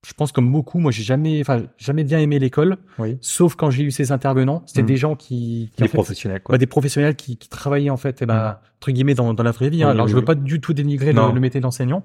je 0.06 0.12
pense 0.12 0.30
comme 0.30 0.50
beaucoup 0.52 0.78
moi 0.78 0.92
j'ai 0.92 1.02
jamais 1.02 1.40
enfin 1.40 1.62
jamais 1.76 2.04
bien 2.04 2.20
aimé 2.20 2.38
l'école 2.38 2.76
Oui. 2.98 3.18
sauf 3.20 3.56
quand 3.56 3.70
j'ai 3.70 3.82
eu 3.82 3.90
ces 3.90 4.12
intervenants 4.12 4.62
c'était 4.66 4.82
Mhm. 4.82 4.86
des 4.88 4.96
gens 4.96 5.16
qui, 5.16 5.70
qui 5.76 5.82
fait, 5.82 5.88
professionnels, 5.88 6.40
quoi. 6.42 6.52
bah, 6.52 6.58
des 6.58 6.66
professionnels 6.66 7.16
qui, 7.16 7.36
qui 7.36 7.48
travaillaient 7.48 7.90
en 7.90 7.96
fait, 7.96 8.22
eh 8.22 8.26
ben, 8.26 8.58
entre 8.76 8.90
guillemets, 8.92 9.14
dans, 9.14 9.34
dans 9.34 9.42
la 9.42 9.50
vraie 9.50 9.70
vie. 9.70 9.82
hein. 9.82 9.86
Oui, 9.86 9.90
Alors, 9.92 10.06
oui, 10.06 10.12
je 10.12 10.16
veux 10.16 10.24
pas 10.24 10.36
du 10.36 10.60
tout 10.60 10.72
dénigrer 10.72 11.12
le, 11.12 11.40
métier 11.40 11.60
d'enseignant, 11.60 12.04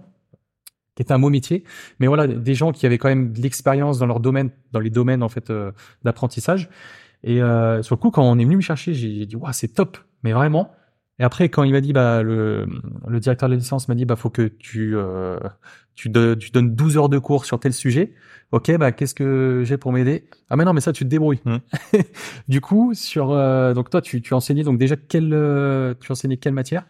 qui 0.96 1.04
est 1.04 1.12
un 1.12 1.20
beau 1.20 1.30
métier, 1.30 1.64
mais 2.00 2.08
voilà, 2.08 2.26
des 2.28 2.56
gens 2.56 2.72
qui 2.72 2.86
avaient 2.88 2.98
quand 2.98 3.10
même 3.10 3.32
de 3.32 3.41
l'expérience 3.41 4.00
dans 4.00 4.08
leur 4.08 4.20
domaine, 4.20 4.50
dans 4.72 4.80
les 4.80 4.89
domaines 4.89 5.22
en 5.24 5.30
fait 5.30 5.50
euh, 5.52 5.72
d'apprentissage. 6.04 6.70
Et 7.24 7.41
euh, 7.44 7.84
sur 7.84 7.96
le 7.96 8.00
coup, 8.02 8.10
quand 8.12 8.24
on 8.24 8.38
est 8.39 8.44
venu 8.44 8.56
me 8.58 8.62
chercher, 8.62 8.94
j'ai 8.96 9.14
j'ai 9.20 9.26
dit, 9.28 9.36
waouh, 9.36 9.54
c'est 9.54 9.68
top, 9.74 9.98
mais 10.24 10.34
vraiment. 10.34 10.72
Et 11.20 11.24
après, 11.24 11.49
quand 11.49 11.64
il 11.64 11.72
m'a 11.72 11.82
dit, 11.82 11.93
bah, 11.93 12.24
le, 12.24 12.66
le 13.07 13.20
directeur 13.20 13.47
de 13.47 13.53
la 13.53 13.59
licence 13.59 13.88
m'a 13.88 13.95
dit, 13.95 14.05
bah, 14.05 14.16
faut 14.16 14.30
que 14.32 14.43
tu, 14.47 14.95
euh, 14.95 15.38
tu, 15.95 16.09
de- 16.09 16.34
tu 16.34 16.49
donnes 16.51 16.76
12 16.76 16.97
heures 16.97 17.09
de 17.09 17.20
cours 17.20 17.45
sur 17.45 17.59
tel 17.59 17.72
sujet. 17.74 18.14
Ok, 18.51 18.76
bah, 18.78 18.91
qu'est-ce 18.91 19.14
que 19.16 19.61
j'ai 19.66 19.78
pour 19.78 19.91
m'aider? 19.91 20.28
Ah, 20.49 20.55
mais 20.55 20.66
non, 20.66 20.74
mais 20.74 20.82
ça, 20.82 20.91
tu 20.91 21.03
te 21.03 21.09
débrouilles. 21.09 21.39
Hmm. 21.45 21.57
du 22.47 22.61
coup, 22.61 22.93
sur, 22.95 23.32
euh, 23.32 23.74
donc 23.74 23.89
toi, 23.91 24.01
tu, 24.01 24.22
tu 24.22 24.34
enseignais 24.34 24.64
donc 24.64 24.78
déjà 24.80 24.95
quelle, 24.95 25.34
euh, 25.34 25.93
tu 25.99 26.11
enseignais 26.11 26.38
quelle 26.38 26.53
matière? 26.53 26.86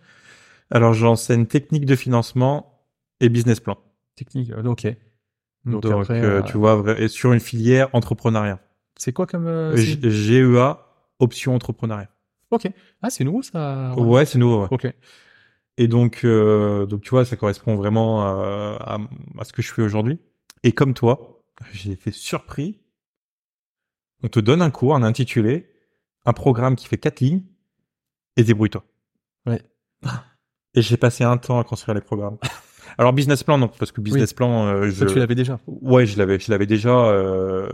Alors, 0.71 0.93
j'enseigne 0.93 1.45
technique 1.45 1.85
de 1.85 1.95
financement 1.95 2.79
et 3.19 3.29
business 3.29 3.59
plan. 3.59 3.77
Technique. 4.15 4.51
euh, 4.51 4.63
Ok. 4.63 4.87
Donc, 5.65 5.83
Donc, 5.83 6.01
après, 6.01 6.43
tu 6.43 6.57
vois, 6.57 6.83
et 6.97 7.07
sur 7.07 7.31
une 7.33 7.39
filière 7.39 7.89
entrepreneuriat. 7.93 8.59
C'est 8.97 9.13
quoi 9.13 9.25
comme 9.25 9.47
GEA, 9.75 10.79
option 11.19 11.55
entrepreneuriat. 11.55 12.09
Ok. 12.53 12.67
Ah, 13.01 13.09
c'est 13.09 13.23
nouveau 13.23 13.41
ça. 13.41 13.93
Ouais, 13.97 14.25
c'est 14.25 14.37
nouveau. 14.37 14.61
ouais. 14.63 14.67
Ok. 14.71 14.87
Et 15.77 15.87
donc, 15.87 16.21
euh, 16.23 16.85
donc 16.85 17.01
tu 17.01 17.09
vois, 17.09 17.25
ça 17.25 17.35
correspond 17.35 17.75
vraiment 17.75 18.21
à, 18.21 18.77
à, 18.79 18.97
à 19.39 19.43
ce 19.43 19.53
que 19.53 19.61
je 19.61 19.73
fais 19.73 19.81
aujourd'hui. 19.81 20.19
Et 20.63 20.71
comme 20.71 20.93
toi, 20.93 21.41
j'ai 21.71 21.91
été 21.91 22.11
surpris. 22.11 22.79
On 24.21 24.27
te 24.27 24.39
donne 24.39 24.61
un 24.61 24.69
cours, 24.71 24.95
un 24.95 25.03
intitulé, 25.03 25.67
un 26.25 26.33
programme 26.33 26.75
qui 26.75 26.87
fait 26.87 26.97
quatre 26.97 27.19
lignes, 27.19 27.43
et 28.37 28.43
débrouille-toi. 28.43 28.83
Ouais. 29.45 29.61
Et 30.75 30.81
j'ai 30.81 30.95
passé 30.97 31.23
un 31.23 31.37
temps 31.37 31.59
à 31.59 31.63
construire 31.63 31.95
les 31.95 32.01
programmes. 32.01 32.37
Alors 32.97 33.11
business 33.11 33.43
plan 33.43 33.57
non, 33.57 33.67
parce 33.69 33.91
que 33.91 34.01
business 34.01 34.33
plan, 34.33 34.67
euh, 34.67 34.89
je, 34.89 35.05
tu 35.05 35.17
l'avais 35.19 35.33
déjà. 35.35 35.59
ouais, 35.67 36.05
je 36.05 36.17
l'avais, 36.17 36.37
je 36.39 36.51
l'avais 36.51 36.67
déjà. 36.67 37.07
euh, 37.09 37.67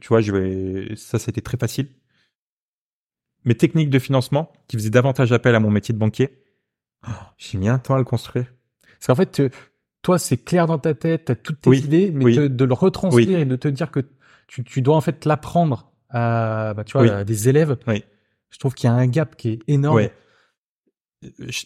tu 0.00 0.08
vois, 0.08 0.20
je 0.20 0.32
vais, 0.32 0.94
ça 0.96 1.18
c'était 1.18 1.40
très 1.40 1.56
facile. 1.56 1.88
Mes 3.44 3.54
techniques 3.54 3.90
de 3.90 3.98
financement, 3.98 4.52
qui 4.68 4.76
faisaient 4.76 4.90
davantage 4.90 5.32
appel 5.32 5.54
à 5.54 5.60
mon 5.60 5.70
métier 5.70 5.92
de 5.94 5.98
banquier, 5.98 6.42
oh, 7.06 7.12
j'ai 7.38 7.56
mis 7.58 7.68
un 7.68 7.78
temps 7.78 7.94
à 7.94 7.98
le 7.98 8.04
construire. 8.04 8.46
Parce 8.98 9.06
qu'en 9.06 9.14
fait, 9.14 9.30
tu- 9.32 9.50
toi, 10.02 10.18
c'est 10.18 10.36
clair 10.36 10.66
dans 10.66 10.78
ta 10.78 10.94
tête, 10.94 11.26
tu 11.26 11.32
as 11.32 11.36
toutes 11.36 11.60
tes 11.62 11.70
Oui, 11.70 11.78
idées, 11.78 12.10
mais 12.10 12.24
oui. 12.24 12.34
te- 12.36 12.46
de 12.48 12.64
le 12.64 12.72
retranscrire 12.74 13.38
et 13.38 13.44
de 13.44 13.56
te 13.56 13.68
dire 13.68 13.90
que 13.90 14.00
tu, 14.46 14.64
tu 14.64 14.82
dois 14.82 14.96
en 14.96 15.00
fait 15.00 15.24
l'apprendre 15.24 15.90
à, 16.10 16.74
bah, 16.74 16.84
tu 16.84 16.92
vois, 16.92 17.02
Oui. 17.02 17.10
à 17.10 17.24
des 17.24 17.48
élèves. 17.48 17.76
Je 17.86 18.58
trouve 18.58 18.74
qu'il 18.74 18.88
y 18.88 18.90
a 18.92 18.94
un 18.94 19.06
gap 19.06 19.36
qui 19.36 19.50
est 19.50 19.58
énorme. 19.68 20.08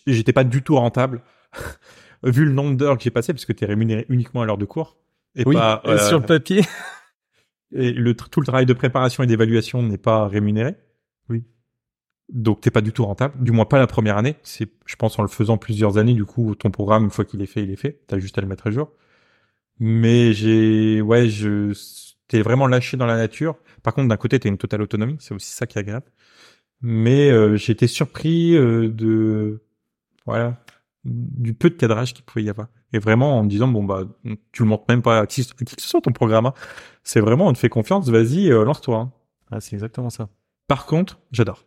J'étais 0.06 0.32
pas 0.32 0.44
du 0.44 0.62
tout 0.62 0.76
rentable, 0.76 1.22
vu 2.24 2.44
le 2.44 2.52
nombre 2.52 2.76
d'heures 2.76 2.96
que 2.98 3.04
j'ai 3.04 3.10
passé, 3.10 3.32
parce 3.32 3.44
que 3.44 3.52
tu 3.52 3.64
es 3.64 3.66
rémunéré 3.66 4.04
uniquement 4.08 4.42
à 4.42 4.46
l'heure 4.46 4.58
de 4.58 4.64
cours. 4.64 4.96
Et 5.36 5.44
pas, 5.44 5.82
euh, 5.86 5.98
sur 5.98 6.18
le 6.20 6.26
papier. 6.26 6.62
et 7.72 7.92
le, 7.92 8.14
tout 8.14 8.40
le 8.40 8.46
travail 8.46 8.66
de 8.66 8.72
préparation 8.72 9.22
et 9.22 9.26
d'évaluation 9.26 9.82
n'est 9.82 9.98
pas 9.98 10.26
rémunéré. 10.28 10.74
Oui. 11.28 11.44
Donc 12.30 12.60
t'es 12.62 12.70
pas 12.70 12.80
du 12.80 12.92
tout 12.92 13.04
rentable, 13.04 13.42
du 13.42 13.52
moins 13.52 13.66
pas 13.66 13.78
la 13.78 13.86
première 13.86 14.16
année. 14.16 14.36
C'est, 14.42 14.70
je 14.86 14.96
pense, 14.96 15.18
en 15.18 15.22
le 15.22 15.28
faisant 15.28 15.58
plusieurs 15.58 15.98
années, 15.98 16.14
du 16.14 16.24
coup, 16.24 16.54
ton 16.54 16.70
programme, 16.70 17.04
une 17.04 17.10
fois 17.10 17.24
qu'il 17.24 17.42
est 17.42 17.46
fait, 17.46 17.62
il 17.62 17.70
est 17.70 17.76
fait. 17.76 18.00
T'as 18.06 18.18
juste 18.18 18.38
à 18.38 18.40
le 18.40 18.46
mettre 18.48 18.66
à 18.66 18.70
jour. 18.70 18.90
Mais 19.80 20.32
j'ai, 20.32 21.00
ouais, 21.02 21.28
je, 21.28 21.72
t'es 22.28 22.42
vraiment 22.42 22.66
lâché 22.66 22.96
dans 22.96 23.06
la 23.06 23.16
nature. 23.16 23.56
Par 23.82 23.92
contre, 23.94 24.08
d'un 24.08 24.16
côté, 24.16 24.38
t'as 24.40 24.48
une 24.48 24.58
totale 24.58 24.82
autonomie. 24.82 25.16
C'est 25.20 25.34
aussi 25.34 25.52
ça 25.52 25.66
qui 25.66 25.78
est 25.78 25.80
agréable. 25.80 26.06
Mais 26.82 27.30
euh, 27.30 27.56
j'ai 27.56 27.72
été 27.72 27.86
surpris 27.86 28.56
euh, 28.56 28.88
de, 28.90 29.62
voilà, 30.26 30.62
du 31.04 31.54
peu 31.54 31.70
de 31.70 31.74
cadrage 31.76 32.14
qu'il 32.14 32.24
pouvait 32.24 32.44
y 32.44 32.50
avoir. 32.50 32.68
Et 32.92 32.98
vraiment 32.98 33.38
en 33.38 33.42
me 33.44 33.48
disant 33.48 33.68
bon 33.68 33.84
bah 33.84 34.04
tu 34.52 34.62
le 34.62 34.68
montres 34.68 34.84
même 34.88 35.02
pas 35.02 35.20
à 35.20 35.26
qui, 35.26 35.40
à 35.42 35.64
qui 35.64 35.76
que 35.76 35.82
ce 35.82 35.88
soit 35.88 36.00
ton 36.00 36.12
programme. 36.12 36.46
hein. 36.46 36.54
C'est 37.02 37.20
vraiment 37.20 37.48
on 37.48 37.52
te 37.52 37.58
fait 37.58 37.68
confiance, 37.68 38.08
vas-y 38.08 38.50
euh, 38.52 38.64
lance-toi. 38.64 38.98
hein. 38.98 39.12
Ah, 39.50 39.60
c'est 39.60 39.74
exactement 39.74 40.10
ça. 40.10 40.28
Par 40.68 40.86
contre, 40.86 41.20
j'adore. 41.32 41.64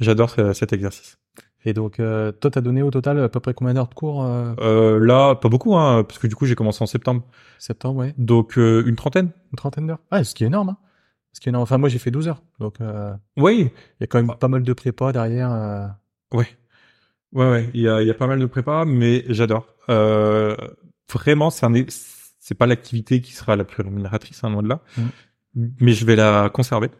J'adore 0.00 0.30
ce- 0.30 0.52
cet 0.52 0.72
exercice. 0.72 1.18
Et 1.66 1.74
donc, 1.74 2.00
euh, 2.00 2.32
toi, 2.32 2.50
t'as 2.50 2.62
donné 2.62 2.80
au 2.82 2.90
total 2.90 3.22
à 3.22 3.28
peu 3.28 3.38
près 3.40 3.52
combien 3.52 3.74
d'heures 3.74 3.88
de 3.88 3.94
cours 3.94 4.24
euh, 4.24 4.54
Euh, 4.60 4.98
là, 4.98 5.34
pas 5.34 5.50
beaucoup, 5.50 5.76
hein, 5.76 6.04
parce 6.04 6.18
que 6.18 6.26
du 6.26 6.34
coup, 6.34 6.46
j'ai 6.46 6.54
commencé 6.54 6.82
en 6.82 6.86
septembre. 6.86 7.22
Septembre, 7.58 8.00
ouais. 8.00 8.14
Donc, 8.16 8.56
euh, 8.56 8.82
une 8.86 8.96
trentaine. 8.96 9.30
Une 9.52 9.56
trentaine 9.56 9.86
d'heures. 9.86 9.98
Ah, 10.10 10.24
ce 10.24 10.34
qui 10.34 10.44
est 10.44 10.46
énorme. 10.46 10.70
Hein. 10.70 10.76
Ce 11.34 11.40
qui 11.40 11.48
est 11.48 11.50
énorme. 11.50 11.62
Enfin, 11.64 11.76
moi, 11.76 11.90
j'ai 11.90 11.98
fait 11.98 12.10
12 12.10 12.28
heures. 12.28 12.42
Donc, 12.60 12.80
euh, 12.80 13.12
Oui. 13.36 13.70
il 13.98 14.02
y 14.02 14.04
a 14.04 14.06
quand 14.06 14.22
même 14.22 14.34
pas 14.38 14.48
mal 14.48 14.62
de 14.62 14.72
prépa 14.72 15.12
derrière. 15.12 15.50
Ouais. 16.32 16.46
Ouais, 17.32 17.50
ouais. 17.50 17.70
Il 17.74 17.82
y 17.82 17.88
a, 17.88 18.02
y 18.02 18.10
a 18.10 18.14
pas 18.14 18.26
mal 18.26 18.40
de 18.40 18.46
prépa, 18.46 18.84
mais 18.86 19.24
j'adore. 19.28 19.66
Euh, 19.90 20.56
vraiment, 21.12 21.50
c'est 21.50 21.66
un, 21.66 21.72
c'est 21.88 22.54
pas 22.56 22.66
l'activité 22.66 23.20
qui 23.20 23.32
sera 23.32 23.54
la 23.54 23.64
plus 23.64 23.82
rémunératrice, 23.82 24.42
hein, 24.44 24.50
loin 24.50 24.62
de 24.62 24.68
là. 24.68 24.80
Mais 25.54 25.92
je 25.92 26.06
vais 26.06 26.16
la 26.16 26.48
conserver. 26.52 26.90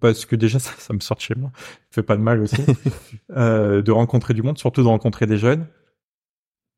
Parce 0.00 0.24
que 0.24 0.36
déjà, 0.36 0.58
ça, 0.60 0.72
ça 0.78 0.92
me 0.92 1.00
sort 1.00 1.16
de 1.16 1.22
chez 1.22 1.34
moi. 1.34 1.52
Fait 1.90 2.02
pas 2.02 2.16
de 2.16 2.22
mal 2.22 2.40
aussi. 2.40 2.62
euh, 3.36 3.82
de 3.82 3.90
rencontrer 3.90 4.34
du 4.34 4.42
monde, 4.42 4.58
surtout 4.58 4.82
de 4.82 4.88
rencontrer 4.88 5.26
des 5.26 5.38
jeunes. 5.38 5.66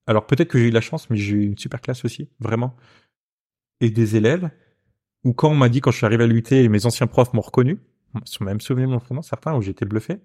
Alors 0.06 0.26
peut-être 0.26 0.48
que 0.48 0.58
j'ai 0.58 0.66
eu 0.66 0.70
de 0.70 0.74
la 0.74 0.80
chance, 0.80 1.08
mais 1.10 1.16
j'ai 1.16 1.34
eu 1.34 1.44
une 1.44 1.58
super 1.58 1.80
classe 1.80 2.04
aussi, 2.04 2.28
vraiment. 2.38 2.76
Et 3.80 3.90
des 3.90 4.16
élèves, 4.16 4.50
où 5.24 5.32
quand 5.32 5.48
on 5.48 5.54
m'a 5.54 5.68
dit, 5.68 5.80
quand 5.80 5.90
je 5.90 5.96
suis 5.96 6.06
arrivé 6.06 6.24
à 6.24 6.26
l'UT, 6.26 6.44
mes 6.50 6.86
anciens 6.86 7.06
profs 7.06 7.32
m'ont 7.32 7.40
reconnu, 7.40 7.78
ils 8.14 8.28
sont 8.28 8.44
même 8.44 8.60
souvenu 8.60 8.86
de 8.86 8.90
mon 8.90 9.00
prénom, 9.00 9.22
certains, 9.22 9.54
où 9.54 9.62
j'étais 9.62 9.86
bluffé. 9.86 10.20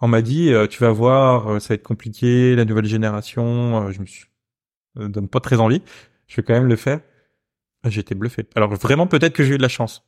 On 0.00 0.08
m'a 0.08 0.22
dit, 0.22 0.52
euh, 0.52 0.66
tu 0.66 0.80
vas 0.80 0.92
voir, 0.92 1.48
euh, 1.48 1.60
ça 1.60 1.70
va 1.70 1.74
être 1.74 1.82
compliqué, 1.82 2.54
la 2.56 2.64
nouvelle 2.64 2.86
génération, 2.86 3.86
euh, 3.86 3.90
je 3.92 4.00
me 4.00 4.06
suis, 4.06 4.24
euh, 4.98 5.08
donne 5.08 5.28
pas 5.28 5.40
très 5.40 5.60
envie. 5.60 5.82
Je 6.26 6.36
vais 6.36 6.42
quand 6.42 6.54
même 6.54 6.68
le 6.68 6.76
faire. 6.76 7.00
J'étais 7.84 8.14
bluffé. 8.14 8.46
Alors 8.54 8.74
vraiment, 8.74 9.06
peut-être 9.06 9.34
que 9.34 9.44
j'ai 9.44 9.54
eu 9.54 9.58
de 9.58 9.62
la 9.62 9.68
chance. 9.68 10.06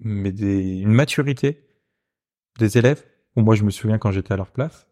Mais 0.00 0.32
des, 0.32 0.78
une 0.78 0.92
maturité 0.92 1.66
des 2.58 2.78
élèves, 2.78 3.04
où 3.36 3.42
moi 3.42 3.54
je 3.54 3.64
me 3.64 3.70
souviens 3.70 3.98
quand 3.98 4.10
j'étais 4.10 4.32
à 4.32 4.36
leur 4.36 4.50
place, 4.50 4.88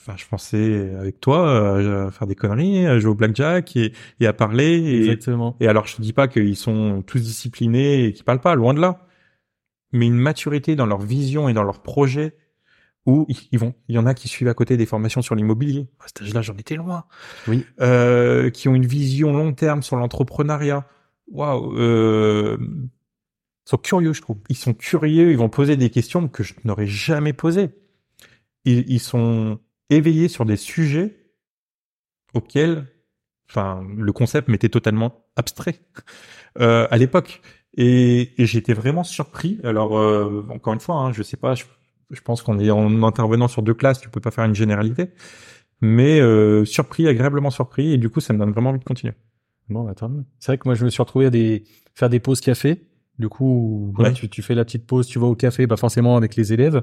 Enfin, 0.00 0.14
je 0.16 0.26
pensais 0.26 0.94
avec 0.98 1.20
toi 1.20 1.48
euh, 1.48 2.08
à 2.08 2.10
faire 2.10 2.26
des 2.26 2.34
conneries, 2.34 2.86
à 2.86 2.98
jouer 2.98 3.10
au 3.10 3.14
blackjack 3.14 3.76
et, 3.76 3.92
et 4.18 4.26
à 4.26 4.32
parler. 4.32 4.80
Et, 4.80 4.98
Exactement. 5.02 5.56
et 5.60 5.68
alors, 5.68 5.86
je 5.86 5.96
te 5.96 6.02
dis 6.02 6.12
pas 6.12 6.26
qu'ils 6.26 6.56
sont 6.56 7.02
tous 7.06 7.20
disciplinés 7.20 8.06
et 8.06 8.12
qu'ils 8.12 8.24
parlent 8.24 8.40
pas, 8.40 8.54
loin 8.56 8.74
de 8.74 8.80
là. 8.80 9.06
Mais 9.92 10.06
une 10.06 10.16
maturité 10.16 10.74
dans 10.74 10.86
leur 10.86 11.00
vision 11.00 11.48
et 11.48 11.52
dans 11.52 11.62
leur 11.62 11.82
projet 11.82 12.36
où 13.06 13.26
ils 13.28 13.36
ils 13.52 13.58
vont. 13.58 13.74
Il 13.88 13.94
y 13.94 13.98
en 13.98 14.06
a 14.06 14.14
qui 14.14 14.26
suivent 14.26 14.48
à 14.48 14.54
côté 14.54 14.76
des 14.76 14.86
formations 14.86 15.22
sur 15.22 15.34
l'immobilier. 15.34 15.88
À 16.00 16.08
cet 16.08 16.22
âge-là, 16.22 16.42
j'en 16.42 16.56
étais 16.56 16.76
loin. 16.76 17.04
Oui. 17.46 17.64
Euh, 17.80 18.50
qui 18.50 18.68
ont 18.68 18.74
une 18.74 18.86
vision 18.86 19.32
long 19.32 19.52
terme 19.52 19.82
sur 19.82 19.96
l'entrepreneuriat. 19.96 20.84
Waouh. 21.28 21.76
Ils 23.66 23.70
sont 23.70 23.78
curieux, 23.78 24.12
je 24.12 24.22
trouve. 24.22 24.38
ils 24.48 24.56
sont 24.56 24.74
curieux, 24.74 25.30
ils 25.30 25.38
vont 25.38 25.48
poser 25.48 25.76
des 25.76 25.90
questions 25.90 26.28
que 26.28 26.42
je 26.42 26.54
n'aurais 26.64 26.86
jamais 26.86 27.32
posées. 27.32 27.70
Ils, 28.64 28.84
ils 28.90 29.00
sont 29.00 29.60
éveillés 29.90 30.28
sur 30.28 30.44
des 30.44 30.56
sujets 30.56 31.16
auxquels, 32.34 32.86
enfin, 33.48 33.84
le 33.96 34.12
concept 34.12 34.48
m'était 34.48 34.68
totalement 34.68 35.26
abstrait 35.36 35.80
euh, 36.60 36.86
à 36.90 36.96
l'époque. 36.96 37.40
Et, 37.74 38.42
et 38.42 38.46
j'étais 38.46 38.74
vraiment 38.74 39.04
surpris. 39.04 39.58
Alors, 39.64 39.96
euh, 39.98 40.44
encore 40.50 40.74
une 40.74 40.80
fois, 40.80 40.96
hein, 40.96 41.12
je 41.12 41.22
sais 41.22 41.38
pas, 41.38 41.54
je, 41.54 41.64
je 42.10 42.20
pense 42.20 42.42
est 42.60 42.70
en 42.70 43.02
intervenant 43.02 43.48
sur 43.48 43.62
deux 43.62 43.74
classes, 43.74 44.00
tu 44.00 44.10
peux 44.10 44.20
pas 44.20 44.30
faire 44.30 44.44
une 44.44 44.54
généralité. 44.54 45.10
mais 45.80 46.20
euh, 46.20 46.64
surpris, 46.64 47.08
agréablement 47.08 47.50
surpris, 47.50 47.92
et 47.92 47.98
du 47.98 48.08
coup, 48.08 48.20
ça 48.20 48.32
me 48.32 48.38
donne 48.38 48.52
vraiment 48.52 48.70
envie 48.70 48.78
de 48.78 48.84
continuer. 48.84 49.14
Bon, 49.68 49.84
bah, 49.84 49.94
tant 49.94 50.08
mieux. 50.08 50.24
C'est 50.38 50.52
vrai 50.52 50.58
que 50.58 50.66
moi, 50.66 50.74
je 50.74 50.84
me 50.84 50.90
suis 50.90 51.02
retrouvé 51.02 51.26
à 51.26 51.30
des, 51.30 51.64
faire 51.94 52.08
des 52.08 52.20
pauses 52.20 52.40
café. 52.40 52.82
Du 53.18 53.28
coup, 53.28 53.92
tu, 54.14 54.28
tu 54.28 54.42
fais 54.42 54.54
la 54.54 54.64
petite 54.64 54.86
pause, 54.86 55.06
tu 55.06 55.18
vas 55.18 55.26
au 55.26 55.34
café, 55.36 55.66
bah, 55.66 55.76
forcément 55.76 56.16
avec 56.16 56.34
les 56.36 56.52
élèves. 56.52 56.82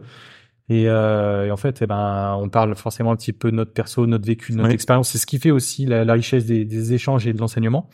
Et, 0.70 0.88
euh, 0.88 1.48
et 1.48 1.52
en 1.52 1.58
fait, 1.58 1.82
eh 1.82 1.88
ben, 1.88 2.38
on 2.40 2.48
parle 2.50 2.76
forcément 2.76 3.12
un 3.12 3.16
petit 3.16 3.34
peu 3.34 3.50
de 3.50 3.56
notre 3.56 3.74
perso, 3.74 4.06
de 4.06 4.12
notre 4.12 4.26
vécu, 4.28 4.52
de 4.52 4.58
notre 4.58 4.70
Ouais. 4.70 4.76
expérience. 4.76 5.10
C'est 5.10 5.18
ce 5.18 5.26
qui 5.26 5.40
fait 5.40 5.50
aussi 5.52 5.86
la, 5.88 6.06
la 6.06 6.14
richesse 6.14 6.46
des, 6.46 6.64
des 6.66 6.94
échanges 6.94 7.26
et 7.26 7.34
de 7.34 7.40
l'enseignement. 7.40 7.90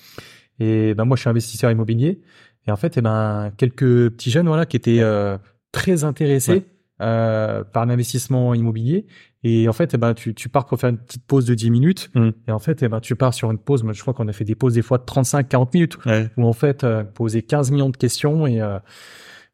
Et 0.60 0.94
ben, 0.94 1.06
moi, 1.06 1.16
je 1.16 1.22
suis 1.22 1.30
investisseur 1.30 1.72
immobilier. 1.72 2.22
Et 2.68 2.72
en 2.72 2.76
fait, 2.76 2.98
eh 2.98 3.02
ben, 3.02 3.52
quelques 3.58 4.10
petits 4.12 4.32
jeunes, 4.32 4.48
voilà, 4.48 4.66
qui 4.66 4.76
étaient 4.76 5.00
euh, 5.00 5.38
très 5.72 6.04
intéressés 6.04 6.52
Ouais. 6.52 6.66
euh, 7.02 7.64
par 7.64 7.86
l'investissement 7.86 8.54
immobilier. 8.54 9.06
Et 9.48 9.70
en 9.70 9.74
fait, 9.74 9.94
eh 9.94 9.98
ben, 9.98 10.16
tu, 10.16 10.34
tu 10.34 10.50
pars 10.50 10.66
pour 10.66 10.80
faire 10.80 10.90
une 10.90 10.98
petite 10.98 11.24
pause 11.24 11.46
de 11.46 11.54
10 11.54 11.70
minutes. 11.70 12.10
Mm. 12.16 12.30
Et 12.48 12.52
en 12.52 12.58
fait, 12.58 12.82
eh 12.82 12.88
ben, 12.88 13.00
tu 13.00 13.16
pars 13.16 13.32
sur 13.32 13.52
une 13.52 13.60
pause. 13.60 13.84
Moi, 13.84 13.94
je 13.94 14.02
crois 14.02 14.16
qu'on 14.16 14.28
a 14.28 14.34
fait 14.34 14.44
des 14.44 14.56
pauses 14.56 14.74
des 14.74 14.82
fois 14.82 14.98
de 14.98 15.04
35, 15.04 15.48
40 15.48 15.74
minutes 15.76 16.04
Ouais. 16.08 16.30
où 16.36 16.46
en 16.48 16.54
fait, 16.54 16.84
euh, 16.84 17.04
poser 17.04 17.44
15 17.44 17.70
millions 17.70 17.90
de 17.90 17.98
questions. 17.98 18.48
Et 18.48 18.60
euh, 18.60 18.80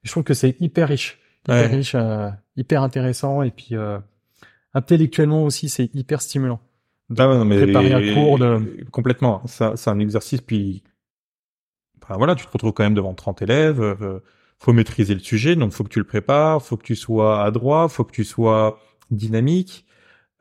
je 0.03 0.09
trouve 0.11 0.23
que 0.23 0.33
c'est 0.33 0.55
hyper 0.61 0.87
riche. 0.87 1.19
Hyper 1.43 1.55
Ouais. 1.55 1.75
riche, 1.75 1.91
euh, 1.95 2.29
hyper 2.55 2.83
intéressant. 2.83 3.41
Et 3.41 3.51
puis, 3.51 3.75
intellectuellement 4.73 5.43
aussi, 5.43 5.67
c'est 5.69 5.93
hyper 5.93 6.21
stimulant. 6.21 6.61
Ah 7.17 7.27
ouais, 7.27 7.37
non, 7.37 7.43
mais 7.43 7.61
Préparer 7.61 7.93
un 7.93 8.13
cours 8.13 8.39
de- 8.39 8.85
complètement. 8.91 9.41
Ça, 9.45 9.73
c'est 9.75 9.89
un 9.89 9.99
exercice. 9.99 10.39
Puis, 10.39 10.83
enfin, 12.01 12.15
voilà, 12.17 12.35
tu 12.35 12.45
te 12.45 12.51
retrouves 12.51 12.71
quand 12.71 12.83
même 12.83 12.93
devant 12.93 13.13
30 13.13 13.41
élèves. 13.41 13.81
faut 14.57 14.73
maîtriser 14.73 15.15
le 15.15 15.19
sujet, 15.19 15.55
donc 15.55 15.71
faut 15.71 15.83
que 15.83 15.89
tu 15.89 15.97
le 15.99 16.05
prépares, 16.05 16.61
faut 16.61 16.77
que 16.77 16.83
tu 16.83 16.95
sois 16.95 17.43
adroit, 17.43 17.89
faut 17.89 18.03
que 18.03 18.11
tu 18.11 18.23
sois 18.23 18.79
dynamique, 19.11 19.85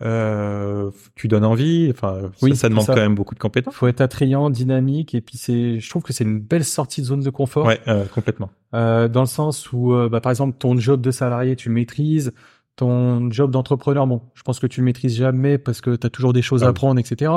euh, 0.03 0.91
tu 1.15 1.29
donnes 1.29 1.45
envie. 1.45 1.89
Enfin, 1.91 2.31
Oui, 2.43 2.51
ça, 2.57 2.63
ça 2.63 2.69
demande 2.71 2.85
ça. 2.87 2.95
quand 2.95 3.01
même 3.01 3.15
beaucoup 3.15 3.35
de 3.35 3.41
compétences. 3.41 3.75
faut 3.75 3.87
être 3.87 4.01
attrayant, 4.01 4.49
dynamique. 4.51 5.15
Et 5.15 5.21
puis, 5.21 5.37
c'est, 5.37 5.79
je 5.79 5.91
trouve 5.91 6.03
que 6.03 6.13
c'est 6.13 6.25
une 6.25 6.41
belle 6.41 6.65
sortie 6.65 7.03
de 7.03 7.07
zone 7.07 7.21
de 7.21 7.31
confort. 7.31 7.67
Ouais, 7.67 7.81
euh, 7.89 8.07
complètement. 8.07 8.51
Euh, 8.75 9.09
dans 9.09 9.21
le 9.21 9.27
sens 9.27 9.73
où, 9.73 9.93
euh, 9.93 10.09
bah, 10.09 10.21
par 10.21 10.31
exemple, 10.31 10.57
ton 10.59 10.79
job 10.79 11.01
de 11.03 11.11
salarié, 11.11 11.55
tu 11.57 11.69
le 11.69 11.75
maîtrises. 11.75 12.33
Ton 12.77 13.31
job 13.31 13.51
d'entrepreneur, 13.51 14.07
bon, 14.07 14.23
je 14.35 14.43
pense 14.43 14.59
que 14.59 14.67
tu 14.67 14.81
le 14.81 14.85
maîtrises 14.87 15.15
jamais 15.15 15.59
parce 15.59 15.83
que 15.83 15.97
tu 15.97 16.07
as 16.07 16.11
toujours 16.11 16.33
des 16.33 16.41
choses 16.41 16.63
Ah 16.63 16.67
à 16.67 16.69
oui. 16.69 16.71
apprendre, 16.71 16.99
etc. 16.99 17.31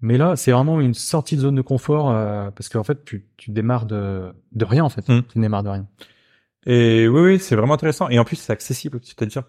Mais 0.00 0.18
là, 0.18 0.34
c'est 0.34 0.50
vraiment 0.50 0.80
une 0.80 0.94
sortie 0.94 1.36
de 1.36 1.42
zone 1.42 1.54
de 1.54 1.62
confort 1.62 2.10
euh, 2.10 2.50
parce 2.50 2.68
qu'en 2.68 2.82
fait, 2.82 3.04
tu, 3.04 3.28
tu 3.36 3.52
démarres 3.52 3.86
de, 3.86 4.32
de 4.52 4.64
rien, 4.64 4.82
en 4.82 4.88
fait. 4.88 5.08
Mm. 5.08 5.22
Tu 5.32 5.38
démarres 5.38 5.62
de 5.62 5.68
rien. 5.68 5.86
Et 6.66 7.06
oui, 7.06 7.20
oui, 7.20 7.38
c'est 7.38 7.54
vraiment 7.54 7.74
intéressant. 7.74 8.08
Et 8.08 8.18
en 8.18 8.24
plus, 8.24 8.34
c'est 8.36 8.52
accessible. 8.52 8.98
C'est-à-dire, 9.04 9.44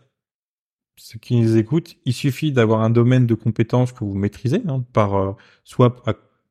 ceux 0.97 1.19
qui 1.19 1.39
nous 1.39 1.57
écoutent, 1.57 1.95
il 2.05 2.13
suffit 2.13 2.51
d'avoir 2.51 2.81
un 2.81 2.89
domaine 2.89 3.27
de 3.27 3.35
compétences 3.35 3.91
que 3.91 4.03
vous 4.03 4.15
maîtrisez, 4.15 4.63
hein, 4.67 4.83
par 4.93 5.15
euh, 5.15 5.31
soit 5.63 6.03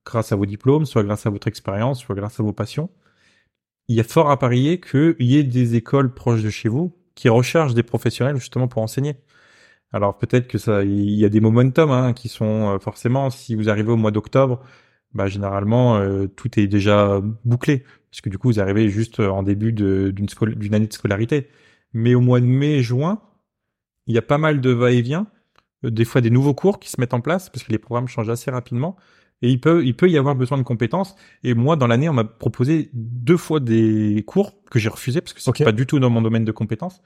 grâce 0.04 0.32
à 0.32 0.36
vos 0.36 0.46
diplômes, 0.46 0.86
soit 0.86 1.02
grâce 1.02 1.26
à 1.26 1.30
votre 1.30 1.48
expérience, 1.48 2.00
soit 2.00 2.14
grâce 2.14 2.38
à 2.40 2.42
vos 2.42 2.52
passions. 2.52 2.88
Il 3.88 3.96
y 3.96 4.00
a 4.00 4.04
fort 4.04 4.30
à 4.30 4.38
parier 4.38 4.80
qu'il 4.80 5.16
y 5.20 5.36
ait 5.36 5.44
des 5.44 5.74
écoles 5.74 6.14
proches 6.14 6.42
de 6.42 6.50
chez 6.50 6.68
vous 6.68 6.96
qui 7.14 7.28
recherchent 7.28 7.74
des 7.74 7.82
professionnels 7.82 8.36
justement 8.36 8.68
pour 8.68 8.82
enseigner. 8.82 9.16
Alors 9.92 10.18
peut-être 10.18 10.48
que 10.48 10.58
ça, 10.58 10.84
il 10.84 11.10
y 11.10 11.24
a 11.24 11.28
des 11.28 11.40
momentum 11.40 11.90
hein, 11.90 12.12
qui 12.12 12.28
sont 12.28 12.74
euh, 12.74 12.78
forcément, 12.78 13.30
si 13.30 13.54
vous 13.54 13.68
arrivez 13.68 13.90
au 13.92 13.96
mois 13.96 14.10
d'octobre, 14.12 14.62
bah 15.14 15.26
généralement 15.28 15.96
euh, 15.96 16.26
tout 16.28 16.58
est 16.60 16.66
déjà 16.66 17.20
bouclé 17.44 17.84
parce 18.10 18.20
que 18.20 18.28
du 18.28 18.38
coup 18.38 18.48
vous 18.48 18.60
arrivez 18.60 18.88
juste 18.90 19.20
en 19.20 19.42
début 19.42 19.72
d'une 19.72 20.74
année 20.74 20.86
de 20.86 20.92
scolarité. 20.92 21.48
Mais 21.92 22.14
au 22.14 22.20
mois 22.20 22.40
de 22.40 22.46
mai, 22.46 22.82
juin, 22.82 23.20
il 24.06 24.14
y 24.14 24.18
a 24.18 24.22
pas 24.22 24.38
mal 24.38 24.60
de 24.60 24.70
va-et-vient, 24.70 25.26
euh, 25.84 25.90
des 25.90 26.04
fois 26.04 26.20
des 26.20 26.30
nouveaux 26.30 26.54
cours 26.54 26.78
qui 26.80 26.90
se 26.90 27.00
mettent 27.00 27.14
en 27.14 27.20
place 27.20 27.50
parce 27.50 27.64
que 27.64 27.72
les 27.72 27.78
programmes 27.78 28.08
changent 28.08 28.30
assez 28.30 28.50
rapidement. 28.50 28.96
Et 29.42 29.50
il 29.50 29.60
peut, 29.60 29.84
il 29.84 29.94
peut 29.94 30.08
y 30.08 30.16
avoir 30.16 30.34
besoin 30.34 30.56
de 30.56 30.62
compétences. 30.62 31.14
Et 31.44 31.52
moi, 31.54 31.76
dans 31.76 31.86
l'année, 31.86 32.08
on 32.08 32.14
m'a 32.14 32.24
proposé 32.24 32.90
deux 32.94 33.36
fois 33.36 33.60
des 33.60 34.24
cours 34.26 34.54
que 34.70 34.78
j'ai 34.78 34.88
refusés 34.88 35.20
parce 35.20 35.34
que 35.34 35.40
c'est 35.42 35.50
Ok. 35.50 35.62
pas 35.62 35.72
du 35.72 35.86
tout 35.86 35.98
dans 36.00 36.08
mon 36.08 36.22
domaine 36.22 36.44
de 36.44 36.52
compétences, 36.52 37.02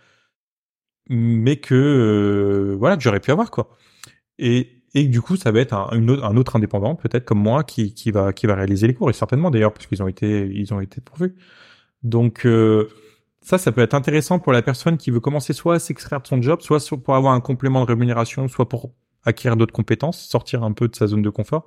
mais 1.09 1.57
que 1.57 1.75
euh, 1.75 2.77
voilà 2.79 2.97
que 2.97 3.03
j'aurais 3.03 3.21
pu 3.21 3.31
avoir 3.31 3.51
quoi. 3.51 3.77
Et 4.39 4.77
et 4.95 5.07
du 5.07 5.21
coup, 5.23 5.37
ça 5.37 5.53
va 5.53 5.61
être 5.61 5.73
un, 5.73 5.89
une 5.97 6.11
autre, 6.11 6.25
un 6.25 6.37
autre 6.37 6.57
indépendant, 6.57 6.97
peut-être 6.97 7.25
comme 7.25 7.39
moi, 7.41 7.63
qui, 7.65 7.95
qui 7.95 8.11
va 8.11 8.33
qui 8.33 8.47
va 8.47 8.57
réaliser 8.57 8.89
les 8.89 8.95
cours 8.95 9.09
et 9.11 9.13
certainement 9.13 9.51
d'ailleurs 9.53 9.73
parce 9.73 9.87
qu'ils 9.87 10.03
ont 10.03 10.09
été 10.09 10.51
ils 10.53 10.75
ont 10.75 10.81
été 10.81 11.01
pourvus. 11.01 11.37
Donc 12.03 12.47
euh, 12.47 12.89
ça, 13.43 13.59
ça 13.59 13.73
peut 13.73 13.81
être 13.81 13.95
intéressant 13.95 14.39
pour 14.39 14.53
la 14.53 14.63
personne 14.63 14.97
qui 14.99 15.11
veut 15.11 15.21
commencer 15.21 15.53
soit 15.53 15.77
à 15.77 15.79
s'extraire 15.79 16.21
de 16.21 16.27
son 16.27 16.41
job, 16.43 16.61
soit 16.61 16.79
pour 17.03 17.15
avoir 17.17 17.33
un 17.35 17.41
complément 17.41 17.81
de 17.85 17.87
rémunération, 17.89 18.49
soit 18.49 18.69
pour 18.69 18.93
acquérir 19.25 19.57
d'autres 19.57 19.73
compétences, 19.73 20.21
sortir 20.27 20.63
un 20.63 20.73
peu 20.73 20.89
de 20.89 20.97
sa 20.97 21.07
zone 21.07 21.23
de 21.23 21.31
confort. 21.31 21.67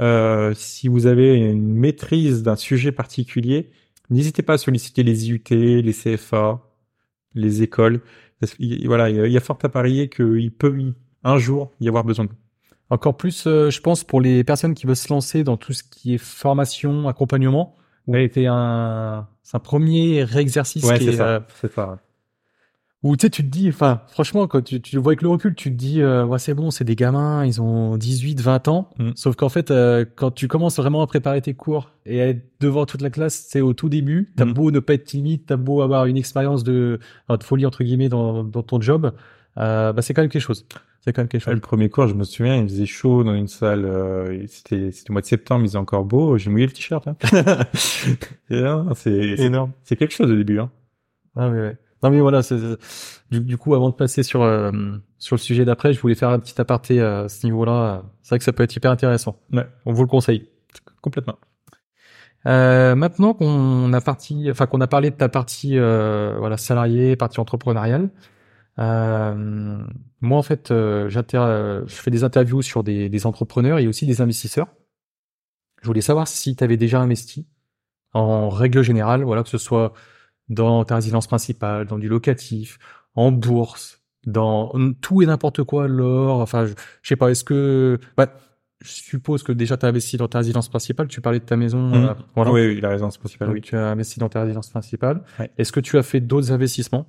Euh, 0.00 0.52
si 0.54 0.88
vous 0.88 1.06
avez 1.06 1.36
une 1.36 1.74
maîtrise 1.74 2.42
d'un 2.42 2.56
sujet 2.56 2.92
particulier, 2.92 3.70
n'hésitez 4.10 4.42
pas 4.42 4.54
à 4.54 4.58
solliciter 4.58 5.02
les 5.02 5.28
IUT, 5.28 5.42
les 5.50 5.92
CFA, 5.92 6.60
les 7.34 7.62
écoles. 7.62 8.02
Voilà, 8.84 9.08
il 9.10 9.32
y 9.32 9.36
a- 9.36 9.40
fort 9.40 9.58
à 9.62 9.68
parier 9.70 10.08
qu'il 10.10 10.52
peut 10.52 10.92
un 11.24 11.38
jour 11.38 11.72
y 11.80 11.88
avoir 11.88 12.04
besoin 12.04 12.26
de 12.26 12.30
vous. 12.30 12.36
Encore 12.90 13.16
plus, 13.16 13.46
euh, 13.46 13.70
je 13.70 13.80
pense, 13.80 14.04
pour 14.04 14.20
les 14.20 14.44
personnes 14.44 14.74
qui 14.74 14.86
veulent 14.86 14.94
se 14.94 15.12
lancer 15.12 15.42
dans 15.42 15.56
tout 15.56 15.72
ce 15.72 15.82
qui 15.82 16.14
est 16.14 16.18
formation, 16.18 17.08
accompagnement. 17.08 17.74
Ouais, 18.06 18.30
c'est 18.32 18.46
un, 18.46 19.26
c'est 19.42 19.56
un 19.56 19.60
premier 19.60 20.26
exercice 20.36 20.84
Ouais, 20.84 20.98
qui 20.98 21.04
c'est 21.04 21.10
est, 21.10 21.16
ça. 21.16 21.26
euh, 21.28 21.40
C'est 21.60 21.72
ça. 21.72 21.98
où 23.02 23.16
tu 23.16 23.26
sais, 23.26 23.30
tu 23.30 23.42
te 23.42 23.48
dis, 23.48 23.68
enfin, 23.68 24.02
franchement, 24.08 24.46
quand 24.48 24.62
tu, 24.62 24.80
tu 24.80 24.96
le 24.96 25.02
vois 25.02 25.10
avec 25.10 25.22
le 25.22 25.28
recul, 25.28 25.54
tu 25.54 25.70
te 25.70 25.76
dis, 25.76 26.00
euh, 26.02 26.24
ouais, 26.24 26.38
c'est 26.38 26.54
bon, 26.54 26.70
c'est 26.70 26.84
des 26.84 26.96
gamins, 26.96 27.44
ils 27.44 27.60
ont 27.60 27.96
18, 27.96 28.40
20 28.40 28.68
ans. 28.68 28.90
Mm. 28.98 29.10
Sauf 29.14 29.36
qu'en 29.36 29.48
fait, 29.48 29.70
euh, 29.70 30.04
quand 30.16 30.30
tu 30.32 30.48
commences 30.48 30.76
vraiment 30.76 31.02
à 31.02 31.06
préparer 31.06 31.40
tes 31.42 31.54
cours 31.54 31.90
et 32.04 32.20
à 32.20 32.28
être 32.28 32.42
devant 32.60 32.84
toute 32.86 33.02
la 33.02 33.10
classe, 33.10 33.46
c'est 33.48 33.60
au 33.60 33.74
tout 33.74 33.88
début. 33.88 34.32
T'as 34.36 34.44
Mm. 34.44 34.52
beau 34.54 34.70
ne 34.70 34.78
pas 34.80 34.94
être 34.94 35.04
timide, 35.04 35.42
t'as 35.46 35.56
beau 35.56 35.82
avoir 35.82 36.06
une 36.06 36.16
expérience 36.16 36.64
de, 36.64 36.98
de 37.28 37.42
folie, 37.44 37.66
entre 37.66 37.84
guillemets, 37.84 38.08
dans, 38.08 38.42
dans 38.44 38.62
ton 38.62 38.80
job, 38.80 39.12
euh, 39.58 39.92
bah, 39.92 40.02
c'est 40.02 40.14
quand 40.14 40.22
même 40.22 40.30
quelque 40.30 40.42
chose. 40.42 40.66
C'est 41.06 41.12
quand 41.12 41.22
même 41.22 41.28
quelque 41.28 41.42
chose. 41.42 41.54
Le 41.54 41.60
premier 41.60 41.88
cours, 41.88 42.08
je 42.08 42.14
me 42.14 42.24
souviens, 42.24 42.56
il 42.56 42.68
faisait 42.68 42.84
chaud 42.84 43.22
dans 43.22 43.34
une 43.34 43.46
salle. 43.46 43.84
euh, 43.84 44.44
c'était 44.48 44.90
c'était 44.90 45.10
le 45.10 45.12
mois 45.12 45.20
de 45.20 45.26
septembre, 45.26 45.62
il 45.62 45.68
faisait 45.68 45.78
encore 45.78 46.04
beau. 46.04 46.36
J'ai 46.36 46.50
mouillé 46.50 46.66
le 46.66 46.72
t-shirt. 46.72 47.06
Hein. 47.06 47.16
C'est 48.96 49.36
énorme. 49.38 49.70
c'est 49.84 49.94
quelque 49.94 50.12
chose 50.12 50.30
au 50.32 50.36
début. 50.36 50.58
Hein. 50.58 50.70
Ah 51.36 51.48
ouais. 51.48 51.76
Non 52.02 52.10
mais 52.10 52.20
voilà, 52.20 52.40
du, 53.30 53.40
du 53.40 53.56
coup, 53.56 53.74
avant 53.74 53.90
de 53.90 53.94
passer 53.94 54.22
sur 54.24 54.42
euh, 54.42 54.72
sur 55.18 55.36
le 55.36 55.40
sujet 55.40 55.64
d'après, 55.64 55.92
je 55.92 56.00
voulais 56.00 56.14
faire 56.16 56.30
un 56.30 56.40
petit 56.40 56.60
aparté 56.60 57.00
euh, 57.00 57.24
à 57.24 57.28
ce 57.28 57.46
niveau-là. 57.46 58.02
C'est 58.22 58.30
vrai 58.30 58.38
que 58.38 58.44
ça 58.44 58.52
peut 58.52 58.64
être 58.64 58.74
hyper 58.74 58.90
intéressant. 58.90 59.36
Ouais. 59.52 59.66
On 59.86 59.92
vous 59.92 60.02
le 60.02 60.08
conseille. 60.08 60.48
Complètement. 61.02 61.36
Euh, 62.46 62.94
maintenant 62.94 63.32
qu'on 63.34 63.92
a 63.92 64.00
parti, 64.00 64.48
enfin 64.50 64.66
qu'on 64.66 64.80
a 64.80 64.86
parlé 64.86 65.10
de 65.10 65.16
ta 65.16 65.28
partie 65.28 65.78
euh, 65.78 66.34
voilà 66.38 66.56
salarié, 66.56 67.16
partie 67.16 67.40
entrepreneuriale. 67.40 68.10
Euh, 68.78 69.82
moi 70.20 70.38
en 70.38 70.42
fait, 70.42 70.70
euh, 70.70 71.10
euh, 71.34 71.84
je 71.86 71.94
fais 71.94 72.10
des 72.10 72.24
interviews 72.24 72.62
sur 72.62 72.84
des, 72.84 73.08
des 73.08 73.26
entrepreneurs 73.26 73.78
et 73.78 73.86
aussi 73.86 74.06
des 74.06 74.20
investisseurs. 74.20 74.68
Je 75.82 75.86
voulais 75.86 76.00
savoir 76.00 76.28
si 76.28 76.56
tu 76.56 76.64
avais 76.64 76.76
déjà 76.76 77.00
investi 77.00 77.46
en 78.12 78.48
règle 78.48 78.82
générale, 78.82 79.22
voilà 79.24 79.42
que 79.42 79.48
ce 79.48 79.58
soit 79.58 79.92
dans 80.48 80.84
ta 80.84 80.96
résidence 80.96 81.26
principale, 81.26 81.86
dans 81.86 81.98
du 81.98 82.08
locatif, 82.08 82.78
en 83.14 83.32
bourse, 83.32 84.02
dans 84.26 84.72
tout 85.00 85.22
et 85.22 85.26
n'importe 85.26 85.64
quoi, 85.64 85.88
l'or. 85.88 86.40
Enfin, 86.40 86.66
je, 86.66 86.74
je 87.02 87.08
sais 87.08 87.16
pas. 87.16 87.30
Est-ce 87.30 87.44
que 87.44 87.98
bah, 88.16 88.32
je 88.80 88.90
suppose 88.90 89.42
que 89.42 89.52
déjà 89.52 89.76
tu 89.76 89.86
as 89.86 89.88
investi 89.88 90.16
dans 90.16 90.28
ta 90.28 90.38
résidence 90.38 90.68
principale. 90.68 91.08
Tu 91.08 91.20
parlais 91.20 91.40
de 91.40 91.44
ta 91.44 91.56
maison. 91.56 91.80
Mhm. 91.88 92.04
euh, 92.04 92.14
voilà. 92.34 92.52
Oui, 92.52 92.66
oui, 92.66 92.80
la 92.80 92.90
résidence 92.90 93.18
principale, 93.18 93.50
oui. 93.50 93.60
tu 93.60 93.76
as 93.76 93.86
investi 93.88 94.18
dans 94.18 94.28
ta 94.28 94.42
résidence 94.42 94.70
principale. 94.70 95.22
Ouais. 95.38 95.50
Est-ce 95.58 95.72
que 95.72 95.80
tu 95.80 95.98
as 95.98 96.02
fait 96.02 96.20
d'autres 96.20 96.52
investissements 96.52 97.06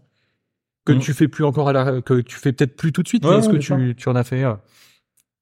que 0.88 0.94
Mhm. 0.94 1.00
tu 1.00 1.14
fais 1.14 1.28
plus 1.28 1.44
encore 1.44 1.70
à 1.70 1.74
la, 1.74 2.02
que 2.02 2.22
tu 2.22 2.38
fais 2.38 2.54
peut-être 2.54 2.76
plus 2.76 2.92
tout 2.92 3.04
de 3.04 3.08
suite 3.08 3.24
Ouais, 3.26 3.38
Est-ce 3.38 3.48
ouais, 3.50 3.60
que 3.60 3.62
tu, 3.62 3.96
tu 3.96 4.10
en 4.10 4.16
as 4.16 4.24
fait 4.24 4.44
euh, 4.44 4.54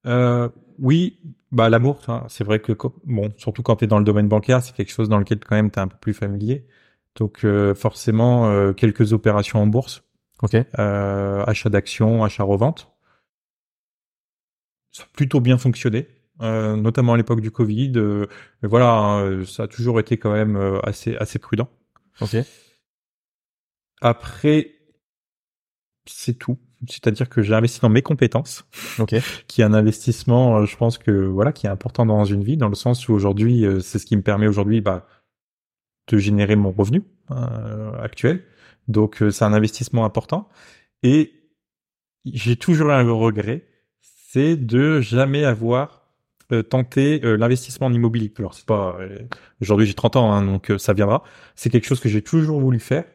Euh, 0.07 0.49
oui, 0.79 1.19
bah 1.51 1.69
la 1.69 1.79
bourse, 1.79 2.07
hein, 2.09 2.25
c'est 2.27 2.43
vrai 2.43 2.59
que 2.59 2.73
bon, 3.05 3.33
surtout 3.37 3.63
quand 3.63 3.77
tu 3.77 3.85
es 3.85 3.87
dans 3.87 3.99
le 3.99 4.03
domaine 4.05 4.27
bancaire, 4.27 4.61
c'est 4.63 4.75
quelque 4.75 4.91
chose 4.91 5.09
dans 5.09 5.19
lequel 5.19 5.39
quand 5.39 5.55
même 5.55 5.71
tu 5.71 5.79
es 5.79 5.81
un 5.81 5.87
peu 5.87 5.97
plus 6.01 6.13
familier. 6.13 6.67
Donc 7.15 7.45
euh, 7.45 7.73
forcément 7.73 8.49
euh, 8.49 8.73
quelques 8.73 9.13
opérations 9.13 9.61
en 9.61 9.67
bourse, 9.67 10.03
Ok. 10.41 10.55
euh, 10.79 11.43
achat 11.45 11.69
d'actions, 11.69 12.23
achat 12.25 12.43
revente. 12.43 12.91
Ça 14.91 15.03
a 15.03 15.07
plutôt 15.13 15.39
bien 15.41 15.57
fonctionné, 15.57 16.07
euh, 16.41 16.75
notamment 16.75 17.13
à 17.13 17.17
l'époque 17.17 17.41
du 17.41 17.51
Covid. 17.51 17.93
euh, 17.95 18.25
mais 18.61 18.67
voilà, 18.69 18.91
hein, 18.97 19.45
ça 19.45 19.63
a 19.63 19.67
toujours 19.67 19.99
été 19.99 20.17
quand 20.17 20.33
même 20.33 20.57
assez 20.83 21.15
assez 21.17 21.39
prudent. 21.39 21.69
Ok. 22.21 22.35
Après, 24.01 24.74
c'est 26.06 26.38
tout. 26.38 26.58
C'est-à-dire 26.88 27.30
que 27.30 27.41
j'ai 27.41 27.53
investi 27.53 27.80
dans 27.82 27.89
mes 27.89 28.01
compétences. 28.01 28.66
Ok. 28.99 29.16
qui 29.47 29.62
est 29.62 29.64
un 29.64 29.74
investissement, 29.74 30.58
euh, 30.58 30.66
je 30.66 30.78
pense 30.78 30.97
que 30.97 31.12
voilà, 31.12 31.51
qui 31.51 31.68
est 31.68 31.70
important 31.70 32.06
dans 32.06 32.26
une 32.26 32.43
vie, 32.43 32.58
dans 32.58 32.70
le 32.70 32.76
sens 32.76 33.08
où 33.08 33.14
aujourd'hui, 33.14 33.66
euh, 33.66 33.80
c'est 33.80 33.99
ce 33.99 34.06
qui 34.06 34.16
me 34.16 34.22
permet 34.22 34.47
aujourd'hui 34.47 34.82
bah, 34.82 35.08
de 36.08 36.18
générer 36.18 36.56
mon 36.56 36.72
revenu 36.72 37.03
euh, 37.32 37.91
actuel. 38.01 38.43
Donc 38.88 39.24
c'est 39.32 39.43
un 39.43 39.53
investissement 39.53 40.06
important. 40.06 40.47
Et 41.01 41.34
j'ai 42.26 42.56
toujours 42.56 42.91
un 42.91 43.10
regret, 43.12 43.66
c'est 44.01 44.56
de 44.56 45.01
jamais 45.01 45.43
avoir 45.43 46.06
euh, 46.51 46.62
tenté 46.62 47.22
euh, 47.24 47.38
l'investissement 47.38 47.88
en 47.88 47.93
immobilier. 47.93 48.32
Alors 48.38 48.53
c'est 48.53 48.68
pas 48.68 48.97
euh, 48.99 49.18
aujourd'hui 49.62 49.88
j'ai 49.88 49.95
30 49.95 50.16
ans 50.16 50.32
hein, 50.32 50.43
donc 50.43 50.72
ça 50.78 50.93
viendra. 50.93 51.24
C'est 51.56 51.72
quelque 51.72 51.88
chose 51.88 51.99
que 51.99 52.08
j'ai 52.10 52.22
toujours 52.22 52.60
voulu 52.60 52.80
faire, 52.80 53.06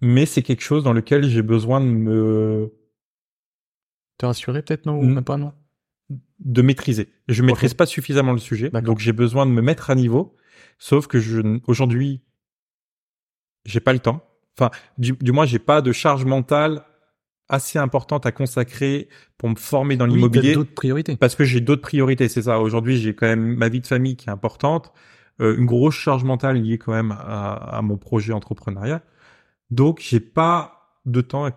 mais 0.00 0.26
c'est 0.26 0.42
quelque 0.42 0.62
chose 0.62 0.84
dans 0.84 0.92
lequel 0.92 1.28
j'ai 1.28 1.42
besoin 1.42 1.80
de 1.80 1.86
me 1.86 2.72
Te 4.18 4.26
rassurer 4.26 4.62
peut-être 4.62 4.86
non 4.86 4.98
ou 4.98 5.04
même 5.04 5.24
pas 5.24 5.36
non? 5.36 5.52
de 6.38 6.62
maîtriser. 6.62 7.08
Je 7.28 7.42
maîtrise 7.42 7.74
pas 7.74 7.86
suffisamment 7.86 8.32
le 8.32 8.38
sujet, 8.38 8.70
donc 8.70 8.98
j'ai 8.98 9.12
besoin 9.12 9.44
de 9.46 9.50
me 9.50 9.60
mettre 9.62 9.90
à 9.90 9.94
niveau. 9.94 10.36
Sauf 10.78 11.06
que 11.06 11.18
je 11.18 11.40
aujourd'hui, 11.66 12.22
j'ai 13.64 13.80
pas 13.80 13.92
le 13.92 13.98
temps. 13.98 14.24
Enfin, 14.58 14.70
du, 14.98 15.12
du 15.12 15.32
moins, 15.32 15.44
j'ai 15.46 15.58
pas 15.58 15.82
de 15.82 15.92
charge 15.92 16.24
mentale 16.24 16.84
assez 17.48 17.78
importante 17.78 18.26
à 18.26 18.32
consacrer 18.32 19.08
pour 19.38 19.48
me 19.48 19.54
former 19.56 19.96
dans 19.96 20.06
Oui, 20.06 20.12
l'immobilier 20.14 20.54
d'autres 20.54 20.74
priorités. 20.74 21.16
parce 21.16 21.34
que 21.34 21.44
j'ai 21.44 21.60
d'autres 21.60 21.82
priorités. 21.82 22.28
C'est 22.28 22.42
ça. 22.42 22.60
Aujourd'hui, 22.60 22.96
j'ai 22.98 23.14
quand 23.14 23.26
même 23.26 23.56
ma 23.56 23.68
vie 23.68 23.80
de 23.80 23.86
famille 23.86 24.16
qui 24.16 24.28
est 24.28 24.32
importante, 24.32 24.92
euh, 25.40 25.56
une 25.56 25.66
grosse 25.66 25.94
charge 25.94 26.24
mentale 26.24 26.56
liée 26.62 26.78
quand 26.78 26.92
même 26.92 27.12
à, 27.12 27.54
à 27.54 27.82
mon 27.82 27.96
projet 27.96 28.32
entrepreneurial. 28.32 29.02
Donc, 29.70 30.00
j'ai 30.02 30.20
pas 30.20 30.98
de 31.04 31.20
temps 31.20 31.48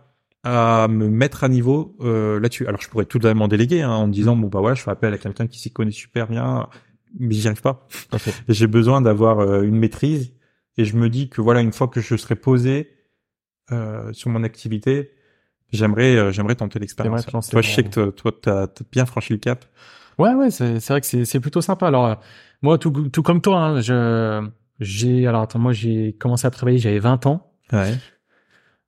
à, 0.43 0.87
me 0.89 1.07
mettre 1.07 1.43
à 1.43 1.49
niveau 1.49 1.95
euh, 2.01 2.39
là-dessus. 2.39 2.67
Alors, 2.67 2.81
je 2.81 2.89
pourrais 2.89 3.05
tout 3.05 3.19
totalement 3.19 3.47
déléguer 3.47 3.81
hein, 3.81 3.91
en 3.91 4.07
me 4.07 4.13
disant 4.13 4.35
bon 4.35 4.47
bah 4.47 4.59
voilà, 4.59 4.75
je 4.75 4.81
fais 4.81 4.91
appel 4.91 5.13
à 5.13 5.17
quelqu'un 5.17 5.47
qui 5.47 5.59
s'y 5.59 5.71
connaît 5.71 5.91
super 5.91 6.27
bien, 6.27 6.67
mais 7.19 7.33
j'y 7.33 7.47
arrive 7.47 7.61
pas. 7.61 7.87
J'ai 8.47 8.67
besoin 8.67 9.01
d'avoir 9.01 9.39
euh, 9.39 9.61
une 9.61 9.75
maîtrise 9.75 10.33
et 10.77 10.85
je 10.85 10.95
me 10.95 11.09
dis 11.09 11.29
que 11.29 11.41
voilà, 11.41 11.61
une 11.61 11.73
fois 11.73 11.87
que 11.87 12.01
je 12.01 12.15
serai 12.15 12.35
posé 12.35 12.89
euh, 13.71 14.11
sur 14.13 14.29
mon 14.29 14.43
activité, 14.43 15.11
j'aimerais 15.71 16.15
euh, 16.15 16.31
j'aimerais 16.31 16.55
tenter 16.55 16.79
l'expérience. 16.79 17.25
Toi, 17.25 17.61
je 17.61 17.69
sais 17.69 17.83
que 17.83 18.09
toi, 18.09 18.31
t'as 18.39 18.67
t'as 18.67 18.85
bien 18.91 19.05
franchi 19.05 19.33
le 19.33 19.39
cap. 19.39 19.65
Ouais, 20.17 20.33
ouais, 20.33 20.51
c'est 20.51 20.79
c'est 20.79 20.93
vrai 20.93 21.01
que 21.01 21.07
c'est 21.07 21.25
c'est 21.25 21.39
plutôt 21.39 21.61
sympa. 21.61 21.87
Alors, 21.87 22.19
moi, 22.61 22.77
tout, 22.77 22.91
tout 23.09 23.23
comme 23.23 23.41
toi, 23.41 23.59
hein, 23.59 23.81
je 23.81 24.47
j'ai 24.79 25.27
alors 25.27 25.43
attends, 25.43 25.59
moi 25.59 25.73
j'ai 25.73 26.13
commencé 26.13 26.47
à 26.47 26.51
travailler, 26.51 26.77
j'avais 26.77 26.99
20 26.99 27.25
ans. 27.27 27.50
Ouais. 27.71 27.95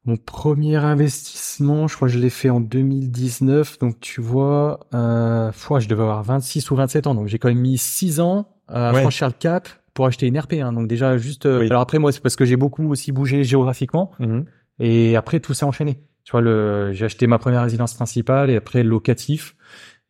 Mon 0.05 0.17
premier 0.17 0.75
investissement, 0.75 1.87
je 1.87 1.95
crois 1.95 2.09
que 2.09 2.13
je 2.13 2.19
l'ai 2.19 2.29
fait 2.29 2.49
en 2.49 2.59
2019. 2.59 3.79
Donc, 3.79 3.99
tu 4.01 4.19
vois, 4.21 4.81
euh, 4.93 5.51
foi, 5.53 5.79
je 5.79 5.87
devais 5.87 6.01
avoir 6.01 6.23
26 6.23 6.69
ou 6.71 6.75
27 6.75 7.07
ans. 7.07 7.15
Donc, 7.15 7.27
j'ai 7.27 7.39
quand 7.39 7.47
même 7.47 7.59
mis 7.59 7.77
6 7.77 8.19
ans 8.19 8.47
à 8.67 8.91
Ouais. 8.93 8.99
franchir 9.01 9.27
le 9.27 9.33
cap 9.33 9.69
pour 9.93 10.05
acheter 10.05 10.27
une 10.27 10.37
RP. 10.37 10.53
Hein. 10.61 10.73
Donc, 10.73 10.87
déjà, 10.89 11.17
juste. 11.17 11.45
euh, 11.45 11.59
Oui. 11.61 11.67
Alors, 11.69 11.81
après, 11.81 11.99
moi, 11.99 12.11
c'est 12.11 12.21
parce 12.21 12.35
que 12.35 12.43
j'ai 12.43 12.57
beaucoup 12.57 12.85
aussi 12.89 13.11
bougé 13.13 13.43
géographiquement. 13.45 14.11
Mhm. 14.19 14.45
Et 14.79 15.15
après, 15.15 15.39
tout 15.39 15.53
s'est 15.53 15.65
enchaîné. 15.65 16.01
Tu 16.25 16.31
vois, 16.31 16.41
le, 16.41 16.91
j'ai 16.93 17.05
acheté 17.05 17.27
ma 17.27 17.37
première 17.37 17.61
résidence 17.63 17.93
principale 17.93 18.49
et 18.49 18.55
après 18.57 18.83
locatif. 18.83 19.55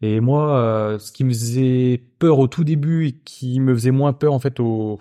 Et 0.02 0.20
moi, 0.22 0.58
euh, 0.58 1.00
ce 1.00 1.12
qui 1.12 1.24
me 1.24 1.30
faisait 1.30 2.04
peur 2.20 2.40
au 2.40 2.48
tout 2.48 2.64
début 2.64 3.08
et 3.08 3.12
qui 3.14 3.60
me 3.60 3.74
faisait 3.74 3.92
moins 3.92 4.12
peur 4.14 4.34
en 4.34 4.40
fait 4.40 4.60
au, 4.60 5.00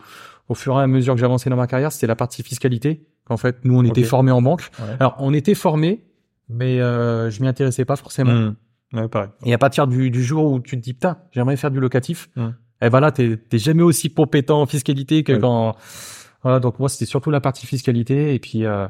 au 0.48 0.54
fur 0.54 0.78
et 0.78 0.82
à 0.82 0.86
mesure 0.86 1.14
que 1.14 1.20
j'avançais 1.20 1.50
dans 1.50 1.56
ma 1.56 1.66
carrière, 1.66 1.90
c'était 1.92 2.06
la 2.06 2.14
partie 2.16 2.42
fiscalité. 2.42 3.04
Qu'en 3.24 3.36
fait, 3.36 3.64
nous, 3.64 3.78
on 3.78 3.84
était 3.84 4.02
formés 4.02 4.32
en 4.32 4.42
banque. 4.42 4.62
Ouais. 4.80 4.96
Alors, 4.98 5.14
on 5.18 5.32
était 5.32 5.54
formés, 5.54 6.04
mais 6.48 6.80
euh, 6.80 7.30
je 7.30 7.40
m'y 7.40 7.48
intéressais 7.48 7.84
pas 7.84 7.96
forcément. 7.96 8.32
Mhm. 8.32 8.54
Ouais, 8.94 9.08
pareil. 9.08 9.30
Et 9.44 9.54
à 9.54 9.58
partir 9.58 9.86
du, 9.86 10.10
du 10.10 10.22
jour 10.22 10.52
où 10.52 10.60
tu 10.60 10.76
te 10.76 10.82
dis, 10.82 10.92
putain, 10.92 11.18
j'aimerais 11.30 11.56
faire 11.56 11.70
du 11.70 11.80
locatif, 11.80 12.28
Mm. 12.36 12.48
et 12.82 12.90
ben 12.90 13.00
là, 13.00 13.10
t'es 13.12 13.38
jamais 13.52 13.82
aussi 13.82 14.12
compétent 14.12 14.60
en 14.60 14.66
fiscalité 14.66 15.22
que 15.24 15.32
Ouais. 15.32 15.38
quand... 15.40 15.76
Voilà, 16.42 16.58
donc 16.58 16.78
moi, 16.80 16.88
c'était 16.88 17.06
surtout 17.06 17.30
la 17.30 17.40
partie 17.40 17.66
fiscalité. 17.66 18.34
Et 18.34 18.38
puis, 18.40 18.66
euh, 18.66 18.88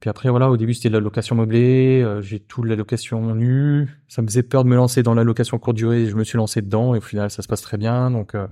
puis 0.00 0.08
après, 0.08 0.30
voilà, 0.30 0.50
au 0.50 0.56
début, 0.56 0.72
c'était 0.72 0.88
de 0.88 0.94
la 0.94 1.00
location 1.00 1.36
meublée. 1.36 2.00
euh, 2.02 2.22
j'ai 2.22 2.40
tout 2.40 2.62
de 2.62 2.68
la 2.68 2.74
location 2.76 3.34
nue. 3.34 3.88
Ça 4.08 4.22
me 4.22 4.26
faisait 4.26 4.42
peur 4.42 4.64
de 4.64 4.70
me 4.70 4.74
lancer 4.76 5.02
dans 5.02 5.12
la 5.14 5.22
location 5.22 5.58
courte 5.58 5.76
durée. 5.76 6.06
Je 6.06 6.16
me 6.16 6.24
suis 6.24 6.38
lancé 6.38 6.62
dedans 6.62 6.94
et 6.94 6.98
au 6.98 7.02
final, 7.02 7.30
ça 7.30 7.42
se 7.42 7.48
passe 7.48 7.60
très 7.60 7.76
bien. 7.76 8.10
Donc, 8.10 8.34
euh, 8.34 8.46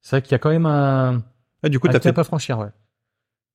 c'est 0.00 0.16
vrai 0.16 0.22
qu'il 0.22 0.32
y 0.32 0.34
a 0.34 0.38
quand 0.38 0.48
même 0.50 0.64
un, 0.66 1.22
Ah, 1.62 1.68
du 1.68 1.78
coup, 1.78 1.86
t'as 1.88 1.94
fait, 2.00 2.08
cap 2.08 2.18
à 2.18 2.24
franchir. 2.24 2.58
Ouais. 2.58 2.68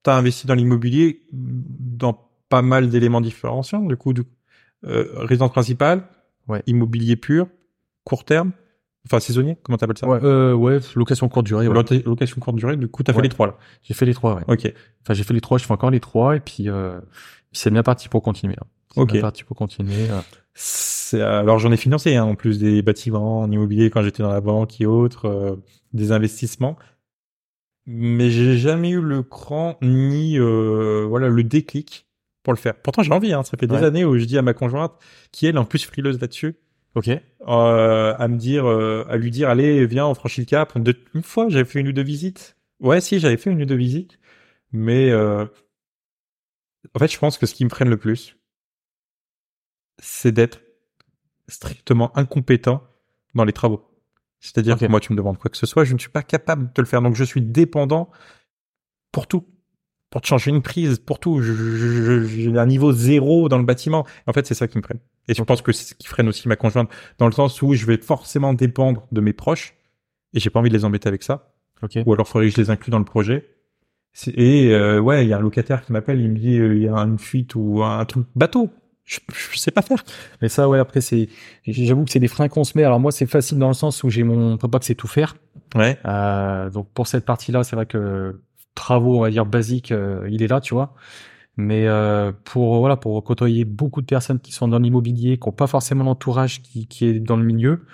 T'as 0.04 0.16
investi 0.18 0.47
dans 0.47 0.54
l'immobilier 0.56 1.24
dans 1.32 2.30
pas 2.50 2.62
mal 2.62 2.89
d'éléments 2.89 3.22
différenciants. 3.22 3.82
Du 3.82 3.95
coup, 3.97 4.14
du, 4.14 4.24
euh, 4.86 5.06
résidence 5.16 5.52
principale, 5.52 6.04
Ouais. 6.47 6.64
immobilier 6.66 7.16
pur, 7.16 7.47
court 8.04 8.24
terme, 8.26 8.52
enfin 9.06 9.20
saisonnier, 9.20 9.58
comment 9.62 9.78
t'appelles 9.78 9.97
ça? 9.97 10.08
Ouais, 10.08 10.20
euh, 10.24 10.54
ouais, 10.54 10.80
location 10.95 11.30
courte 11.30 11.45
durée. 11.45 11.68
ouais. 11.68 12.02
Location 12.06 12.39
courte 12.41 12.56
durée. 12.58 12.76
Du 12.76 12.88
coup, 12.88 13.04
t'as 13.04 13.14
fait 13.14 13.18
Ouais. 13.18 13.24
les 13.24 13.30
trois 13.30 13.47
là? 13.47 13.58
J'ai 13.84 13.93
fait 13.93 14.06
les 14.06 14.14
trois. 14.14 14.36
Ouais. 14.36 14.43
Ok. 14.47 14.74
Enfin, 15.04 15.14
j'ai 15.14 15.24
fait 15.24 15.34
les 15.34 15.41
trois. 15.41 15.58
Je 15.60 15.66
fais 15.66 15.74
encore 15.74 15.91
les 15.91 16.00
trois 16.00 16.36
et 16.36 16.39
puis, 16.39 16.70
euh, 16.70 17.00
c'est 17.52 17.70
bien 17.70 17.84
parti 17.84 18.10
pour 18.10 18.22
continuer. 18.24 18.56
hein. 18.60 18.66
C'est 18.95 19.06
bien 19.06 19.22
parti 19.22 19.43
pour 19.43 19.56
continuer. 19.56 20.10
euh. 20.10 20.20
C'est- 20.56 21.22
Alors 21.22 21.60
j'en 21.60 21.72
ai 21.72 21.78
financé 21.78 22.16
hein, 22.16 22.24
en 22.24 22.36
plus 22.36 22.58
des 22.60 22.82
bâtiments 22.82 23.41
en 23.41 23.52
immobilier 23.52 23.89
quand 23.91 24.02
j'étais 24.02 24.24
dans 24.24 24.32
la 24.32 24.41
banque 24.41 24.82
et 24.82 24.86
autres, 24.88 25.26
euh, 25.26 25.56
des 25.93 26.12
investissements. 26.12 26.76
Mais 27.92 28.30
j'ai 28.30 28.56
jamais 28.56 28.92
eu 28.92 29.02
le 29.02 29.24
cran 29.24 29.76
ni 29.82 30.38
euh, 30.38 31.08
voilà 31.10 31.28
le 31.28 31.44
déclic 31.44 32.08
pour 32.44 32.54
le 32.54 32.60
faire. 32.60 32.76
Pourtant 32.76 33.02
j'ai 33.02 33.12
envie. 33.12 33.34
Hein, 33.34 33.42
ça 33.42 33.58
fait 33.58 33.66
des 33.66 33.78
années 33.78 34.06
où 34.06 34.16
je 34.20 34.26
dis 34.26 34.38
à 34.38 34.44
ma 34.44 34.54
conjointe 34.54 34.94
qui 35.32 35.48
elle 35.48 35.56
est 35.56 35.60
en 35.60 35.66
plus 35.66 35.84
frileuse 35.84 36.22
là-dessus, 36.22 36.56
Ok. 36.94 37.08
euh, 37.10 37.20
à 38.16 38.28
me 38.28 38.38
dire, 38.38 38.68
euh, 38.70 39.06
à 39.10 39.18
lui 39.18 39.32
dire 39.32 39.50
allez 39.50 39.88
viens 39.88 40.06
on 40.06 40.14
franchit 40.14 40.42
le 40.42 40.46
cap. 40.46 40.78
Une 41.16 41.24
fois 41.24 41.50
j'avais 41.50 41.66
fait 41.66 41.80
une 41.80 41.88
ou 41.88 41.92
deux 41.92 42.04
visites. 42.04 42.58
Ouais 42.80 43.02
si 43.02 43.20
j'avais 43.20 43.38
fait 43.38 43.50
une 43.50 43.64
ou 43.64 43.66
deux 43.66 43.76
visites, 43.76 44.20
mais 44.72 45.10
euh, 45.10 45.46
en 46.94 47.00
fait 47.00 47.12
je 47.12 47.18
pense 47.18 47.40
que 47.40 47.48
ce 47.48 47.56
qui 47.56 47.66
me 47.66 47.70
freine 47.70 47.90
le 47.90 47.98
plus, 47.98 48.38
c'est 49.98 50.32
d'être 50.32 50.62
strictement 51.48 52.16
incompétent 52.16 52.84
dans 53.34 53.46
les 53.46 53.54
travaux. 53.54 53.89
C'est-à-dire 54.40 54.78
que 54.78 54.86
moi, 54.86 55.00
tu 55.00 55.12
me 55.12 55.18
demandes 55.18 55.38
quoi 55.38 55.52
que 55.52 55.58
ce 55.58 55.66
soit, 55.66 55.84
je 55.84 55.94
ne 55.94 56.00
suis 56.00 56.10
pas 56.10 56.24
capable 56.24 56.68
de 56.68 56.74
te 56.74 56.82
le 56.82 56.88
faire. 56.88 57.02
Donc, 57.02 57.16
je 57.16 57.24
suis 57.24 57.42
dépendant 57.42 58.10
pour 59.12 59.28
tout. 59.28 59.46
Pour 60.10 60.22
te 60.22 60.28
changer 60.28 60.50
une 60.50 60.64
prise, 60.64 60.98
pour 60.98 61.20
tout. 61.20 61.42
J'ai 61.42 62.58
un 62.58 62.66
niveau 62.66 62.92
zéro 62.92 63.48
dans 63.48 63.60
le 63.60 63.66
bâtiment. 63.66 64.08
En 64.26 64.34
fait, 64.34 64.48
c'est 64.48 64.56
ça 64.56 64.68
qui 64.68 64.78
me 64.78 64.82
freine. 64.82 65.00
Et 65.28 65.36
je 65.36 65.44
pense 65.44 65.62
que 65.62 65.72
c'est 65.72 65.90
ce 65.90 65.94
qui 65.94 66.08
freine 66.08 66.28
aussi 66.28 66.48
ma 66.48 66.56
conjointe, 66.56 66.90
dans 67.20 67.28
le 67.28 67.32
sens 67.32 67.62
où 67.62 67.76
je 67.76 67.86
vais 67.86 67.98
forcément 67.98 68.54
dépendre 68.56 69.08
de 69.12 69.22
mes 69.22 69.34
proches, 69.34 69.76
et 70.34 70.40
j'ai 70.40 70.50
pas 70.50 70.60
envie 70.60 70.70
de 70.70 70.76
les 70.76 70.86
embêter 70.86 71.08
avec 71.08 71.22
ça. 71.22 71.54
Ok. 71.84 72.00
Ou 72.06 72.14
alors, 72.14 72.28
faudrait 72.28 72.50
que 72.50 72.56
je 72.56 72.62
les 72.62 72.72
inclue 72.72 72.90
dans 72.90 72.98
le 72.98 73.06
projet. 73.06 73.48
Et 74.28 74.74
euh, 74.74 75.00
ouais, 75.00 75.26
il 75.26 75.30
y 75.30 75.34
a 75.34 75.38
un 75.38 75.42
locataire 75.42 75.86
qui 75.86 75.92
m'appelle, 75.92 76.20
il 76.20 76.32
me 76.32 76.38
dit 76.38 76.58
euh, 76.58 76.76
il 76.76 76.84
y 76.84 76.88
a 76.88 76.96
une 76.96 77.20
fuite 77.20 77.54
ou 77.56 77.84
un 77.84 78.04
truc 78.06 78.26
bateau. 78.36 78.70
Je, 79.10 79.18
je 79.51 79.57
sais 79.57 79.72
pas 79.72 79.82
faire. 79.82 80.03
Mais 80.39 80.49
ça, 80.49 80.70
ouais, 80.70 80.78
après, 80.78 81.01
c'est, 81.01 81.30
j'avoue 81.66 82.05
que 82.05 82.12
c'est 82.12 82.20
des 82.20 82.28
freins 82.28 82.47
qu'on 82.47 82.64
se 82.64 82.78
met. 82.78 82.84
Alors 82.84 82.99
moi, 82.99 83.12
c'est 83.12 83.26
facile 83.26 83.57
dans 83.57 83.68
le 83.68 83.74
sens 83.74 84.03
où 84.03 84.10
j'ai 84.12 84.22
mon 84.24 84.57
papa 84.57 84.78
qui 84.78 84.86
sait 84.86 84.95
tout 84.95 85.07
faire. 85.07 85.36
Ouais. 85.74 85.97
Euh, 86.05 86.70
donc 86.70 86.89
pour 86.93 87.07
cette 87.07 87.26
partie-là, 87.26 87.64
c'est 87.64 87.76
vrai 87.76 87.88
que 87.88 88.39
travaux, 88.76 89.18
on 89.18 89.22
va 89.22 89.32
dire 89.32 89.47
basiques, 89.47 89.91
euh, 89.91 90.28
il 90.30 90.43
est 90.43 90.47
là, 90.47 90.62
tu 90.62 90.76
vois. 90.76 90.93
Mais 91.57 91.88
euh, 91.88 92.32
pour 92.43 92.80
voilà, 92.80 92.97
pour 92.97 93.24
côtoyer 93.24 93.66
beaucoup 93.66 94.01
de 94.01 94.05
personnes 94.05 94.39
qui 94.39 94.51
sont 94.51 94.68
dans 94.68 94.80
l'immobilier, 94.80 95.38
qui 95.39 95.49
n'ont 95.49 95.53
pas 95.53 95.68
forcément 95.68 96.03
l'entourage 96.03 96.62
qui, 96.62 96.88
qui 96.88 97.05
est 97.05 97.20
dans 97.20 97.36
le 97.36 97.43
milieu, 97.43 97.86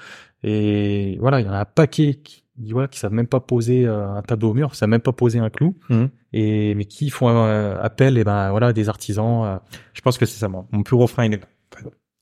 et 0.43 1.17
voilà, 1.21 1.39
il 1.39 1.45
y 1.47 1.49
en 1.49 1.53
a 1.53 1.59
un 1.61 1.65
paquet 1.65 2.15
qui 2.15 2.43
voilà, 2.57 2.87
qui 2.87 2.99
savent 2.99 3.13
même 3.13 3.27
pas 3.27 3.39
poser 3.39 3.85
euh, 3.85 4.09
un 4.09 4.21
tableau 4.21 4.51
au 4.51 4.53
mur, 4.53 4.71
qui 4.71 4.77
savent 4.77 4.89
même 4.89 5.01
pas 5.01 5.11
poser 5.11 5.39
un 5.39 5.49
clou, 5.49 5.75
Mhm. 5.89 6.09
et 6.33 6.73
mais 6.75 6.85
qui 6.85 7.09
font 7.09 7.29
euh, 7.29 7.77
appel, 7.81 8.17
et 8.17 8.23
ben 8.23 8.49
voilà, 8.51 8.71
des 8.73 8.87
artisans. 8.89 9.43
euh, 9.45 9.57
Je 9.93 10.01
pense 10.01 10.17
que 10.17 10.25
c'est 10.25 10.39
ça, 10.39 10.47
moi. 10.47 10.65
Mon 10.71 10.83
plus 10.83 10.95
gros 10.95 11.07
frein, 11.07 11.25
il 11.25 11.33
est 11.33 11.41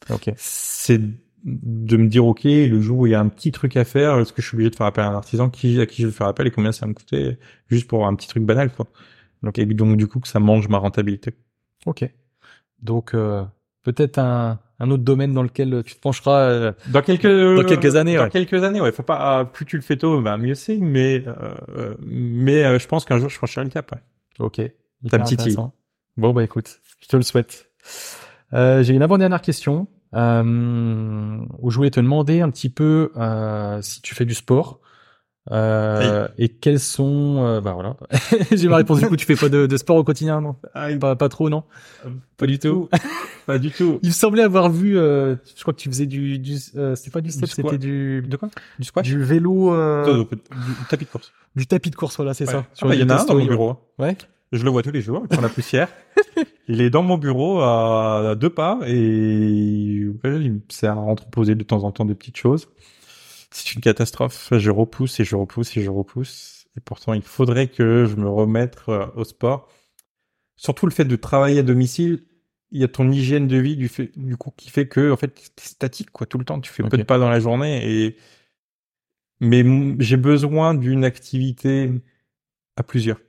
ok. 0.10 0.32
C'est 0.38 1.00
de 1.46 1.98
me 1.98 2.08
dire, 2.08 2.26
OK, 2.26 2.44
le 2.46 2.82
jour 2.82 3.00
où 3.00 3.06
il 3.08 3.12
y 3.12 3.16
a 3.16 3.20
un 3.20 3.28
petit 3.28 3.52
truc 3.52 3.76
à 3.78 3.84
faire, 3.84 4.18
est-ce 4.20 4.32
que 4.34 4.42
je 4.42 4.48
suis 4.48 4.56
obligé 4.56 4.70
de 4.70 4.76
faire 4.76 4.86
appel 4.88 5.04
à 5.04 5.10
un 5.10 5.16
artisan? 5.16 5.50
Qui, 5.50 5.80
à 5.82 5.86
qui 5.86 6.02
je 6.02 6.08
vais 6.08 6.14
faire 6.14 6.28
appel? 6.28 6.48
Et 6.48 6.52
combien 6.52 6.72
ça 6.72 6.86
va 6.86 6.90
me 6.90 6.94
coûter? 6.94 7.38
Juste 7.68 7.88
pour 7.88 8.08
un 8.08 8.16
petit 8.16 8.28
truc 8.30 8.44
banal, 8.44 8.72
quoi. 8.72 8.88
Donc, 9.44 9.60
et 9.60 9.66
donc, 9.66 9.98
du 9.98 10.08
coup, 10.08 10.20
que 10.22 10.28
ça 10.30 10.40
mange 10.40 10.70
ma 10.70 10.78
rentabilité. 10.78 11.34
Ok. 11.86 12.10
Donc 12.82 13.14
euh, 13.14 13.44
peut-être 13.84 14.20
un, 14.20 14.60
un 14.84 14.92
autre 14.92 15.04
domaine 15.04 15.34
dans 15.34 15.44
lequel 15.44 15.82
tu 15.86 15.96
te 15.96 16.00
pencheras. 16.00 16.40
euh, 16.42 16.72
Dans 16.90 17.02
quelques, 17.02 17.26
dans 17.26 17.64
quelques 17.64 17.96
années, 17.96 18.16
Dans 18.18 18.24
ouais. 18.24 18.30
quelques 18.30 18.64
années, 18.64 18.82
ouais. 18.82 18.92
Faut 18.92 19.04
pas, 19.04 19.40
ah, 19.40 19.46
plus 19.46 19.66
tu 19.66 19.76
le 19.78 19.82
fais 19.82 19.96
tôt, 19.98 20.22
bah, 20.22 20.38
mieux 20.38 20.56
c'est, 20.56 20.78
mais, 20.78 21.24
euh, 21.26 21.34
euh, 21.78 21.96
mais, 22.06 22.64
euh, 22.64 22.80
je 22.80 22.88
pense 22.88 23.06
qu'un 23.06 23.18
jour, 23.18 23.30
je 23.30 23.36
franchirai 23.36 23.64
le 23.66 23.72
cap, 23.72 23.92
ouais. 23.92 24.00
Ok. 24.40 24.62
Ta 25.10 25.20
petite 25.20 25.46
île. 25.46 25.58
Bon 26.18 26.32
bah 26.32 26.44
écoute, 26.44 26.80
je 27.02 27.08
te 27.08 27.16
le 27.18 27.24
souhaite. 27.24 27.70
Euh, 28.54 28.84
J'ai 28.84 28.94
une 28.94 29.02
avant-dernière 29.02 29.42
question 29.42 29.88
euh, 30.14 31.38
où 31.60 31.72
je 31.72 31.76
voulais 31.78 31.90
te 31.90 32.00
demander 32.00 32.42
un 32.42 32.50
petit 32.52 32.70
peu 32.70 33.12
euh, 33.18 33.82
si 33.82 34.02
tu 34.02 34.14
fais 34.16 34.26
du 34.26 34.34
sport. 34.34 34.80
Euh, 35.52 36.28
et 36.38 36.48
quels 36.48 36.80
sont 36.80 37.44
euh, 37.46 37.60
bah 37.60 37.74
voilà 37.74 37.98
j'ai 38.54 38.70
ma 38.70 38.78
réponse 38.78 39.02
du 39.02 39.08
coup 39.08 39.18
tu 39.18 39.26
fais 39.26 39.36
pas 39.36 39.50
de, 39.50 39.66
de 39.68 39.76
sport 39.78 39.98
au 39.98 40.04
quotidien 40.06 40.40
non? 40.40 40.56
Pas, 41.02 41.18
pas 41.18 41.28
trop 41.28 41.50
non? 41.50 41.64
Pas 42.38 42.48
du 42.48 42.60
tout. 42.60 42.88
pas 43.46 43.58
du 43.60 43.70
tout. 43.70 44.00
il 44.04 44.08
me 44.08 44.14
semblait 44.14 44.44
avoir 44.44 44.70
vu 44.70 44.98
euh, 44.98 45.36
je 45.58 45.62
crois 45.62 45.74
que 45.74 45.80
tu 45.80 45.90
faisais 45.90 46.06
du, 46.06 46.40
du 46.40 46.56
euh, 46.78 46.96
c'était 46.96 47.10
pas 47.12 47.20
du 47.20 47.30
step 47.30 47.50
squat. 47.50 47.66
c'était 47.74 47.78
du 47.78 48.22
De 48.26 48.38
quoi? 48.38 48.48
Du 48.80 48.86
squash? 48.86 49.06
du 49.06 49.22
vélo 49.22 49.74
euh, 49.74 50.24
Du 50.24 50.86
tapis 50.90 51.04
de 51.04 51.10
course. 51.10 51.34
du 51.58 51.68
tapis 51.68 51.90
de 51.90 51.96
course 51.98 52.16
voilà 52.16 52.34
c'est 52.34 52.46
ça 52.46 52.66
Ah 52.82 52.88
bah, 52.88 52.96
il 52.96 53.02
y 53.02 53.04
en 53.04 53.10
a 53.10 53.22
un 53.22 53.26
dans 53.26 53.36
mon 53.36 53.46
bureau. 53.46 53.76
ouais 54.00 54.16
Je 54.54 54.64
le 54.64 54.70
vois 54.70 54.82
tous 54.82 54.92
les 54.92 55.02
jours, 55.02 55.24
il 55.24 55.28
prend 55.28 55.42
la 55.42 55.50
poussière. 55.50 55.90
il 56.70 56.80
est 56.80 56.90
dans 56.90 57.04
mon 57.04 57.18
bureau 57.18 57.60
à 57.60 58.36
deux 58.40 58.50
pas 58.50 58.80
et 58.88 60.06
ouais, 60.24 60.40
il 60.42 60.54
me 60.54 60.60
sert 60.70 60.94
à 60.94 61.02
entreposer 61.02 61.56
de 61.56 61.64
temps 61.66 61.84
en 61.84 61.92
temps 61.92 62.06
des 62.06 62.16
petites 62.16 62.38
choses. 62.38 62.70
C'est 63.54 63.76
une 63.76 63.82
catastrophe. 63.82 64.50
Je 64.52 64.72
repousse 64.72 65.20
et 65.20 65.24
je 65.24 65.36
repousse 65.36 65.78
et 65.78 65.82
je 65.82 65.90
repousse. 65.90 66.66
Et 66.76 66.80
pourtant, 66.80 67.14
il 67.14 67.22
faudrait 67.22 67.68
que 67.68 68.06
je 68.06 68.16
me 68.16 68.28
remette 68.28 68.78
euh, 68.90 69.06
au 69.16 69.24
sport. 69.24 69.70
Surtout 70.56 70.88
le 70.88 70.92
fait 70.92 71.06
de 71.06 71.16
travailler 71.16 71.60
à 71.60 71.64
domicile, 71.64 72.24
il 72.72 72.82
y 72.82 72.84
a 72.84 72.88
ton 72.88 73.12
hygiène 73.12 73.48
de 73.48 73.58
vie 73.58 73.76
du, 73.78 73.88
fait, 73.88 74.12
du 74.18 74.36
coup 74.38 74.52
qui 74.58 74.72
fait 74.72 74.88
que 74.88 75.12
en 75.12 75.18
fait 75.18 75.28
t'es 75.28 75.64
statique 75.64 76.10
quoi 76.10 76.26
tout 76.26 76.40
le 76.40 76.46
temps. 76.46 76.60
Tu 76.60 76.72
fais 76.72 76.84
peu 76.84 76.98
de 76.98 77.04
pas 77.04 77.20
dans 77.20 77.30
la 77.30 77.40
journée 77.40 77.88
et 77.88 78.18
mais 79.40 79.64
j'ai 80.00 80.18
besoin 80.18 80.74
d'une 80.74 81.04
activité 81.04 81.92
à 82.76 82.84
plusieurs. 82.84 83.20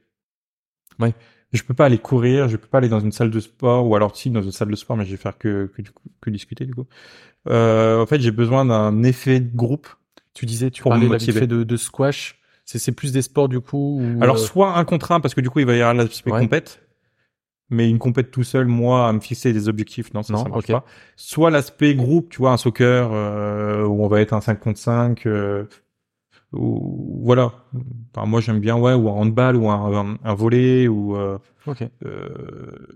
Ouais. 0.99 1.13
Je 1.53 1.63
peux 1.63 1.75
pas 1.75 1.87
aller 1.87 1.99
courir, 1.99 2.49
je 2.49 2.57
peux 2.57 2.67
pas 2.67 2.79
aller 2.79 2.89
dans 2.89 3.01
une 3.01 3.13
salle 3.13 3.31
de 3.31 3.41
sport, 3.41 3.87
ou 3.87 3.95
alors 3.95 4.17
si 4.17 4.31
dans 4.31 4.43
une 4.43 4.53
salle 4.53 4.71
de 4.71 4.77
sport, 4.77 4.97
mais 4.97 5.05
je 5.05 5.11
vais 5.11 5.17
faire 5.17 5.37
que 5.39 5.71
que, 5.75 5.83
que 6.21 6.31
discuter 6.31 6.65
du 6.65 6.75
coup. 6.75 6.87
Euh, 7.49 8.01
en 8.01 8.07
fait, 8.07 8.21
j'ai 8.21 8.31
besoin 8.31 8.65
d'un 8.65 9.03
effet 9.03 9.41
de 9.41 9.55
groupe. 9.55 9.89
Tu 10.35 10.47
disais, 10.47 10.71
tu 10.71 10.83
parlais 10.83 11.09
de 11.09 11.47
de, 11.47 11.65
de 11.65 11.77
squash. 11.77 12.41
C'est 12.65 12.79
c'est 12.79 12.93
plus 12.93 13.13
des 13.13 13.23
sports 13.23 13.49
du 13.49 13.61
coup. 13.61 14.01
alors 14.21 14.37
euh, 14.37 14.39
soit 14.39 14.77
un 14.77 14.85
contre 14.85 15.13
un 15.13 15.21
parce 15.21 15.35
que 15.35 15.41
du 15.43 15.51
coup 15.51 15.61
il 15.61 15.67
va 15.67 15.75
y 15.75 15.83
avoir 15.83 15.95
l'aspect 15.95 16.31
compète, 16.31 16.81
mais 17.71 17.89
une 17.89 17.99
compète 17.99 18.31
tout 18.31 18.45
seul, 18.45 18.67
moi, 18.67 19.09
à 19.09 19.13
me 19.13 19.21
fixer 19.21 19.53
des 19.53 19.69
objectifs, 19.69 20.13
non, 20.15 20.23
ça, 20.23 20.33
non, 20.33 20.43
ça 20.43 20.49
marche 20.49 20.67
pas. 20.67 20.85
Soit 21.17 21.51
l'aspect 21.51 21.95
groupe, 21.95 22.31
tu 22.31 22.39
vois, 22.39 22.53
un 22.53 22.57
soccer 22.57 23.11
euh, 23.13 23.85
où 23.85 24.03
on 24.03 24.09
va 24.09 24.21
être 24.21 24.33
un 24.33 24.41
5 24.41 24.61
contre 24.61 24.79
5, 24.79 25.27
euh, 25.27 25.65
ou 26.53 27.21
voilà. 27.25 27.53
Enfin, 28.15 28.27
moi 28.27 28.41
j'aime 28.41 28.61
bien 28.61 28.77
ouais 28.77 28.95
ou 28.95 29.09
un 29.09 29.13
handball 29.13 29.57
ou 29.57 29.69
un, 29.71 30.17
un, 30.23 30.35
volet 30.35 30.89
ou 30.89 31.17
euh, 31.17 31.39
euh, 32.05 32.89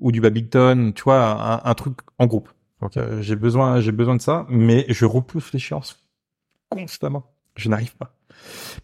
ou 0.00 0.12
du 0.12 0.20
badminton, 0.20 0.92
tu 0.92 1.02
vois, 1.04 1.62
un, 1.64 1.70
un 1.70 1.74
truc 1.74 1.98
en 2.18 2.26
groupe. 2.26 2.48
Euh, 2.96 3.22
j'ai 3.22 3.36
besoin 3.36 3.80
j'ai 3.80 3.92
besoin 3.92 4.16
de 4.16 4.20
ça, 4.20 4.46
mais 4.48 4.84
je 4.88 5.04
repousse 5.04 5.52
l'échéance 5.52 6.03
constamment. 6.74 7.32
Je 7.56 7.68
n'arrive 7.68 7.96
pas. 7.96 8.16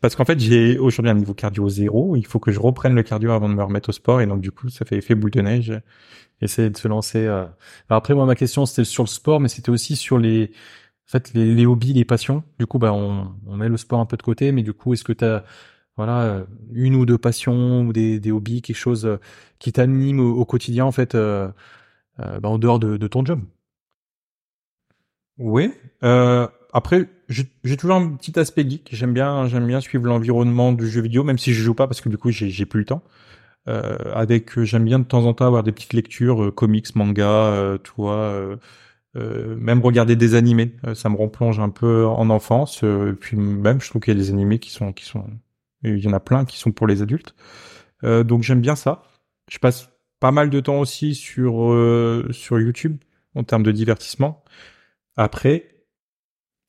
Parce 0.00 0.14
qu'en 0.14 0.24
fait, 0.24 0.38
j'ai 0.38 0.78
aujourd'hui 0.78 1.10
un 1.10 1.14
niveau 1.14 1.34
cardio 1.34 1.68
zéro. 1.68 2.16
Il 2.16 2.26
faut 2.26 2.38
que 2.38 2.52
je 2.52 2.60
reprenne 2.60 2.94
le 2.94 3.02
cardio 3.02 3.32
avant 3.32 3.48
de 3.48 3.54
me 3.54 3.62
remettre 3.62 3.88
au 3.88 3.92
sport. 3.92 4.20
Et 4.20 4.26
donc, 4.26 4.40
du 4.40 4.52
coup, 4.52 4.68
ça 4.68 4.84
fait 4.84 4.96
effet 4.96 5.14
boule 5.14 5.30
de 5.30 5.40
neige. 5.40 5.72
Essayer 6.40 6.70
de 6.70 6.76
se 6.76 6.88
lancer. 6.88 7.26
Alors 7.26 7.50
après, 7.90 8.14
moi, 8.14 8.26
ma 8.26 8.36
question, 8.36 8.64
c'était 8.64 8.84
sur 8.84 9.02
le 9.02 9.08
sport, 9.08 9.40
mais 9.40 9.48
c'était 9.48 9.70
aussi 9.70 9.96
sur 9.96 10.18
les, 10.18 10.52
en 11.08 11.10
fait, 11.10 11.32
les, 11.34 11.66
hobbies, 11.66 11.92
les 11.92 12.04
passions. 12.04 12.44
Du 12.58 12.66
coup, 12.66 12.78
bah, 12.78 12.92
on, 12.92 13.34
met 13.56 13.68
le 13.68 13.76
sport 13.76 14.00
un 14.00 14.06
peu 14.06 14.16
de 14.16 14.22
côté, 14.22 14.52
mais 14.52 14.62
du 14.62 14.72
coup, 14.72 14.94
est-ce 14.94 15.04
que 15.04 15.12
tu 15.12 15.24
as 15.24 15.44
voilà, 15.96 16.46
une 16.72 16.94
ou 16.94 17.04
deux 17.04 17.18
passions 17.18 17.82
ou 17.82 17.92
des, 17.92 18.20
des 18.20 18.30
hobbies, 18.30 18.62
quelque 18.62 18.76
chose 18.76 19.04
euh, 19.04 19.18
qui 19.58 19.72
t'anime 19.72 20.20
au, 20.20 20.44
quotidien, 20.46 20.84
en 20.86 20.92
fait, 20.92 21.14
euh, 21.14 21.50
euh, 22.20 22.40
bah, 22.40 22.48
en 22.48 22.58
dehors 22.58 22.78
de, 22.78 23.06
ton 23.06 23.24
job? 23.24 23.40
Oui. 25.38 25.72
Euh, 26.02 26.48
après, 26.72 27.08
j'ai 27.28 27.76
toujours 27.76 27.96
un 27.96 28.10
petit 28.16 28.38
aspect 28.38 28.68
geek. 28.68 28.90
J'aime 28.92 29.12
bien, 29.12 29.46
j'aime 29.46 29.66
bien 29.66 29.80
suivre 29.80 30.06
l'environnement 30.06 30.72
du 30.72 30.88
jeu 30.88 31.00
vidéo, 31.02 31.24
même 31.24 31.38
si 31.38 31.52
je 31.52 31.62
joue 31.62 31.74
pas 31.74 31.86
parce 31.86 32.00
que 32.00 32.08
du 32.08 32.18
coup, 32.18 32.30
j'ai 32.30 32.66
plus 32.66 32.80
le 32.80 32.86
temps. 32.86 33.02
Euh, 33.68 33.96
avec, 34.14 34.58
j'aime 34.62 34.84
bien 34.84 34.98
de 34.98 35.04
temps 35.04 35.26
en 35.26 35.34
temps 35.34 35.46
avoir 35.46 35.62
des 35.62 35.72
petites 35.72 35.92
lectures, 35.92 36.54
comics, 36.54 36.94
manga, 36.94 37.78
toi 37.84 38.58
euh, 39.16 39.56
même 39.56 39.80
regarder 39.82 40.14
des 40.14 40.34
animés, 40.36 40.76
euh, 40.86 40.94
ça 40.94 41.08
me 41.08 41.16
replonge 41.16 41.58
un 41.58 41.70
peu 41.70 42.06
en 42.06 42.30
enfance. 42.30 42.84
Euh, 42.84 43.16
puis 43.18 43.36
même, 43.36 43.80
je 43.80 43.88
trouve 43.88 44.02
qu'il 44.02 44.14
y 44.14 44.16
a 44.16 44.20
des 44.20 44.30
animés 44.30 44.58
qui 44.60 44.70
sont, 44.70 44.92
qui 44.92 45.04
sont, 45.04 45.26
il 45.82 45.98
y 45.98 46.08
en 46.08 46.12
a 46.12 46.20
plein 46.20 46.44
qui 46.44 46.58
sont 46.58 46.72
pour 46.72 46.86
les 46.86 47.02
adultes. 47.02 47.34
donc 48.02 48.42
j'aime 48.42 48.60
bien 48.60 48.76
ça. 48.76 49.02
Je 49.50 49.58
passe 49.58 49.90
pas 50.20 50.30
mal 50.32 50.50
de 50.50 50.60
temps 50.60 50.80
aussi 50.80 51.14
sur 51.14 51.54
sur 52.32 52.60
YouTube 52.60 52.98
en 53.34 53.44
termes 53.44 53.62
de 53.62 53.72
divertissement. 53.72 54.44
Après, 55.16 55.69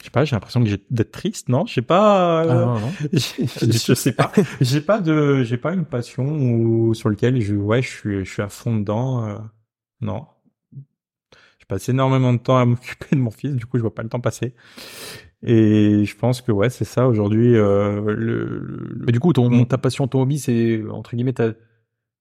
je 0.01 0.05
sais 0.05 0.11
pas, 0.11 0.25
j'ai 0.25 0.35
l'impression 0.35 0.63
que 0.63 0.69
j'ai 0.69 0.83
d'être 0.89 1.11
triste, 1.11 1.47
non? 1.49 1.65
Je 1.67 1.73
sais 1.75 1.81
pas. 1.81 2.41
Ah, 2.41 2.77
je, 3.13 3.93
sais 3.93 4.11
pas. 4.13 4.31
j'ai 4.59 4.81
pas 4.81 4.99
de, 4.99 5.43
j'ai 5.43 5.57
pas 5.57 5.73
une 5.73 5.85
passion 5.85 6.25
ou 6.25 6.93
sur 6.93 7.09
lequel 7.09 7.39
je, 7.39 7.55
ouais, 7.55 7.81
je 7.81 7.87
suis, 7.89 8.25
je 8.25 8.31
suis 8.31 8.41
à 8.41 8.49
fond 8.49 8.75
dedans. 8.75 9.41
non 10.01 10.25
passe 11.71 11.87
énormément 11.87 12.33
de 12.33 12.37
temps 12.37 12.57
à 12.57 12.65
m'occuper 12.71 13.15
de 13.15 13.21
mon 13.21 13.31
fils, 13.31 13.55
du 13.55 13.65
coup 13.65 13.77
je 13.77 13.81
vois 13.81 13.95
pas 13.95 14.03
le 14.03 14.09
temps 14.09 14.19
passer. 14.19 14.53
Et 15.43 16.03
je 16.05 16.15
pense 16.15 16.41
que 16.41 16.51
ouais, 16.51 16.69
c'est 16.69 16.85
ça 16.85 17.07
aujourd'hui. 17.07 17.55
Euh, 17.55 18.13
le, 18.13 18.95
Mais 18.99 19.11
du 19.11 19.19
coup, 19.19 19.33
ton, 19.33 19.65
ta 19.65 19.79
passion, 19.79 20.07
ton 20.07 20.21
hobby, 20.21 20.37
c'est 20.37 20.83
entre 20.91 21.15
guillemets, 21.15 21.33
t'as 21.33 21.53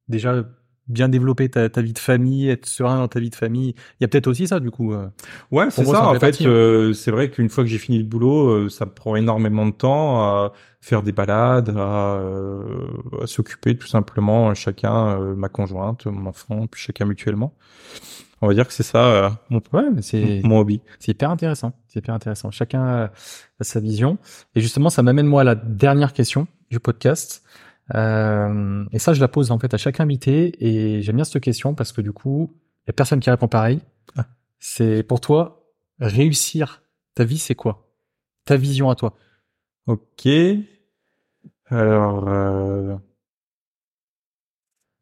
déjà 0.08 0.42
bien 0.88 1.08
développé 1.08 1.48
ta, 1.48 1.68
ta, 1.68 1.82
vie 1.82 1.92
de 1.92 1.98
famille, 1.98 2.48
être 2.48 2.66
serein 2.66 2.98
dans 2.98 3.08
ta 3.08 3.20
vie 3.20 3.30
de 3.30 3.34
famille. 3.34 3.74
Il 3.98 4.02
y 4.02 4.04
a 4.04 4.08
peut-être 4.08 4.26
aussi 4.26 4.46
ça, 4.46 4.60
du 4.60 4.70
coup. 4.70 4.92
Euh. 4.92 5.08
Ouais, 5.50 5.70
c'est 5.70 5.84
ça. 5.84 6.08
En 6.08 6.18
fait, 6.18 6.40
hein. 6.40 6.46
euh, 6.46 6.92
c'est 6.92 7.10
vrai 7.10 7.30
qu'une 7.30 7.48
fois 7.48 7.64
que 7.64 7.70
j'ai 7.70 7.78
fini 7.78 7.98
le 7.98 8.04
boulot, 8.04 8.48
euh, 8.48 8.68
ça 8.68 8.86
prend 8.86 9.16
énormément 9.16 9.66
de 9.66 9.72
temps 9.72 10.20
à 10.20 10.52
faire 10.80 11.02
des 11.02 11.12
balades, 11.12 11.74
à, 11.76 12.20
à 13.22 13.26
s'occuper 13.26 13.76
tout 13.76 13.86
simplement 13.86 14.54
chacun, 14.54 15.18
ma 15.34 15.48
conjointe, 15.48 16.06
mon 16.06 16.26
enfant, 16.26 16.66
puis 16.66 16.80
chacun 16.80 17.04
mutuellement. 17.04 17.54
On 18.42 18.48
va 18.48 18.54
dire 18.54 18.66
que 18.66 18.72
c'est 18.72 18.82
ça 18.82 19.04
euh, 19.04 19.30
mon, 19.50 19.60
ouais, 19.72 19.90
mais 19.94 20.02
c'est, 20.02 20.40
mon 20.44 20.60
hobby. 20.60 20.80
C'est 20.98 21.12
hyper 21.12 21.30
intéressant. 21.30 21.72
C'est 21.88 21.98
hyper 21.98 22.14
intéressant. 22.14 22.50
Chacun 22.50 22.86
a, 22.86 23.10
sa 23.60 23.80
vision. 23.80 24.18
Et 24.54 24.60
justement, 24.60 24.88
ça 24.88 25.02
m'amène 25.02 25.26
moi 25.26 25.42
à 25.42 25.44
la 25.44 25.54
dernière 25.54 26.12
question 26.14 26.46
du 26.70 26.80
podcast. 26.80 27.42
Euh, 27.94 28.84
et 28.92 28.98
ça, 28.98 29.14
je 29.14 29.20
la 29.20 29.28
pose 29.28 29.50
en 29.50 29.58
fait 29.58 29.72
à 29.74 29.78
chaque 29.78 30.00
invité. 30.00 30.64
Et 30.64 31.02
j'aime 31.02 31.16
bien 31.16 31.24
cette 31.24 31.42
question 31.42 31.74
parce 31.74 31.92
que 31.92 32.00
du 32.00 32.12
coup, 32.12 32.54
il 32.84 32.88
y 32.88 32.90
a 32.90 32.92
personne 32.92 33.20
qui 33.20 33.30
répond 33.30 33.48
pareil. 33.48 33.80
Ah. 34.16 34.26
C'est 34.58 35.02
pour 35.02 35.20
toi, 35.20 35.64
réussir 35.98 36.82
ta 37.14 37.24
vie, 37.24 37.38
c'est 37.38 37.54
quoi? 37.54 37.88
Ta 38.44 38.56
vision 38.56 38.90
à 38.90 38.94
toi 38.94 39.16
Ok. 39.86 40.28
Alors, 41.66 42.28
euh... 42.28 42.96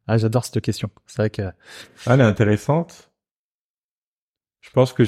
ah, 0.06 0.19
j'adore 0.19 0.44
cette 0.44 0.60
question. 0.60 0.90
C'est 1.06 1.19
vrai 1.19 1.31
que. 1.31 1.43
Ah, 1.43 2.15
elle 2.15 2.20
est 2.20 2.24
intéressante. 2.24 3.10
Je 4.60 4.70
pense 4.70 4.93
que 4.93 5.05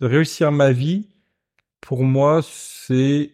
réussir 0.00 0.52
ma 0.52 0.72
vie, 0.72 1.08
pour 1.80 2.02
moi, 2.02 2.40
c'est 2.42 3.32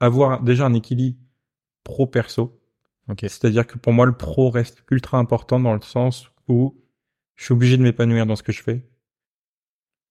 avoir 0.00 0.42
déjà 0.42 0.66
un 0.66 0.74
équilibre 0.74 1.18
pro-perso. 1.88 2.60
Okay. 3.08 3.28
C'est-à-dire 3.28 3.66
que 3.66 3.78
pour 3.78 3.92
moi, 3.92 4.06
le 4.06 4.16
pro 4.16 4.50
reste 4.50 4.84
ultra 4.90 5.18
important 5.18 5.58
dans 5.58 5.74
le 5.74 5.80
sens 5.80 6.30
où 6.46 6.76
je 7.34 7.44
suis 7.44 7.52
obligé 7.52 7.76
de 7.76 7.82
m'épanouir 7.82 8.26
dans 8.26 8.36
ce 8.36 8.42
que 8.42 8.52
je 8.52 8.62
fais, 8.62 8.86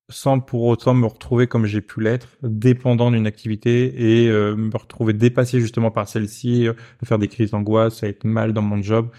sans 0.10 0.40
pour 0.40 0.64
autant 0.64 0.94
me 0.94 1.06
retrouver 1.06 1.48
comme 1.48 1.66
j'ai 1.66 1.82
pu 1.82 2.02
l'être, 2.02 2.28
dépendant 2.42 3.12
d'une 3.12 3.28
activité 3.28 4.24
et 4.24 4.30
euh, 4.30 4.56
me 4.56 4.76
retrouver 4.76 5.14
dépassé 5.14 5.60
justement 5.60 5.92
par 5.92 6.10
celle-ci, 6.10 6.68
euh, 6.68 6.74
faire 7.04 7.20
des 7.20 7.28
crises 7.28 7.52
d'angoisse, 7.52 8.04
être 8.04 8.24
mal 8.26 8.52
dans 8.52 8.62
mon 8.62 8.82
job. 8.82 9.10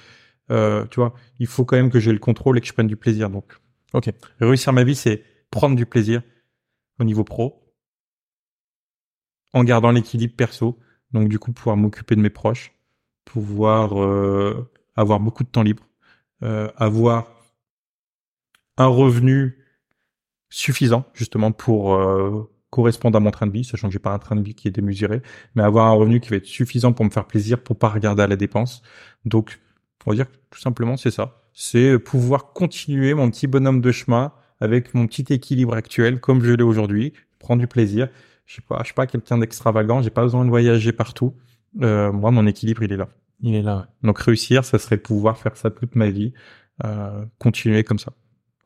Euh, 0.51 0.85
tu 0.91 1.01
vois, 1.01 1.15
il 1.39 1.47
faut 1.47 1.65
quand 1.65 1.77
même 1.77 1.91
que 1.91 2.01
j'ai 2.01 2.13
le 2.13 2.19
contrôle 2.19 2.59
et 2.59 2.61
que 2.61 2.67
je 2.67 2.73
prenne 2.73 2.87
du 2.87 2.97
plaisir. 2.97 3.31
Donc, 3.31 3.59
Ok. 3.93 4.11
Réussir 4.41 4.73
ma 4.73 4.85
vie, 4.85 4.95
c'est 4.95 5.25
prendre 5.51 5.77
du 5.77 5.87
plaisir 5.87 6.23
au 6.99 7.05
niveau 7.05 7.25
pro, 7.25 7.75
en 9.53 9.65
gardant 9.65 9.91
l'équilibre 9.91 10.35
perso. 10.37 10.79
Donc 11.13 11.29
du 11.29 11.39
coup, 11.39 11.53
pouvoir 11.53 11.77
m'occuper 11.77 12.17
de 12.17 12.21
mes 12.21 12.31
proches, 12.31 12.73
pouvoir 13.25 14.01
euh, 14.03 14.71
avoir 14.97 15.21
beaucoup 15.21 15.45
de 15.45 15.49
temps 15.49 15.63
libre, 15.63 15.85
euh, 16.43 16.71
avoir 16.77 17.27
un 18.77 18.87
revenu 18.87 19.59
suffisant 20.51 21.05
justement 21.15 21.53
pour 21.53 21.95
euh, 21.95 22.51
correspondre 22.71 23.17
à 23.17 23.21
mon 23.21 23.31
train 23.31 23.47
de 23.47 23.53
vie, 23.53 23.65
sachant 23.65 23.89
que 23.89 23.93
j'ai 23.93 23.99
pas 23.99 24.13
un 24.13 24.19
train 24.19 24.37
de 24.37 24.43
vie 24.43 24.55
qui 24.55 24.69
est 24.69 24.71
démesuré, 24.71 25.23
mais 25.55 25.63
avoir 25.63 25.87
un 25.87 25.93
revenu 25.93 26.21
qui 26.21 26.31
va 26.31 26.37
être 26.37 26.47
suffisant 26.47 26.93
pour 26.93 27.05
me 27.05 27.11
faire 27.11 27.27
plaisir, 27.27 27.63
pour 27.63 27.79
pas 27.79 27.89
regarder 27.89 28.23
à 28.23 28.27
la 28.27 28.37
dépense. 28.37 28.83
Donc, 29.25 29.61
on 30.07 30.11
va 30.13 30.17
dire 30.17 30.27
tout 30.51 30.61
simplement 30.61 30.97
c'est 30.97 31.11
ça 31.11 31.39
c'est 31.61 31.99
pouvoir 31.99 32.53
continuer 32.53 33.15
mon 33.15 33.29
petit 33.33 33.49
bonhomme 33.49 33.81
de 33.81 33.91
chemin 33.91 34.33
avec 34.61 34.95
mon 34.95 35.09
petit 35.09 35.25
équilibre 35.35 35.75
actuel 35.75 36.21
comme 36.21 36.41
je 36.45 36.53
l'ai 36.53 36.63
aujourd'hui, 36.63 37.15
prendre 37.41 37.59
du 37.59 37.67
plaisir. 37.67 38.09
Je 38.49 38.55
suis 38.55 38.62
pas, 38.62 38.79
je 38.81 38.87
suis 38.87 38.95
pas 38.95 39.07
quelqu'un 39.07 39.37
d'extravagant, 39.37 40.01
j'ai 40.01 40.09
pas 40.09 40.23
besoin 40.23 40.43
de 40.43 40.49
voyager 40.49 40.93
partout. 40.93 41.35
Euh, 41.83 42.11
moi, 42.11 42.31
mon 42.31 42.47
équilibre, 42.47 42.83
il 42.83 42.91
est 42.95 42.97
là. 42.97 43.11
Il 43.43 43.55
est 43.55 43.61
là. 43.61 43.89
Donc 44.03 44.19
réussir, 44.20 44.65
ça 44.65 44.79
serait 44.79 44.97
pouvoir 44.97 45.37
faire 45.37 45.55
ça 45.59 45.70
toute 45.70 45.95
ma 45.95 46.09
vie, 46.09 46.33
euh, 46.83 47.27
continuer 47.39 47.85
comme 47.85 47.99
ça. 47.99 48.15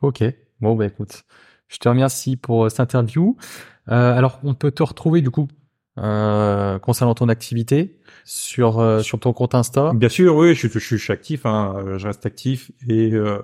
Ok. 0.01 0.23
Bon 0.61 0.77
bah 0.77 0.87
écoute, 0.87 1.25
je 1.67 1.79
te 1.79 1.89
remercie 1.89 2.37
pour 2.37 2.71
cette 2.71 2.79
interview. 2.79 3.37
Euh, 3.91 4.17
alors 4.17 4.39
on 4.45 4.55
peut 4.55 4.71
te 4.71 4.85
retrouver 4.85 5.21
du 5.21 5.31
coup 5.31 5.49
euh, 5.99 6.79
concernant 6.79 7.17
ton 7.17 7.29
activité 7.29 7.99
sur 8.25 8.79
euh, 8.79 9.01
sur 9.01 9.19
ton 9.19 9.33
compte 9.33 9.57
Insta 9.57 9.93
Bien 9.95 10.09
sûr, 10.09 10.37
oui, 10.37 10.55
je, 10.55 10.69
je, 10.69 10.97
suis 10.97 11.13
actif, 11.13 11.45
hein, 11.45 11.75
euh, 11.77 11.99
je 11.99 12.07
reste 12.07 12.25
actif 12.25 12.71
et 12.89 13.13
euh, 13.13 13.43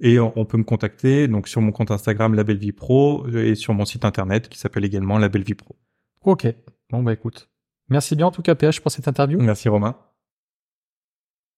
et 0.00 0.18
on, 0.20 0.44
peut 0.44 0.58
me 0.58 0.64
contacter 0.64 1.26
donc 1.26 1.48
sur 1.48 1.60
mon 1.60 1.72
compte 1.72 1.90
Instagram 1.90 2.34
La 2.34 2.44
Belle 2.44 2.58
Vie 2.58 2.72
Pro 2.72 3.26
et 3.28 3.54
sur 3.54 3.72
mon 3.74 3.84
site 3.84 4.04
internet 4.04 4.48
qui 4.48 4.58
s'appelle 4.58 4.84
également 4.84 5.18
La 5.18 5.28
Belle 5.28 5.44
Vie 5.44 5.54
Pro. 5.54 5.76
Ok, 6.22 6.46
bon 6.90 7.02
bah 7.02 7.12
écoute, 7.12 7.48
merci 7.88 8.16
bien 8.16 8.26
en 8.26 8.30
tout 8.30 8.42
cas 8.42 8.54
PH 8.54 8.80
pour 8.80 8.90
cette 8.90 9.08
interview. 9.08 9.40
Merci 9.40 9.68
Romain. 9.68 9.96